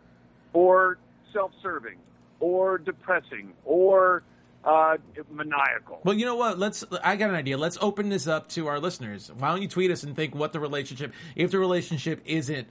or 0.52 0.98
self-serving, 1.32 1.96
or 2.40 2.78
depressing, 2.78 3.52
or 3.64 4.22
uh, 4.64 4.96
maniacal? 5.32 6.00
Well, 6.04 6.14
you 6.14 6.26
know 6.26 6.36
what? 6.36 6.58
Let's. 6.58 6.84
I 7.02 7.16
got 7.16 7.30
an 7.30 7.36
idea. 7.36 7.56
Let's 7.56 7.78
open 7.80 8.08
this 8.08 8.26
up 8.26 8.48
to 8.50 8.66
our 8.66 8.78
listeners. 8.80 9.30
Why 9.36 9.48
don't 9.50 9.62
you 9.62 9.68
tweet 9.68 9.90
us 9.90 10.02
and 10.02 10.14
think 10.14 10.34
what 10.34 10.52
the 10.52 10.60
relationship? 10.60 11.12
If 11.36 11.50
the 11.50 11.58
relationship 11.58 12.20
isn't 12.26 12.68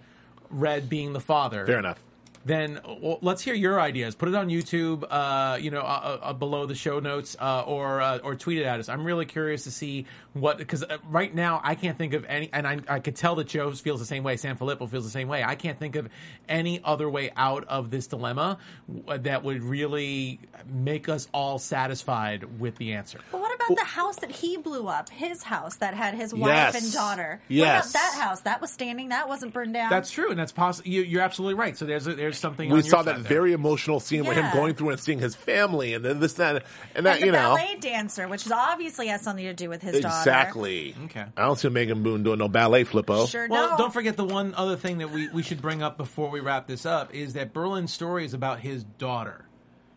Red 0.49 0.88
being 0.89 1.11
the 1.13 1.20
father, 1.20 1.65
Fair 1.65 1.80
enough. 1.80 2.01
Then 2.45 2.79
well, 3.01 3.19
let's 3.21 3.41
hear 3.41 3.53
your 3.53 3.79
ideas. 3.79 4.15
Put 4.15 4.29
it 4.29 4.35
on 4.35 4.47
YouTube, 4.49 5.03
uh, 5.09 5.57
you 5.59 5.71
know, 5.71 5.81
uh, 5.81 6.19
uh, 6.21 6.33
below 6.33 6.65
the 6.65 6.75
show 6.75 6.99
notes, 6.99 7.35
uh, 7.39 7.61
or 7.61 8.01
uh, 8.01 8.19
or 8.19 8.35
tweet 8.35 8.59
it 8.59 8.63
at 8.65 8.79
us. 8.79 8.88
I'm 8.89 9.03
really 9.03 9.25
curious 9.25 9.63
to 9.65 9.71
see 9.71 10.05
what 10.33 10.57
because 10.57 10.83
uh, 10.83 10.97
right 11.09 11.33
now 11.33 11.59
I 11.63 11.75
can't 11.75 11.97
think 11.97 12.13
of 12.13 12.25
any, 12.25 12.49
and 12.53 12.67
I, 12.67 12.79
I 12.88 12.99
could 12.99 13.15
tell 13.15 13.35
that 13.35 13.47
Joe 13.47 13.71
feels 13.71 13.99
the 13.99 14.05
same 14.05 14.23
way. 14.23 14.35
Sanfelippo 14.35 14.89
feels 14.89 15.03
the 15.03 15.09
same 15.11 15.27
way. 15.27 15.43
I 15.43 15.55
can't 15.55 15.77
think 15.79 15.95
of 15.95 16.07
any 16.47 16.81
other 16.83 17.09
way 17.09 17.31
out 17.35 17.65
of 17.67 17.91
this 17.91 18.07
dilemma 18.07 18.57
that 19.07 19.43
would 19.43 19.63
really 19.63 20.39
make 20.71 21.09
us 21.09 21.27
all 21.33 21.59
satisfied 21.59 22.59
with 22.59 22.77
the 22.77 22.93
answer. 22.93 23.19
But 23.31 23.41
what 23.41 23.53
about 23.55 23.75
the 23.77 23.83
house 23.83 24.17
that 24.17 24.31
he 24.31 24.57
blew 24.57 24.88
up? 24.88 25.09
His 25.09 25.43
house 25.43 25.77
that 25.77 25.93
had 25.93 26.13
his 26.13 26.33
wife 26.33 26.47
Yes. 26.47 26.83
and 26.83 26.93
daughter. 26.93 27.41
Yes. 27.49 27.85
What 27.85 27.89
about 27.91 27.93
that 27.93 28.21
house? 28.21 28.41
That 28.41 28.61
was 28.61 28.71
standing. 28.71 29.09
That 29.09 29.27
wasn't 29.27 29.53
burned 29.53 29.73
down. 29.73 29.89
That's 29.89 30.11
true, 30.11 30.29
and 30.29 30.39
that's 30.39 30.51
possible. 30.51 30.89
You, 30.89 31.01
you're 31.01 31.21
absolutely 31.21 31.55
right. 31.55 31.75
So 31.77 31.85
there's 31.85 32.07
a, 32.07 32.15
there's 32.15 32.36
something 32.38 32.69
We 32.69 32.77
on 32.77 32.83
your 32.83 32.89
saw 32.89 33.01
that 33.03 33.15
there. 33.15 33.23
very 33.23 33.53
emotional 33.53 33.99
scene 33.99 34.23
where 34.25 34.33
him 34.35 34.51
going 34.53 34.75
through 34.75 34.91
and 34.91 34.99
seeing 34.99 35.19
his 35.19 35.35
family 35.35 35.93
and 35.93 36.03
then 36.05 36.19
this 36.19 36.33
that 36.33 36.63
and 36.95 37.05
that 37.05 37.15
and 37.15 37.21
the 37.23 37.25
you 37.27 37.31
know 37.31 37.55
ballet 37.55 37.77
dancer, 37.79 38.27
which 38.27 38.45
is 38.45 38.51
obviously 38.51 39.07
has 39.07 39.21
something 39.21 39.45
to 39.45 39.53
do 39.53 39.69
with 39.69 39.81
his 39.81 39.99
daughter. 39.99 40.07
exactly. 40.17 40.95
Okay. 41.05 41.25
I 41.35 41.41
don't 41.45 41.57
see 41.57 41.69
Megan 41.69 42.03
Boone 42.03 42.23
doing 42.23 42.39
no 42.39 42.47
ballet 42.47 42.83
flippo. 42.85 43.29
Sure 43.29 43.47
Well, 43.49 43.71
no. 43.71 43.77
don't 43.77 43.93
forget 43.93 44.15
the 44.17 44.25
one 44.25 44.53
other 44.55 44.75
thing 44.75 44.99
that 44.99 45.11
we, 45.11 45.27
we 45.29 45.43
should 45.43 45.61
bring 45.61 45.81
up 45.81 45.97
before 45.97 46.29
we 46.29 46.39
wrap 46.39 46.67
this 46.67 46.85
up 46.85 47.13
is 47.13 47.33
that 47.33 47.53
Berlin's 47.53 47.91
story 47.93 48.25
is 48.25 48.33
about 48.33 48.59
his 48.59 48.83
daughter. 48.83 49.43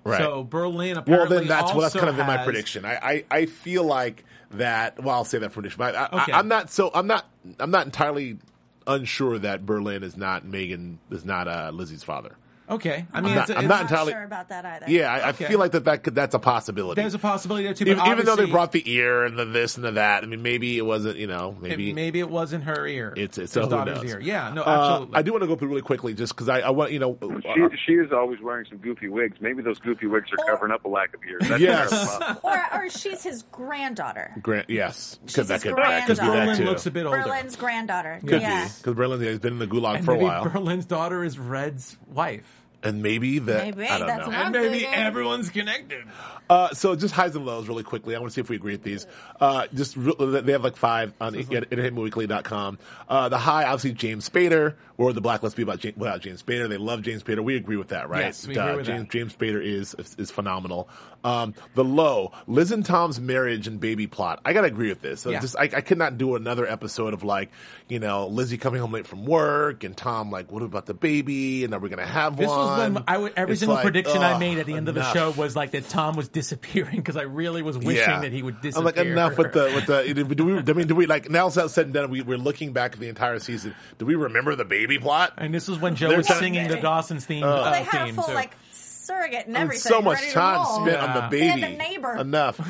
Right. 0.03 0.18
So 0.20 0.43
Berlin 0.45 1.03
Well, 1.07 1.26
then 1.28 1.47
that's 1.47 1.74
what 1.74 1.82
that's 1.82 1.95
kind 1.95 2.09
of 2.09 2.18
in 2.18 2.26
my 2.26 2.38
prediction. 2.45 2.84
I, 2.86 2.95
I, 3.03 3.24
I 3.30 3.47
feel 3.47 3.84
like 3.84 4.24
that. 4.53 5.03
Well, 5.03 5.14
I'll 5.14 5.24
say 5.26 5.38
that 5.38 5.53
prediction, 5.53 5.76
but 5.78 5.95
I, 5.95 6.07
Okay. 6.22 6.32
I, 6.32 6.38
I'm 6.38 6.49
not 6.49 6.70
so 6.70 6.91
I'm 6.95 7.07
not 7.07 7.28
I'm 7.59 7.70
not 7.70 7.84
entirely 7.84 8.38
unsure 8.87 9.39
that 9.39 9.66
Berlin 9.66 10.03
is 10.03 10.16
not 10.16 10.45
Megan 10.45 10.99
is 11.11 11.24
not 11.24 11.49
uh, 11.49 11.70
Lizzie's 11.72 12.03
father. 12.03 12.37
Okay, 12.71 13.07
I 13.12 13.21
mean, 13.21 13.33
I'm 13.33 13.39
it's, 13.39 13.49
not- 13.49 13.59
I'm 13.59 13.64
it's- 13.64 13.68
not 13.68 13.81
entirely- 13.91 14.12
sure 14.12 14.23
about 14.23 14.49
that 14.51 14.64
either. 14.64 14.87
Yeah, 14.89 15.12
I, 15.12 15.31
Okay. 15.31 15.45
I 15.47 15.49
feel 15.49 15.59
like 15.59 15.73
that, 15.73 15.85
that 15.85 16.03
could, 16.05 16.14
that's 16.14 16.35
a 16.35 16.39
possibility. 16.39 17.01
there's 17.01 17.14
a 17.14 17.18
possibility 17.18 17.64
there 17.64 17.75
too. 17.75 17.85
But 17.85 17.93
even, 17.99 18.07
even 18.12 18.27
though 18.27 18.37
they 18.37 18.47
brought 18.47 18.73
the 18.73 18.89
ear 18.91 19.25
and 19.25 19.39
the 19.39 19.45
this 19.45 19.77
and 19.77 19.85
the 19.85 19.93
that. 19.93 20.23
I 20.23 20.27
mean, 20.27 20.43
maybe 20.43 20.79
it 20.79 20.87
wasn't. 20.87 21.16
You 21.18 21.27
know, 21.27 21.57
it- 21.57 21.62
maybe 21.62 21.93
maybe 21.93 22.21
it 22.21 22.31
wasn't 22.31 22.64
her 22.64 22.87
ear. 22.87 23.12
it's 23.16 23.39
it's 23.39 23.53
his 23.55 23.64
so 23.64 23.68
daughter's 23.68 24.03
knows? 24.03 24.12
ear. 24.12 24.21
Yeah, 24.21 24.53
no, 24.55 24.62
Uh, 24.62 24.68
absolutely. 24.93 25.16
I 25.16 25.23
do 25.23 25.33
want 25.33 25.43
to 25.43 25.49
go 25.49 25.57
through 25.57 25.68
really 25.68 25.83
quickly, 25.83 26.14
just 26.14 26.35
because 26.35 26.49
I, 26.49 26.61
I 26.61 26.71
want 26.71 26.93
you 26.93 26.99
know. 26.99 27.18
She, 27.55 27.66
she 27.87 27.93
is 27.95 28.12
always 28.12 28.41
wearing 28.41 28.66
some 28.68 28.79
goofy 28.79 29.09
wigs. 29.09 29.37
Maybe 29.41 29.62
those 29.62 29.79
goofy 29.81 30.07
wigs 30.07 30.29
are 30.33 30.45
covering 30.47 30.73
up 30.73 30.85
a 30.85 30.89
lack 30.89 31.12
of 31.14 31.21
ears. 31.29 31.49
That's 31.49 31.61
Yes. 31.61 31.91
very 31.91 32.05
possible. 32.07 32.41
Or, 32.51 32.66
or 32.85 32.91
she's 32.91 33.23
his 33.23 33.43
granddaughter. 33.51 34.33
Grant, 34.43 34.71
yes, 34.71 35.18
because 35.27 35.49
that 35.49 35.62
could 35.62 35.75
that 35.77 36.07
could 36.07 36.18
be 36.18 36.27
granddaughter. 36.27 36.37
that 36.37 36.45
Berlin 36.47 36.57
too. 36.59 36.64
looks 36.66 36.87
a 36.87 36.91
bit 36.91 37.07
older. 37.07 37.23
Berlin's 37.23 37.57
granddaughter. 37.57 38.21
Could 38.25 38.43
yeah. 38.43 38.64
be 38.66 38.71
because 38.79 38.95
Berlin 38.95 39.21
has 39.23 39.39
been 39.39 39.55
in 39.55 39.59
the 39.59 39.66
gulag 39.66 39.97
and 39.97 40.05
for 40.05 40.14
a 40.14 40.18
while, 40.18 40.45
Berlin's 40.49 40.87
daughter 40.87 41.25
is 41.25 41.39
Red's 41.39 41.97
wife. 42.07 42.60
And 42.83 43.03
maybe 43.03 43.39
that 43.41 43.64
Maybe, 43.76 43.89
I 43.89 43.99
don't 43.99 44.07
that's 44.07 44.26
know. 44.26 44.33
And 44.33 44.53
maybe 44.53 44.68
thinking. 44.81 44.95
everyone's 44.95 45.51
connected. 45.51 46.05
Uh, 46.49 46.70
so 46.74 46.97
just 46.97 47.14
highs 47.14 47.37
and 47.37 47.47
lows 47.47 47.68
really 47.68 47.85
quickly. 47.85 48.16
I 48.16 48.18
want 48.18 48.31
to 48.33 48.35
see 48.35 48.41
if 48.41 48.49
we 48.49 48.57
agree 48.57 48.72
with 48.72 48.83
these. 48.83 49.07
Uh, 49.41 49.66
just 49.72 49.97
re- 49.97 50.14
they 50.18 50.53
have 50.53 50.64
like 50.64 50.76
five 50.76 51.12
on 51.20 51.35
entertainmentweekly.com. 51.35 52.78
Uh, 53.09 53.28
the 53.28 53.39
high, 53.39 53.64
obviously 53.64 53.93
James 53.93 54.28
Spader, 54.28 54.74
or 55.01 55.15
the 55.15 55.21
Black 55.23 55.43
Let's 55.43 55.55
Be 55.55 55.63
about 55.63 55.81
James, 55.81 55.97
without 55.97 56.21
James 56.21 56.43
Spader. 56.43 56.69
They 56.69 56.77
love 56.77 57.01
James 57.01 57.23
Spader. 57.23 57.43
We 57.43 57.57
agree 57.57 57.79
with 57.79 57.89
that, 57.89 58.11
right? 58.11 58.27
Yes, 58.27 58.47
we 58.47 58.55
agree 58.55 58.73
uh, 58.73 58.77
with 58.77 58.87
James, 58.87 59.01
that. 59.05 59.11
James 59.11 59.35
Spader 59.35 59.65
is, 59.65 59.97
is 60.19 60.31
phenomenal. 60.31 60.91
Um, 61.25 61.55
the 61.75 61.85
low, 61.85 62.33
Liz 62.47 62.71
and 62.73 62.85
Tom's 62.85 63.21
marriage 63.21 63.67
and 63.67 63.79
baby 63.79 64.07
plot. 64.07 64.41
I 64.45 64.53
gotta 64.53 64.67
agree 64.69 64.89
with 64.89 65.03
this. 65.03 65.21
So 65.21 65.31
Yeah. 65.31 65.41
just 65.41 65.57
I, 65.57 65.65
I 65.65 65.81
could 65.83 65.99
not 65.99 66.17
do 66.17 66.35
another 66.35 66.67
episode 66.67 67.13
of 67.13 67.25
like 67.25 67.51
you 67.89 67.99
know 67.99 68.27
Lizzie 68.29 68.57
coming 68.57 68.81
home 68.81 68.93
late 68.93 69.07
from 69.07 69.27
work 69.27 69.85
and 69.85 69.95
Tom 69.97 70.31
like, 70.31 70.51
what 70.51 70.63
about 70.63 70.87
the 70.87 70.95
baby? 70.95 71.65
And 71.65 71.75
are 71.75 71.79
we 71.79 71.91
gonna 71.91 72.07
have 72.07 72.37
This 72.37 72.49
one? 72.49 72.59
was 72.59 72.93
when 72.95 73.05
I 73.07 73.19
would, 73.19 73.35
every 73.37 73.53
It's 73.53 73.61
single 73.61 73.75
like, 73.77 73.83
prediction 73.83 74.23
I 74.23 74.39
made 74.39 74.59
at 74.59 74.67
the 74.67 74.75
end 74.75 74.89
of 74.89 74.95
the 74.95 75.13
show 75.13 75.31
was 75.31 75.55
like 75.55 75.73
that 75.73 75.89
Tom 75.91 76.17
was 76.17 76.29
disappearing 76.41 76.97
because 76.97 77.17
I 77.19 77.23
really 77.23 77.61
was 77.63 77.77
wishing 77.77 78.21
that 78.23 78.33
he 78.33 78.43
would 78.43 78.61
disappear. 78.63 78.89
I'm 78.89 78.97
like 78.97 79.07
enough 79.07 79.37
with 79.37 79.53
the 79.53 79.73
with 79.75 79.87
the. 79.87 80.35
Do 80.35 80.45
we? 80.47 80.59
I 80.59 80.73
mean, 80.73 80.87
do 80.87 80.95
we 80.95 81.07
like 81.07 81.29
now? 81.29 81.49
It's 81.49 81.57
all 81.57 81.69
said 81.69 81.87
and 81.87 81.95
done. 81.95 82.11
We, 82.11 82.23
we're 82.23 82.39
looking 82.39 82.73
back 82.73 82.93
at 82.93 83.01
the 83.01 83.09
entire 83.09 83.39
season. 83.39 83.75
Do 83.99 84.07
we 84.07 84.15
remember 84.15 84.55
the 84.55 84.65
baby 84.65 84.89
plot? 84.99 85.34
And 85.38 85.53
this 85.55 85.68
was 85.68 85.78
when 85.78 85.95
Joe 85.97 86.16
was 86.16 86.26
singing 86.26 86.68
the 86.68 86.76
Dawson's 86.78 87.24
theme. 87.24 87.43
Well, 87.43 87.64
uh, 87.64 87.70
they 87.72 87.82
had 87.84 88.09
a 88.09 88.12
full 88.12 88.24
too. 88.24 88.32
like 88.32 88.53
surrogate 88.72 89.47
and 89.47 89.57
And 89.57 89.64
everything. 89.64 89.91
so 89.91 90.01
much 90.03 90.30
time 90.32 90.57
roll. 90.57 90.86
spent 90.86 90.99
on 91.03 91.14
the 91.14 91.28
baby. 91.30 91.47
had 91.61 91.72
the 91.72 91.76
neighbor. 91.76 92.16
Enough. 92.16 92.61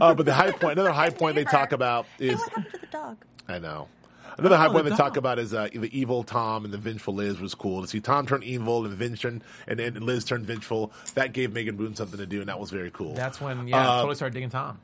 Uh, 0.00 0.14
but 0.14 0.26
the 0.26 0.34
high 0.34 0.50
point, 0.50 0.72
another 0.72 0.92
high 0.92 1.10
point 1.10 1.34
they 1.36 1.44
talk 1.44 1.72
about 1.72 2.06
Hey, 2.18 2.28
is 2.28 2.38
what 2.38 2.48
happened 2.50 2.66
to 2.74 2.80
the 2.80 2.86
dog? 2.86 3.16
I 3.48 3.58
know. 3.58 3.88
Another 4.38 4.56
high 4.56 4.68
Oh, 4.68 4.72
point 4.72 4.84
the 4.84 4.90
they 4.90 4.96
talk 4.96 5.16
about 5.18 5.38
is 5.38 5.52
uh, 5.52 5.68
the 5.74 5.90
evil 5.98 6.22
Tom 6.22 6.64
and 6.64 6.72
the 6.72 6.78
vengeful 6.78 7.12
Liz 7.14 7.38
was 7.40 7.54
cool 7.54 7.82
to 7.82 7.88
see 7.88 8.00
Tom 8.00 8.26
turn 8.26 8.42
evil 8.42 8.86
and 8.86 8.94
Vince 8.94 9.20
turn 9.20 9.42
and, 9.66 9.78
and 9.80 10.02
Liz 10.02 10.24
turn 10.24 10.44
vengeful. 10.46 10.92
That 11.14 11.32
gave 11.34 11.52
Megan 11.52 11.76
Boone 11.76 11.94
something 11.94 12.18
to 12.18 12.24
do, 12.26 12.40
and 12.40 12.48
that 12.48 12.58
was 12.58 12.70
very 12.70 12.90
cool. 12.90 13.12
That's 13.14 13.40
when, 13.40 13.68
yeah, 13.68 13.80
Uh, 13.90 13.96
totally 13.98 14.14
started 14.14 14.32
digging 14.34 14.48
Tom. 14.48 14.78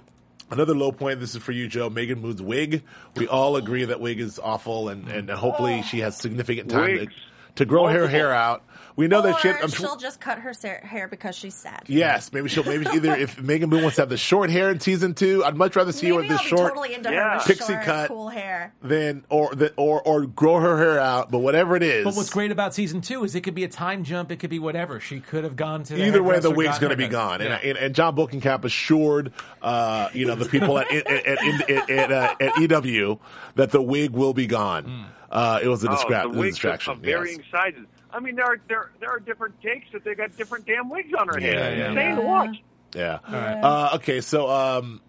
Another 0.51 0.75
low 0.75 0.93
point. 0.93 1.19
This 1.21 1.35
is 1.35 1.43
for 1.43 1.53
you, 1.53 1.67
Joe. 1.67 1.91
Megan 1.91 2.21
Boone's 2.21 2.41
wig. 2.41 2.85
We 3.17 3.27
all 3.27 3.57
agree 3.57 3.85
that 3.85 4.01
wig 4.01 4.21
is 4.21 4.39
awful, 4.39 4.89
and, 4.89 5.09
and 5.09 5.29
hopefully 5.29 5.83
she 5.83 6.01
has 6.01 6.17
significant 6.17 6.71
time 6.71 6.93
Wigs. 6.93 7.15
to 7.15 7.21
grow 7.65 7.85
her 7.87 8.01
Multiple. 8.01 8.09
hair 8.09 8.33
out. 8.33 8.63
We 8.97 9.09
know 9.09 9.19
or 9.19 9.23
that 9.25 9.41
she. 9.41 9.51
I'm 9.51 9.69
she'll 9.69 9.97
just 9.97 10.21
cut 10.23 10.39
her 10.39 10.55
hair 10.83 11.07
because 11.07 11.37
she's 11.37 11.55
sad. 11.55 11.83
yes, 11.87 12.33
maybe 12.33 12.49
she'll. 12.49 12.65
Maybe 12.65 12.87
either 12.87 13.15
if 13.15 13.39
Megan 13.43 13.69
Boone 13.69 13.83
wants 13.83 13.97
to 13.97 14.03
have 14.03 14.09
the 14.09 14.17
short 14.17 14.49
hair 14.49 14.71
in 14.71 14.81
season 14.81 15.13
two, 15.13 15.45
I'd 15.45 15.55
much 15.55 15.77
rather 15.77 15.93
see 15.93 16.09
her 16.09 16.15
with 16.15 16.29
the 16.29 16.35
I'll 16.35 16.39
be 16.39 16.45
short 16.47 16.69
totally 16.75 16.95
into 16.95 17.13
Yeah. 17.13 17.39
her 17.39 17.45
Pixie 17.47 17.75
short, 17.75 17.85
cut. 17.85 18.09
cool 18.09 18.31
hair. 18.31 18.73
than 18.83 19.25
or 19.29 19.55
the, 19.55 19.75
or 19.77 20.01
or 20.01 20.25
grow 20.25 20.61
her 20.61 20.79
hair 20.79 20.99
out. 20.99 21.31
But 21.31 21.41
whatever 21.41 21.77
it 21.77 21.83
is, 21.83 22.05
But 22.05 22.15
what's 22.15 22.31
great 22.31 22.51
about 22.53 22.73
season 22.75 23.03
two 23.03 23.23
is 23.25 23.35
it 23.35 23.43
could 23.43 23.55
be 23.55 23.65
a 23.65 23.69
time 23.69 24.03
jump. 24.03 24.31
It 24.33 24.37
could 24.39 24.49
be 24.49 24.59
whatever. 24.61 24.99
She 24.99 25.21
could 25.21 25.45
have 25.45 25.57
gone 25.57 25.83
to 25.85 25.95
the 25.95 26.07
Either 26.07 26.23
way, 26.23 26.39
the 26.41 26.51
wig's 26.51 26.79
going 26.79 26.91
to 26.91 26.97
be 26.97 27.09
gone, 27.09 27.43
and, 27.43 27.51
Yeah. 27.51 27.69
and 27.71 27.77
and 27.77 27.95
Jon 27.95 28.17
Bokenkamp 28.17 28.65
assured, 28.65 29.33
uh, 29.61 30.09
you 30.15 30.25
know, 30.25 30.37
the 30.37 30.47
people 30.47 30.79
at 30.79 30.91
at 30.91 31.07
at, 31.07 31.71
at, 31.71 31.91
at, 31.91 32.13
uh, 32.13 32.35
at 32.41 32.57
EW 32.63 33.19
that 33.57 33.73
the 33.73 33.83
wig 33.83 34.13
will 34.13 34.33
be 34.33 34.47
gone. 34.47 35.05
Uh, 35.31 35.61
it 35.63 35.69
was 35.69 35.83
a, 35.85 35.89
distra- 35.89 36.23
oh, 36.23 36.25
it 36.25 36.29
was 36.29 36.37
a 36.37 36.41
wigs 36.41 36.55
distraction. 36.57 36.93
of, 36.93 36.99
of 36.99 37.05
varying 37.05 37.39
yes. 37.41 37.47
sizes. 37.51 37.87
I 38.13 38.21
mean, 38.21 38.37
there 38.37 38.47
are 38.47 38.59
there 38.69 38.91
there 39.01 39.11
are 39.11 39.21
different 39.21 39.61
takes 39.61 39.87
that 39.93 40.05
they 40.05 40.15
got 40.15 40.37
different 40.37 40.67
damn 40.67 40.89
wigs 40.89 41.13
on 41.19 41.29
her 41.29 41.39
Yeah, 41.41 41.47
head. 41.47 41.79
yeah, 41.79 41.89
insane 41.91 42.09
yeah. 42.11 42.15
to 42.17 42.21
watch. 42.23 42.57
Yeah. 42.95 43.19
right. 43.29 43.61
Uh, 43.61 43.91
okay, 43.97 44.21
so 44.21 44.49
um, 44.49 45.01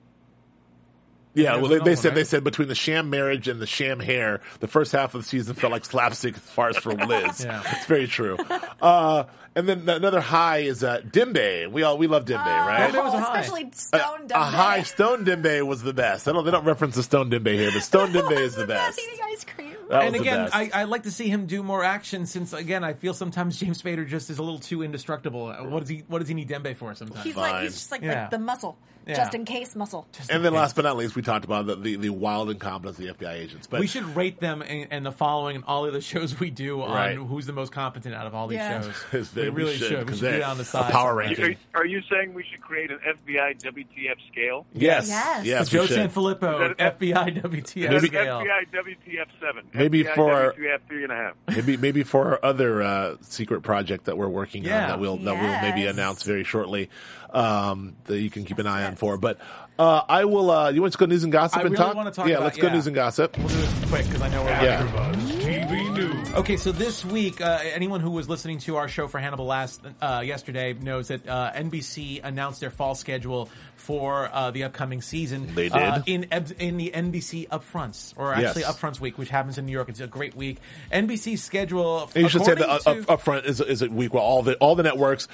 yeah, 1.33 1.57
well, 1.57 1.67
they, 1.69 1.77
they 1.79 1.95
said 1.95 2.15
they 2.15 2.23
said 2.23 2.43
between 2.43 2.67
the 2.67 2.75
sham 2.75 3.09
marriage 3.11 3.47
and 3.47 3.61
the 3.61 3.67
sham 3.67 3.99
hair, 3.99 4.41
the 4.59 4.67
first 4.67 4.91
half 4.91 5.13
of 5.13 5.21
the 5.21 5.27
season 5.27 5.53
felt 5.53 5.71
like 5.71 5.85
slapstick 5.85 6.35
farce 6.35 6.77
for 6.77 6.93
Liz. 6.95 7.45
Yeah. 7.45 7.61
It's 7.75 7.85
very 7.85 8.07
true. 8.07 8.37
Uh, 8.81 9.25
and 9.55 9.69
then 9.69 9.87
another 9.87 10.19
high 10.19 10.59
is 10.59 10.83
uh, 10.83 10.99
Dembe. 11.01 11.71
We 11.71 11.83
all 11.83 11.97
we 11.99 12.07
love 12.07 12.25
Dembe, 12.25 12.43
right? 12.43 12.91
Dembe 12.91 13.03
was 13.03 13.13
a 13.13 13.17
Oh, 13.17 13.19
high. 13.19 13.39
especially 13.41 13.69
a, 13.71 13.75
Stone 13.75 14.25
a 14.25 14.27
Dumb 14.27 14.41
high 14.53 14.81
Stone 14.83 15.25
Dembe 15.25 15.65
was 15.65 15.83
the 15.83 15.93
best. 15.93 16.27
I 16.27 16.31
don't 16.33 16.43
they 16.43 16.51
don't 16.51 16.65
reference 16.65 16.95
the 16.95 17.03
Stone 17.03 17.29
Dembe 17.29 17.53
here, 17.53 17.71
but 17.71 17.83
Stone 17.83 18.09
Dembe 18.13 18.31
is 18.39 18.55
the 18.55 18.65
best. 18.65 18.99
Eating 18.99 19.19
ice 19.31 19.45
cream. 19.45 19.76
That 19.89 20.03
and 20.03 20.13
was 20.13 20.21
the 20.21 20.27
again, 20.29 20.43
best. 20.45 20.55
I, 20.55 20.69
I 20.73 20.83
like 20.83 21.03
to 21.03 21.11
see 21.11 21.29
him 21.29 21.45
do 21.45 21.63
more 21.63 21.83
action 21.83 22.25
since 22.25 22.53
again 22.53 22.83
I 22.83 22.93
feel 22.93 23.13
sometimes 23.13 23.59
James 23.59 23.81
Spader 23.81 24.07
just 24.07 24.29
is 24.29 24.37
a 24.39 24.43
little 24.43 24.59
too 24.59 24.83
indestructible. 24.83 25.47
What 25.69 25.79
does 25.81 25.89
he 25.89 26.03
What 26.07 26.19
does 26.19 26.27
he 26.27 26.33
need 26.33 26.49
Dembe 26.49 26.75
for 26.75 26.93
sometimes? 26.95 27.23
He's 27.23 27.35
like 27.35 27.63
he's 27.63 27.73
just 27.73 27.91
like, 27.91 28.01
Yeah. 28.01 28.21
like 28.21 28.29
the 28.31 28.39
muscle, 28.39 28.77
Yeah. 29.07 29.15
just 29.15 29.33
in 29.33 29.45
case 29.45 29.75
muscle. 29.75 30.07
and 30.29 30.43
then 30.43 30.53
last 30.53 30.75
but 30.75 30.83
not 30.83 30.97
least, 30.97 31.15
we 31.15 31.21
talked 31.21 31.45
about 31.45 31.65
the, 31.67 31.75
the, 31.75 31.95
the 31.95 32.09
wild 32.09 32.49
incompetence 32.49 32.99
of 32.99 33.05
the 33.17 33.25
FBI 33.25 33.33
agents. 33.33 33.67
But 33.67 33.79
we 33.79 33.87
should 33.87 34.15
rate 34.15 34.39
them 34.39 34.61
and, 34.61 34.87
and 34.91 35.05
the 35.05 35.11
following 35.11 35.55
and 35.57 35.65
all 35.65 35.85
of 35.85 35.93
the 35.93 36.01
shows 36.13 36.39
we 36.39 36.49
do 36.49 36.81
on 36.81 36.91
Right. 36.91 37.15
who's 37.17 37.45
the 37.45 37.53
most 37.53 37.71
competent 37.71 38.15
out 38.15 38.27
of 38.27 38.35
all 38.35 38.47
these 38.47 38.57
Yeah. 38.57 38.81
shows. 38.81 39.33
We 39.35 39.43
we 39.43 39.49
really 39.49 39.77
should, 39.77 39.87
should. 39.87 39.97
We 39.99 40.03
because 40.05 40.19
should 40.19 40.25
do 40.25 40.31
they're 40.31 40.39
it 40.41 40.43
on 40.43 40.57
the 40.57 40.63
a 40.63 40.65
side. 40.65 40.91
power 40.91 41.09
somewhere. 41.09 41.25
ranking. 41.27 41.57
Are, 41.73 41.81
are 41.81 41.85
you 41.85 42.01
saying 42.11 42.33
we 42.33 42.43
should 42.49 42.61
create 42.61 42.91
an 42.91 42.99
FBI 42.99 43.61
WTF 43.61 44.15
scale? 44.31 44.65
yes, 44.73 45.07
Yes. 45.07 45.45
yes, 45.45 45.69
Joe 45.69 45.81
we 45.81 45.87
should. 45.87 45.97
Sanfelippo, 46.11 46.71
Is 46.71 46.77
that- 46.77 46.99
FBI 46.99 47.41
WTF 47.41 47.89
Maybe- 47.89 48.07
scale. 48.07 48.39
FBI 48.41 48.65
WTF 48.73 49.27
seven. 49.39 49.63
Maybe 49.73 50.03
FBI 50.03 50.15
for- 50.15 50.53
WTF 50.53 50.79
three 50.87 51.03
and 51.03 51.11
a 51.11 51.15
half. 51.15 51.33
Maybe 51.47 51.77
maybe 51.77 52.03
for 52.03 52.25
our 52.27 52.39
other 52.43 52.81
uh, 52.81 53.15
secret 53.21 53.61
project 53.61 54.05
that 54.05 54.17
we're 54.17 54.27
working 54.27 54.63
Yeah. 54.63 54.83
on 54.83 54.87
that 54.89 54.99
we'll 54.99 55.17
that 55.17 55.35
we'll 55.35 55.61
maybe 55.61 55.81
Yes. 55.81 55.93
announce 55.93 56.23
very 56.23 56.43
shortly 56.43 56.89
um, 57.31 57.95
that 58.05 58.19
you 58.19 58.29
can 58.29 58.43
keep 58.45 58.59
an 58.59 58.67
eye 58.67 58.85
on 58.85 58.95
for. 58.95 59.17
But 59.17 59.39
uh, 59.79 60.01
I 60.07 60.25
will. 60.25 60.49
Uh, 60.49 60.69
you 60.71 60.81
want 60.81 60.93
to 60.93 60.99
go 60.99 61.05
news 61.05 61.23
and 61.23 61.31
gossip 61.31 61.57
I 61.59 61.61
and 61.61 61.71
really 61.71 61.93
talk? 61.93 62.13
talk 62.13 62.27
yeah, 62.27 62.35
about- 62.35 62.43
let's 62.45 62.57
go 62.57 62.67
yeah. 62.67 62.73
news 62.73 62.87
and 62.87 62.95
gossip. 62.95 63.37
We'll 63.37 63.47
quick 63.87 64.05
because 64.05 64.21
I 64.21 64.29
know 64.29 64.43
we're 64.43 64.49
Yeah. 64.49 64.83
AfterBuzz 64.83 65.41
TV 65.41 65.89
News. 65.95 66.33
Okay, 66.33 66.57
so 66.57 66.71
this 66.71 67.05
week, 67.05 67.39
uh, 67.41 67.59
anyone 67.63 68.01
who 68.01 68.11
was 68.11 68.27
listening 68.27 68.59
to 68.59 68.75
our 68.75 68.87
show 68.87 69.07
for 69.07 69.19
Hannibal 69.19 69.45
last 69.45 69.81
uh, 70.01 70.21
yesterday 70.25 70.73
knows 70.73 71.07
that 71.07 71.27
uh, 71.27 71.51
NBC 71.53 72.21
announced 72.23 72.59
their 72.59 72.69
fall 72.69 72.95
schedule 72.95 73.49
for 73.75 74.29
uh, 74.33 74.51
the 74.51 74.65
upcoming 74.65 75.01
season. 75.01 75.55
They 75.55 75.69
uh, 75.69 75.99
did. 75.99 76.25
in 76.29 76.43
in 76.59 76.77
the 76.77 76.91
NBC 76.93 77.47
Upfronts, 77.47 78.13
or 78.17 78.33
actually 78.33 78.63
Yes. 78.63 78.75
Upfronts 78.77 78.99
Week, 78.99 79.17
which 79.17 79.29
happens 79.29 79.57
in 79.57 79.65
New 79.65 79.71
York. 79.71 79.87
It's 79.87 80.01
a 80.01 80.07
great 80.07 80.35
week. 80.35 80.57
NBC's 80.91 81.41
schedule. 81.43 82.09
And 82.13 82.23
you 82.23 82.29
should 82.29 82.43
say 82.43 82.55
that 82.55 82.69
according 82.69 83.01
up, 83.03 83.07
to- 83.07 83.13
up 83.13 83.21
front 83.21 83.45
is, 83.45 83.61
is 83.61 83.81
a 83.81 83.87
week 83.87 84.13
where 84.13 84.23
all 84.23 84.43
the 84.43 84.55
all 84.55 84.75
the 84.75 84.83
networks 84.83 85.27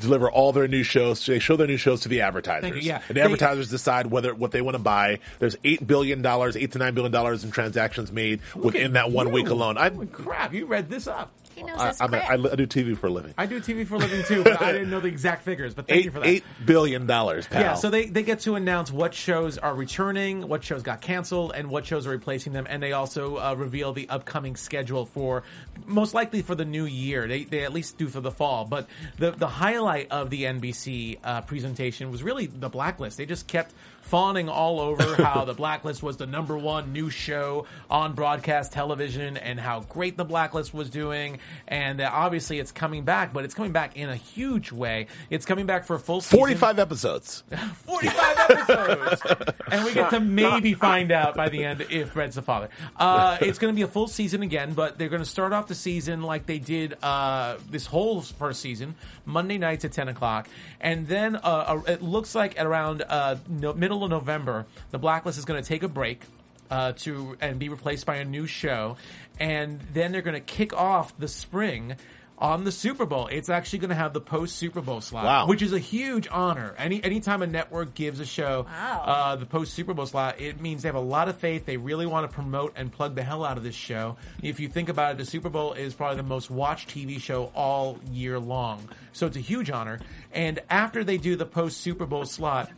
deliver 0.00 0.30
all 0.30 0.52
their 0.52 0.66
new 0.68 0.82
shows. 0.82 1.24
They 1.26 1.38
show 1.40 1.56
their 1.56 1.66
new 1.66 1.76
shows 1.76 2.00
to 2.02 2.08
the 2.08 2.22
advertisers. 2.22 2.62
Thank 2.62 2.76
you, 2.76 2.82
yeah. 2.82 2.96
and 2.96 3.08
the 3.08 3.14
They- 3.14 3.20
advertisers 3.20 3.68
decide 3.68 4.06
whether 4.06 4.34
what 4.34 4.52
they 4.52 4.62
want 4.62 4.76
to 4.76 4.82
buy. 4.82 5.18
There's 5.40 5.56
eight 5.62 5.86
billion 5.86 6.22
dollars, 6.22 6.56
eight 6.56 6.72
to 6.72 6.78
nine 6.78 6.94
billion 6.94 7.12
dollars 7.12 7.44
in 7.44 7.50
transactions 7.50 7.81
made 8.12 8.40
Look 8.54 8.64
within 8.66 8.92
that 8.94 9.10
one 9.10 9.28
you. 9.28 9.32
week 9.32 9.48
alone. 9.48 9.78
I, 9.78 9.90
Holy 9.90 10.06
crap! 10.06 10.52
You 10.52 10.66
read 10.66 10.88
this 10.88 11.06
up. 11.06 11.32
He 11.54 11.62
knows 11.62 11.78
I, 11.78 11.92
I'm 12.00 12.14
a, 12.14 12.18
crap. 12.18 12.30
I, 12.30 12.34
I 12.34 12.56
do 12.56 12.66
TV 12.66 12.96
for 12.96 13.08
a 13.08 13.10
living. 13.10 13.34
I 13.36 13.46
do 13.46 13.60
TV 13.60 13.86
for 13.86 13.96
a 13.96 13.98
living 13.98 14.24
too, 14.24 14.42
but 14.42 14.62
I 14.62 14.72
didn't 14.72 14.90
know 14.90 15.00
the 15.00 15.08
exact 15.08 15.42
figures. 15.44 15.74
But 15.74 15.86
thank 15.86 15.98
Eight 15.98 16.04
you 16.06 16.10
for 16.10 16.20
that. 16.20 16.26
eight 16.26 16.44
billion 16.64 17.06
dollars, 17.06 17.46
pal. 17.46 17.60
Yeah, 17.60 17.74
so 17.74 17.90
they, 17.90 18.06
they 18.06 18.22
get 18.22 18.40
to 18.40 18.54
announce 18.54 18.90
what 18.90 19.12
shows 19.12 19.58
are 19.58 19.74
returning, 19.74 20.48
what 20.48 20.64
shows 20.64 20.82
got 20.82 21.00
canceled, 21.02 21.52
and 21.54 21.68
what 21.68 21.84
shows 21.84 22.06
are 22.06 22.10
replacing 22.10 22.52
them, 22.54 22.66
and 22.68 22.82
they 22.82 22.92
also 22.92 23.36
uh, 23.36 23.54
reveal 23.54 23.92
the 23.92 24.08
upcoming 24.08 24.56
schedule 24.56 25.04
for 25.04 25.42
most 25.84 26.14
likely 26.14 26.40
for 26.42 26.54
the 26.54 26.64
new 26.64 26.84
year. 26.84 27.28
They, 27.28 27.44
they 27.44 27.64
at 27.64 27.72
least 27.72 27.98
do 27.98 28.08
for 28.08 28.20
the 28.20 28.30
fall. 28.30 28.64
But 28.64 28.88
the 29.18 29.32
the 29.32 29.48
highlight 29.48 30.10
of 30.10 30.30
the 30.30 30.44
NBC 30.44 31.18
uh, 31.22 31.42
presentation 31.42 32.10
was 32.10 32.22
really 32.22 32.46
the 32.46 32.70
Blacklist. 32.70 33.18
They 33.18 33.26
just 33.26 33.46
kept 33.46 33.74
fawning 34.12 34.46
all 34.46 34.78
over 34.78 35.14
how 35.22 35.42
the 35.46 35.54
Blacklist 35.54 36.02
was 36.02 36.18
the 36.18 36.26
number 36.26 36.58
one 36.58 36.92
new 36.92 37.08
show 37.08 37.64
on 37.88 38.12
broadcast 38.12 38.70
television 38.70 39.38
and 39.38 39.58
how 39.58 39.80
great 39.80 40.18
the 40.18 40.24
Blacklist 40.24 40.74
was 40.74 40.90
doing, 40.90 41.38
and 41.66 41.98
that 41.98 42.12
obviously 42.12 42.58
it's 42.58 42.72
coming 42.72 43.04
back, 43.04 43.32
but 43.32 43.42
it's 43.46 43.54
coming 43.54 43.72
back 43.72 43.96
in 43.96 44.10
a 44.10 44.14
huge 44.14 44.70
way. 44.70 45.06
It's 45.30 45.46
coming 45.46 45.64
back 45.64 45.86
for 45.86 45.96
a 45.96 45.98
full 45.98 46.20
season. 46.20 46.40
Forty-five 46.40 46.78
episodes. 46.78 47.42
45 47.86 48.50
episodes. 48.50 49.22
and 49.70 49.84
we 49.84 49.94
get 49.94 50.10
to 50.10 50.20
maybe 50.20 50.74
find 50.74 51.12
out 51.12 51.34
by 51.34 51.48
the 51.48 51.64
end 51.64 51.86
if 51.90 52.14
Brett's 52.14 52.36
the 52.36 52.42
father. 52.42 52.68
Uh, 52.96 53.38
it's 53.40 53.58
going 53.58 53.72
to 53.72 53.76
be 53.76 53.82
a 53.82 53.88
full 53.88 54.08
season 54.08 54.42
again, 54.42 54.74
but 54.74 54.98
they're 54.98 55.08
going 55.08 55.22
to 55.22 55.28
start 55.28 55.52
off 55.52 55.68
the 55.68 55.74
season 55.74 56.22
like 56.22 56.46
they 56.46 56.58
did 56.58 56.96
uh, 57.02 57.56
this 57.70 57.86
whole 57.86 58.20
first 58.20 58.60
season, 58.60 58.94
Monday 59.24 59.58
nights 59.58 59.84
at 59.84 59.92
10 59.92 60.08
o'clock. 60.08 60.48
And 60.80 61.06
then 61.06 61.36
uh, 61.36 61.38
uh, 61.40 61.82
it 61.86 62.02
looks 62.02 62.34
like 62.34 62.58
at 62.58 62.66
around 62.66 63.02
uh, 63.08 63.36
no, 63.48 63.72
middle 63.72 64.01
of 64.04 64.10
November, 64.10 64.66
the 64.90 64.98
Blacklist 64.98 65.38
is 65.38 65.44
going 65.44 65.62
to 65.62 65.68
take 65.68 65.82
a 65.82 65.88
break. 65.88 66.22
Uh, 66.70 66.92
to 66.92 67.36
and 67.42 67.58
be 67.58 67.68
replaced 67.68 68.06
by 68.06 68.16
a 68.16 68.24
new 68.24 68.46
show, 68.46 68.96
and 69.38 69.78
then 69.92 70.10
they're 70.10 70.22
going 70.22 70.32
to 70.32 70.40
kick 70.40 70.72
off 70.72 71.14
the 71.18 71.28
spring 71.28 71.96
on 72.38 72.64
the 72.64 72.72
Super 72.72 73.04
Bowl. 73.04 73.26
It's 73.26 73.50
actually 73.50 73.80
going 73.80 73.90
to 73.90 73.94
have 73.94 74.14
the 74.14 74.22
post 74.22 74.56
Super 74.56 74.80
Bowl 74.80 75.02
slot, 75.02 75.24
Wow. 75.26 75.46
which 75.48 75.60
is 75.60 75.74
a 75.74 75.78
huge 75.78 76.28
honor. 76.30 76.74
Any 76.78 77.04
anytime 77.04 77.42
a 77.42 77.46
network 77.46 77.92
gives 77.92 78.20
a 78.20 78.24
show 78.24 78.64
Wow. 78.70 79.02
uh, 79.04 79.36
the 79.36 79.44
post 79.44 79.74
Super 79.74 79.92
Bowl 79.92 80.06
slot, 80.06 80.40
it 80.40 80.62
means 80.62 80.80
they 80.80 80.88
have 80.88 80.96
a 80.96 81.00
lot 81.00 81.28
of 81.28 81.36
faith. 81.36 81.66
They 81.66 81.76
really 81.76 82.06
want 82.06 82.30
to 82.30 82.34
promote 82.34 82.72
and 82.74 82.90
plug 82.90 83.16
the 83.16 83.22
hell 83.22 83.44
out 83.44 83.58
of 83.58 83.64
this 83.64 83.74
show. 83.74 84.16
If 84.42 84.58
you 84.58 84.68
think 84.68 84.88
about 84.88 85.12
it, 85.12 85.18
the 85.18 85.26
Super 85.26 85.50
Bowl 85.50 85.74
is 85.74 85.92
probably 85.92 86.16
the 86.16 86.22
most 86.22 86.50
watched 86.50 86.88
TV 86.88 87.20
show 87.20 87.52
all 87.54 87.98
year 88.10 88.40
long, 88.40 88.88
so 89.12 89.26
it's 89.26 89.36
a 89.36 89.40
huge 89.40 89.68
honor. 89.70 90.00
And 90.32 90.58
after 90.70 91.04
they 91.04 91.18
do 91.18 91.36
the 91.36 91.44
post 91.44 91.82
Super 91.82 92.06
Bowl 92.06 92.24
slot. 92.24 92.70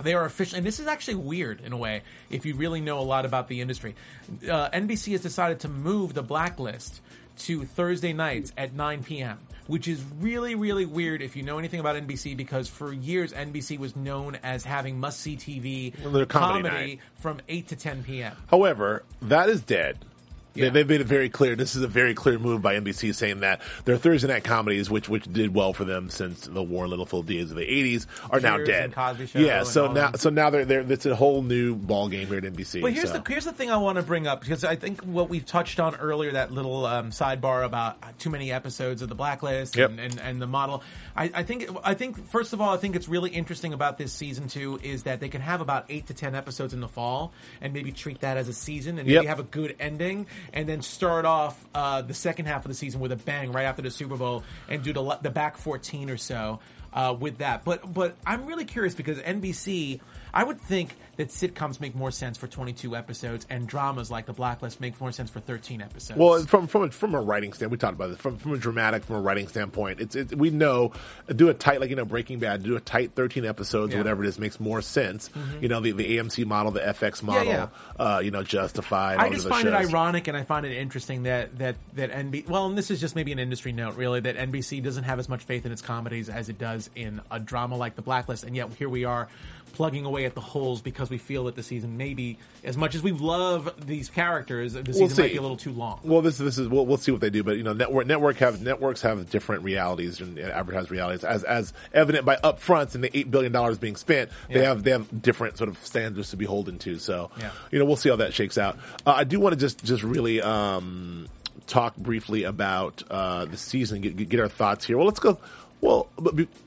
They 0.00 0.14
are 0.14 0.24
officially, 0.24 0.58
and 0.58 0.66
this 0.66 0.80
is 0.80 0.86
actually 0.86 1.16
weird 1.16 1.60
in 1.60 1.72
a 1.72 1.76
way 1.76 2.02
if 2.30 2.46
you 2.46 2.54
really 2.54 2.80
know 2.80 2.98
a 2.98 3.02
lot 3.02 3.24
about 3.24 3.48
the 3.48 3.60
industry. 3.60 3.94
Uh, 4.42 4.70
NBC 4.70 5.12
has 5.12 5.20
decided 5.20 5.60
to 5.60 5.68
move 5.68 6.14
the 6.14 6.22
blacklist 6.22 7.00
to 7.38 7.64
Thursday 7.64 8.12
nights 8.12 8.52
at 8.56 8.74
9 8.74 9.04
p.m., 9.04 9.38
which 9.66 9.88
is 9.88 10.02
really, 10.20 10.54
really 10.54 10.86
weird 10.86 11.22
if 11.22 11.36
you 11.36 11.42
know 11.42 11.58
anything 11.58 11.80
about 11.80 11.96
NBC 11.96 12.36
because 12.36 12.68
for 12.68 12.92
years 12.92 13.32
NBC 13.32 13.78
was 13.78 13.96
known 13.96 14.38
as 14.42 14.64
having 14.64 14.98
must 14.98 15.20
see 15.20 15.36
TV 15.36 15.98
Well, 16.02 16.12
they're 16.12 16.26
comedy 16.26 17.00
from 17.20 17.40
8 17.48 17.68
to 17.68 17.76
10 17.76 18.04
p.m. 18.04 18.36
However, 18.48 19.04
that 19.22 19.48
is 19.48 19.62
dead. 19.62 19.98
Yeah. 20.54 20.64
They, 20.64 20.70
they've 20.70 20.88
made 20.88 21.00
it 21.00 21.06
very 21.06 21.28
clear. 21.28 21.56
This 21.56 21.74
is 21.76 21.82
a 21.82 21.88
very 21.88 22.14
clear 22.14 22.38
move 22.38 22.62
by 22.62 22.74
NBC 22.78 23.14
saying 23.14 23.40
that 23.40 23.60
their 23.84 23.96
Thursday 23.96 24.28
night 24.28 24.44
comedies, 24.44 24.90
which 24.90 25.08
which 25.08 25.24
did 25.32 25.54
well 25.54 25.72
for 25.72 25.84
them 25.84 26.10
since 26.10 26.46
the 26.46 26.62
Warren 26.62 26.90
Littlefield 26.90 27.26
days 27.26 27.50
of 27.50 27.56
the 27.56 27.64
'80s, 27.66 28.06
are 28.30 28.40
now 28.40 28.58
dead. 28.58 28.84
and 28.84 28.94
Cosby 28.94 29.26
Show 29.26 29.38
yeah, 29.38 29.62
so 29.64 29.86
now 29.92 30.10
that. 30.10 30.20
so 30.20 30.30
now 30.30 30.50
they're 30.50 30.64
they're 30.64 30.80
it's 30.92 31.06
a 31.06 31.14
whole 31.16 31.42
new 31.42 31.74
ball 31.74 32.08
game 32.08 32.26
here 32.28 32.38
at 32.38 32.44
NBC. 32.44 32.82
But 32.82 32.92
here's 32.92 33.10
so. 33.10 33.18
the 33.18 33.24
here's 33.28 33.44
the 33.44 33.52
thing 33.52 33.70
I 33.70 33.76
want 33.78 33.96
to 33.96 34.02
bring 34.02 34.26
up 34.26 34.40
because 34.40 34.64
I 34.64 34.76
think 34.76 35.00
what 35.02 35.28
we 35.28 35.40
touched 35.40 35.80
on 35.80 35.96
earlier 35.96 36.32
that 36.32 36.50
little 36.52 36.84
um, 36.86 37.10
sidebar 37.10 37.64
about 37.64 38.18
too 38.18 38.30
many 38.30 38.52
episodes 38.52 39.02
of 39.02 39.08
the 39.08 39.14
blacklist 39.14 39.76
Yep. 39.76 39.90
and, 39.90 40.00
and, 40.00 40.20
and 40.20 40.42
the 40.42 40.46
model. 40.46 40.82
I, 41.16 41.30
I 41.34 41.42
think 41.42 41.68
I 41.84 41.94
think 41.94 42.26
first 42.28 42.52
of 42.52 42.60
all 42.60 42.74
I 42.74 42.76
think 42.76 42.96
it's 42.96 43.08
really 43.08 43.30
interesting 43.30 43.72
about 43.72 43.96
this 43.98 44.12
season 44.12 44.48
two 44.48 44.78
is 44.82 45.04
that 45.04 45.20
they 45.20 45.28
can 45.28 45.40
have 45.40 45.60
about 45.60 45.86
eight 45.88 46.06
to 46.08 46.14
ten 46.14 46.34
episodes 46.34 46.74
in 46.74 46.80
the 46.80 46.88
fall 46.88 47.32
and 47.60 47.72
maybe 47.72 47.92
treat 47.92 48.20
that 48.20 48.36
as 48.36 48.48
a 48.48 48.52
season 48.52 48.98
and 48.98 49.08
Yep. 49.08 49.16
maybe 49.20 49.26
have 49.28 49.40
a 49.40 49.44
good 49.44 49.76
ending 49.80 50.26
and 50.52 50.68
then 50.68 50.82
start 50.82 51.24
off 51.24 51.62
uh, 51.74 52.02
the 52.02 52.14
second 52.14 52.46
half 52.46 52.64
of 52.64 52.68
the 52.68 52.74
season 52.74 53.00
with 53.00 53.12
a 53.12 53.16
bang 53.16 53.52
right 53.52 53.64
after 53.64 53.82
the 53.82 53.90
Super 53.90 54.16
Bowl 54.16 54.44
and 54.68 54.82
do 54.82 54.92
the 54.92 55.18
the 55.22 55.30
back 55.30 55.56
fourteen 55.56 56.10
or 56.10 56.16
so 56.16 56.60
uh, 56.92 57.14
with 57.18 57.38
that. 57.38 57.64
But 57.64 57.92
but 57.92 58.16
I'm 58.26 58.46
really 58.46 58.64
curious 58.64 58.94
because 58.94 59.18
NBC, 59.18 60.00
I 60.34 60.44
would 60.44 60.60
think 60.60 60.94
that 61.16 61.28
sitcoms 61.28 61.78
make 61.80 61.94
more 61.94 62.10
sense 62.10 62.38
for 62.38 62.46
22 62.46 62.96
episodes 62.96 63.46
and 63.50 63.66
dramas 63.66 64.10
like 64.10 64.26
The 64.26 64.32
Blacklist 64.32 64.80
make 64.80 64.98
more 65.00 65.12
sense 65.12 65.28
for 65.30 65.40
13 65.40 65.82
episodes. 65.82 66.18
Well, 66.18 66.42
from 66.44 66.66
from 66.66 66.84
a, 66.84 66.90
from 66.90 67.14
a 67.14 67.20
writing 67.20 67.52
standpoint, 67.52 67.70
we 67.72 67.78
talked 67.78 67.94
about 67.94 68.08
this. 68.10 68.18
From 68.18 68.38
from 68.38 68.54
a 68.54 68.58
dramatic, 68.58 69.04
from 69.04 69.16
a 69.16 69.20
writing 69.20 69.46
standpoint, 69.48 70.00
it's 70.00 70.16
it, 70.16 70.34
we 70.36 70.50
know 70.50 70.92
do 71.34 71.48
a 71.48 71.54
tight 71.54 71.80
like 71.80 71.90
you 71.90 71.96
know 71.96 72.04
Breaking 72.04 72.38
Bad, 72.38 72.62
do 72.62 72.76
a 72.76 72.80
tight 72.80 73.12
thirteen 73.14 73.44
episodes, 73.44 73.90
Yeah. 73.92 73.98
Mm-hmm. 73.98 74.00
or 74.00 74.04
whatever 74.04 74.24
it 74.24 74.28
is, 74.28 74.38
makes 74.38 74.58
more 74.58 74.80
sense. 74.80 75.28
You 75.60 75.68
know 75.68 75.80
the 75.80 75.92
the 75.92 76.16
AMC 76.18 76.46
model, 76.46 76.72
the 76.72 76.80
FX 76.80 77.22
model, 77.22 77.44
yeah. 77.46 77.68
Uh, 77.98 78.20
you 78.24 78.30
know 78.30 78.42
Justified. 78.42 79.18
I 79.18 79.26
all 79.26 79.32
just 79.32 79.48
find 79.48 79.66
those 79.66 79.72
it 79.74 79.92
ironic 79.92 80.28
and 80.28 80.36
I 80.36 80.44
find 80.44 80.64
it 80.64 80.72
interesting 80.72 81.24
that 81.24 81.58
that 81.58 81.76
that 81.94 82.10
NBC. 82.10 82.48
Well, 82.48 82.66
and 82.66 82.76
this 82.76 82.90
is 82.90 83.00
just 83.00 83.14
maybe 83.14 83.32
an 83.32 83.38
industry 83.38 83.72
note, 83.72 83.96
really, 83.96 84.20
that 84.20 84.36
NBC 84.36 84.82
doesn't 84.82 85.04
have 85.04 85.18
as 85.18 85.28
much 85.28 85.44
faith 85.44 85.66
in 85.66 85.72
its 85.72 85.82
comedies 85.82 86.28
as 86.28 86.48
it 86.48 86.58
does 86.58 86.88
in 86.96 87.20
a 87.30 87.38
drama 87.38 87.76
like 87.76 87.96
The 87.96 88.02
Blacklist, 88.02 88.44
and 88.44 88.56
yet 88.56 88.70
here 88.78 88.88
we 88.88 89.04
are 89.04 89.28
plugging 89.72 90.04
away 90.04 90.24
at 90.26 90.34
the 90.34 90.40
holes 90.40 90.80
because 90.82 91.10
we 91.10 91.18
feel 91.18 91.44
that 91.44 91.56
the 91.56 91.62
season 91.62 91.96
maybe, 91.96 92.38
as 92.62 92.76
much 92.76 92.94
as 92.94 93.02
we 93.02 93.12
love 93.12 93.72
these 93.86 94.08
characters, 94.08 94.74
the 94.74 94.84
season 94.92 95.24
might 95.24 95.32
be 95.32 95.36
a 95.38 95.42
little 95.42 95.56
too 95.56 95.72
long. 95.72 96.00
Well, 96.04 96.22
this 96.22 96.38
this 96.38 96.58
is 96.58 96.68
we'll, 96.68 96.86
we'll 96.86 96.96
see 96.98 97.10
what 97.12 97.20
they 97.20 97.30
do, 97.30 97.42
but 97.42 97.56
you 97.56 97.62
know, 97.62 97.72
network 97.72 98.06
network 98.06 98.36
have 98.38 98.60
networks 98.62 99.02
have 99.02 99.30
different 99.30 99.64
realities 99.64 100.20
and 100.20 100.38
advertised 100.38 100.90
realities, 100.90 101.24
as 101.24 101.42
as 101.44 101.72
evident 101.92 102.24
by 102.24 102.36
upfronts 102.36 102.94
and 102.94 103.02
the 103.02 103.16
eight 103.16 103.30
billion 103.30 103.52
dollars 103.52 103.78
being 103.78 103.96
spent. 103.96 104.30
They 104.48 104.60
Yeah. 104.60 104.68
have 104.68 104.82
they 104.84 104.90
have 104.90 105.22
different 105.22 105.56
sort 105.58 105.70
of 105.70 105.78
standards 105.84 106.30
to 106.30 106.36
be 106.36 106.42
beholden 106.42 106.78
to. 106.80 106.98
So, 106.98 107.30
Yeah. 107.38 107.50
you 107.70 107.78
know, 107.78 107.84
we'll 107.84 107.96
see 107.96 108.08
how 108.08 108.16
that 108.16 108.34
shakes 108.34 108.58
out. 108.58 108.76
Uh, 109.06 109.12
I 109.12 109.24
do 109.24 109.38
want 109.40 109.52
to 109.54 109.58
just 109.58 109.84
just 109.84 110.02
really 110.02 110.42
um, 110.42 111.28
talk 111.68 111.96
briefly 111.96 112.42
about 112.44 113.02
uh, 113.10 113.44
the 113.46 113.56
season, 113.56 114.00
get, 114.00 114.16
get 114.28 114.40
our 114.40 114.48
thoughts 114.48 114.84
here. 114.84 114.96
Well, 114.98 115.06
let's 115.06 115.20
go. 115.20 115.38
Well, 115.80 116.08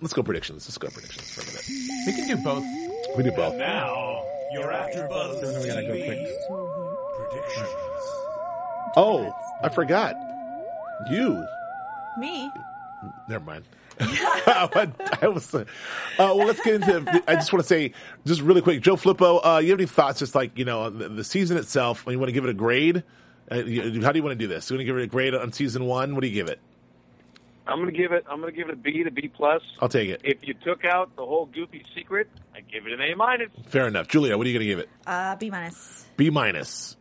let's 0.02 0.14
go 0.14 0.24
predictions. 0.24 0.66
Let's 0.68 0.78
go 0.78 0.88
predictions 0.90 1.30
for 1.32 1.42
a 1.42 1.46
minute. 1.46 1.66
We 2.08 2.14
can 2.14 2.38
do 2.38 2.44
both. 2.44 2.64
We 3.18 3.24
do 3.24 3.32
both. 3.32 3.56
Now, 3.56 4.24
your 4.54 4.68
AfterBuzz 4.72 5.62
We 5.62 5.68
gotta 5.68 5.84
go 5.84 5.94
quick. 5.94 6.28
predictions. 7.30 7.70
Oh, 8.98 9.34
I 9.64 9.70
forgot. 9.70 10.16
You 11.12 11.46
Me? 12.18 12.50
Never 13.28 13.44
mind. 13.44 13.64
I 14.00 15.28
was. 15.34 15.54
Uh, 15.56 15.64
well, 16.18 16.38
let's 16.46 16.60
get 16.62 16.76
into. 16.76 17.24
I 17.28 17.36
just 17.36 17.54
want 17.54 17.64
to 17.64 17.68
say, 17.68 17.94
just 18.26 18.42
really 18.42 18.62
quick, 18.62 18.82
Joe 18.82 18.96
Flippo. 18.98 19.40
Uh, 19.44 19.60
you 19.60 19.70
have 19.72 19.80
any 19.80 19.88
thoughts? 19.88 20.20
Just 20.20 20.36
like 20.36 20.58
you 20.58 20.66
know, 20.66 20.90
the, 20.90 21.08
the 21.10 21.24
season 21.24 21.56
itself. 21.58 22.06
When 22.06 22.14
you 22.14 22.20
want 22.20 22.28
to 22.30 22.34
give 22.34 22.44
it 22.44 22.50
a 22.50 22.54
grade, 22.54 23.04
Uh, 23.52 23.56
you- 23.58 24.02
how 24.04 24.12
do 24.12 24.20
you 24.20 24.24
want 24.24 24.38
to 24.38 24.44
do 24.44 24.48
this? 24.48 24.70
You 24.70 24.76
want 24.76 24.82
to 24.82 24.86
give 24.86 24.98
it 24.98 25.04
a 25.04 25.08
grade 25.08 25.34
on 25.36 25.52
season 25.54 25.86
one? 25.86 26.14
What 26.16 26.22
do 26.22 26.28
you 26.28 26.34
give 26.34 26.48
it? 26.50 26.60
I'm 27.68 27.80
gonna 27.80 27.92
give 27.92 28.12
it. 28.12 28.26
I'm 28.30 28.40
gonna 28.40 28.52
give 28.52 28.70
it 28.70 28.74
a 28.74 28.78
B 28.78 29.04
to 29.04 29.12
B 29.12 29.28
plus. 29.28 29.62
I'll 29.82 29.90
take 29.90 30.10
it. 30.10 30.22
If 30.24 30.38
you 30.42 30.54
took 30.54 30.86
out 30.86 31.16
the 31.16 31.26
whole 31.26 31.48
goofy 31.48 31.84
secret, 31.96 32.30
I 32.56 32.62
give 32.62 32.86
it 32.86 32.94
an 32.94 33.02
A 33.02 33.16
minus. 33.16 33.50
Fair 33.68 33.88
enough. 33.88 34.08
Julia, 34.08 34.38
what 34.38 34.46
are 34.46 34.50
you 34.50 34.58
going 34.58 34.68
to 34.68 34.72
give 34.72 34.80
it? 34.80 34.90
Uh, 35.06 35.36
B 35.36 35.50
minus. 35.50 36.06
B 36.16 36.30
minus. 36.30 36.96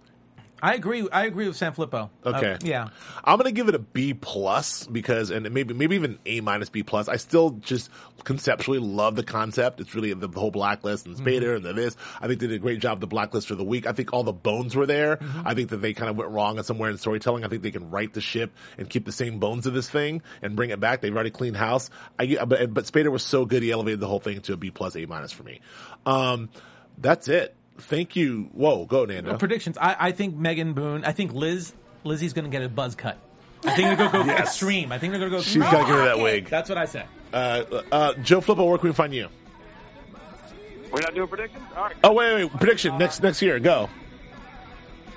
I 0.65 0.73
agree. 0.73 1.07
I 1.13 1.27
agree 1.27 1.47
with 1.47 1.59
Sanfelippo. 1.59 2.09
Okay. 2.25 2.53
Uh, 2.53 2.59
yeah. 2.63 2.89
I'm 3.23 3.37
gonna 3.37 3.53
give 3.53 3.69
it 3.69 3.75
a 3.75 3.79
B 3.79 4.15
plus 4.15 4.87
because, 4.87 5.29
and 5.29 5.51
maybe 5.53 5.75
maybe 5.75 5.95
even 5.95 6.19
A 6.25 6.41
minus 6.41 6.71
B 6.71 6.83
plus. 6.83 7.07
I 7.07 7.17
still 7.17 7.51
just 7.51 7.91
conceptually 8.25 8.79
love 8.79 9.15
the 9.15 9.25
concept. 9.25 9.81
It's 9.81 9.95
really 9.95 10.15
the, 10.15 10.27
the 10.27 10.41
whole 10.41 10.51
blacklist 10.51 11.05
and 11.05 11.17
Spader 11.17 11.55
and 11.55 11.63
the 11.63 11.75
this. 11.75 11.97
I 12.19 12.29
think 12.29 12.41
they 12.41 12.47
did 12.47 12.57
a 12.57 12.61
great 12.61 12.81
job 12.81 13.01
the 13.01 13.07
blacklist 13.07 13.47
for 13.47 13.57
the 13.57 13.63
week. 13.65 13.87
I 13.87 13.93
think 13.93 14.15
all 14.15 14.23
the 14.23 14.33
bones 14.33 14.75
were 14.75 14.87
there. 14.87 15.19
I 15.45 15.53
think 15.53 15.69
that 15.69 15.79
they 15.79 15.93
kind 15.93 16.09
of 16.09 16.17
went 16.17 16.31
wrong 16.31 16.63
somewhere 16.63 16.89
in 16.89 16.97
storytelling. 16.97 17.45
I 17.45 17.49
think 17.49 17.61
they 17.61 17.71
can 17.71 17.91
right 17.91 18.11
the 18.11 18.23
ship 18.23 18.51
and 18.79 18.89
keep 18.89 19.05
the 19.05 19.13
same 19.13 19.41
bones 19.41 19.67
of 19.67 19.75
this 19.75 19.91
thing 19.91 20.23
and 20.41 20.57
bring 20.57 20.71
it 20.71 20.81
back. 20.81 21.03
They've 21.03 21.15
already 21.15 21.31
cleaned 21.31 21.59
house. 21.59 21.91
I 22.19 22.43
but 22.43 22.73
but 22.73 22.85
Spader 22.87 23.13
was 23.13 23.23
so 23.23 23.45
good. 23.45 23.63
He 23.63 23.71
elevated 23.71 24.01
the 24.01 24.09
whole 24.09 24.21
thing 24.21 24.41
to 24.41 24.55
a 24.55 24.57
B 24.57 24.71
plus 24.71 24.97
A 24.97 25.05
minus 25.05 25.31
for 25.33 25.43
me. 25.43 25.61
Um, 26.07 26.49
that's 26.97 27.29
it. 27.29 27.55
Thank 27.79 28.17
you. 28.17 28.51
Whoa, 28.53 28.85
go 28.87 29.05
Nando. 29.05 29.37
Predictions. 29.37 29.77
I, 29.79 29.97
I 29.99 30.13
think 30.13 30.37
Megan 30.37 30.73
Boone. 30.75 31.05
I 31.05 31.13
think 31.13 31.33
Liz. 31.33 31.73
Lizzie's 32.05 32.33
going 32.33 32.45
to 32.45 32.51
get 32.51 32.63
a 32.63 32.69
buzz 32.69 32.95
cut. 32.95 33.19
I 33.65 33.75
think 33.75 33.89
they're 33.89 33.97
going 33.97 34.11
to 34.11 34.19
go 34.19 34.25
Yes. 34.27 34.41
extreme. 34.41 34.93
I 34.93 34.99
think 34.99 35.13
they're 35.13 35.21
going 35.21 35.33
to 35.33 35.37
go. 35.39 35.43
She's 35.43 35.57
extreme. 35.57 35.73
got 35.73 35.81
to 35.81 35.87
give 35.87 35.97
her 35.97 36.05
that 36.05 36.19
wig. 36.19 36.49
That's 36.51 36.69
what 36.69 36.77
I 36.79 36.85
said. 36.85 37.07
Uh, 37.33 37.65
uh, 37.91 38.15
Joe 38.15 38.41
Flippo, 38.41 38.69
where 38.69 38.79
can 38.79 38.89
we 38.91 38.95
find 38.95 39.15
you? 39.15 39.29
We're 40.93 41.01
not 41.01 41.15
doing 41.15 41.27
predictions. 41.29 41.65
All 41.77 41.85
right. 41.85 41.97
Oh 42.05 42.13
wait, 42.13 42.35
wait, 42.35 42.53
prediction 42.53 42.97
next 42.99 43.21
next 43.23 43.43
year. 43.43 43.59
Go. 43.59 43.89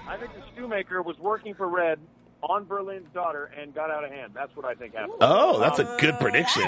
I 0.08 0.18
think 0.18 0.32
the 0.34 0.41
shoemaker 0.55 1.03
was 1.03 1.20
working 1.20 1.53
for 1.53 1.68
Red 1.68 1.99
on 2.43 2.65
Berlin's 2.65 3.07
daughter 3.13 3.51
and 3.59 3.73
got 3.73 3.89
out 3.89 4.03
of 4.03 4.11
hand. 4.11 4.31
That's 4.33 4.55
what 4.55 4.65
I 4.65 4.73
think 4.75 4.93
happened. 4.95 5.13
Oh, 5.21 5.59
that's 5.59 5.79
a 5.79 5.97
good 5.99 6.19
prediction. 6.19 6.63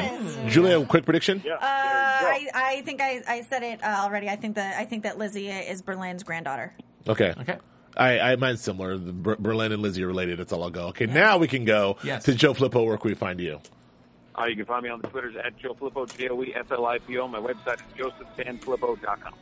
Julia, 0.49 0.83
quick 0.85 1.05
prediction. 1.05 1.41
Yeah. 1.45 1.55
Uh, 1.55 2.21
there 2.21 2.37
you 2.39 2.45
go. 2.51 2.59
I, 2.59 2.73
I 2.77 2.81
think 2.81 3.01
I, 3.01 3.21
I 3.27 3.41
said 3.43 3.63
it 3.63 3.83
uh, 3.83 4.01
already. 4.03 4.29
I 4.29 4.35
think 4.35 4.55
that 4.55 4.79
I 4.79 4.85
think 4.85 5.03
that 5.03 5.17
Lizzie 5.17 5.49
is 5.49 5.81
Berlin's 5.81 6.23
granddaughter. 6.23 6.73
Okay. 7.07 7.33
Okay. 7.39 7.57
I, 7.97 8.19
I 8.19 8.35
mine's 8.37 8.61
similar. 8.61 8.97
Berlin 8.97 9.71
and 9.71 9.81
Lizzie 9.81 10.03
are 10.03 10.07
related. 10.07 10.39
That's 10.39 10.53
all 10.53 10.63
I'll 10.63 10.69
go. 10.69 10.87
Okay, 10.87 11.05
now 11.05 11.37
we 11.37 11.47
can 11.47 11.65
go 11.65 11.97
Yes. 12.03 12.23
to 12.25 12.33
Joe 12.35 12.53
Flippo. 12.53 12.85
Where 12.85 12.97
can 12.97 13.09
we 13.09 13.15
find 13.15 13.39
you? 13.39 13.59
Uh, 14.37 14.45
you 14.45 14.55
can 14.55 14.65
find 14.65 14.83
me 14.83 14.89
on 14.89 15.01
the 15.01 15.07
Twitters 15.07 15.35
at 15.35 15.57
Joe 15.57 15.73
Flippo, 15.73 16.05
J 16.17 16.29
O 16.29 16.41
E 16.43 16.53
F 16.55 16.71
L 16.71 16.85
I 16.85 16.99
P 16.99 17.17
O. 17.17 17.27
My 17.27 17.39
website 17.39 17.79
is 17.97 18.11
josephsanflippo.com. 18.37 19.33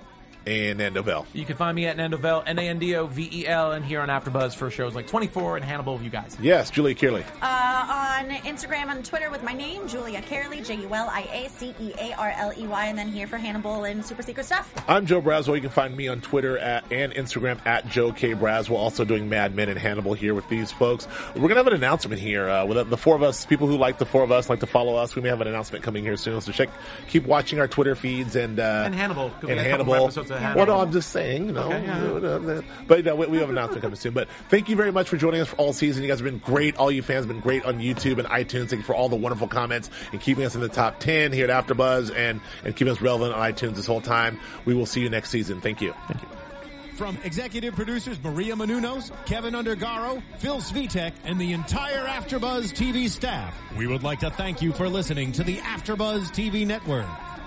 And 0.48 0.78
Nando 0.80 1.04
Bell. 1.04 1.26
You 1.34 1.44
can 1.46 1.58
find 1.58 1.76
me 1.76 1.88
at 1.88 1.98
Nandovel, 1.98 2.44
N 2.48 2.58
A 2.58 2.62
N 2.70 2.80
D 2.80 2.96
O 2.96 3.06
V 3.08 3.30
E 3.34 3.46
L, 3.48 3.74
and 3.74 3.84
here 3.84 4.00
on 4.00 4.08
AfterBuzz 4.08 4.56
for 4.56 4.72
shows 4.72 4.96
like 4.96 5.06
24 5.06 5.58
and 5.58 5.66
Hannibal 5.66 5.96
with 5.96 6.04
you 6.04 6.10
guys. 6.10 6.38
Yes, 6.42 6.70
Julia 6.72 6.96
Cearley. 6.96 7.26
Uh, 7.42 8.22
on 8.24 8.30
Instagram 8.30 8.90
and 8.90 9.04
Twitter 9.04 9.30
with 9.30 9.44
my 9.44 9.52
name, 9.52 9.90
Julia 9.90 10.22
Cearley, 10.22 10.62
J 10.66 10.76
U 10.76 10.96
L 10.96 11.10
I 11.12 11.22
A 11.34 11.50
C 11.50 11.76
E 11.82 11.92
A 12.00 12.14
R 12.18 12.34
L 12.38 12.54
E 12.58 12.66
Y, 12.66 12.86
and 12.86 12.98
then 12.98 13.10
here 13.10 13.28
for 13.28 13.36
Hannibal 13.38 13.84
and 13.84 14.06
Super 14.06 14.22
Secret 14.24 14.46
Stuff. 14.46 14.74
I'm 14.88 15.06
Joe 15.06 15.22
Braswell. 15.22 15.56
You 15.56 15.62
can 15.62 15.70
find 15.70 15.96
me 15.98 16.08
on 16.08 16.22
Twitter 16.22 16.58
at 16.58 16.90
and 16.94 17.12
Instagram 17.14 17.60
at 17.66 17.90
Joe 17.90 18.14
K 18.14 18.34
Braswell. 18.34 18.78
Also 18.78 19.04
doing 19.04 19.28
Mad 19.28 19.54
Men 19.54 19.68
and 19.68 19.78
Hannibal 19.78 20.14
here 20.14 20.34
with 20.34 20.48
these 20.48 20.72
folks. 20.72 21.10
We're 21.36 21.42
gonna 21.50 21.56
have 21.56 21.68
an 21.68 21.74
announcement 21.74 22.22
here 22.22 22.48
uh, 22.50 22.66
with 22.66 22.90
the 22.90 22.96
four 22.98 23.18
of 23.18 23.22
us. 23.24 23.46
People 23.46 23.68
who 23.68 23.76
like 23.78 23.98
the 23.98 24.06
four 24.06 24.24
of 24.24 24.32
us 24.32 24.50
like 24.50 24.62
to 24.62 24.68
follow 24.68 24.96
us. 24.96 25.14
We 25.14 25.22
may 25.22 25.28
have 25.30 25.42
an 25.42 25.48
announcement 25.50 25.84
coming 25.84 26.06
here 26.06 26.16
soon. 26.16 26.40
So 26.40 26.54
check, 26.54 26.70
keep 27.10 27.26
watching 27.26 27.60
our 27.60 27.68
Twitter 27.68 27.96
feeds 27.96 28.38
and 28.38 28.62
uh, 28.62 28.84
And 28.86 28.96
Hannibal. 28.96 29.30
'cause 29.32 29.44
we 29.44 29.52
and 29.52 29.58
got 29.60 29.68
a 29.68 29.78
couple 29.78 29.94
Hannibal. 29.94 30.37
More 30.42 30.52
episodes 30.52 30.68
Well, 30.68 30.78
no, 30.78 30.84
I'm 30.84 30.92
just 30.92 31.12
saying, 31.12 31.46
you 31.48 31.52
know. 31.54 31.72
Okay, 31.72 31.84
yeah. 31.86 32.62
But 32.88 33.06
no, 33.06 33.16
we 33.16 33.28
we 33.28 33.38
have 33.38 33.50
an 33.50 33.58
announcement 33.58 33.82
coming 33.82 33.96
soon. 33.96 34.14
But 34.14 34.28
thank 34.50 34.70
you 34.70 34.76
very 34.76 34.92
much 34.92 35.10
for 35.10 35.18
joining 35.18 35.42
us 35.42 35.48
for 35.48 35.56
all 35.58 35.74
season. 35.74 36.04
You 36.04 36.10
guys 36.10 36.20
have 36.20 36.26
been 36.26 36.40
great. 36.40 36.76
All 36.78 36.92
you 36.92 37.02
fans 37.02 37.26
have 37.26 37.28
been 37.28 37.40
great 37.40 37.66
on 37.66 37.80
YouTube 37.80 38.20
and 38.20 38.28
iTunes. 38.28 38.70
Thank 38.70 38.82
you 38.82 38.84
for 38.84 38.96
all 38.96 39.10
the 39.10 39.16
wonderful 39.16 39.48
comments 39.48 39.90
and 40.12 40.22
keeping 40.22 40.46
us 40.46 40.56
in 40.56 40.62
the 40.62 40.70
top 40.70 41.00
10 41.00 41.32
here 41.32 41.50
at 41.50 41.66
AfterBuzz 41.66 42.16
and, 42.16 42.42
and 42.64 42.76
keeping 42.76 42.92
us 42.92 43.02
relevant 43.02 43.34
on 43.34 43.54
iTunes 43.54 43.76
this 43.76 43.86
whole 43.86 44.02
time. 44.02 44.40
We 44.66 44.74
will 44.74 44.86
see 44.86 45.02
you 45.02 45.10
next 45.10 45.30
season. 45.30 45.62
Thank 45.62 45.82
you. 45.82 45.94
From 46.96 47.16
executive 47.24 47.76
producers 47.76 48.18
Maria 48.24 48.56
Menounos, 48.56 49.12
Kevin 49.28 49.54
Undergaro, 49.54 50.24
Phil 50.40 50.58
Svitek, 50.58 51.14
and 51.26 51.40
the 51.40 51.54
entire 51.54 52.08
AfterBuzz 52.08 52.74
TV 52.74 53.08
staff, 53.08 53.54
we 53.78 53.86
would 53.86 54.02
like 54.02 54.20
to 54.22 54.32
thank 54.32 54.64
you 54.64 54.74
for 54.74 54.90
listening 54.90 55.32
to 55.34 55.44
the 55.44 55.58
AfterBuzz 55.58 56.30
TV 56.32 56.66
network. 56.66 57.06